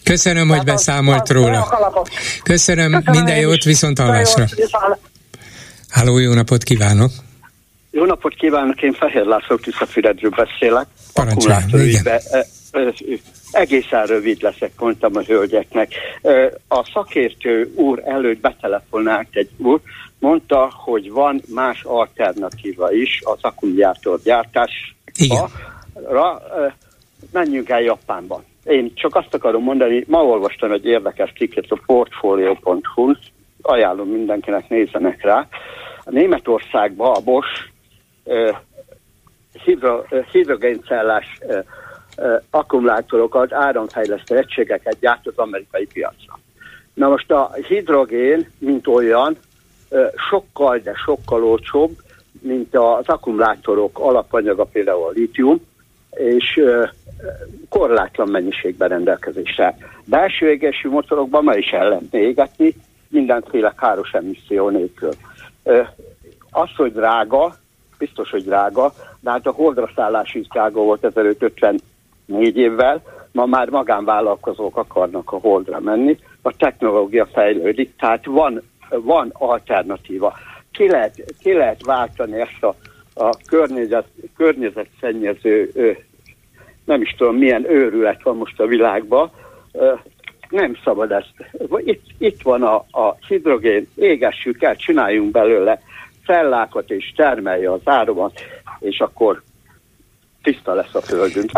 Köszönöm, 0.04 0.48
hogy 0.48 0.64
beszámolt 0.64 1.28
róla. 1.28 1.68
Köszönöm, 2.42 2.92
Köszönöm 2.92 3.02
minden 3.04 3.38
jót, 3.38 3.62
viszont 3.62 3.98
hallásra. 3.98 4.44
Háló, 5.88 6.18
jó 6.18 6.32
napot 6.32 6.62
kívánok! 6.62 7.10
Jó 7.90 8.04
napot 8.04 8.34
kívánok, 8.34 8.82
én 8.82 8.92
Fehér 8.92 9.24
László 9.24 9.56
Tiszafüredről 9.56 10.30
beszélek. 10.30 10.86
Parancsoljon, 11.14 11.86
igen. 11.86 12.20
Egészen 13.50 14.06
rövid 14.06 14.42
leszek, 14.42 14.70
mondtam 14.78 15.16
a 15.16 15.20
hölgyeknek. 15.20 15.92
A 16.68 16.90
szakértő 16.92 17.72
úr 17.74 18.02
előtt 18.04 18.40
betelefonált 18.40 19.28
egy 19.30 19.50
úr, 19.56 19.80
mondta, 20.18 20.72
hogy 20.74 21.10
van 21.10 21.42
más 21.54 21.82
alternatíva 21.82 22.92
is 22.92 23.20
az 23.24 23.38
akkumulátor 23.40 24.20
gyártás 24.22 24.96
igen. 25.18 25.46
Menjünk 27.32 27.68
el 27.68 27.80
Japánba. 27.80 28.42
Én 28.64 28.92
csak 28.94 29.14
azt 29.14 29.34
akarom 29.34 29.62
mondani, 29.62 30.04
ma 30.06 30.24
olvastam 30.24 30.72
egy 30.72 30.84
érdekes 30.84 31.32
cikket 31.36 31.64
a 31.68 31.80
portfolio.hu, 31.86 33.12
ajánlom 33.62 34.08
mindenkinek 34.08 34.68
nézzenek 34.68 35.22
rá. 35.22 35.48
A 36.04 36.10
Németországban 36.10 37.14
a 37.14 37.20
Bosch 37.20 37.68
uh, 38.24 38.56
hidro, 39.64 40.02
uh, 40.10 40.24
hidrogéncellás 40.24 41.38
uh, 41.40 41.64
akkumulátorokat, 42.50 43.52
áramfejlesztő 43.52 44.36
egységeket 44.36 44.98
gyárt 45.00 45.26
az 45.26 45.36
amerikai 45.36 45.86
piacra. 45.86 46.38
Na 46.94 47.08
most 47.08 47.30
a 47.30 47.52
hidrogén, 47.68 48.50
mint 48.58 48.86
olyan, 48.86 49.36
sokkal, 50.30 50.78
de 50.78 50.92
sokkal 51.04 51.44
olcsóbb, 51.44 51.90
mint 52.40 52.74
az 52.77 53.06
akkumulátorok 53.06 53.98
alapanyaga, 53.98 54.65
például 54.65 55.05
a 55.05 55.10
litium, 55.10 55.60
és 56.10 56.60
korlátlan 57.69 58.28
mennyiségben 58.28 58.89
rendelkezésre. 58.89 59.77
Belső 60.05 60.51
égésű 60.51 60.89
motorokban 60.89 61.44
ma 61.44 61.55
is 61.55 61.70
el 61.70 61.89
lehet 61.89 62.15
égetni, 62.15 62.74
mindenféle 63.09 63.74
káros 63.77 64.12
emisszió 64.12 64.69
nélkül. 64.69 65.10
Az, 66.51 66.69
hogy 66.77 66.93
drága, 66.93 67.55
biztos, 67.98 68.31
hogy 68.31 68.44
drága, 68.44 68.93
de 69.20 69.31
hát 69.31 69.47
a 69.47 69.51
holdra 69.51 69.90
szállás 69.94 70.35
is 70.35 70.47
drága 70.48 70.81
volt 70.81 71.05
1554 71.05 72.56
évvel, 72.56 73.02
ma 73.32 73.47
már 73.47 73.69
magánvállalkozók 73.69 74.77
akarnak 74.77 75.32
a 75.32 75.39
holdra 75.39 75.81
menni, 75.81 76.19
a 76.43 76.56
technológia 76.56 77.27
fejlődik, 77.27 77.97
tehát 77.97 78.24
van, 78.27 78.62
van 78.89 79.31
alternatíva. 79.32 80.35
Ki 80.78 80.88
lehet, 80.88 81.24
ki 81.40 81.52
lehet 81.52 81.84
váltani 81.84 82.40
ezt 82.40 82.62
a, 82.62 82.74
a 83.14 83.36
környezet, 83.46 84.06
környezetszennyező, 84.36 85.70
nem 86.84 87.00
is 87.02 87.14
tudom 87.16 87.36
milyen 87.36 87.70
őrület 87.70 88.22
van 88.22 88.36
most 88.36 88.60
a 88.60 88.66
világban, 88.66 89.30
nem 90.48 90.76
szabad 90.84 91.12
ezt. 91.12 91.32
Itt, 91.76 92.02
itt 92.18 92.42
van 92.42 92.62
a, 92.62 92.74
a 92.74 93.16
hidrogén, 93.28 93.88
égessük 93.94 94.62
el, 94.62 94.76
csináljunk 94.76 95.30
belőle 95.30 95.80
cellákat 96.26 96.90
és 96.90 97.12
termelje 97.16 97.72
az 97.72 97.80
áromat, 97.84 98.40
és 98.80 98.98
akkor 98.98 99.42
tiszta 100.50 100.74
lesz 100.74 100.92
a 100.92 101.00
földünk. 101.00 101.50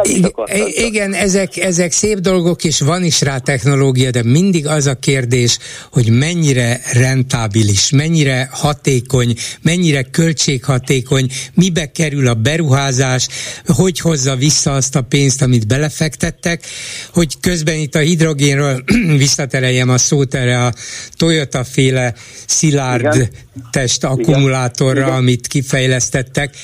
I- 0.52 0.84
igen, 0.86 1.14
ezek, 1.14 1.56
ezek 1.56 1.92
szép 1.92 2.18
dolgok, 2.18 2.64
és 2.64 2.80
van 2.80 3.04
is 3.04 3.20
rá 3.20 3.38
technológia, 3.38 4.10
de 4.10 4.22
mindig 4.22 4.66
az 4.66 4.86
a 4.86 4.94
kérdés, 4.94 5.58
hogy 5.90 6.10
mennyire 6.10 6.80
rentábilis, 6.92 7.90
mennyire 7.90 8.48
hatékony, 8.52 9.34
mennyire 9.62 10.02
költséghatékony, 10.02 11.26
mibe 11.54 11.90
kerül 11.92 12.28
a 12.28 12.34
beruházás, 12.34 13.28
hogy 13.66 14.00
hozza 14.00 14.36
vissza 14.36 14.74
azt 14.74 14.96
a 14.96 15.02
pénzt, 15.02 15.42
amit 15.42 15.66
belefektettek, 15.66 16.64
hogy 17.12 17.40
közben 17.40 17.74
itt 17.74 17.94
a 17.94 17.98
hidrogénről 17.98 18.84
visszatereljem 19.24 19.88
a 19.88 19.98
szót 19.98 20.34
erre 20.34 20.64
a 20.64 20.72
Toyota 21.16 21.64
féle 21.64 22.14
szilárd 22.46 23.14
Igen. 23.14 23.28
test 23.70 24.04
akkumulátorra, 24.04 25.00
Igen. 25.00 25.12
amit 25.14 25.46
kifejlesztettek, 25.46 26.54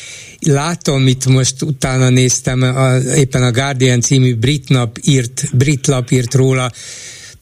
látom, 0.47 1.07
itt 1.07 1.27
most 1.27 1.63
utána 1.63 2.09
néztem, 2.09 2.63
a, 2.63 2.97
éppen 2.97 3.43
a 3.43 3.51
Guardian 3.51 4.01
című 4.01 4.35
brit, 4.35 4.69
nap 4.69 4.99
írt, 5.03 5.45
brit 5.53 5.87
lap 5.87 6.11
írt 6.11 6.35
róla, 6.35 6.73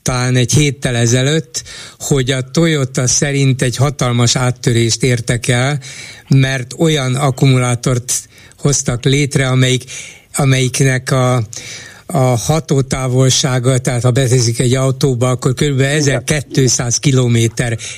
talán 0.02 0.36
egy 0.36 0.52
héttel 0.52 0.96
ezelőtt, 0.96 1.62
hogy 1.98 2.30
a 2.30 2.50
Toyota 2.50 3.06
szerint 3.06 3.62
egy 3.62 3.76
hatalmas 3.76 4.36
áttörést 4.36 5.02
értek 5.02 5.48
el, 5.48 5.80
mert 6.28 6.74
olyan 6.78 7.14
akkumulátort 7.14 8.28
hoztak 8.58 9.04
létre, 9.04 9.48
amelyik, 9.48 9.84
amelyiknek 10.34 11.10
a, 11.10 11.42
a 12.06 12.18
hatótávolsága, 12.18 13.78
tehát 13.78 14.02
ha 14.02 14.10
beteszik 14.10 14.58
egy 14.58 14.74
autóba, 14.74 15.30
akkor 15.30 15.54
kb. 15.54 15.80
1200 15.80 16.98
km 16.98 17.36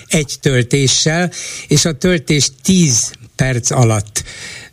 egy 0.09 0.37
töltéssel, 0.41 1.31
és 1.69 1.85
a 1.85 1.93
töltés 1.93 2.51
10 2.63 3.13
perc 3.37 3.71
alatt 3.71 4.25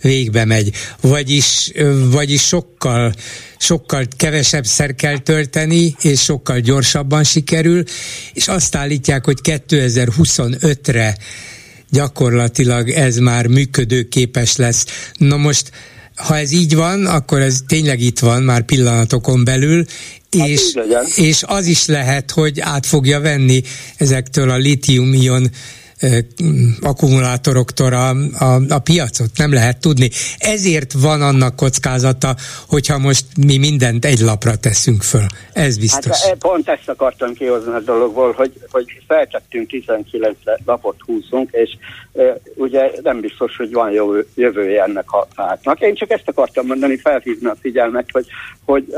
végbe 0.04 0.46
megy. 0.46 0.72
Vagyis, 1.02 1.72
vagyis 2.12 2.42
sokkal 2.42 3.14
sokkal 3.64 4.06
kevesebb 4.18 4.66
szer 4.66 4.96
kell 4.96 5.18
tölteni, 5.18 5.96
és 6.02 6.22
sokkal 6.22 6.60
gyorsabban 6.60 7.24
sikerül, 7.24 7.84
és 8.34 8.48
azt 8.48 8.76
állítják, 8.76 9.26
hogy 9.26 9.40
2025-re 9.44 11.18
gyakorlatilag 11.90 12.90
ez 12.90 13.18
már 13.18 13.48
működőképes 13.48 14.56
lesz. 14.56 14.86
Na 15.18 15.38
most, 15.38 15.72
ha 16.16 16.38
ez 16.38 16.52
így 16.52 16.76
van, 16.76 17.06
akkor 17.06 17.42
ez 17.42 17.60
tényleg 17.68 18.02
itt 18.02 18.20
van 18.20 18.44
már 18.44 18.62
pillanatokon 18.62 19.44
belül, 19.44 19.86
hát 20.38 20.48
és, 20.48 20.62
és 21.16 21.44
az 21.46 21.66
is 21.66 21.86
lehet, 21.86 22.32
hogy 22.32 22.60
át 22.60 22.86
fogja 22.86 23.20
venni 23.20 23.62
ezektől 23.98 24.50
a 24.50 24.58
litium-ion 24.58 25.52
akkumulátoroktól 26.82 27.94
a, 27.94 28.10
a, 28.40 28.60
a 28.70 28.80
piacot, 28.80 29.30
nem 29.38 29.54
lehet 29.54 29.80
tudni. 29.82 30.10
Ezért 30.38 30.94
van 30.94 31.22
annak 31.22 31.56
kockázata, 31.56 32.36
hogyha 32.68 32.98
most 32.98 33.26
mi 33.38 33.58
mindent 33.58 34.06
egy 34.06 34.20
lapra 34.20 34.56
teszünk 34.56 35.02
föl. 35.02 35.26
Ez 35.54 35.78
biztos. 35.78 36.24
Hát 36.24 36.36
pont 36.36 36.70
ezt 36.70 36.90
akartam 36.90 37.34
kihozni 37.34 37.74
a 37.74 37.80
dologból, 37.80 38.32
hogy, 38.32 38.54
hogy 38.72 38.86
feltettünk 39.08 39.70
19 39.70 40.38
lapot 40.66 40.96
húzunk, 41.06 41.50
és 41.52 41.70
ugye 42.56 42.92
nem 43.04 43.20
biztos, 43.20 43.56
hogy 43.56 43.72
van 43.72 43.92
jó 43.92 44.12
jövője 44.36 44.84
ennek 44.84 45.12
a 45.12 45.28
hátnak. 45.36 45.82
Én 45.82 45.96
csak 45.96 46.12
ezt 46.12 46.28
akartam 46.28 46.66
mondani, 46.66 46.98
felhívni 46.98 47.48
a 47.48 47.56
figyelmet, 47.62 48.10
hogy, 48.12 48.26
hogy 48.66 48.94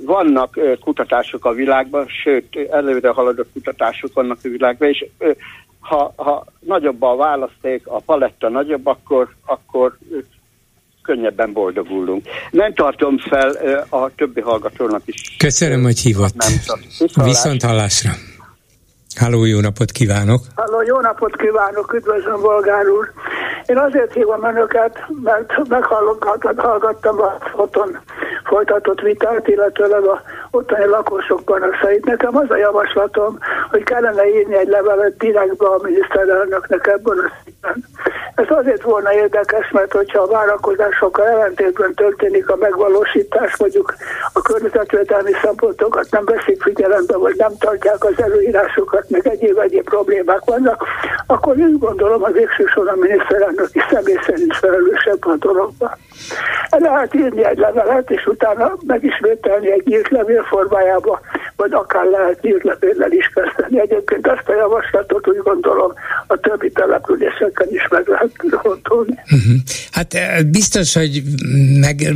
vannak 0.00 0.58
kutatások 0.80 1.44
a 1.44 1.52
világban, 1.52 2.06
sőt, 2.22 2.68
előre 2.70 3.08
haladott 3.08 3.52
kutatások 3.52 4.12
vannak 4.12 4.38
a 4.42 4.48
világban, 4.48 4.88
és 4.88 5.06
ha, 5.84 6.12
ha 6.16 6.44
nagyobb 6.60 7.02
a 7.02 7.16
választék, 7.16 7.86
a 7.86 8.00
paletta 8.00 8.48
nagyobb, 8.48 8.86
akkor, 8.86 9.34
akkor 9.46 9.98
könnyebben 11.02 11.52
boldogulunk. 11.52 12.24
Nem 12.50 12.74
tartom 12.74 13.18
fel 13.18 13.50
a 13.88 14.10
többi 14.14 14.40
hallgatónak 14.40 15.02
is. 15.04 15.36
Köszönöm, 15.38 15.82
hogy 15.82 15.98
hívott. 15.98 16.34
Nem 16.34 16.52
Viszont 17.24 17.62
hallásra. 17.62 18.10
Háló, 19.14 19.44
jó 19.44 19.60
napot 19.60 19.90
kívánok! 19.90 20.40
Háló, 20.56 20.82
jó 20.82 21.00
napot 21.00 21.36
kívánok, 21.36 21.92
üdvözlöm, 21.92 22.40
Bolgár 22.40 22.88
úr! 22.88 23.12
Én 23.66 23.78
azért 23.78 24.12
hívom 24.12 24.44
önöket, 24.44 25.04
mert 25.22 25.68
meghallgattam 25.68 27.20
a 27.20 27.38
otthon 27.56 27.98
folytatott 28.44 29.00
vitát, 29.00 29.48
illetőleg 29.48 30.04
a 30.04 30.22
ottani 30.50 30.86
lakosok 30.86 31.44
panaszait. 31.44 32.04
Nekem 32.04 32.36
az 32.36 32.50
a 32.50 32.56
javaslatom, 32.56 33.38
hogy 33.70 33.82
kellene 33.82 34.26
írni 34.26 34.56
egy 34.56 34.68
levelet 34.68 35.16
direktbe 35.16 35.66
a 35.66 35.80
miniszterelnöknek 35.82 36.86
ebben 36.86 37.18
a 37.18 37.30
szépen. 37.44 37.84
Ez 38.34 38.46
azért 38.48 38.82
volna 38.82 39.12
érdekes, 39.12 39.70
mert 39.70 39.92
hogyha 39.92 40.22
a 40.22 40.26
várakozásokkal 40.26 41.28
ellentétben 41.28 41.94
történik 41.94 42.48
a 42.48 42.56
megvalósítás, 42.56 43.56
mondjuk 43.56 43.94
a 44.32 44.40
környezetvédelmi 44.40 45.32
szempontokat 45.42 46.10
nem 46.10 46.24
veszik 46.24 46.62
figyelembe, 46.62 47.16
vagy 47.16 47.34
nem 47.36 47.52
tartják 47.58 48.04
az 48.04 48.22
előírásokat, 48.22 49.03
meg 49.08 49.26
egyéb 49.26 49.58
egyéb 49.58 49.84
problémák 49.84 50.44
vannak, 50.44 50.84
akkor 51.26 51.56
úgy 51.56 51.78
gondolom 51.78 52.22
az 52.22 52.32
végső 52.32 52.64
a 52.74 52.96
miniszterelnök 53.00 53.68
is 53.72 53.82
személy 53.90 54.18
szerint 54.26 54.56
felelősebb 54.56 55.26
a 55.26 55.36
dologban. 55.36 55.96
Lehet 56.78 57.14
írni 57.14 57.44
egy 57.44 57.58
levelet, 57.58 58.10
és 58.10 58.26
utána 58.26 58.72
megismételni 58.86 59.70
egy 59.70 59.82
nyílt 59.84 60.08
levél 60.08 60.42
formájába, 60.42 61.20
vagy 61.56 61.72
akár 61.72 62.04
lehet 62.04 62.42
nyílt 62.42 62.62
levéllel 62.62 63.12
is 63.12 63.30
kezdeni. 63.34 63.80
Egyébként 63.80 64.26
ezt 64.26 64.48
a 64.48 64.54
javaslatot 64.54 65.28
úgy 65.28 65.40
gondolom 65.42 65.92
a 66.26 66.36
többi 66.36 66.70
településeken 66.70 67.68
is 67.70 67.88
meg 67.90 68.06
lehet 68.06 68.30
gondolni. 68.36 69.18
Uh-huh. 69.24 69.54
Hát 69.90 70.14
eh, 70.14 70.42
biztos, 70.42 70.94
hogy 70.94 71.22
meg, 71.80 72.12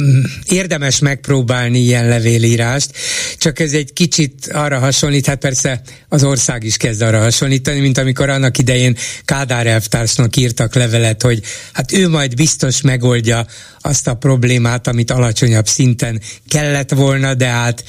érdemes 0.50 1.00
megpróbálni 1.00 1.78
ilyen 1.78 2.08
levélírást, 2.08 2.90
csak 3.38 3.58
ez 3.58 3.72
egy 3.72 3.92
kicsit 3.92 4.48
arra 4.52 4.78
hasonlít, 4.78 5.26
hát 5.26 5.38
persze 5.38 5.80
az 6.08 6.24
ország 6.24 6.64
is 6.64 6.76
kezd 6.78 7.02
arra 7.02 7.20
hasonlítani, 7.20 7.80
mint 7.80 7.98
amikor 7.98 8.28
annak 8.28 8.58
idején 8.58 8.96
Kádár 9.24 9.66
elvtársnak 9.66 10.36
írtak 10.36 10.74
levelet, 10.74 11.22
hogy 11.22 11.42
hát 11.72 11.92
ő 11.92 12.08
majd 12.08 12.34
biztos 12.34 12.80
megoldja 12.80 13.46
azt 13.80 14.06
a 14.06 14.14
problémát, 14.14 14.86
amit 14.86 15.10
alacsonyabb 15.10 15.66
szinten 15.66 16.20
kellett 16.48 16.90
volna, 16.90 17.34
de 17.34 17.46
hát 17.46 17.84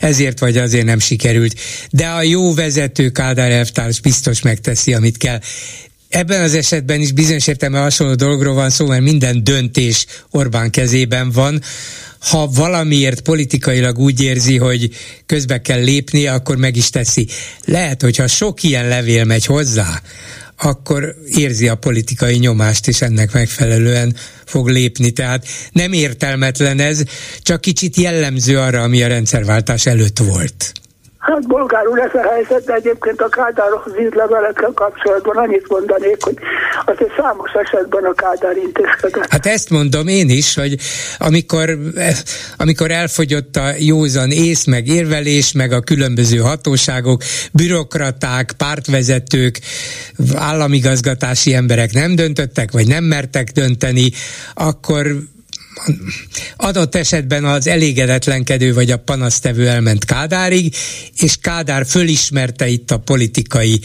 ezért 0.00 0.38
vagy 0.38 0.56
azért 0.56 0.84
nem 0.84 0.98
sikerült. 0.98 1.60
De 1.90 2.06
a 2.06 2.22
jó 2.22 2.54
vezető 2.54 3.10
Kádár 3.10 3.50
elvtárs 3.50 4.00
biztos 4.00 4.42
megteszi, 4.42 4.94
amit 4.94 5.16
kell 5.16 5.40
ebben 6.14 6.42
az 6.42 6.54
esetben 6.54 7.00
is 7.00 7.12
bizonyos 7.12 7.46
értelme 7.46 7.78
hasonló 7.78 8.14
dologról 8.14 8.54
van 8.54 8.70
szó, 8.70 8.86
mert 8.86 9.02
minden 9.02 9.44
döntés 9.44 10.06
Orbán 10.30 10.70
kezében 10.70 11.30
van. 11.30 11.62
Ha 12.18 12.46
valamiért 12.46 13.20
politikailag 13.20 13.98
úgy 13.98 14.22
érzi, 14.22 14.56
hogy 14.56 14.90
közbe 15.26 15.60
kell 15.60 15.82
lépni, 15.82 16.26
akkor 16.26 16.56
meg 16.56 16.76
is 16.76 16.90
teszi. 16.90 17.28
Lehet, 17.64 18.02
hogyha 18.02 18.26
sok 18.26 18.62
ilyen 18.62 18.88
levél 18.88 19.24
megy 19.24 19.44
hozzá, 19.44 20.02
akkor 20.56 21.16
érzi 21.36 21.68
a 21.68 21.74
politikai 21.74 22.36
nyomást, 22.36 22.88
és 22.88 23.00
ennek 23.00 23.32
megfelelően 23.32 24.16
fog 24.44 24.68
lépni. 24.68 25.10
Tehát 25.10 25.46
nem 25.72 25.92
értelmetlen 25.92 26.80
ez, 26.80 27.02
csak 27.42 27.60
kicsit 27.60 27.96
jellemző 27.96 28.58
arra, 28.58 28.82
ami 28.82 29.02
a 29.02 29.06
rendszerváltás 29.06 29.86
előtt 29.86 30.18
volt. 30.18 30.72
Hát 31.24 31.46
bolgár 31.46 31.86
úr, 31.86 31.98
ez 31.98 32.14
a 32.14 32.28
helyzet, 32.32 32.64
de 32.64 32.74
egyébként 32.74 33.20
a 33.20 33.28
Kádárhoz 33.28 33.92
írt 34.00 34.14
levelekkel 34.14 34.72
kapcsolatban 34.74 35.36
annyit 35.36 35.68
mondanék, 35.68 36.16
hogy 36.20 36.38
azért 36.84 37.12
számos 37.16 37.50
esetben 37.52 38.04
a 38.04 38.12
Kádár 38.14 38.56
intézkedett. 38.56 39.30
Hát 39.30 39.46
ezt 39.46 39.70
mondom 39.70 40.08
én 40.08 40.28
is, 40.28 40.54
hogy 40.54 40.76
amikor, 41.18 41.78
amikor 42.56 42.90
elfogyott 42.90 43.56
a 43.56 43.72
józan 43.78 44.30
ész, 44.30 44.64
meg 44.64 44.86
érvelés, 44.86 45.52
meg 45.52 45.72
a 45.72 45.80
különböző 45.80 46.36
hatóságok, 46.36 47.22
bürokraták, 47.52 48.52
pártvezetők, 48.56 49.60
államigazgatási 50.34 51.54
emberek 51.54 51.92
nem 51.92 52.14
döntöttek, 52.14 52.72
vagy 52.72 52.86
nem 52.86 53.04
mertek 53.04 53.50
dönteni, 53.50 54.10
akkor 54.54 55.06
adott 56.56 56.94
esetben 56.94 57.44
az 57.44 57.66
elégedetlenkedő 57.66 58.74
vagy 58.74 58.90
a 58.90 58.96
panasztevő 58.96 59.68
elment 59.68 60.04
Kádárig, 60.04 60.74
és 61.18 61.36
Kádár 61.40 61.86
fölismerte 61.86 62.68
itt 62.68 62.90
a 62.90 62.98
politikai 62.98 63.80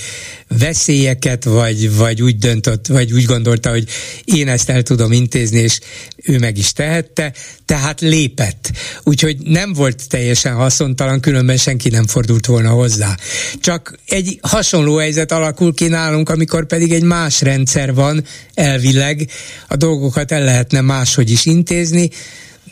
veszélyeket, 0.58 1.44
vagy, 1.44 1.96
vagy 1.96 2.22
úgy 2.22 2.38
döntött, 2.38 2.88
vagy 2.88 3.14
úgy 3.14 3.26
gondolta, 3.26 3.70
hogy 3.70 3.88
én 4.24 4.48
ezt 4.48 4.70
el 4.70 4.84
tudom 4.84 5.12
intézni, 5.12 5.60
és 5.60 5.80
ő 6.24 6.40
meg 6.40 6.58
is 6.58 6.72
tehette, 6.72 7.34
tehát 7.66 8.02
lépett. 8.02 8.72
Úgyhogy 9.04 9.38
nem 9.40 9.74
volt 9.74 10.08
teljesen 10.10 10.54
haszontalan, 10.54 11.20
különben 11.20 11.58
senki 11.58 11.90
nem 11.90 12.08
fordult 12.08 12.46
volna 12.46 12.70
hozzá. 12.70 13.18
Csak 13.60 13.98
egy 14.08 14.40
hasonló 14.42 14.98
helyzet 14.98 15.32
alakul 15.32 15.74
ki 15.74 15.88
nálunk, 15.88 16.30
amikor 16.30 16.66
pedig 16.66 16.94
egy 16.94 17.04
más 17.04 17.42
rendszer 17.42 17.94
van, 17.94 18.24
elvileg, 18.54 19.30
a 19.68 19.76
dolgokat 19.76 20.32
el 20.32 20.44
lehetne 20.44 20.82
máshogy 20.82 21.30
is 21.30 21.46
intézni, 21.46 21.89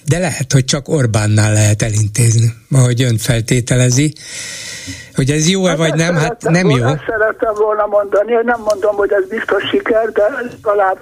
de 0.06 0.19
lehet, 0.19 0.53
hogy 0.53 0.65
csak 0.65 0.89
Orbánnál 0.89 1.53
lehet 1.53 1.81
elintézni, 1.81 2.53
ahogy 2.72 3.02
ön 3.02 3.18
feltételezi. 3.18 4.14
Hogy 5.15 5.31
ez 5.31 5.49
jó-e 5.49 5.69
hát 5.69 5.77
vagy 5.77 5.94
nem, 5.94 6.15
hát 6.15 6.41
nem 6.41 6.69
jó. 6.69 6.85
Ezt 6.85 7.03
szerettem 7.07 7.53
volna 7.53 7.85
mondani, 7.85 8.34
hogy 8.34 8.45
nem 8.45 8.61
mondom, 8.61 8.95
hogy 8.95 9.11
ez 9.11 9.30
biztos 9.30 9.64
siker, 9.72 10.11
de 10.11 10.23
talán 10.61 10.98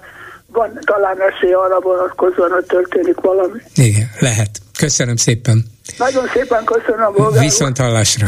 van 0.47 0.79
talán 0.85 1.17
esély 1.21 1.53
arra 1.53 1.79
vonatkozóan, 1.79 2.51
hogy 2.51 2.65
történik 2.65 3.19
valami. 3.21 3.59
Igen, 3.75 4.09
lehet. 4.19 4.49
Köszönöm 4.77 5.15
szépen. 5.15 5.65
Nagyon 5.97 6.27
szépen 6.33 6.63
köszönöm, 6.63 7.13
Bolgár 7.13 7.43
Viszont 7.43 7.77
hallásra. 7.77 8.27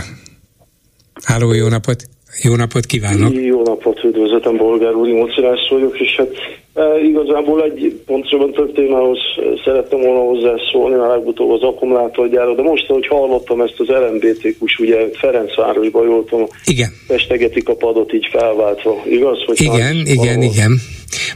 Háló, 1.23 1.53
jó 1.53 1.67
napot! 1.67 2.03
Jó 2.41 2.55
napot 2.55 2.85
kívánok! 2.85 3.33
Jó 3.33 3.63
napot, 3.63 4.03
üdvözletem, 4.03 4.57
Bolgár 4.57 4.93
úr, 4.93 5.07
Imocilász 5.07 5.69
vagyok, 5.69 5.99
és 5.99 6.15
hát 6.15 6.29
e, 6.73 6.99
igazából 6.99 7.63
egy 7.63 8.01
pontosabban 8.05 8.71
témához 8.73 9.17
szerettem 9.65 9.99
volna 9.99 10.19
hozzászólni, 10.19 10.95
már 10.95 11.09
legutóbb 11.09 11.51
az 11.51 11.61
akkumulátorgyára, 11.61 12.55
de 12.55 12.61
most, 12.61 12.85
hogy 12.85 13.07
hallottam 13.07 13.61
ezt 13.61 13.75
az 13.77 13.87
LMBT-kus, 13.87 14.79
ugye 14.79 14.97
Ferencvárosban 15.13 16.05
jól 16.05 16.25
tudom, 16.25 16.47
igen. 16.65 16.89
festegetik 17.07 17.69
a 17.69 17.75
padot 17.75 18.13
így 18.13 18.27
felváltva, 18.31 19.01
igaz? 19.05 19.43
Hogy 19.45 19.61
igen, 19.61 19.95
igen, 19.95 20.15
valahol. 20.15 20.43
igen. 20.43 20.71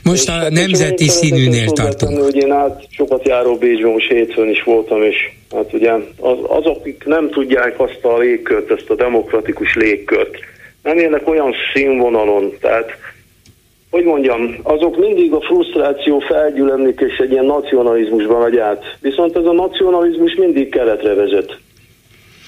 Most 0.03 0.30
a 0.30 0.32
hát 0.32 0.52
nemzeti 0.52 1.07
színűnél 1.07 1.69
tartunk. 1.69 2.18
Hogy 2.18 2.36
én 2.36 2.52
át 2.52 2.84
sokat 2.90 3.28
járó 3.28 3.56
Bécsben, 3.56 3.91
most 3.91 4.07
hétfőn 4.07 4.49
is 4.49 4.64
voltam, 4.64 5.03
és 5.03 5.15
hát 5.52 5.73
ugye 5.73 5.91
az, 6.19 6.38
azok, 6.48 6.78
akik 6.80 7.03
nem 7.06 7.30
tudják 7.30 7.80
azt 7.80 7.99
a 8.02 8.18
légkört, 8.18 8.72
ezt 8.72 8.90
a 8.90 8.95
demokratikus 8.95 9.76
légkört, 9.76 10.38
nem 10.84 10.98
élnek 10.98 11.28
olyan 11.28 11.53
színvonalon, 11.74 12.58
tehát 12.60 12.91
hogy 13.91 14.03
mondjam, 14.03 14.56
azok 14.64 14.98
mindig 14.98 15.34
a 15.34 15.41
frusztráció 15.41 16.20
felgyülemlik, 16.20 16.99
és 16.99 17.18
egy 17.18 17.32
ilyen 17.32 17.45
nacionalizmusban 17.45 18.41
megy 18.41 18.58
át. 18.58 18.98
Viszont 19.02 19.36
ez 19.36 19.45
a 19.45 19.52
nacionalizmus 19.52 20.36
mindig 20.36 20.70
keletre 20.70 21.14
vezet. 21.14 21.58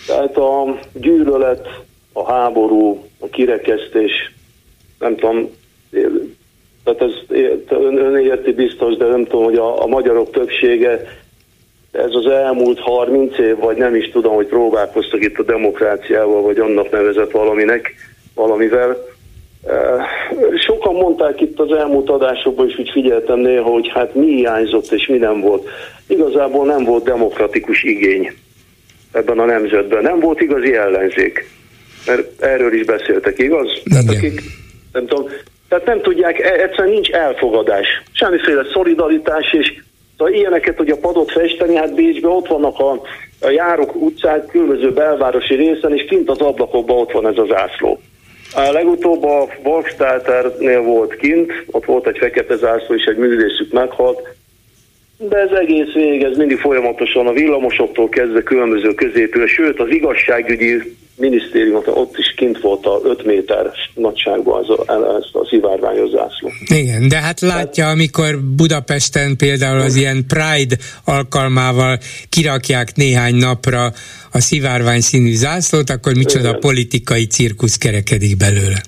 Tehát 0.07 0.37
a 0.37 0.79
gyűlölet, 0.93 1.67
a 2.13 2.31
háború, 2.31 3.03
a 3.19 3.27
kirekesztés, 3.27 4.11
nem 4.99 5.15
tudom, 5.15 5.49
tehát 6.83 7.01
ez 7.01 7.11
ön, 7.69 7.97
ön 7.97 8.17
érti 8.17 8.51
biztos, 8.51 8.95
de 8.95 9.05
nem 9.05 9.25
tudom, 9.25 9.43
hogy 9.43 9.55
a, 9.57 9.81
a 9.81 9.87
magyarok 9.87 10.31
többsége 10.31 11.05
ez 11.91 12.13
az 12.13 12.25
elmúlt 12.25 12.79
30 12.79 13.37
év, 13.37 13.57
vagy 13.57 13.77
nem 13.77 13.95
is 13.95 14.09
tudom, 14.09 14.35
hogy 14.35 14.47
próbálkoztak 14.47 15.23
itt 15.23 15.37
a 15.37 15.43
demokráciával, 15.43 16.41
vagy 16.41 16.57
annak 16.57 16.91
nevezett 16.91 17.31
valaminek, 17.31 17.93
valamivel. 18.35 18.97
Sokan 20.65 20.95
mondták 20.95 21.41
itt 21.41 21.59
az 21.59 21.71
elmúlt 21.71 22.09
adásokban 22.09 22.67
is, 22.67 22.77
úgy 22.77 22.89
figyeltem 22.89 23.39
néha, 23.39 23.69
hogy 23.69 23.91
hát 23.93 24.15
mi 24.15 24.35
hiányzott 24.35 24.91
és 24.91 25.07
mi 25.07 25.17
nem 25.17 25.41
volt. 25.41 25.69
Igazából 26.07 26.65
nem 26.65 26.83
volt 26.83 27.03
demokratikus 27.03 27.83
igény 27.83 28.33
ebben 29.11 29.39
a 29.39 29.45
nemzetben. 29.45 30.01
Nem 30.01 30.19
volt 30.19 30.41
igazi 30.41 30.75
ellenzék. 30.75 31.49
Mert 32.05 32.41
erről 32.43 32.73
is 32.73 32.85
beszéltek, 32.85 33.39
igaz? 33.39 33.81
Tehát 33.83 34.09
akik, 34.09 34.41
nem 34.91 35.05
tudom, 35.05 35.29
tehát 35.69 35.85
nem 35.85 36.01
tudják, 36.01 36.39
e, 36.39 36.51
egyszerűen 36.51 36.93
nincs 36.93 37.09
elfogadás. 37.09 37.87
Semmiféle 38.11 38.63
szolidaritás, 38.73 39.53
és 39.53 39.73
szóval 40.17 40.33
ilyeneket, 40.33 40.77
hogy 40.77 40.89
a 40.89 40.97
padot 40.97 41.31
festeni, 41.31 41.75
hát 41.75 41.95
Bécsben 41.95 42.31
ott 42.31 42.47
vannak 42.47 42.79
a, 42.79 42.91
a 43.41 43.49
járok 43.49 43.95
utcák, 43.95 44.45
különböző 44.45 44.91
belvárosi 44.91 45.55
részen, 45.55 45.95
és 45.95 46.05
kint 46.05 46.29
az 46.29 46.39
ablakokban 46.39 46.97
ott 46.97 47.11
van 47.11 47.27
ez 47.27 47.37
az 47.37 47.51
ászló. 47.51 47.99
Legutóbb 48.55 49.23
a 49.23 49.47
Volkstáternél 49.63 50.81
volt 50.81 51.15
kint, 51.15 51.51
ott 51.71 51.85
volt 51.85 52.07
egy 52.07 52.17
fekete 52.17 52.55
zászló, 52.55 52.95
és 52.95 53.05
egy 53.05 53.17
művészük 53.17 53.71
meghalt, 53.71 54.27
de 55.17 55.37
ez 55.37 55.51
egész 55.51 55.93
végig, 55.93 56.23
ez 56.23 56.37
mindig 56.37 56.57
folyamatosan 56.57 57.27
a 57.27 57.31
villamosoktól 57.31 58.09
kezdve 58.09 58.43
különböző 58.43 58.93
középül, 58.93 59.47
sőt 59.47 59.79
az 59.79 59.89
igazságügyi 59.89 60.95
minisztérium, 61.15 61.81
ott 61.85 62.17
is 62.17 62.33
kint 62.35 62.59
volt 62.61 62.85
a 62.85 63.01
5 63.03 63.25
méter 63.25 63.71
nagyságban 63.93 64.63
az 64.63 64.69
a, 64.69 64.93
az 64.93 65.29
a 65.31 65.45
szivárványos 65.49 66.09
zászló. 66.09 66.49
Igen, 66.65 67.07
de 67.07 67.15
hát 67.15 67.39
látja, 67.39 67.89
amikor 67.89 68.39
Budapesten 68.55 69.37
például 69.37 69.79
az 69.79 69.95
ilyen 69.95 70.25
Pride 70.27 70.75
alkalmával 71.05 71.97
kirakják 72.29 72.95
néhány 72.95 73.35
napra 73.35 73.91
a 74.31 74.39
szivárvány 74.39 75.01
színű 75.01 75.33
zászlót, 75.33 75.89
akkor 75.89 76.13
micsoda 76.13 76.47
Igen. 76.47 76.59
politikai 76.59 77.25
cirkusz 77.25 77.77
kerekedik 77.77 78.37
belőle. 78.37 78.81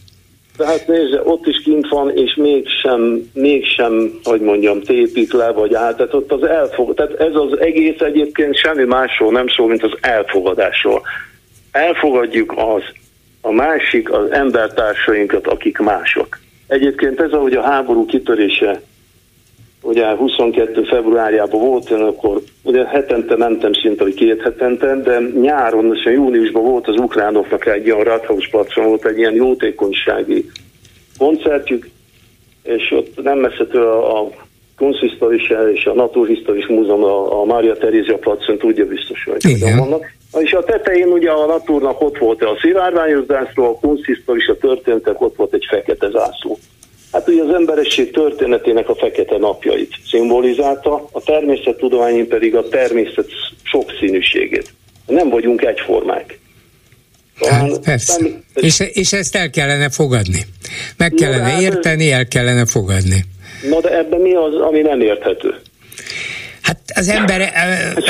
Tehát 0.57 0.87
nézze, 0.87 1.21
ott 1.23 1.45
is 1.45 1.61
kint 1.63 1.87
van, 1.89 2.11
és 2.17 2.35
mégsem, 2.35 3.29
mégsem, 3.33 4.19
hogy 4.23 4.41
mondjam, 4.41 4.81
tépik 4.81 5.33
le, 5.33 5.51
vagy 5.51 5.73
át. 5.73 5.97
Tehát 5.97 6.13
ott 6.13 6.31
az 6.31 6.43
elfog... 6.43 6.93
Tehát 6.93 7.13
ez 7.13 7.33
az 7.33 7.59
egész 7.59 7.99
egyébként 7.99 8.57
semmi 8.57 8.83
másról 8.83 9.31
nem 9.31 9.47
szól, 9.47 9.67
mint 9.67 9.83
az 9.83 9.97
elfogadásról. 10.01 11.01
Elfogadjuk 11.75 12.53
az, 12.57 12.83
a 13.41 13.51
másik, 13.51 14.11
az 14.11 14.31
embertársainkat, 14.31 15.47
akik 15.47 15.77
mások. 15.77 16.39
Egyébként 16.67 17.19
ez, 17.19 17.31
ahogy 17.31 17.53
a 17.53 17.61
háború 17.61 18.05
kitörése 18.05 18.81
ugye 19.81 20.15
22. 20.15 20.83
februárjában 20.83 21.59
volt, 21.59 21.89
én 21.89 22.01
akkor 22.01 22.41
ugye 22.63 22.85
hetente 22.85 23.37
mentem 23.37 23.73
szinte, 23.73 24.03
hogy 24.03 24.13
két 24.13 24.41
hetente, 24.41 24.95
de 24.95 25.19
nyáron, 25.41 25.95
és 25.95 26.05
júniusban 26.05 26.63
volt 26.63 26.87
az 26.87 26.97
ukránoknak 26.97 27.65
egy 27.65 27.85
ilyen 27.85 28.03
Rathaus 28.03 28.47
placon, 28.47 28.85
volt 28.85 29.05
egy 29.05 29.17
ilyen 29.17 29.33
jótékonysági 29.33 30.49
koncertjük, 31.17 31.89
és 32.63 32.91
ott 32.91 33.23
nem 33.23 33.37
messze 33.37 33.63
a, 33.79 34.21
a 34.21 34.29
Kunsthistorische 34.77 35.71
és 35.73 35.85
a 35.85 35.93
Naturhistoris 35.93 36.67
Múzeum 36.67 37.03
a, 37.03 37.41
a 37.41 37.45
Mária 37.45 37.77
Terézia 37.77 38.17
placon 38.17 38.57
tudja 38.57 38.85
biztos, 38.85 39.23
hogy 39.23 39.49
Igen. 39.49 39.77
vannak. 39.77 40.13
És 40.39 40.51
a 40.51 40.63
tetején 40.63 41.07
ugye 41.07 41.29
a 41.29 41.45
Naturnak 41.45 42.01
ott 42.01 42.17
volt 42.17 42.41
a 42.41 42.57
szivárványos 42.61 43.25
zászló, 43.25 43.63
a 43.65 43.79
Kunsthistoris, 43.79 44.47
a 44.47 44.57
történtek, 44.57 45.21
ott 45.21 45.35
volt 45.35 45.53
egy 45.53 45.65
fekete 45.69 46.09
zászló. 46.09 46.59
Hát 47.11 47.27
ugye 47.27 47.43
az 47.43 47.53
emberesség 47.53 48.11
történetének 48.11 48.89
a 48.89 48.95
fekete 48.95 49.37
napjait 49.37 49.93
szimbolizálta, 50.09 51.09
a 51.11 51.21
természettudományin 51.21 52.27
pedig 52.27 52.55
a 52.55 52.67
természet 52.67 53.27
sokszínűségét. 53.63 54.73
Nem 55.05 55.29
vagyunk 55.29 55.61
egyformák. 55.61 56.39
Hát, 57.35 57.79
persze. 57.79 58.15
Nem, 58.19 58.43
és, 58.53 58.79
és 58.93 59.13
ezt 59.13 59.35
el 59.35 59.49
kellene 59.49 59.89
fogadni. 59.89 60.45
Meg 60.97 61.11
kellene 61.11 61.49
hát 61.49 61.61
érteni, 61.61 62.11
el 62.11 62.27
kellene 62.27 62.65
fogadni. 62.65 63.25
Na 63.69 63.79
de 63.81 63.97
ebben 63.97 64.19
mi 64.19 64.35
az, 64.35 64.55
ami 64.55 64.81
nem 64.81 65.01
érthető? 65.01 65.55
Hát 66.65 66.77
az, 66.95 67.07
ember, 67.07 67.51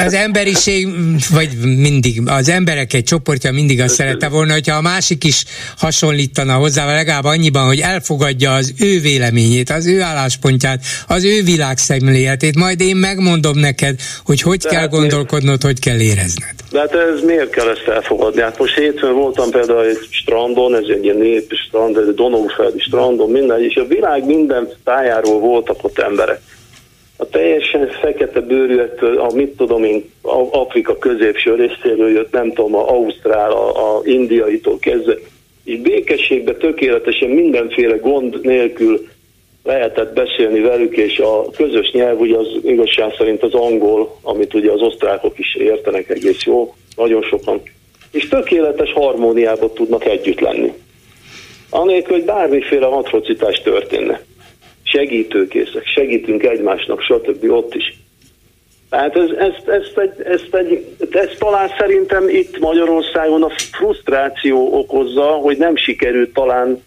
az 0.05 0.13
emberiség, 0.13 0.87
vagy 1.33 1.49
mindig, 1.61 2.21
az 2.25 2.49
emberek 2.49 2.93
egy 2.93 3.03
csoportja 3.03 3.51
mindig 3.51 3.81
azt 3.81 3.93
szerette 3.93 4.29
volna, 4.29 4.53
hogyha 4.53 4.75
a 4.75 4.81
másik 4.81 5.23
is 5.23 5.43
hasonlítana 5.77 6.53
hozzá, 6.53 6.85
legalább 6.85 7.23
annyiban, 7.23 7.65
hogy 7.65 7.79
elfogadja 7.79 8.53
az 8.53 8.73
ő 8.79 8.99
véleményét, 8.99 9.69
az 9.69 9.87
ő 9.87 10.01
álláspontját, 10.01 10.83
az 11.07 11.23
ő 11.23 11.43
világszemléletét, 11.43 12.55
majd 12.55 12.81
én 12.81 12.95
megmondom 12.95 13.57
neked, 13.59 13.99
hogy 14.25 14.41
hogy 14.41 14.57
de 14.59 14.69
kell 14.69 14.79
hát 14.79 14.89
gondolkodnod, 14.89 15.61
hogy 15.61 15.79
kell 15.79 15.99
érezned. 15.99 16.55
De 16.71 16.79
hát 16.79 16.93
ez 16.93 17.21
miért 17.25 17.49
kell 17.49 17.69
ezt 17.69 17.87
elfogadni? 17.87 18.41
Hát 18.41 18.59
most 18.59 18.75
hétfőn 18.75 19.13
voltam 19.13 19.49
például 19.49 19.85
egy 19.85 20.07
strandon, 20.09 20.75
ez 20.75 20.85
egy 20.87 21.03
ilyen 21.03 21.17
népi 21.17 21.55
strand, 21.67 21.97
egy 21.97 22.13
Donaufeldi 22.13 22.79
strandon, 22.79 23.29
minden, 23.29 23.63
és 23.63 23.75
a 23.75 23.87
világ 23.87 24.25
minden 24.25 24.69
tájáról 24.83 25.39
voltak 25.39 25.83
ott 25.83 25.99
emberek 25.99 26.41
a 27.17 27.29
teljesen 27.29 27.87
fekete 27.87 28.39
bőrűektől, 28.39 29.19
a 29.19 29.33
mit 29.33 29.57
tudom 29.57 29.83
én, 29.83 30.11
Afrika 30.51 30.97
középső 30.97 31.55
részéről 31.55 32.09
jött, 32.09 32.31
nem 32.31 32.53
tudom, 32.53 32.75
a 32.75 32.89
Ausztrál, 32.89 33.51
a, 33.51 33.97
a 33.97 34.01
indiaitól 34.03 34.79
kezdve, 34.79 35.13
és 35.63 35.79
békességben 35.79 36.57
tökéletesen 36.57 37.29
mindenféle 37.29 37.95
gond 37.95 38.41
nélkül 38.41 39.07
lehetett 39.63 40.13
beszélni 40.13 40.59
velük, 40.59 40.97
és 40.97 41.19
a 41.19 41.45
közös 41.57 41.91
nyelv 41.91 42.19
ugye 42.19 42.37
az 42.37 42.47
igazság 42.63 43.13
szerint 43.17 43.43
az 43.43 43.53
angol, 43.53 44.19
amit 44.21 44.53
ugye 44.53 44.71
az 44.71 44.81
osztrákok 44.81 45.39
is 45.39 45.55
értenek 45.55 46.09
egész 46.09 46.43
jó, 46.43 46.75
nagyon 46.95 47.21
sokan, 47.21 47.61
és 48.11 48.27
tökéletes 48.27 48.91
harmóniában 48.91 49.71
tudnak 49.73 50.05
együtt 50.05 50.39
lenni. 50.39 50.73
Anélkül, 51.69 52.15
hogy 52.15 52.25
bármiféle 52.25 52.85
atrocitás 52.85 53.61
történne 53.61 54.21
segítőkészek, 54.95 55.85
segítünk 55.85 56.43
egymásnak, 56.43 57.01
stb. 57.01 57.51
ott 57.51 57.75
is. 57.75 58.03
Tehát 58.89 59.15
ez, 59.15 59.29
ezt, 59.29 59.67
ezt, 59.67 59.97
egy, 59.97 60.21
ezt, 60.25 60.55
egy, 60.55 60.95
ezt 61.11 61.39
talán 61.39 61.69
szerintem 61.77 62.29
itt 62.29 62.59
Magyarországon 62.59 63.43
a 63.43 63.49
frusztráció 63.71 64.77
okozza, 64.77 65.23
hogy 65.23 65.57
nem 65.57 65.75
sikerült 65.75 66.33
talán 66.33 66.83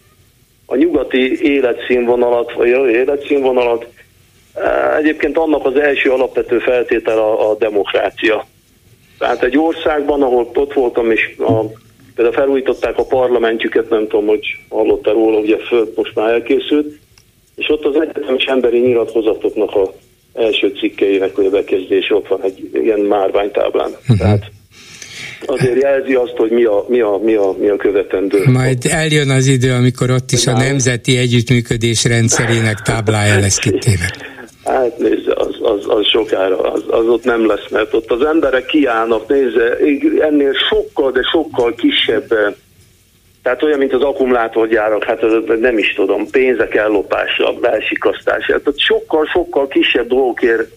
a 0.65 0.75
nyugati 0.75 1.41
életszínvonalat, 1.41 2.53
vagy 2.53 2.71
a 2.71 2.89
életszínvonalat. 2.89 3.87
Egyébként 4.97 5.37
annak 5.37 5.65
az 5.65 5.75
első 5.75 6.11
alapvető 6.11 6.59
feltétel 6.59 7.17
a, 7.17 7.49
a 7.49 7.55
demokrácia. 7.55 8.45
Tehát 9.17 9.43
egy 9.43 9.57
országban, 9.57 10.21
ahol 10.21 10.49
ott 10.53 10.73
voltam, 10.73 11.11
és 11.11 11.35
a, 11.37 11.63
például 12.15 12.35
felújították 12.35 12.97
a 12.97 13.05
parlamentjüket, 13.05 13.89
nem 13.89 14.07
tudom, 14.07 14.25
hogy 14.25 14.45
hallottál 14.69 15.13
róla, 15.13 15.37
ugye 15.37 15.57
föl 15.57 15.93
most 15.95 16.15
már 16.15 16.33
elkészült, 16.33 16.99
és 17.59 17.69
ott 17.69 17.85
az 17.85 17.95
egyetemes 17.95 18.43
emberi 18.43 18.79
nyilatkozatoknak 18.79 19.75
a 19.75 19.93
első 20.33 20.67
cikkeinek 20.79 21.37
a 21.37 21.49
bekezdés 21.49 22.11
ott 22.11 22.27
van 22.27 22.43
egy 22.43 22.69
ilyen 22.73 22.99
márványtáblán. 22.99 23.89
Uh-huh. 23.89 24.17
Tehát 24.17 24.51
azért 25.45 25.81
jelzi 25.81 26.13
azt, 26.13 26.33
hogy 26.35 26.51
mi 26.51 26.63
a, 26.63 26.85
mi 26.87 26.99
a, 26.99 27.19
mi 27.23 27.33
a, 27.33 27.55
mi 27.59 27.67
a 27.67 27.75
követendő. 27.75 28.43
Majd 28.51 28.77
eljön 28.89 29.29
az 29.29 29.47
idő, 29.47 29.71
amikor 29.71 30.09
ott 30.09 30.31
is 30.31 30.47
a 30.47 30.57
Nemzeti 30.57 31.17
Együttműködés 31.17 32.05
rendszerének 32.05 32.79
táblája 32.79 33.39
lesz 33.39 33.57
kitéve. 33.57 34.15
Hát 34.63 34.97
nézze, 34.97 35.33
az, 35.35 35.55
az, 35.61 35.85
az 35.87 36.07
sokára, 36.07 36.57
az, 36.71 36.83
az 36.87 37.07
ott 37.07 37.23
nem 37.23 37.47
lesz, 37.47 37.69
mert 37.69 37.93
ott 37.93 38.11
az 38.11 38.25
emberek 38.25 38.65
kiállnak, 38.65 39.27
nézze, 39.27 39.77
ennél 40.19 40.53
sokkal, 40.69 41.11
de 41.11 41.21
sokkal 41.31 41.73
kisebb 41.75 42.33
tehát 43.49 43.63
olyan, 43.63 43.79
mint 43.79 43.93
az 43.93 44.01
akkumulátorgyárak, 44.01 45.03
hát 45.03 45.21
nem 45.59 45.77
is 45.77 45.93
tudom, 45.93 46.29
pénzek 46.29 46.75
ellopása, 46.75 47.53
belsikasztása. 47.53 48.45
Tehát 48.45 48.79
sokkal-sokkal 48.79 49.67
kisebb 49.67 50.07
dolgokért 50.07 50.71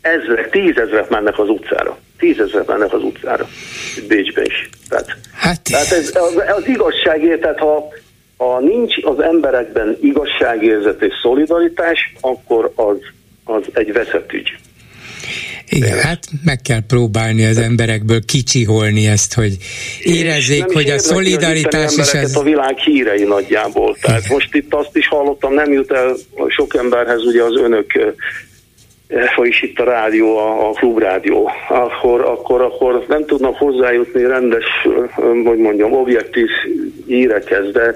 ezrek, 0.00 0.50
tízezrek 0.50 1.08
mennek 1.08 1.38
az 1.38 1.48
utcára. 1.48 1.98
Tízezrek 2.18 2.66
mennek 2.66 2.92
az 2.92 3.02
utcára. 3.02 3.48
Bécsben 4.08 4.44
is. 4.44 4.68
Tehát, 4.88 5.16
hát... 5.34 5.62
tehát 5.62 5.92
ez, 5.92 6.12
az, 6.14 6.42
az 6.56 6.66
igazságért, 6.66 7.40
tehát 7.40 7.58
ha, 7.58 7.88
ha 8.36 8.60
nincs 8.60 8.94
az 9.02 9.20
emberekben 9.20 9.96
igazságérzet 10.00 11.02
és 11.02 11.12
szolidaritás, 11.22 12.14
akkor 12.20 12.72
az, 12.74 12.96
az 13.44 13.62
egy 13.72 13.92
veszett 13.92 14.32
ügy. 14.32 14.56
Igen, 15.68 15.98
hát 15.98 16.24
meg 16.44 16.60
kell 16.60 16.80
próbálni 16.86 17.44
az 17.44 17.58
emberekből 17.58 18.24
kicsiholni 18.24 19.06
ezt, 19.06 19.34
hogy 19.34 19.56
érezzék, 20.02 20.64
hogy 20.64 20.90
a 20.90 20.98
szolidaritás 20.98 21.96
is 21.96 22.12
ez... 22.12 22.36
a 22.36 22.42
világ 22.42 22.78
hírei 22.78 23.24
nagyjából. 23.24 23.96
Tehát 24.00 24.24
Igen. 24.24 24.32
most 24.32 24.54
itt 24.54 24.74
azt 24.74 24.96
is 24.96 25.08
hallottam, 25.08 25.54
nem 25.54 25.72
jut 25.72 25.92
el 25.92 26.16
sok 26.48 26.74
emberhez 26.74 27.24
ugye 27.24 27.42
az 27.42 27.56
önök 27.56 27.92
vagy 29.36 29.48
is 29.48 29.62
itt 29.62 29.78
a 29.78 29.84
rádió, 29.84 30.36
a, 30.36 30.68
a 30.68 30.72
klubrádió, 30.72 31.50
akkor, 31.68 32.20
akkor, 32.20 32.60
akkor 32.60 33.04
nem 33.08 33.26
tudnak 33.26 33.56
hozzájutni 33.56 34.22
rendes, 34.22 34.64
hogy 35.44 35.58
mondjam, 35.58 35.92
objektív 35.92 36.46
hírekhez, 37.06 37.72
de, 37.72 37.94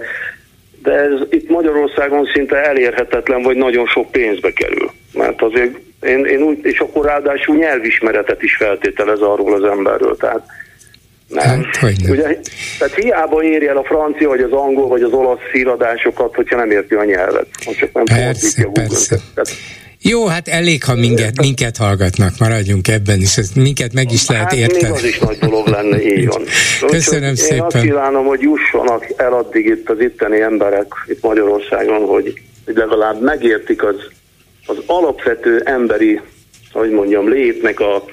de 0.82 0.92
ez 0.92 1.20
itt 1.30 1.48
Magyarországon 1.48 2.28
szinte 2.34 2.56
elérhetetlen, 2.56 3.42
vagy 3.42 3.56
nagyon 3.56 3.86
sok 3.86 4.10
pénzbe 4.10 4.52
kerül. 4.52 4.90
Mert 5.14 5.42
azért 5.42 5.78
én, 6.02 6.24
én 6.24 6.42
úgy, 6.42 6.58
és 6.62 6.78
akkor 6.78 7.04
ráadásul 7.04 7.56
nyelvismeretet 7.56 8.42
is 8.42 8.56
feltételez 8.56 9.20
arról 9.20 9.54
az 9.54 9.70
emberről. 9.70 10.16
Tehát 10.16 10.42
nem. 11.28 11.66
Hát, 11.80 11.96
Ugye, 12.08 12.38
tehát 12.78 12.94
hiába 12.94 13.42
éri 13.42 13.66
el 13.68 13.76
a 13.76 13.84
francia, 13.84 14.28
vagy 14.28 14.40
az 14.40 14.52
angol, 14.52 14.88
vagy 14.88 15.02
az 15.02 15.12
olasz 15.12 15.50
híradásokat, 15.52 16.34
hogyha 16.34 16.56
nem 16.56 16.70
érti 16.70 16.94
a 16.94 17.04
nyelvet. 17.04 17.46
Csak 17.78 17.92
nem 17.92 18.04
persze, 18.04 18.68
persze. 18.72 19.16
Tehát, 19.34 19.50
jó, 20.04 20.26
hát 20.26 20.48
elég, 20.48 20.84
ha 20.84 20.94
minket, 20.94 21.40
minket 21.40 21.76
hallgatnak, 21.76 22.32
maradjunk 22.38 22.88
ebben 22.88 23.20
is, 23.20 23.36
ezt 23.36 23.56
minket 23.56 23.92
meg 23.92 24.12
is 24.12 24.28
lehet 24.28 24.52
érteni. 24.52 24.84
Hát 24.84 24.92
az 24.92 25.04
is 25.04 25.18
nagy 25.18 25.38
dolog 25.38 25.66
lenne, 25.66 26.02
így 26.02 26.26
van. 26.26 26.42
Köszönöm 26.86 27.30
Úgy, 27.30 27.36
szépen. 27.36 27.56
Én 27.56 27.62
azt 27.62 27.80
kívánom, 27.80 28.26
hogy 28.26 28.40
jussanak 28.40 29.06
el 29.16 29.32
addig 29.32 29.66
itt 29.66 29.90
az 29.90 30.00
itteni 30.00 30.40
emberek 30.40 30.86
itt 31.06 31.22
Magyarországon, 31.22 32.06
hogy 32.06 32.40
legalább 32.64 33.22
megértik 33.22 33.82
az 33.84 33.94
az 34.66 34.76
alapvető 34.86 35.60
emberi, 35.64 36.20
hogy 36.72 36.90
mondjam, 36.90 37.28
létnek 37.28 37.80
a, 37.80 38.04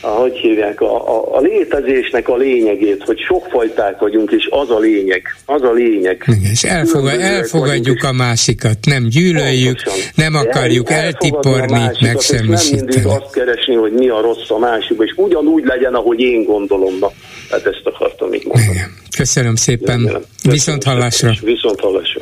a 0.00 0.06
hogy 0.06 0.36
hívják, 0.36 0.80
a, 0.80 1.08
a, 1.08 1.36
a 1.36 1.40
létezésnek 1.40 2.28
a 2.28 2.36
lényegét, 2.36 3.02
hogy 3.04 3.18
sokfajták 3.18 3.98
vagyunk, 3.98 4.30
és 4.30 4.48
az 4.50 4.70
a 4.70 4.78
lényeg, 4.78 5.22
az 5.44 5.62
a 5.62 5.72
lényeg. 5.72 6.24
És 6.52 6.64
elfogad, 6.64 7.20
elfogadjuk 7.20 8.02
a 8.02 8.12
másikat, 8.12 8.76
nem 8.86 9.08
gyűlöljük, 9.08 9.82
pontosan. 9.82 10.10
nem 10.14 10.34
akarjuk 10.34 10.90
El, 10.90 10.98
eltiporni, 10.98 11.90
semmisíteni. 12.18 12.76
Nem 12.76 12.84
mindig 12.84 13.06
azt 13.06 13.32
keresni, 13.32 13.74
hogy 13.74 13.92
mi 13.92 14.08
a 14.08 14.20
rossz 14.20 14.50
a 14.50 14.58
másikban, 14.58 15.06
és 15.06 15.12
ugyanúgy 15.16 15.64
legyen, 15.64 15.94
ahogy 15.94 16.20
én 16.20 16.44
gondolom. 16.44 16.98
Na, 16.98 17.12
hát 17.50 17.66
ezt 17.66 17.82
akartam 17.84 18.32
így 18.32 18.44
mondani. 18.46 18.80
Köszönöm 19.16 19.54
szépen. 19.54 19.98
Köszönöm. 19.98 20.22
Viszont 20.42 20.84
hallásra. 20.84 21.32
Viszont 21.42 21.80
hallásra. 21.80 22.21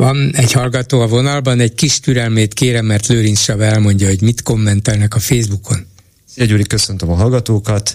Van 0.00 0.30
egy 0.34 0.52
hallgató 0.52 1.00
a 1.00 1.06
vonalban, 1.06 1.60
egy 1.60 1.74
kis 1.74 2.00
türelmét 2.00 2.54
kérem, 2.54 2.84
mert 2.84 3.06
Lőrinc 3.06 3.40
Sav 3.40 3.60
elmondja, 3.60 4.06
hogy 4.06 4.22
mit 4.22 4.42
kommentelnek 4.42 5.14
a 5.14 5.18
Facebookon. 5.18 5.86
Szia 6.34 6.44
Gyuri, 6.44 6.62
köszöntöm 6.62 7.10
a 7.10 7.14
hallgatókat. 7.14 7.94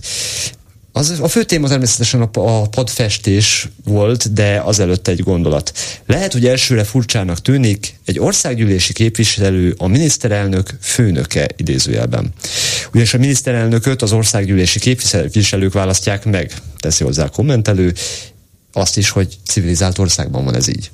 Az, 0.92 1.20
a 1.22 1.28
fő 1.28 1.44
téma 1.44 1.68
természetesen 1.68 2.22
a, 2.22 2.30
a 2.34 2.68
padfestés 2.68 3.70
volt, 3.84 4.34
de 4.34 4.62
azelőtt 4.66 5.08
egy 5.08 5.20
gondolat. 5.20 5.72
Lehet, 6.06 6.34
hogy 6.34 6.46
elsőre 6.46 6.84
furcsának 6.84 7.42
tűnik, 7.42 7.96
egy 8.06 8.20
országgyűlési 8.20 8.94
képviselő 8.94 9.76
a 9.78 9.88
miniszterelnök 9.88 10.70
főnöke 10.82 11.48
idézőjelben. 11.58 12.34
Ugyanis 12.90 13.14
a 13.14 13.18
miniszterelnököt 13.18 14.02
az 14.02 14.12
országgyűlési 14.12 14.80
képviselők 14.80 15.74
választják 15.74 16.26
meg, 16.26 16.54
teszi 16.78 17.04
hozzá 17.04 17.24
a 17.24 17.30
kommentelő, 17.30 17.94
azt 18.74 18.98
is, 18.98 19.10
hogy 19.10 19.38
civilizált 19.48 19.98
országban 19.98 20.44
van 20.44 20.56
ez 20.56 20.68
így. 20.68 20.92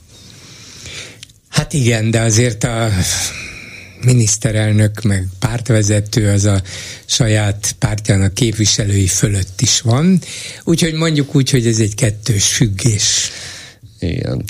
Hát 1.52 1.74
igen, 1.74 2.12
de 2.12 2.20
azért 2.20 2.64
a 2.64 2.90
miniszterelnök 4.02 5.02
meg 5.02 5.28
pártvezető 5.40 6.30
az 6.30 6.46
a 6.46 6.62
saját 7.06 7.76
pártjának 7.80 8.34
képviselői 8.34 9.08
fölött 9.08 9.62
is 9.62 9.82
van, 9.82 10.22
úgyhogy 10.64 10.94
mondjuk 10.94 11.36
úgy, 11.36 11.50
hogy 11.50 11.68
ez 11.68 11.80
egy 11.80 11.96
kettős 11.96 12.48
függés. 12.48 13.32
Igen. 14.00 14.44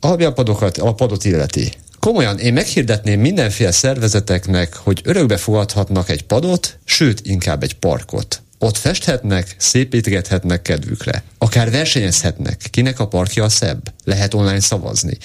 Ami 0.00 0.24
a 0.24 0.32
padokat, 0.32 0.78
a 0.78 0.94
padot 0.94 1.24
illeti. 1.24 1.72
Komolyan, 1.98 2.38
én 2.38 2.52
meghirdetném 2.52 3.20
mindenféle 3.20 3.72
szervezeteknek, 3.72 4.74
hogy 4.74 5.00
örökbe 5.04 5.36
fogadhatnak 5.36 6.08
egy 6.08 6.22
padot, 6.22 6.78
sőt, 6.84 7.20
inkább 7.24 7.62
egy 7.62 7.74
parkot. 7.74 8.42
Ott 8.62 8.76
festhetnek, 8.76 9.54
szépítgethetnek 9.58 10.62
kedvükre. 10.62 11.22
Akár 11.38 11.70
versenyezhetnek, 11.70 12.66
kinek 12.70 13.00
a 13.00 13.08
parkja 13.08 13.44
a 13.44 13.48
szebb. 13.48 13.92
Lehet 14.04 14.34
online 14.34 14.60
szavazni. 14.60 15.18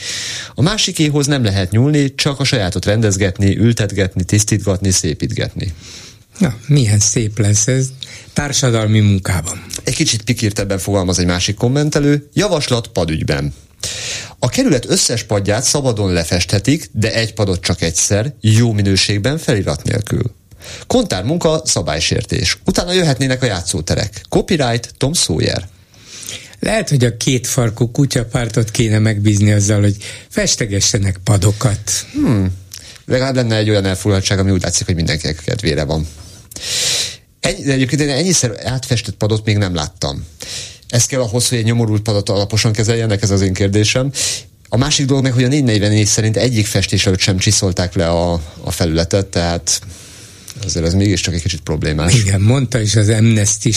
A 0.54 0.62
másikéhoz 0.62 1.28
nem 1.28 1.44
lehet 1.44 1.72
nyúlni, 1.72 2.16
csak 2.16 2.40
a 2.40 2.44
sajátot 2.44 2.86
rendezgetni, 2.86 3.58
ültetgetni, 3.58 4.24
tisztítgatni, 4.24 4.92
szépítgetni. 4.92 5.74
Na, 6.38 6.56
milyen 6.68 7.00
szép 7.00 7.40
lesz 7.40 7.68
ez 7.68 7.88
társadalmi 8.34 9.00
munkában. 9.00 9.66
Egy 9.84 9.96
kicsit 9.96 10.22
pikírtebben 10.22 10.80
fogalmaz 10.80 11.20
egy 11.20 11.26
másik 11.26 11.56
kommentelő. 11.56 12.30
Javaslat 12.34 12.88
padügyben. 12.88 13.54
A 14.40 14.50
kerület 14.50 14.90
összes 14.90 15.24
padját 15.24 15.64
szabadon 15.64 16.14
lefesthetik, 16.14 16.90
de 16.92 17.14
egy 17.14 17.34
padot 17.34 17.62
csak 17.62 17.82
egyszer, 17.82 18.34
jó 18.42 18.72
minőségben 18.72 19.38
felirat 19.38 19.84
nélkül. 19.84 20.34
Kontár 20.88 21.24
munka, 21.24 21.62
szabálysértés. 21.66 22.58
Utána 22.66 22.94
jöhetnének 22.94 23.44
a 23.44 23.46
játszóterek. 23.46 24.22
Copyright 24.30 24.94
Tom 24.98 25.14
Sawyer. 25.14 25.68
Lehet, 26.60 26.90
hogy 26.90 27.06
a 27.06 27.18
két 27.18 27.48
farkú 27.48 27.92
kutyapártot 27.92 28.72
kéne 28.72 29.00
megbízni 29.00 29.52
azzal, 29.52 29.82
hogy 29.82 29.96
festegessenek 30.30 31.20
padokat. 31.24 31.92
Hmm. 32.14 32.52
Legalább 33.06 33.36
lenne 33.36 33.56
egy 33.56 33.70
olyan 33.70 33.86
elfoglaltság, 33.86 34.40
ami 34.40 34.52
úgy 34.52 34.62
látszik, 34.62 34.86
hogy 34.86 34.96
mindenkinek 34.96 35.42
kedvére 35.46 35.84
van. 35.84 36.08
Ennyi, 37.40 37.72
egyébként 37.72 38.02
én 38.02 38.10
ennyiszer 38.10 38.60
átfestett 38.64 39.16
padot 39.16 39.46
még 39.46 39.58
nem 39.58 39.76
láttam. 39.76 40.26
Ez 40.90 41.06
kell 41.06 41.22
ahhoz, 41.22 41.50
hogy 41.50 41.58
egy 41.58 41.64
nyomorult 41.64 42.02
padot 42.02 42.30
alaposan 42.30 42.72
kezeljenek, 42.72 43.22
ez 43.22 43.30
az 43.30 43.42
én 43.42 43.54
kérdésem. 43.54 44.12
A 44.70 44.78
másik 44.78 45.06
dolog 45.06 45.24
meg, 45.24 45.34
hogy 45.34 45.44
a 45.44 45.48
444 45.48 46.06
szerint 46.06 46.38
egyik 46.38 46.66
festés 46.66 47.06
előtt 47.06 47.20
sem 47.20 47.38
csiszolták 47.38 47.94
le 47.94 48.10
a, 48.10 48.42
a 48.64 48.72
felületet, 48.72 49.26
tehát 49.26 49.82
azért 50.64 50.86
ez 50.86 50.94
mégiscsak 50.94 51.34
egy 51.34 51.42
kicsit 51.42 51.60
problémás. 51.60 52.16
Igen, 52.16 52.42
mondta 52.42 52.80
is 52.80 52.96
az 52.96 53.10
Amnesty 53.10 53.70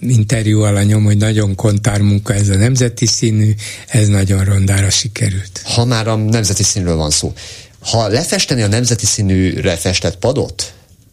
interjú 0.00 0.60
alanyom, 0.60 1.04
hogy 1.04 1.16
nagyon 1.16 1.54
kontár 1.54 2.00
munka 2.00 2.34
ez 2.34 2.48
a 2.48 2.56
nemzeti 2.56 3.06
színű, 3.06 3.54
ez 3.86 4.08
nagyon 4.08 4.44
rondára 4.44 4.90
sikerült. 4.90 5.62
Ha 5.64 5.84
már 5.84 6.08
a 6.08 6.16
nemzeti 6.16 6.62
színről 6.62 6.96
van 6.96 7.10
szó, 7.10 7.32
ha 7.80 8.08
lefesteni 8.08 8.62
a 8.62 8.66
nemzeti 8.66 9.06
színűre 9.06 9.76
festett 9.76 10.16
padot, 10.16 10.72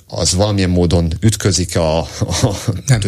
az 0.10 0.34
valamilyen 0.34 0.70
módon 0.70 1.14
ütközik 1.22 1.76
a, 1.76 2.00
a 2.00 2.08
nem. 2.88 3.00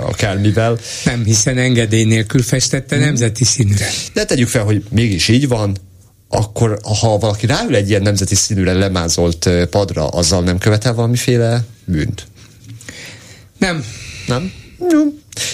akármivel. 0.00 0.78
Nem, 1.04 1.24
hiszen 1.24 1.58
engedély 1.58 2.04
nélkül 2.04 2.42
festette 2.42 2.96
nemzeti 2.96 3.44
színűre. 3.44 3.90
De 4.12 4.24
tegyük 4.24 4.48
fel, 4.48 4.64
hogy 4.64 4.82
mégis 4.90 5.28
így 5.28 5.48
van, 5.48 5.76
akkor 6.28 6.78
ha 7.00 7.18
valaki 7.18 7.46
ráül 7.46 7.74
egy 7.74 7.88
ilyen 7.88 8.02
nemzeti 8.02 8.34
színűre 8.34 8.72
lemázolt 8.72 9.50
padra, 9.70 10.08
azzal 10.08 10.42
nem 10.42 10.58
követel 10.58 10.94
valamiféle 10.94 11.60
bűnt? 11.84 12.26
Nem. 13.58 13.84
Nem? 14.26 14.52
Jó. 14.90 15.04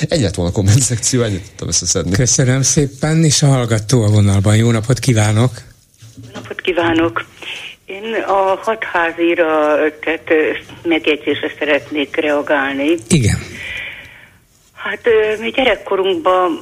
Egy 0.08 0.20
lett 0.20 0.34
volna 0.34 0.50
a 0.50 0.54
komment 0.54 0.80
szekció, 0.80 1.22
ennyit 1.22 1.42
tudtam 1.42 1.68
összeszedni. 1.68 2.10
Köszönöm 2.10 2.62
szépen, 2.62 3.24
és 3.24 3.42
a 3.42 3.46
hallgató 3.46 4.02
a 4.02 4.08
vonalban. 4.08 4.56
Jó 4.56 4.70
napot 4.70 4.98
kívánok! 4.98 5.50
Jó 6.24 6.30
napot 6.34 6.60
kívánok! 6.60 7.24
Én 7.84 8.14
a 8.26 8.60
hatházira 8.62 9.76
tehát 10.00 10.30
megjegyzésre 10.82 11.52
szeretnék 11.58 12.16
reagálni. 12.16 12.94
Igen. 13.08 13.38
Hát 14.72 15.00
mi 15.40 15.50
gyerekkorunkban 15.50 16.58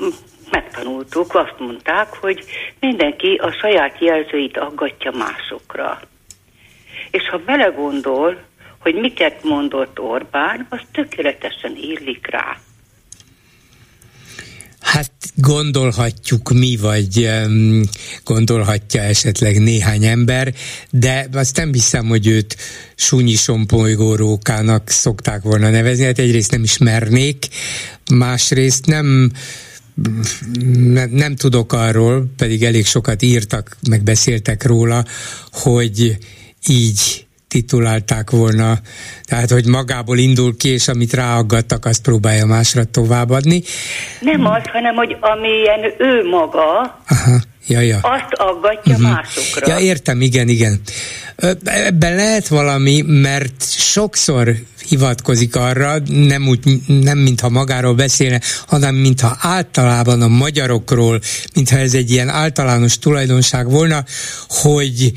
megtanultuk, 0.52 1.34
azt 1.34 1.58
mondták, 1.58 2.14
hogy 2.14 2.44
mindenki 2.80 3.34
a 3.34 3.52
saját 3.60 4.00
jelzőit 4.00 4.58
aggatja 4.58 5.10
másokra. 5.10 6.00
És 7.10 7.28
ha 7.30 7.38
belegondol, 7.38 8.42
hogy 8.78 8.94
miket 8.94 9.44
mondott 9.44 10.00
Orbán, 10.00 10.66
az 10.70 10.80
tökéletesen 10.92 11.76
illik 11.76 12.26
rá. 12.30 12.56
Hát 14.80 15.12
gondolhatjuk 15.34 16.50
mi, 16.52 16.76
vagy 16.76 17.30
gondolhatja 18.24 19.02
esetleg 19.02 19.58
néhány 19.58 20.04
ember, 20.04 20.54
de 20.90 21.26
azt 21.32 21.56
nem 21.56 21.72
hiszem, 21.72 22.06
hogy 22.06 22.26
őt 22.26 22.56
súnyi 22.94 23.34
sompolygórókának 23.34 24.88
szokták 24.88 25.42
volna 25.42 25.70
nevezni, 25.70 26.04
hát 26.04 26.18
egyrészt 26.18 26.50
nem 26.50 26.62
ismernék, 26.62 27.46
másrészt 28.10 28.86
nem 28.86 29.30
nem, 30.74 31.10
nem 31.10 31.36
tudok 31.36 31.72
arról, 31.72 32.26
pedig 32.36 32.62
elég 32.64 32.86
sokat 32.86 33.22
írtak, 33.22 33.76
meg 33.88 34.02
beszéltek 34.02 34.64
róla, 34.64 35.04
hogy 35.50 36.16
így 36.66 37.26
titulálták 37.48 38.30
volna, 38.30 38.78
tehát 39.24 39.50
hogy 39.50 39.66
magából 39.66 40.18
indul 40.18 40.56
ki, 40.56 40.68
és 40.68 40.88
amit 40.88 41.12
ráaggattak, 41.12 41.84
azt 41.84 42.02
próbálja 42.02 42.46
másra 42.46 42.84
továbbadni. 42.84 43.62
Nem 44.20 44.46
az, 44.46 44.62
hanem 44.72 44.94
hogy 44.94 45.16
amilyen 45.20 45.80
ő 45.98 46.28
maga, 46.28 46.98
Aha, 47.08 47.40
ja, 47.66 47.80
ja. 47.80 47.98
azt 48.02 48.32
aggatja 48.32 48.94
uh-huh. 48.94 49.10
másokra. 49.10 49.68
Ja, 49.68 49.78
értem, 49.78 50.20
igen, 50.20 50.48
igen. 50.48 50.80
Ebben 51.64 52.14
lehet 52.14 52.48
valami, 52.48 53.02
mert 53.06 53.64
sokszor 53.70 54.54
hivatkozik 54.92 55.56
arra, 55.56 55.98
nem, 56.06 56.48
úgy, 56.48 56.58
nem 56.86 57.18
mintha 57.18 57.48
magáról 57.48 57.94
beszélne, 57.94 58.40
hanem 58.66 58.94
mintha 58.94 59.36
általában 59.40 60.22
a 60.22 60.28
magyarokról, 60.28 61.20
mintha 61.54 61.78
ez 61.78 61.94
egy 61.94 62.10
ilyen 62.10 62.28
általános 62.28 62.98
tulajdonság 62.98 63.70
volna, 63.70 64.04
hogy 64.48 65.12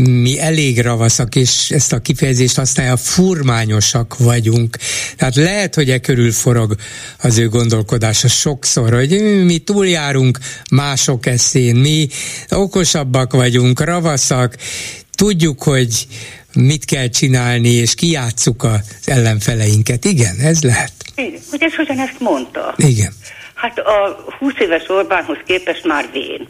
mi 0.00 0.40
elég 0.40 0.80
ravaszak, 0.80 1.36
és 1.36 1.70
ezt 1.70 1.92
a 1.92 1.98
kifejezést 1.98 2.56
használja, 2.56 2.96
furmányosak 2.96 4.18
vagyunk. 4.18 4.76
Tehát 5.16 5.34
lehet, 5.34 5.74
hogy 5.74 5.90
e 5.90 5.98
körül 5.98 6.32
forog 6.32 6.74
az 7.18 7.38
ő 7.38 7.48
gondolkodása 7.48 8.28
sokszor, 8.28 8.92
hogy 8.92 9.42
mi 9.44 9.58
túljárunk 9.58 10.38
mások 10.70 11.26
eszén, 11.26 11.76
mi 11.76 12.08
okosabbak 12.48 13.32
vagyunk, 13.32 13.80
ravaszak, 13.80 14.56
tudjuk, 15.10 15.62
hogy 15.62 16.06
mit 16.54 16.84
kell 16.84 17.08
csinálni, 17.08 17.68
és 17.68 17.94
kijátszuk 17.94 18.62
az 18.62 18.80
ellenfeleinket. 19.04 20.04
Igen, 20.04 20.36
ez 20.38 20.62
lehet. 20.62 20.92
Igen, 21.14 21.40
hogy 21.50 21.62
ez 21.62 21.74
hogyan 21.74 21.98
ezt 21.98 22.20
mondta? 22.20 22.74
Igen. 22.76 23.12
Hát 23.54 23.78
a 23.78 24.24
20 24.38 24.52
éves 24.58 24.88
Orbánhoz 24.88 25.38
képest 25.46 25.84
már 25.84 26.08
vén. 26.12 26.46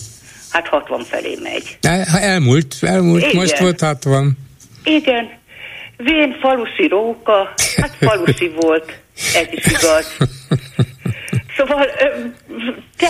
Hát 0.50 0.68
60 0.68 1.04
felé 1.04 1.38
megy. 1.42 1.78
Elmúlt, 2.20 2.76
elmúlt, 2.80 3.22
Igen. 3.22 3.36
most 3.36 3.58
volt 3.58 3.80
60. 3.80 4.38
Igen. 4.84 5.38
Vén 5.96 6.36
falusi 6.40 6.86
róka, 6.88 7.54
hát 7.76 7.96
falusi 8.00 8.52
volt, 8.60 8.98
ez 9.34 9.46
is 9.50 9.66
igaz. 9.66 10.16
Szóval 11.60 11.86
te, 12.96 13.08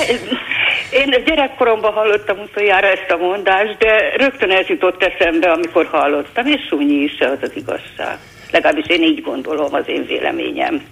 én 0.91 1.25
gyerekkoromban 1.27 1.93
hallottam 1.93 2.39
utoljára 2.39 2.87
ezt 2.87 3.11
a 3.11 3.17
mondást, 3.17 3.79
de 3.79 4.17
rögtön 4.17 4.51
ez 4.51 4.67
jutott 4.67 5.03
eszembe, 5.03 5.51
amikor 5.51 5.87
hallottam, 5.87 6.47
és 6.47 6.67
súnyi 6.69 7.03
is 7.03 7.19
az 7.19 7.39
az 7.43 7.51
igazság. 7.55 8.19
Legalábbis 8.51 8.87
én 8.89 9.03
így 9.03 9.23
gondolom, 9.23 9.75
az 9.75 9.85
én 9.87 10.05
véleményem. 10.07 10.83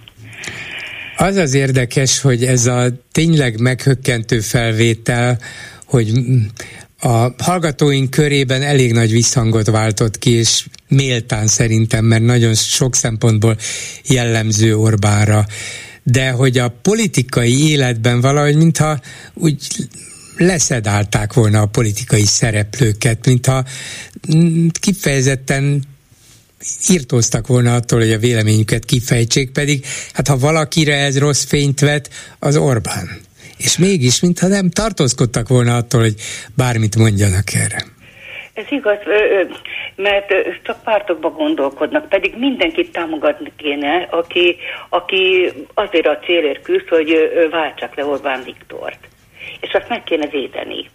Az 1.17 1.35
az 1.35 1.53
érdekes, 1.53 2.21
hogy 2.21 2.43
ez 2.43 2.65
a 2.65 2.85
tényleg 3.11 3.59
meghökkentő 3.61 4.39
felvétel, 4.39 5.37
hogy 5.85 6.11
a 7.01 7.43
hallgatóink 7.43 8.09
körében 8.09 8.61
elég 8.61 8.93
nagy 8.93 9.11
visszhangot 9.11 9.69
váltott 9.69 10.17
ki, 10.17 10.31
és 10.31 10.65
méltán 10.87 11.47
szerintem, 11.47 12.05
mert 12.05 12.23
nagyon 12.23 12.53
sok 12.53 12.95
szempontból 12.95 13.55
jellemző 14.03 14.75
Orbánra 14.75 15.45
de 16.11 16.29
hogy 16.29 16.57
a 16.57 16.69
politikai 16.81 17.69
életben 17.69 18.21
valahogy 18.21 18.55
mintha 18.55 19.01
úgy 19.33 19.67
leszedálták 20.37 21.33
volna 21.33 21.61
a 21.61 21.65
politikai 21.65 22.25
szereplőket, 22.25 23.25
mintha 23.25 23.65
kifejezetten 24.79 25.83
írtóztak 26.89 27.47
volna 27.47 27.75
attól, 27.75 27.99
hogy 27.99 28.11
a 28.11 28.17
véleményüket 28.17 28.85
kifejtsék, 28.85 29.51
pedig 29.51 29.85
hát 30.13 30.27
ha 30.27 30.37
valakire 30.37 30.95
ez 30.95 31.17
rossz 31.17 31.43
fényt 31.43 31.79
vet, 31.79 32.09
az 32.39 32.55
Orbán. 32.55 33.09
És 33.57 33.77
mégis, 33.77 34.19
mintha 34.19 34.47
nem 34.47 34.69
tartózkodtak 34.69 35.47
volna 35.47 35.75
attól, 35.75 36.01
hogy 36.01 36.15
bármit 36.55 36.95
mondjanak 36.95 37.53
erre. 37.53 37.85
Ez 38.59 38.71
igaz, 38.71 38.97
mert 39.95 40.33
csak 40.61 40.83
pártokba 40.83 41.29
gondolkodnak, 41.29 42.09
pedig 42.09 42.37
mindenkit 42.37 42.91
támogatni 42.91 43.51
kéne, 43.57 44.07
aki, 44.09 44.57
aki 44.89 45.51
azért 45.73 46.07
a 46.07 46.19
célért 46.19 46.61
küzd, 46.61 46.89
hogy 46.89 47.29
váltsák 47.51 47.95
le 47.95 48.05
Orbán 48.05 48.43
Viktort. 48.43 49.07
És 49.59 49.73
azt 49.73 49.89
meg 49.89 50.03
kéne 50.03 50.27
védeni. 50.27 50.85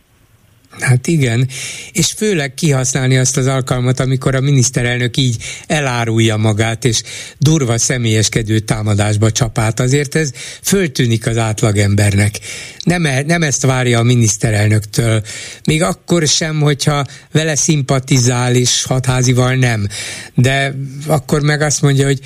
Hát 0.81 1.07
igen, 1.07 1.49
és 1.93 2.13
főleg 2.17 2.55
kihasználni 2.55 3.17
azt 3.17 3.37
az 3.37 3.47
alkalmat, 3.47 4.01
amikor 4.01 4.35
a 4.35 4.41
miniszterelnök 4.41 5.17
így 5.17 5.37
elárulja 5.67 6.37
magát, 6.37 6.85
és 6.85 7.03
durva 7.39 7.79
személyeskedő 7.79 8.59
támadásba 8.59 9.31
csapát. 9.31 9.81
Azért 9.81 10.15
ez 10.15 10.31
föltűnik 10.63 11.27
az 11.27 11.37
átlagembernek. 11.37 12.39
Nem, 12.85 13.07
e, 13.07 13.23
nem 13.23 13.43
ezt 13.43 13.63
várja 13.63 13.99
a 13.99 14.03
miniszterelnöktől. 14.03 15.23
Még 15.65 15.83
akkor 15.83 16.27
sem, 16.27 16.61
hogyha 16.61 17.07
vele 17.33 17.55
szimpatizál, 17.55 18.55
és 18.55 18.85
hatházival 18.85 19.55
nem. 19.55 19.89
De 20.35 20.75
akkor 21.07 21.43
meg 21.43 21.61
azt 21.61 21.83
mondja, 21.83 22.07
hogy 22.07 22.21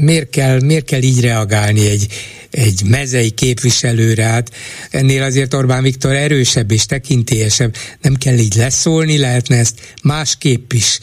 miért 0.00 0.30
kell, 0.30 0.60
miért 0.60 0.84
kell 0.84 1.02
így 1.02 1.20
reagálni 1.20 1.88
egy, 1.88 2.06
egy 2.52 2.82
mezei 2.84 3.30
képviselőre, 3.30 4.24
hát 4.24 4.50
ennél 4.90 5.22
azért 5.22 5.54
Orbán 5.54 5.82
Viktor 5.82 6.14
erősebb 6.14 6.70
és 6.70 6.86
tekintélyesebb, 6.86 7.74
nem 8.00 8.14
kell 8.14 8.38
így 8.38 8.54
leszólni, 8.54 9.18
lehetne 9.18 9.56
ezt 9.56 9.80
másképp 10.02 10.72
is. 10.72 10.98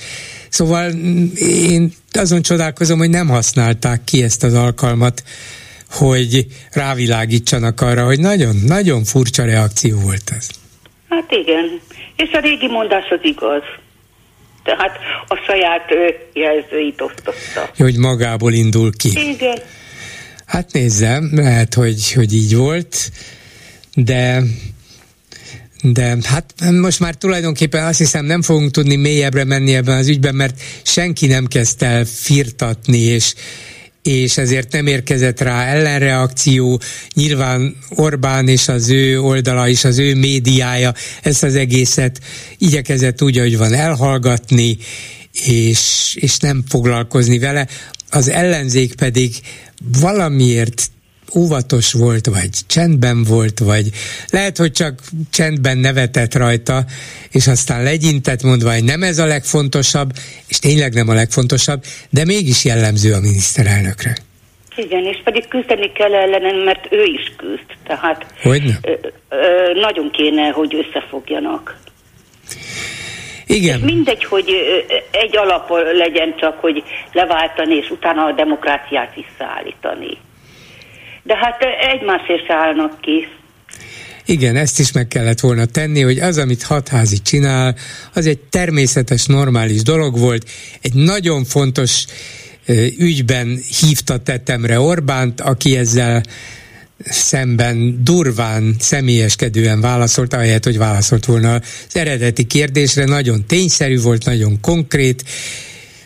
Szóval 0.49 0.91
én 1.69 1.93
azon 2.11 2.41
csodálkozom, 2.41 2.97
hogy 2.97 3.09
nem 3.09 3.27
használták 3.27 4.03
ki 4.03 4.23
ezt 4.23 4.43
az 4.43 4.53
alkalmat, 4.53 5.23
hogy 5.89 6.45
rávilágítsanak 6.71 7.81
arra, 7.81 8.05
hogy 8.05 8.19
nagyon-nagyon 8.19 9.03
furcsa 9.03 9.45
reakció 9.45 9.99
volt 9.99 10.31
ez. 10.38 10.47
Hát 11.09 11.31
igen, 11.31 11.80
és 12.15 12.31
a 12.31 12.39
régi 12.39 12.67
mondás 12.67 13.09
az 13.09 13.19
igaz. 13.21 13.61
Tehát 14.63 14.97
a 15.27 15.35
saját 15.47 15.89
jelzőit 16.34 17.01
osztotta. 17.01 17.71
Hogy 17.77 17.97
magából 17.97 18.53
indul 18.53 18.91
ki. 18.97 19.09
Igen. 19.09 19.57
Hát 20.49 20.71
nézzem, 20.73 21.30
lehet, 21.34 21.73
hogy, 21.73 22.11
hogy 22.11 22.34
így 22.34 22.55
volt, 22.55 23.11
de 23.95 24.43
de 25.81 26.17
hát 26.23 26.53
most 26.71 26.99
már 26.99 27.15
tulajdonképpen 27.15 27.85
azt 27.85 27.97
hiszem 27.97 28.26
nem 28.26 28.41
fogunk 28.41 28.71
tudni 28.71 28.95
mélyebbre 28.95 29.43
menni 29.43 29.76
ebben 29.76 29.97
az 29.97 30.07
ügyben, 30.07 30.35
mert 30.35 30.61
senki 30.84 31.27
nem 31.27 31.45
kezdte 31.45 31.85
el 31.85 32.05
firtatni, 32.05 32.97
és, 32.97 33.34
és 34.03 34.38
ezért 34.38 34.71
nem 34.71 34.88
érkezett 34.88 35.39
rá 35.39 35.65
ellenreakció. 35.65 36.81
Nyilván 37.13 37.76
Orbán 37.89 38.47
és 38.47 38.67
az 38.67 38.89
ő 38.89 39.21
oldala 39.21 39.67
és 39.67 39.84
az 39.84 39.97
ő 39.97 40.15
médiája 40.15 40.93
ezt 41.21 41.43
az 41.43 41.55
egészet 41.55 42.19
igyekezett 42.57 43.21
úgy, 43.21 43.38
hogy 43.38 43.57
van 43.57 43.73
elhallgatni, 43.73 44.77
és, 45.45 46.15
és 46.19 46.38
nem 46.38 46.63
foglalkozni 46.67 47.39
vele. 47.39 47.67
Az 48.09 48.30
ellenzék 48.30 48.95
pedig 48.95 49.35
valamiért 50.01 50.81
óvatos 51.35 51.93
volt, 51.93 52.26
vagy 52.26 52.49
csendben 52.68 53.23
volt, 53.23 53.60
vagy 53.60 53.89
lehet, 54.30 54.57
hogy 54.57 54.72
csak 54.72 54.99
csendben 55.31 55.77
nevetett 55.77 56.35
rajta, 56.35 56.85
és 57.31 57.47
aztán 57.47 57.84
legyintett 57.84 58.43
mondva, 58.43 58.73
hogy 58.73 58.84
nem 58.84 59.03
ez 59.03 59.18
a 59.18 59.26
legfontosabb, 59.26 60.11
és 60.47 60.60
tényleg 60.60 60.93
nem 60.93 61.10
a 61.10 61.14
legfontosabb, 61.14 61.84
de 62.10 62.26
mégis 62.26 62.65
jellemző 62.65 63.14
a 63.14 63.19
miniszterelnökre. 63.19 64.15
Igen, 64.76 65.03
és 65.03 65.22
pedig 65.23 65.47
küzdeni 65.47 65.91
kell 65.91 66.14
ellenem, 66.14 66.56
mert 66.56 66.88
ő 66.91 67.03
is 67.03 67.34
küzd. 67.38 67.77
Tehát 67.84 68.26
Hogyne? 68.41 68.80
Ö, 68.81 68.91
ö, 69.30 69.38
nagyon 69.80 70.11
kéne, 70.11 70.49
hogy 70.49 70.76
összefogjanak. 70.76 71.77
Igen. 73.49 73.77
És 73.77 73.85
mindegy, 73.85 74.23
hogy 74.23 74.49
egy 75.11 75.38
alap 75.38 75.69
legyen 75.93 76.35
csak, 76.39 76.59
hogy 76.59 76.84
leváltani, 77.13 77.76
és 77.76 77.89
utána 77.89 78.26
a 78.26 78.31
demokráciát 78.31 79.13
visszaállítani. 79.15 80.17
De 81.23 81.38
hát 81.38 81.61
egymásért 81.93 82.51
állnak 82.51 83.01
ki. 83.01 83.27
Igen, 84.26 84.55
ezt 84.55 84.80
is 84.80 84.91
meg 84.91 85.07
kellett 85.07 85.39
volna 85.39 85.65
tenni, 85.65 86.01
hogy 86.01 86.19
az, 86.19 86.38
amit 86.38 86.63
hatházi 86.63 87.17
csinál, 87.21 87.76
az 88.13 88.26
egy 88.26 88.39
természetes, 88.39 89.26
normális 89.26 89.81
dolog 89.81 90.19
volt. 90.19 90.49
Egy 90.81 90.93
nagyon 90.93 91.43
fontos 91.43 92.05
ügyben 92.97 93.59
hívta 93.80 94.17
tetemre 94.17 94.80
Orbánt, 94.80 95.41
aki 95.41 95.77
ezzel 95.77 96.21
szemben 97.05 98.03
durván, 98.03 98.76
személyeskedően 98.80 99.81
válaszolt, 99.81 100.34
ahelyett, 100.34 100.63
hogy 100.63 100.77
válaszolt 100.77 101.26
volna 101.26 101.53
az 101.53 101.61
eredeti 101.95 102.43
kérdésre, 102.43 103.05
nagyon 103.05 103.45
tényszerű 103.45 104.01
volt, 104.01 104.26
nagyon 104.26 104.59
konkrét, 104.61 105.23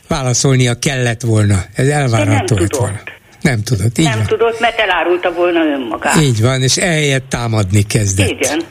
válaszolnia 0.08 0.80
kellett 0.80 1.22
volna, 1.22 1.64
ez 1.74 1.88
elvárható 1.88 2.58
lett 2.58 2.76
volna. 2.76 3.02
Nem 3.42 3.64
tudott, 3.64 3.98
így 3.98 4.06
Nem 4.06 4.18
van. 4.18 4.28
tudott, 4.28 4.60
mert 4.60 4.80
elárulta 4.80 5.32
volna 5.34 5.60
önmagát. 5.60 6.22
Így 6.22 6.42
van, 6.42 6.62
és 6.62 6.78
ehelyett 6.78 7.30
támadni 7.30 7.82
kezdett. 7.82 8.30
Igen. 8.30 8.62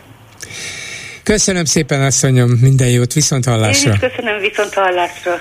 Köszönöm 1.22 1.64
szépen, 1.64 2.02
asszonyom, 2.02 2.50
minden 2.50 2.88
jót, 2.88 3.12
viszont 3.12 3.46
Én 3.46 3.52
hallásra. 3.52 3.92
is 3.92 3.98
köszönöm 3.98 4.40
viszont 4.40 4.74
hallásra. 4.74 5.40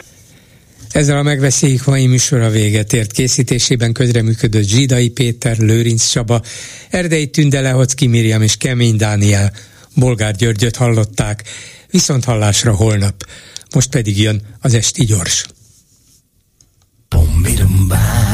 Ezzel 0.91 1.17
a 1.17 1.23
megbeszéljük 1.23 1.85
mai 1.85 2.07
műsora 2.07 2.49
véget 2.49 2.93
ért 2.93 3.11
készítésében 3.11 3.93
közreműködött 3.93 4.67
Zsidai 4.67 5.09
Péter, 5.09 5.57
Lőrinc 5.57 6.09
Csaba, 6.09 6.41
Erdei 6.89 7.29
Tünde 7.29 7.61
Lehocki 7.61 8.07
Miriam 8.07 8.41
és 8.41 8.57
Kemény 8.57 8.95
Dániel, 8.95 9.53
Bolgár 9.95 10.35
Györgyöt 10.35 10.75
hallották, 10.75 11.43
viszont 11.89 12.23
hallásra 12.23 12.75
holnap. 12.75 13.27
Most 13.73 13.89
pedig 13.89 14.19
jön 14.19 14.41
az 14.59 14.73
Esti 14.73 15.05
Gyors. 15.05 15.45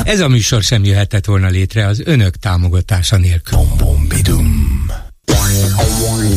Ez 0.03 0.19
a 0.19 0.27
műsor 0.27 0.63
sem 0.63 0.83
jöhetett 0.83 1.25
volna 1.25 1.47
létre 1.47 1.87
az 1.87 2.01
önök 2.05 2.35
támogatása 2.35 3.17
nélkül. 3.17 3.59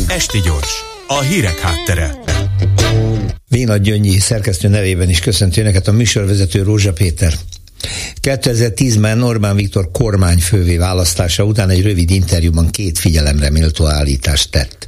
Esti 0.07 0.39
gyors, 0.39 0.90
a 1.11 1.21
hírek 1.21 1.59
háttere. 1.59 2.19
Véna 3.49 3.77
Gyöngyi 3.77 4.19
szerkesztő 4.19 4.67
nevében 4.67 5.09
is 5.09 5.19
köszönti 5.19 5.59
Önöket 5.59 5.87
a 5.87 5.91
műsorvezető 5.91 6.63
Rózsa 6.63 6.93
Péter. 6.93 7.33
2010-ben 8.21 9.21
Orbán 9.21 9.55
Viktor 9.55 9.91
kormányfővé 9.91 10.77
választása 10.77 11.43
után 11.43 11.69
egy 11.69 11.81
rövid 11.81 12.11
interjúban 12.11 12.69
két 12.69 12.99
figyelemre 12.99 13.49
méltó 13.49 13.85
állítást 13.85 14.51
tett. 14.51 14.87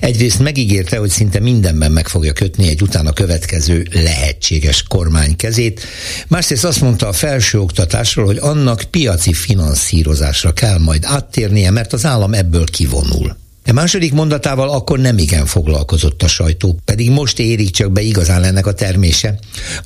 Egyrészt 0.00 0.38
megígérte, 0.38 0.96
hogy 0.96 1.10
szinte 1.10 1.40
mindenben 1.40 1.92
meg 1.92 2.08
fogja 2.08 2.32
kötni 2.32 2.68
egy 2.68 2.82
utána 2.82 3.12
következő 3.12 3.86
lehetséges 3.90 4.82
kormány 4.82 5.36
kezét, 5.36 5.86
másrészt 6.28 6.64
azt 6.64 6.80
mondta 6.80 7.08
a 7.08 7.12
felsőoktatásról, 7.12 8.26
hogy 8.26 8.38
annak 8.40 8.82
piaci 8.90 9.32
finanszírozásra 9.32 10.52
kell 10.52 10.78
majd 10.78 11.04
áttérnie, 11.04 11.70
mert 11.70 11.92
az 11.92 12.04
állam 12.04 12.34
ebből 12.34 12.64
kivonul. 12.64 13.42
A 13.66 13.72
második 13.72 14.12
mondatával 14.12 14.70
akkor 14.70 14.98
nem 14.98 15.18
igen 15.18 15.46
foglalkozott 15.46 16.22
a 16.22 16.28
sajtó, 16.28 16.78
pedig 16.84 17.10
most 17.10 17.38
érik 17.38 17.70
csak 17.70 17.92
be 17.92 18.00
igazán 18.00 18.42
ennek 18.42 18.66
a 18.66 18.72
termése, 18.72 19.38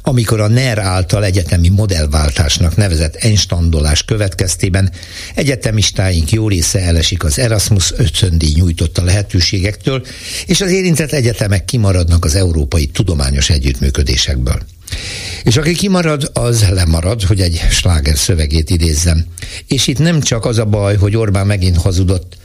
amikor 0.03 0.41
a 0.41 0.49
NER 0.49 0.79
által 0.79 1.25
egyetemi 1.25 1.69
modellváltásnak 1.69 2.77
nevezett 2.77 3.15
enstandolás 3.17 4.03
következtében 4.03 4.91
egyetemistáink 5.35 6.31
jó 6.33 6.49
része 6.49 6.81
elesik 6.81 7.25
az 7.25 7.39
Erasmus 7.39 7.93
ötöndíj 7.97 8.53
nyújtotta 8.55 9.05
lehetőségektől, 9.05 10.07
és 10.47 10.61
az 10.61 10.71
érintett 10.71 11.13
egyetemek 11.13 11.65
kimaradnak 11.65 12.25
az 12.25 12.35
európai 12.35 12.87
tudományos 12.87 13.51
együttműködésekből. 13.51 14.63
És 15.45 15.57
aki 15.57 15.75
kimarad, 15.75 16.31
az 16.33 16.69
lemarad, 16.69 17.23
hogy 17.23 17.41
egy 17.41 17.61
sláger 17.71 18.17
szövegét 18.17 18.71
idézzem. 18.71 19.25
És 19.67 19.87
itt 19.87 19.99
nem 19.99 20.21
csak 20.21 20.45
az 20.45 20.59
a 20.59 20.65
baj, 20.65 20.97
hogy 20.97 21.17
Orbán 21.17 21.47
megint 21.47 21.77
hazudott, 21.77 22.37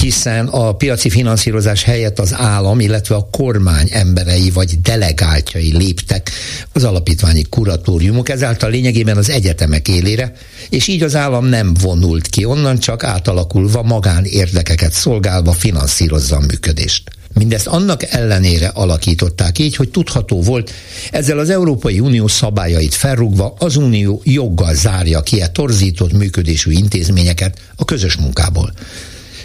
hiszen 0.00 0.46
a 0.46 0.72
piaci 0.72 1.10
finanszírozás 1.10 1.82
helyett 1.82 2.18
az 2.18 2.34
állam, 2.34 2.80
illetve 2.80 3.14
a 3.14 3.28
kormány 3.30 3.88
emberei 3.90 4.50
vagy 4.50 4.80
delegáltjai 4.80 5.76
léptek 5.76 6.30
az 6.72 6.84
alapítványi 6.84 7.42
kuratóriumok, 7.42 8.28
ezáltal 8.28 8.70
lényegében 8.70 9.16
az 9.16 9.30
egyetemek 9.30 9.88
élére, 9.88 10.32
és 10.70 10.86
így 10.86 11.02
az 11.02 11.16
állam 11.16 11.46
nem 11.46 11.74
vonult 11.80 12.26
ki, 12.26 12.44
onnan 12.44 12.78
csak 12.78 13.04
átalakulva 13.04 13.82
magán 13.82 14.24
érdekeket 14.24 14.92
szolgálva 14.92 15.52
finanszírozza 15.52 16.36
a 16.36 16.40
működést. 16.40 17.10
Mindezt 17.34 17.66
annak 17.66 18.02
ellenére 18.02 18.68
alakították 18.68 19.58
így, 19.58 19.76
hogy 19.76 19.88
tudható 19.88 20.42
volt, 20.42 20.72
ezzel 21.10 21.38
az 21.38 21.50
Európai 21.50 22.00
Unió 22.00 22.26
szabályait 22.26 22.94
felrúgva 22.94 23.54
az 23.58 23.76
Unió 23.76 24.20
joggal 24.24 24.74
zárja 24.74 25.22
ki 25.22 25.40
a 25.40 25.48
torzított 25.48 26.12
működésű 26.12 26.70
intézményeket 26.70 27.58
a 27.76 27.84
közös 27.84 28.16
munkából. 28.16 28.72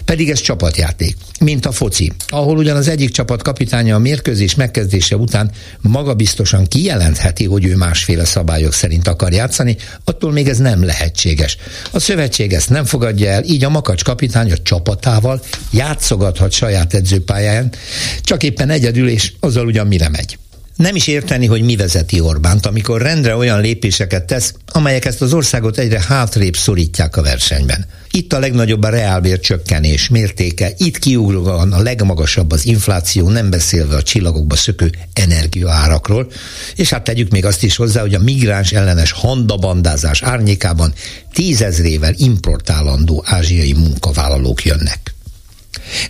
Pedig 0.07 0.29
ez 0.29 0.41
csapatjáték, 0.41 1.15
mint 1.39 1.65
a 1.65 1.71
foci, 1.71 2.11
ahol 2.27 2.57
ugyan 2.57 2.75
az 2.75 2.88
egyik 2.88 3.09
csapat 3.09 3.41
kapitánya 3.41 3.95
a 3.95 3.99
mérkőzés 3.99 4.55
megkezdése 4.55 5.15
után 5.15 5.51
magabiztosan 5.81 6.65
kijelentheti, 6.67 7.45
hogy 7.45 7.65
ő 7.65 7.75
másféle 7.75 8.25
szabályok 8.25 8.73
szerint 8.73 9.07
akar 9.07 9.34
játszani, 9.34 9.77
attól 10.03 10.31
még 10.31 10.47
ez 10.47 10.57
nem 10.57 10.84
lehetséges. 10.84 11.57
A 11.91 11.99
szövetség 11.99 12.53
ezt 12.53 12.69
nem 12.69 12.85
fogadja 12.85 13.29
el, 13.29 13.43
így 13.43 13.63
a 13.63 13.69
makacs 13.69 14.03
kapitány 14.03 14.51
a 14.51 14.57
csapatával 14.57 15.41
játszogathat 15.71 16.51
saját 16.51 16.93
edzőpályán, 16.93 17.73
csak 18.21 18.43
éppen 18.43 18.69
egyedül, 18.69 19.09
és 19.09 19.34
azzal 19.39 19.65
ugyan 19.65 19.88
mire 19.88 20.09
megy. 20.09 20.38
Nem 20.77 20.95
is 20.95 21.07
érteni, 21.07 21.45
hogy 21.45 21.61
mi 21.61 21.75
vezeti 21.75 22.19
Orbánt, 22.19 22.65
amikor 22.65 23.01
rendre 23.01 23.35
olyan 23.35 23.61
lépéseket 23.61 24.25
tesz, 24.25 24.53
amelyek 24.65 25.05
ezt 25.05 25.21
az 25.21 25.33
országot 25.33 25.77
egyre 25.77 26.03
hátrébb 26.07 26.55
szorítják 26.55 27.17
a 27.17 27.21
versenyben. 27.21 27.85
Itt 28.11 28.33
a 28.33 28.39
legnagyobb 28.39 28.83
a 28.83 28.89
reálbér 28.89 29.39
csökkenés 29.39 30.09
mértéke, 30.09 30.71
itt 30.77 30.99
kiugróan 30.99 31.73
a 31.73 31.81
legmagasabb 31.81 32.51
az 32.51 32.65
infláció, 32.65 33.29
nem 33.29 33.49
beszélve 33.49 33.95
a 33.95 34.01
csillagokba 34.01 34.55
szökő 34.55 34.91
energiaárakról, 35.13 36.31
és 36.75 36.89
hát 36.89 37.03
tegyük 37.03 37.31
még 37.31 37.45
azt 37.45 37.63
is 37.63 37.75
hozzá, 37.75 38.01
hogy 38.01 38.13
a 38.13 38.19
migráns 38.19 38.71
ellenes 38.71 39.11
handabandázás 39.11 40.21
árnyékában 40.21 40.93
tízezrével 41.33 42.13
importálandó 42.17 43.23
ázsiai 43.25 43.73
munkavállalók 43.73 44.65
jönnek. 44.65 45.16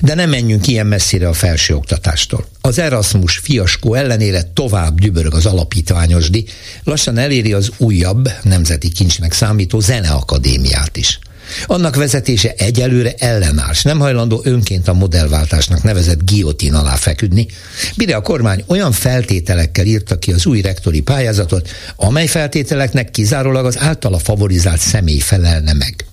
De 0.02 0.14
nem 0.14 0.30
menjünk 0.30 0.68
ilyen 0.68 0.88
messzire 0.88 1.28
a 1.28 1.34
felsőoktatástól. 1.34 2.46
Az 2.62 2.80
Erasmus 2.80 3.38
fiaskó 3.38 3.94
ellenére 3.94 4.44
tovább 4.54 5.00
dübörög 5.00 5.34
az 5.34 5.46
alapítványosdi, 5.46 6.46
lassan 6.84 7.18
eléri 7.18 7.54
az 7.54 7.72
újabb, 7.78 8.32
nemzeti 8.44 8.90
kincsnek 8.90 9.34
számító 9.34 9.80
zeneakadémiát 9.80 10.98
is. 10.98 11.20
Annak 11.66 11.96
vezetése 11.96 12.54
egyelőre 12.58 13.14
ellenárs, 13.18 13.84
nem 13.84 14.00
hajlandó 14.00 14.42
önként 14.44 14.88
a 14.88 14.94
modellváltásnak 14.94 15.84
nevezett 15.84 16.30
guillotine 16.30 16.78
alá 16.78 16.96
feküdni, 16.96 17.48
mire 17.96 18.16
a 18.16 18.22
kormány 18.22 18.64
olyan 18.68 18.92
feltételekkel 18.92 19.86
írta 19.86 20.20
ki 20.20 20.32
az 20.32 20.46
új 20.46 20.62
rektori 20.62 21.02
pályázatot, 21.02 21.70
amely 21.96 22.28
feltételeknek 22.28 23.12
kizárólag 23.12 23.66
az 23.66 23.78
általa 23.80 24.20
favorizált 24.20 24.80
személy 24.80 25.20
felelne 25.20 25.74
meg. 25.74 26.06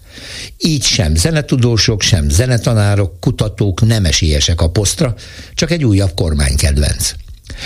Így 0.59 0.83
sem 0.83 1.15
zenetudósok, 1.15 2.03
sem 2.03 2.29
zenetanárok, 2.29 3.21
kutatók 3.21 3.87
nem 3.87 4.05
esélyesek 4.05 4.61
a 4.61 4.71
posztra, 4.71 5.15
csak 5.55 5.71
egy 5.71 5.85
újabb 5.85 6.15
kormánykedvenc. 6.15 7.13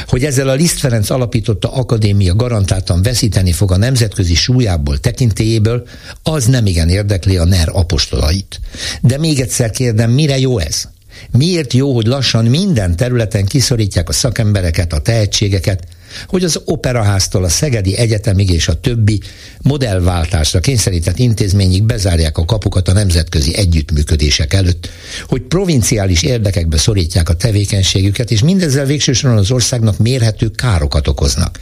Hogy 0.06 0.24
ezzel 0.24 0.48
a 0.48 0.54
Liszt 0.54 0.78
Ferenc 0.78 1.10
alapította 1.10 1.72
akadémia 1.72 2.34
garantáltan 2.34 3.02
veszíteni 3.02 3.52
fog 3.52 3.72
a 3.72 3.76
nemzetközi 3.76 4.34
súlyából, 4.34 4.98
tekintélyéből, 4.98 5.86
az 6.22 6.46
nem 6.46 6.66
igen 6.66 6.88
érdekli 6.88 7.36
a 7.36 7.44
NER 7.44 7.68
apostolait. 7.72 8.60
De 9.00 9.18
még 9.18 9.40
egyszer 9.40 9.70
kérdem, 9.70 10.10
mire 10.10 10.38
jó 10.38 10.58
ez? 10.58 10.88
Miért 11.30 11.72
jó, 11.72 11.94
hogy 11.94 12.06
lassan 12.06 12.44
minden 12.44 12.96
területen 12.96 13.46
kiszorítják 13.46 14.08
a 14.08 14.12
szakembereket, 14.12 14.92
a 14.92 14.98
tehetségeket, 14.98 15.86
hogy 16.26 16.44
az 16.44 16.60
operaháztól 16.64 17.44
a 17.44 17.48
Szegedi 17.48 17.96
Egyetemig 17.96 18.50
és 18.50 18.68
a 18.68 18.80
többi 18.80 19.20
modellváltásra 19.62 20.60
kényszerített 20.60 21.18
intézményig 21.18 21.82
bezárják 21.82 22.38
a 22.38 22.44
kapukat 22.44 22.88
a 22.88 22.92
nemzetközi 22.92 23.56
együttműködések 23.56 24.52
előtt, 24.52 24.88
hogy 25.28 25.42
provinciális 25.42 26.22
érdekekbe 26.22 26.76
szorítják 26.76 27.28
a 27.28 27.34
tevékenységüket, 27.34 28.30
és 28.30 28.42
mindezzel 28.42 28.84
végsősorban 28.84 29.38
az 29.38 29.50
országnak 29.50 29.98
mérhető 29.98 30.50
károkat 30.50 31.08
okoznak. 31.08 31.58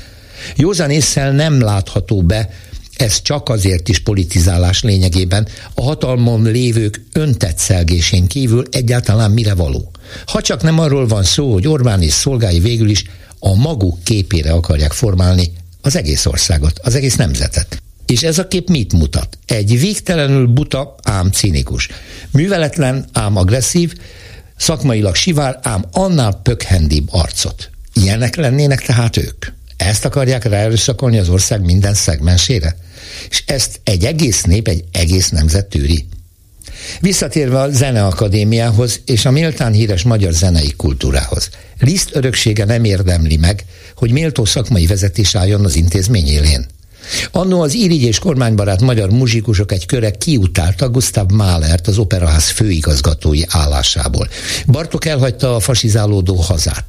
Józan 0.56 0.90
észsel 0.90 1.32
nem 1.32 1.60
látható 1.60 2.22
be, 2.22 2.48
ez 2.96 3.22
csak 3.22 3.48
azért 3.48 3.88
is 3.88 3.98
politizálás 3.98 4.82
lényegében, 4.82 5.48
a 5.74 5.82
hatalmon 5.82 6.42
lévők 6.42 7.04
öntetszelgésén 7.12 8.26
kívül 8.26 8.64
egyáltalán 8.70 9.30
mire 9.30 9.54
való. 9.54 9.90
Ha 10.26 10.40
csak 10.40 10.62
nem 10.62 10.78
arról 10.78 11.06
van 11.06 11.22
szó, 11.22 11.52
hogy 11.52 11.68
Orbán 11.68 12.02
és 12.02 12.12
szolgái 12.12 12.60
végül 12.60 12.88
is 12.88 13.04
a 13.46 13.54
maguk 13.54 14.02
képére 14.02 14.52
akarják 14.52 14.92
formálni 14.92 15.52
az 15.80 15.96
egész 15.96 16.26
országot, 16.26 16.78
az 16.82 16.94
egész 16.94 17.16
nemzetet. 17.16 17.82
És 18.06 18.22
ez 18.22 18.38
a 18.38 18.48
kép 18.48 18.68
mit 18.68 18.92
mutat? 18.92 19.38
Egy 19.46 19.80
végtelenül 19.80 20.46
buta, 20.46 20.94
ám 21.02 21.30
cinikus. 21.30 21.88
Műveletlen, 22.30 23.04
ám 23.12 23.36
agresszív, 23.36 23.94
szakmailag 24.56 25.14
sivár, 25.14 25.58
ám 25.62 25.84
annál 25.92 26.40
pökhendibb 26.42 27.08
arcot. 27.10 27.70
Ilyenek 27.92 28.36
lennének 28.36 28.80
tehát 28.80 29.16
ők. 29.16 29.46
Ezt 29.76 30.04
akarják 30.04 30.44
ráerőszakolni 30.44 31.18
az 31.18 31.28
ország 31.28 31.64
minden 31.64 31.94
szegmensére? 31.94 32.76
És 33.30 33.42
ezt 33.46 33.80
egy 33.84 34.04
egész 34.04 34.42
nép, 34.42 34.68
egy 34.68 34.84
egész 34.92 35.28
nemzet 35.28 35.66
tűri. 35.66 36.06
Visszatérve 37.00 37.60
a 37.60 37.70
Zeneakadémiához 37.70 39.00
és 39.04 39.24
a 39.24 39.30
méltán 39.30 39.72
híres 39.72 40.02
magyar 40.02 40.32
zenei 40.32 40.72
kultúrához. 40.76 41.48
Liszt 41.80 42.10
öröksége 42.12 42.64
nem 42.64 42.84
érdemli 42.84 43.36
meg, 43.36 43.64
hogy 43.96 44.10
méltó 44.10 44.44
szakmai 44.44 44.86
vezetés 44.86 45.34
álljon 45.34 45.64
az 45.64 45.76
intézmény 45.76 46.26
élén. 46.26 46.66
Annó 47.30 47.60
az 47.60 47.74
irigy 47.74 48.02
és 48.02 48.18
kormánybarát 48.18 48.80
magyar 48.80 49.10
muzsikusok 49.10 49.72
egy 49.72 49.86
köre 49.86 50.10
kiutálta 50.10 50.88
Gustav 50.88 51.30
Mahlert 51.30 51.86
az 51.86 51.98
operaház 51.98 52.48
főigazgatói 52.48 53.42
állásából. 53.48 54.28
Bartok 54.66 55.04
elhagyta 55.04 55.54
a 55.54 55.60
fasizálódó 55.60 56.34
hazát. 56.34 56.84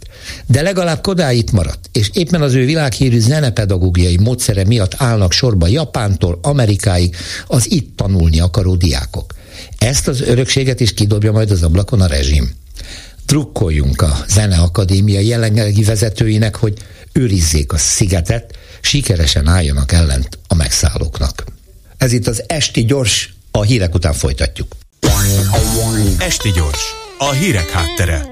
De 0.45 0.61
legalább 0.61 1.01
Kodály 1.01 1.43
maradt, 1.51 1.89
és 1.91 2.09
éppen 2.13 2.41
az 2.41 2.53
ő 2.53 2.65
világhírű 2.65 3.19
zenepedagógiai 3.19 4.17
módszere 4.17 4.65
miatt 4.65 4.93
állnak 4.97 5.31
sorba 5.31 5.67
Japántól 5.67 6.39
Amerikáig 6.41 7.15
az 7.47 7.71
itt 7.71 7.97
tanulni 7.97 8.39
akaró 8.39 8.75
diákok. 8.75 9.33
Ezt 9.77 10.07
az 10.07 10.21
örökséget 10.21 10.79
is 10.79 10.93
kidobja 10.93 11.31
majd 11.31 11.51
az 11.51 11.63
ablakon 11.63 12.01
a 12.01 12.07
rezsim. 12.07 12.51
Trukkoljunk 13.25 14.01
a 14.01 14.17
Zeneakadémia 14.27 15.19
jelenlegi 15.19 15.83
vezetőinek, 15.83 16.55
hogy 16.55 16.73
őrizzék 17.11 17.73
a 17.73 17.77
szigetet, 17.77 18.57
sikeresen 18.81 19.47
álljanak 19.47 19.91
ellent 19.91 20.39
a 20.47 20.55
megszállóknak. 20.55 21.43
Ez 21.97 22.11
itt 22.11 22.27
az 22.27 22.43
Esti 22.47 22.85
Gyors, 22.85 23.33
a 23.51 23.61
hírek 23.61 23.93
után 23.93 24.13
folytatjuk. 24.13 24.75
Esti 26.17 26.51
Gyors, 26.51 26.81
a 27.17 27.31
hírek 27.31 27.69
háttere. 27.69 28.25